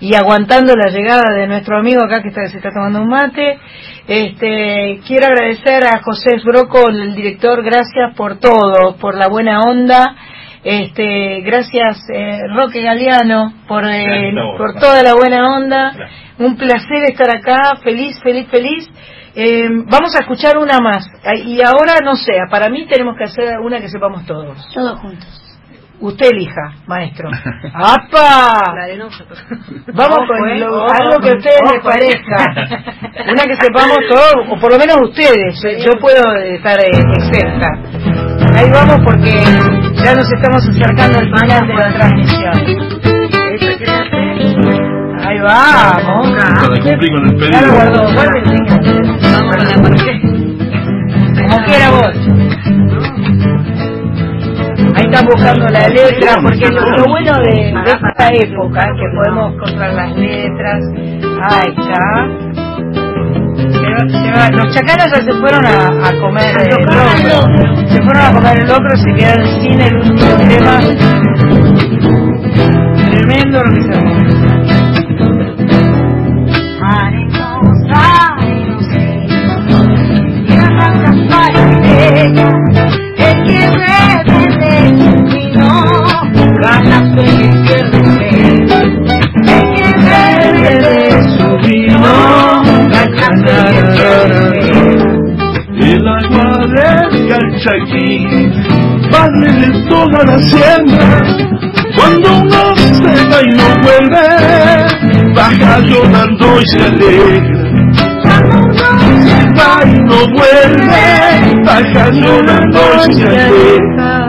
y 0.00 0.14
aguantando 0.14 0.74
la 0.76 0.90
llegada 0.90 1.34
de 1.34 1.46
nuestro 1.46 1.78
amigo 1.78 2.02
acá 2.02 2.22
que 2.22 2.28
está, 2.28 2.46
se 2.48 2.58
está 2.58 2.70
tomando 2.70 3.02
un 3.02 3.08
mate. 3.08 3.58
Este, 4.06 5.00
quiero 5.06 5.26
agradecer 5.26 5.84
a 5.84 6.00
José 6.02 6.40
Broco, 6.44 6.88
el 6.88 7.14
director, 7.14 7.62
gracias 7.62 8.14
por 8.16 8.38
todo, 8.38 8.96
por 9.00 9.16
la 9.16 9.28
buena 9.28 9.60
onda. 9.60 10.14
Este, 10.64 11.40
gracias 11.42 11.98
eh, 12.12 12.40
Roque 12.54 12.82
Galeano 12.82 13.52
por, 13.68 13.84
eh, 13.86 14.32
vos, 14.34 14.58
por 14.58 14.74
toda 14.74 15.02
la 15.02 15.14
buena 15.14 15.56
onda. 15.56 15.92
Un 16.38 16.56
placer 16.56 17.04
estar 17.08 17.30
acá, 17.30 17.76
feliz, 17.82 18.18
feliz, 18.22 18.48
feliz. 18.48 18.88
Eh, 19.34 19.68
vamos 19.86 20.14
a 20.16 20.20
escuchar 20.20 20.58
una 20.58 20.78
más. 20.78 21.06
Y 21.44 21.62
ahora, 21.62 21.94
no 22.02 22.16
sé, 22.16 22.32
para 22.50 22.68
mí 22.68 22.86
tenemos 22.86 23.16
que 23.16 23.24
hacer 23.24 23.58
una 23.60 23.80
que 23.80 23.88
sepamos 23.88 24.26
todos. 24.26 24.68
Todos 24.74 24.98
juntos. 25.00 25.47
Usted 26.00 26.26
elija, 26.30 26.72
maestro. 26.86 27.28
¡Apa! 27.74 28.72
Vamos 29.94 30.18
con 30.28 30.48
eh, 30.48 30.58
lo- 30.60 30.88
algo 30.88 31.18
que 31.20 31.30
a 31.30 31.34
ustedes 31.34 31.60
les 31.72 31.82
parezca. 31.82 32.36
Una 33.32 33.42
que 33.44 33.56
sepamos 33.56 33.98
todos, 34.08 34.46
o 34.48 34.56
por 34.60 34.72
lo 34.72 34.78
menos 34.78 34.96
ustedes. 35.02 35.60
Yo 35.84 35.92
puedo 36.00 36.36
estar 36.36 36.78
eh, 36.78 36.86
exenta. 37.16 37.68
Ahí 38.56 38.70
vamos 38.70 39.00
porque 39.04 39.32
ya 40.02 40.14
nos 40.14 40.30
estamos 40.32 40.68
acercando 40.68 41.18
al 41.18 41.26
final 41.26 41.66
de 41.66 41.74
la 41.74 41.92
transmisión. 41.94 42.54
Ahí 45.26 45.38
vamos. 45.40 46.28
Para 46.38 46.68
cumplir 46.68 47.10
con 47.12 47.28
el 47.28 47.36
pedido. 47.36 47.74
Como 51.34 51.56
quiera 51.66 51.90
vos. 51.90 52.14
Ahí 54.94 55.04
están 55.04 55.26
buscando 55.26 55.66
la 55.68 55.88
letra, 55.88 56.36
porque 56.42 56.68
lo, 56.68 56.80
lo 56.80 57.04
bueno 57.08 57.32
de, 57.40 57.72
de 57.72 57.90
esta 57.90 58.28
época 58.28 58.80
es 58.80 58.92
que 58.98 59.08
podemos 59.14 59.54
encontrar 59.54 59.92
las 59.94 60.16
letras. 60.16 60.84
Ahí 61.50 61.68
está. 61.76 62.26
Los 64.50 64.74
chacaras 64.74 65.10
ya 65.12 65.20
se 65.24 65.32
fueron 65.40 65.64
a, 65.66 66.08
a 66.08 66.12
comer 66.20 66.56
el 66.60 66.84
locro. 66.84 67.38
Se 67.88 68.02
fueron 68.02 68.22
a 68.22 68.32
comer 68.32 68.60
el 68.60 68.68
locro, 68.68 68.96
se 68.96 69.14
quedaron 69.14 69.46
sin 69.60 69.80
el 69.80 69.96
último 69.96 70.36
tema. 70.36 70.80
Tremendo 73.10 73.62
lo 73.62 73.74
que 73.74 73.82
se 73.82 73.90
hace. 73.92 74.08
El 95.80 96.06
agua 96.06 96.66
del 96.66 97.28
Calchaquí 97.28 98.12
vale 99.10 99.50
de 99.52 99.68
toda 99.88 100.18
la 100.24 100.34
hacienda. 100.34 101.06
Cuando 101.96 102.28
uno 102.42 102.62
se 102.76 103.12
va 103.28 103.38
y 103.42 103.50
no 103.56 103.68
vuelve, 103.82 104.26
baja 105.34 105.78
llorando 105.80 106.46
y 106.60 106.62
se 106.66 106.80
alegra. 106.84 107.58
Cuando 108.22 108.56
uno 108.58 108.88
se 109.26 109.40
va 109.56 109.70
y 109.84 109.86
no 110.00 110.20
vuelve, 110.36 111.04
baja 111.64 112.04
llorando 112.10 112.80
y 113.08 113.14
se 113.14 113.26
alegra. 113.28 114.28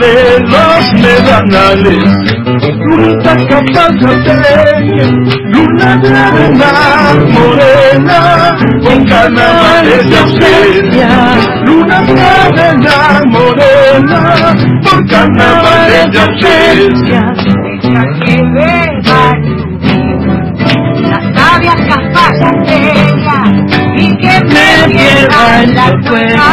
de 0.00 0.40
los 0.40 0.92
medanales, 0.94 2.04
lunita 2.86 3.36
capazateña, 3.48 5.06
luna 5.44 5.96
de 5.96 6.08
arena 6.08 6.72
morena, 7.34 8.18
con 8.82 9.04
carnavales 9.04 10.10
de 10.10 10.16
ausencia. 10.18 11.08
Luna 11.66 12.00
de 12.00 12.20
arena 12.20 12.96
morena, 13.26 14.20
con 14.88 15.06
carnavales 15.06 16.06
de 16.12 16.20
ausencia. 16.20 17.20
Deja 17.82 18.04
que 18.24 18.36
beba 18.54 19.22
las 21.10 21.24
sabias 21.34 21.80
capas 21.88 22.36
y 23.96 24.16
que 24.16 24.34
me 24.44 24.68
vuelva 24.94 25.62
en 25.62 25.70
la 25.74 25.88
cueva, 26.08 26.48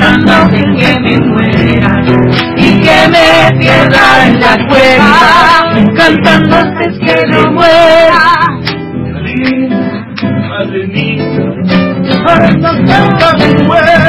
cantando 0.00 0.48
que 0.78 1.00
me 1.00 1.14
muera 1.20 2.02
y 2.56 2.80
que 2.80 2.98
me 3.12 3.58
pierda 3.58 4.26
en 4.26 4.40
la 4.40 4.54
cueva, 4.66 5.14
cantando 5.94 6.56
antes 6.56 6.98
que 6.98 7.16
me 7.26 7.42
muera. 7.50 8.24
Madre 10.48 10.86
mía, 10.88 11.24
cuando 12.24 12.68
canta 12.86 13.26
mi 13.36 13.50
huella, 13.66 13.99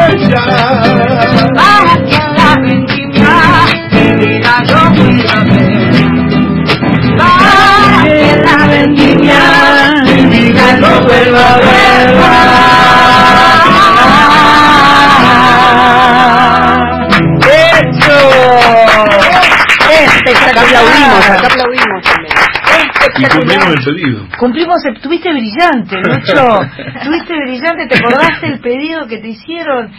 pedido. 23.84 24.28
Cumplimos, 24.40 24.78
el- 24.86 25.00
tuviste 25.02 25.32
brillante, 25.32 25.98
Lucho. 25.98 26.60
Tuviste 27.04 27.34
brillante, 27.46 27.88
¿te 27.88 27.98
acordaste 27.98 28.48
el 28.48 28.60
pedido 28.60 29.08
que 29.08 29.18
te 29.20 29.28
hicieron 29.30 29.92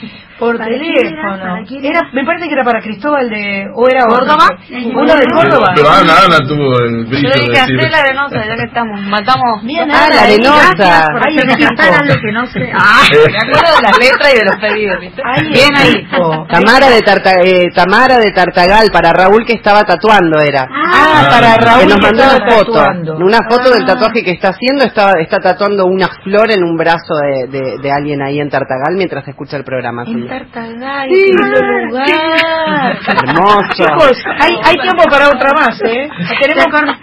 por 0.42 0.58
¿Para 0.58 0.68
quién 0.70 0.80
teléfono? 0.82 1.34
era? 1.34 1.42
¿Para 1.54 1.64
quién 1.64 1.84
Era, 1.84 2.00
me 2.12 2.24
parece 2.24 2.46
que 2.48 2.54
era 2.54 2.64
para 2.64 2.80
Cristóbal 2.82 3.30
de, 3.30 3.68
o 3.74 3.88
era. 3.88 4.06
¿Córdoba? 4.06 4.46
Uno 4.94 5.14
de 5.14 5.26
Córdoba. 5.32 5.72
Pero 5.76 5.88
Ana, 5.88 6.14
Ana 6.26 6.38
tuvo 6.48 6.78
el 6.82 7.04
Yo 7.04 7.10
brillo 7.10 7.30
de 7.30 7.40
dije 7.46 7.58
hacer 7.60 7.90
la 7.90 7.98
arenosa, 7.98 8.44
ya 8.46 8.56
que 8.56 8.64
estamos. 8.64 9.00
Matamos. 9.02 9.62
Bien, 9.62 9.88
Ah, 9.92 10.06
Ana, 10.06 10.14
la 10.14 10.22
gracias 10.26 11.06
por 11.12 11.26
Ay, 11.26 11.34
me 11.36 11.42
cantar 11.42 11.86
equipo. 11.86 12.02
algo 12.02 12.14
que 12.20 12.32
no 12.32 12.46
sé. 12.46 12.72
Ah, 12.74 13.02
me 13.12 13.38
acuerdo 13.38 13.76
de 13.76 13.82
las 13.82 13.98
letras 13.98 14.34
y 14.34 14.38
de 14.38 14.44
los 14.44 14.56
pedidos, 14.56 15.00
¿viste? 15.00 15.22
Bien 15.52 15.70
ahí. 15.76 16.06
Tamara 16.50 16.88
de, 16.90 17.02
Tarta, 17.02 17.30
eh, 17.42 17.68
Tamara 17.74 18.18
de 18.18 18.30
Tartagal, 18.32 18.88
para 18.92 19.12
Raúl 19.12 19.44
que 19.46 19.54
estaba 19.54 19.82
tatuando 19.84 20.40
era. 20.40 20.66
Ah, 20.70 21.28
para 21.30 21.56
Raúl 21.56 21.80
que 21.82 21.86
nos 21.86 22.00
mandó 22.00 22.22
estaba 22.22 22.36
una 22.44 22.50
foto, 22.56 22.72
tatuando. 22.72 23.16
una 23.16 23.38
foto 23.48 23.70
del 23.70 23.84
tatuaje 23.86 24.22
que 24.24 24.32
está 24.32 24.48
haciendo, 24.50 24.84
está, 24.84 25.12
está 25.20 25.38
tatuando 25.38 25.86
una 25.86 26.08
flor 26.24 26.50
en 26.50 26.62
un 26.64 26.76
brazo 26.76 27.14
de, 27.22 27.46
de, 27.48 27.78
de 27.80 27.92
alguien 27.92 28.20
ahí 28.22 28.40
en 28.40 28.50
Tartagal 28.50 28.94
mientras 28.96 29.26
escucha 29.28 29.56
el 29.56 29.64
programa. 29.64 30.04
Tartagal, 30.32 31.08
Sí. 31.10 31.24
qué 31.26 31.42
lindo 31.44 31.60
lugar. 31.88 32.96
Hermoso. 33.06 33.74
Chicos, 33.74 34.24
hay, 34.40 34.54
hay 34.64 34.76
tiempo 34.82 35.04
para 35.10 35.28
otra 35.28 35.50
más, 35.54 35.78
¿eh? 35.84 36.08
Tenemos, 36.40 36.96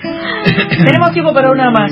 tenemos 0.86 1.12
tiempo 1.14 1.34
para 1.34 1.52
una 1.52 1.70
más. 1.70 1.92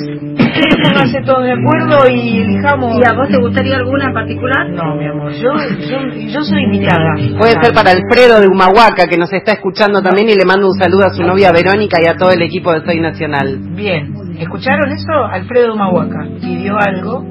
Pónganse 0.83 1.21
todos 1.21 1.43
de 1.43 1.51
acuerdo 1.53 2.09
y 2.09 2.39
elijamos. 2.41 2.97
¿Y 2.99 3.03
a 3.07 3.13
vos 3.13 3.27
te 3.29 3.37
gustaría 3.37 3.75
alguna 3.75 4.05
en 4.05 4.13
particular? 4.13 4.69
No, 4.71 4.95
mi 4.95 5.05
amor, 5.05 5.31
yo, 5.33 5.51
yo, 5.87 5.99
yo 6.27 6.41
soy 6.41 6.63
invitada. 6.63 7.13
Puede 7.37 7.51
ser 7.61 7.73
para 7.73 7.91
Alfredo 7.91 8.39
de 8.41 8.47
Humahuaca 8.47 9.05
que 9.07 9.17
nos 9.17 9.31
está 9.31 9.51
escuchando 9.53 10.01
también 10.01 10.29
y 10.29 10.35
le 10.35 10.45
mando 10.45 10.67
un 10.67 10.73
saludo 10.79 11.05
a 11.05 11.09
su 11.13 11.21
novia 11.21 11.51
Verónica 11.51 11.97
y 12.01 12.07
a 12.07 12.15
todo 12.15 12.31
el 12.31 12.41
equipo 12.41 12.73
de 12.73 12.83
Soy 12.83 12.99
Nacional. 12.99 13.57
Bien, 13.75 14.11
¿escucharon 14.39 14.91
eso? 14.91 15.23
Alfredo 15.29 15.75
Mahuaca 15.75 16.25
pidió 16.41 16.77
algo, 16.79 17.23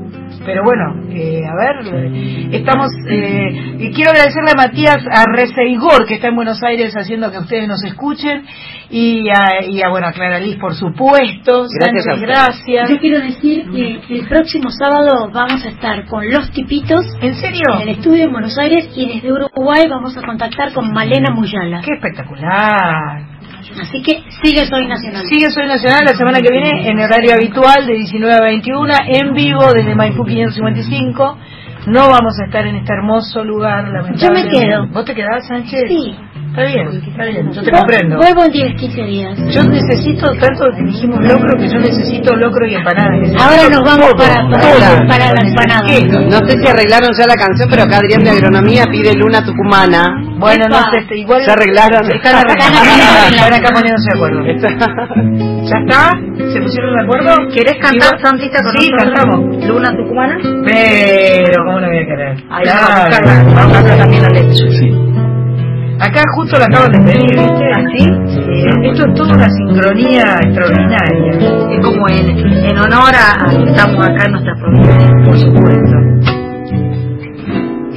pero 0.47 0.62
bueno, 0.62 1.05
eh, 1.10 1.43
a 1.44 1.55
ver, 1.55 2.55
estamos, 2.55 2.89
eh, 3.09 3.77
y 3.81 3.93
quiero 3.93 4.12
agradecerle 4.12 4.52
a 4.52 4.56
Matías 4.56 4.98
a 5.10 5.24
Reseigor, 5.31 6.06
que 6.06 6.14
está 6.14 6.28
en 6.28 6.36
Buenos 6.36 6.62
Aires 6.62 6.94
haciendo 6.97 7.31
que 7.31 7.39
ustedes 7.39 7.68
nos 7.68 7.82
escuchen, 7.85 8.47
y 8.89 9.28
a, 9.28 9.66
y 9.66 9.82
a 9.82 9.89
bueno, 9.89 10.06
a 10.06 10.12
Clara 10.12 10.39
Liz, 10.39 10.56
por 10.56 10.74
supuesto, 10.74 11.66
Gracias 11.68 12.05
Sánchez, 12.05 12.23
gracias. 12.23 12.90
Yo 12.90 12.98
quiero 12.98 13.20
decir 13.20 13.68
que 13.70 14.14
el 14.14 14.28
próximo 14.28 14.70
sábado 14.70 15.28
vamos 15.32 15.64
a 15.64 15.68
estar 15.68 16.06
con 16.06 16.31
Los 16.31 16.51
Tipitos 16.52 17.05
¿En 17.20 17.35
serio? 17.35 17.64
en 17.74 17.89
el 17.89 17.89
estudio 17.97 18.24
en 18.24 18.32
Buenos 18.32 18.56
Aires 18.59 18.89
y 18.94 19.14
desde 19.14 19.32
Uruguay 19.32 19.85
vamos 19.90 20.16
a 20.16 20.23
contactar 20.23 20.73
con 20.73 20.93
Malena 20.93 21.32
Muyala. 21.35 21.81
¡Qué 21.85 21.94
espectacular! 21.94 23.36
Así 23.81 24.03
que 24.03 24.23
sigue 24.43 24.66
Soy 24.66 24.86
Nacional. 24.86 25.24
Sigue 25.28 25.51
Soy 25.51 25.66
Nacional 25.66 26.05
la 26.05 26.16
semana 26.16 26.40
que 26.40 26.51
viene 26.51 26.89
en 26.89 26.98
horario 26.98 27.35
habitual 27.35 27.86
de 27.86 27.94
19 27.94 28.35
a 28.35 28.40
21, 28.40 28.94
en 29.07 29.35
vivo 29.35 29.73
desde 29.73 29.94
Maipú 29.94 30.24
555. 30.24 31.39
No 31.86 32.09
vamos 32.09 32.35
a 32.40 32.47
estar 32.47 32.66
en 32.66 32.77
este 32.77 32.93
hermoso 32.93 33.44
lugar, 33.44 33.85
lamentablemente. 33.89 34.24
Yo 34.24 34.32
me 34.32 34.48
quedo. 34.48 34.86
¿Vos 34.89 35.05
te 35.05 35.15
quedás, 35.15 35.47
Sánchez? 35.47 35.85
Sí. 35.89 36.16
Está 36.57 36.65
bien, 36.73 36.89
está 37.07 37.24
bien, 37.27 37.53
yo 37.53 37.62
te 37.62 37.70
comprendo. 37.70 38.16
Vuelvo 38.16 38.45
en 38.45 38.51
10, 38.51 38.81
15 38.81 39.03
días. 39.03 39.39
Yo 39.53 39.62
necesito, 39.65 40.27
tanto 40.41 40.65
dijimos 40.87 41.20
locro, 41.23 41.53
que 41.59 41.69
yo 41.69 41.78
necesito 41.78 42.35
locro 42.35 42.66
y 42.66 42.74
empanada. 42.77 43.11
Necesito 43.11 43.43
Ahora 43.45 43.69
nos 43.69 43.83
vamos 43.85 44.09
todo, 44.09 44.16
para, 44.16 44.49
para, 44.49 45.07
para 45.07 45.33
la 45.35 45.47
empanada. 45.47 45.87
¿Qué? 45.87 46.01
No 46.09 46.39
sé 46.49 46.57
si 46.59 46.66
arreglaron 46.66 47.11
ya 47.12 47.27
la 47.27 47.35
canción, 47.37 47.69
pero 47.69 47.83
acá 47.83 47.99
Adrián 47.99 48.24
de 48.24 48.31
Agronomía 48.31 48.87
pide 48.91 49.12
Luna 49.15 49.45
Tucumana. 49.45 50.16
Bueno, 50.39 50.65
no 50.70 50.77
sé, 50.91 50.99
este, 51.01 51.19
igual... 51.19 51.45
¿Se 51.45 51.51
arreglaron? 51.51 52.11
Están 52.11 52.37
arreglando, 52.37 53.37
están 53.37 53.53
acá 53.53 53.69
poniéndose 53.74 54.09
de 54.09 54.16
acuerdo. 54.16 54.41
¿Ya 55.69 55.77
está? 55.77 56.11
¿Se 56.55 56.61
pusieron 56.62 56.95
de 56.97 57.03
acuerdo? 57.03 57.35
¿Querés 57.53 57.77
cantar, 57.83 58.19
Santita, 58.24 58.62
con 58.62 58.73
Sí, 58.81 58.89
nosotros? 58.89 59.12
cantamos. 59.15 59.66
Luna 59.69 59.95
Tucumana. 59.95 60.39
Pero, 60.65 61.65
¿cómo 61.66 61.81
no 61.81 61.87
voy 61.87 61.99
a 61.99 62.07
querer? 62.07 62.37
Ahí 62.49 62.65
vamos 62.66 62.91
a 62.91 63.01
buscarla. 63.05 63.45
Vamos 63.55 63.77
a 63.77 63.81
buscar 63.83 63.99
también 63.99 64.23
la 64.23 64.28
letra. 64.31 65.36
Acá 65.98 66.23
justo 66.35 66.59
la 66.59 66.66
acaban 66.66 66.93
de 66.93 66.98
pedir, 67.01 67.31
¿viste? 67.39 67.64
¿Ah, 67.74 67.82
sí? 67.97 68.05
Sí, 68.28 68.66
esto 68.85 69.06
es 69.09 69.14
toda 69.14 69.35
una 69.35 69.48
sincronía 69.48 70.39
extraordinaria. 70.43 71.32
Es 71.70 71.81
como 71.85 72.09
en, 72.09 72.39
en 72.39 72.78
honor 72.78 73.14
a, 73.14 73.47
que 73.51 73.70
estamos 73.70 74.06
acá 74.06 74.24
en 74.27 74.32
nuestra 74.32 74.55
provincia. 74.56 75.10
Por 75.24 75.39
supuesto. 75.39 75.97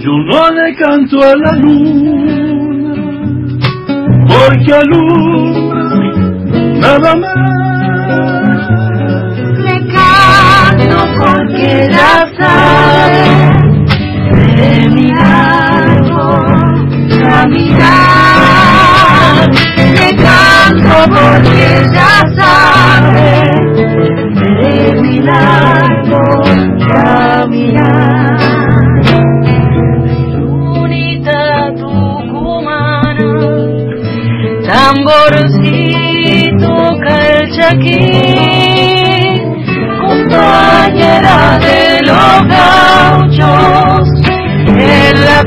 Yo 0.01 0.11
no 0.11 0.49
le 0.51 0.75
canto 0.75 1.21
a 1.21 1.35
la 1.35 1.51
luna, 1.57 2.85
porque 4.27 4.73
alumbra 4.73 5.83
nada 6.79 7.15
más. 7.15 7.35
Le 9.57 9.77
canto 9.93 10.99
porque 11.19 11.89
ya 11.91 12.11
sabe 12.39 13.08
caminar. 17.49 19.49
Le 19.77 20.15
canto 20.15 20.95
porque 21.09 21.83
ya 21.93 22.15
sabe 22.37 23.31
de 24.61 24.77
mi 25.01 25.15
árbol 25.27 26.57
caminar. 26.87 28.37
Lunita 30.33 31.41
tucumana, 31.77 33.31
tamborcito 34.67 36.73
calchaquí, 37.03 38.03
compañera 39.99 41.37
de 41.59 41.79
los 42.03 42.37
gauchos, 42.47 44.07
en 44.67 45.15
la 45.25 45.39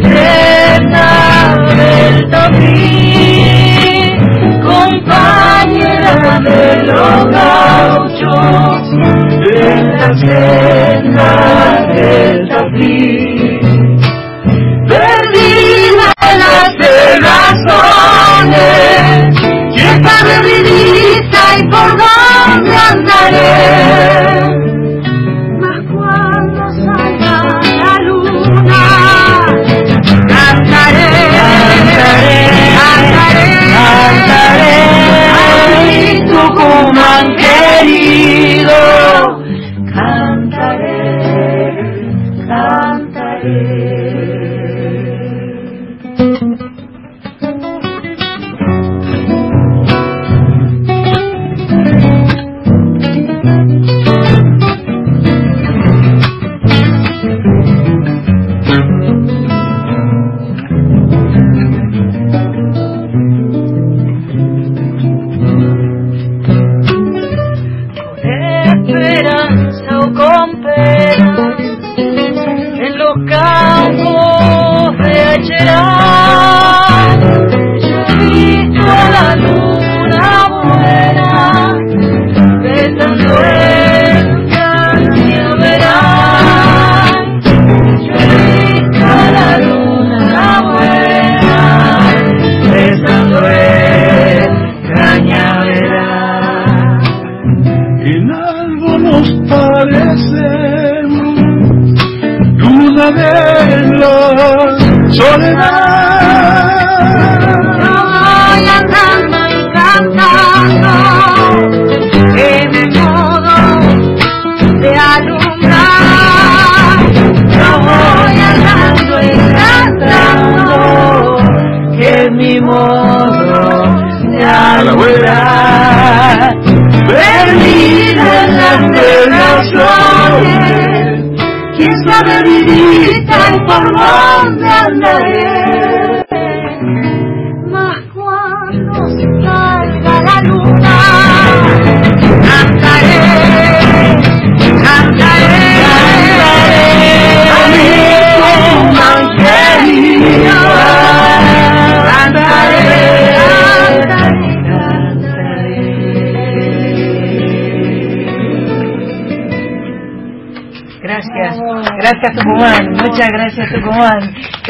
en 10.21 11.15
la 12.49 12.63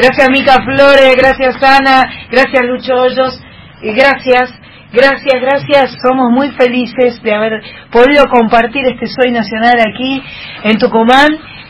Gracias 0.03 0.29
Mica 0.31 0.61
Flores, 0.65 1.15
gracias 1.15 1.63
Ana, 1.63 2.03
gracias 2.29 2.61
Lucho 2.65 2.93
Hoyos 2.93 3.41
y 3.81 3.93
gracias, 3.93 4.53
gracias, 4.91 5.41
gracias. 5.41 5.97
Somos 6.01 6.29
muy 6.29 6.51
felices 6.51 7.23
de 7.23 7.33
haber 7.33 7.63
podido 7.89 8.25
compartir 8.25 8.83
este 8.85 9.07
Soy 9.07 9.31
Nacional 9.31 9.79
aquí 9.79 10.21
en 10.65 10.77
Tucumán. 10.77 11.29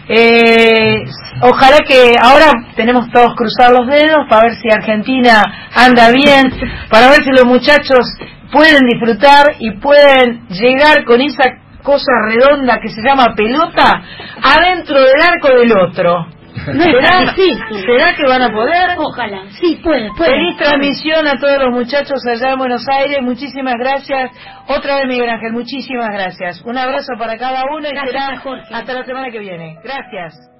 Eh, 0.09 1.03
ojalá 1.41 1.77
que 1.87 2.15
ahora 2.19 2.51
tenemos 2.75 3.07
todos 3.11 3.35
cruzar 3.35 3.71
los 3.71 3.85
dedos 3.85 4.25
para 4.27 4.47
ver 4.47 4.55
si 4.55 4.67
Argentina 4.71 5.69
anda 5.75 6.09
bien, 6.09 6.51
para 6.89 7.09
ver 7.09 7.23
si 7.23 7.29
los 7.29 7.45
muchachos 7.45 8.17
pueden 8.51 8.83
disfrutar 8.87 9.57
y 9.59 9.73
pueden 9.73 10.47
llegar 10.47 11.03
con 11.05 11.21
esa 11.21 11.43
cosa 11.83 12.11
redonda 12.25 12.79
que 12.81 12.89
se 12.89 13.03
llama 13.03 13.35
pelota 13.35 14.01
adentro 14.41 14.99
del 14.99 15.21
arco 15.21 15.49
del 15.49 15.71
otro. 15.77 16.32
¿Será, 16.83 17.33
Sí. 17.35 17.51
¿Será 17.85 18.15
que 18.15 18.23
van 18.27 18.41
a 18.41 18.49
poder? 18.49 18.95
Ojalá, 18.97 19.43
sí, 19.59 19.79
puede, 19.83 20.09
puede. 20.17 20.31
Feliz 20.31 20.57
transmisión 20.57 21.27
a 21.27 21.35
todos 21.39 21.57
los 21.59 21.71
muchachos 21.71 22.19
allá 22.27 22.51
en 22.53 22.59
Buenos 22.59 22.85
Aires. 22.87 23.17
Muchísimas 23.21 23.75
gracias. 23.77 24.31
Otra 24.67 24.97
vez, 24.97 25.07
Miguel 25.07 25.29
Ángel, 25.29 25.51
muchísimas 25.53 26.09
gracias. 26.09 26.61
Un 26.65 26.77
abrazo 26.77 27.13
para 27.17 27.37
cada 27.37 27.63
uno 27.75 27.87
y 27.87 27.91
Gracias, 27.91 28.11
será 28.11 28.39
Jorge. 28.39 28.73
hasta 28.73 28.93
la 28.93 29.03
semana 29.05 29.29
que 29.31 29.39
viene. 29.39 29.77
Gracias. 29.83 30.52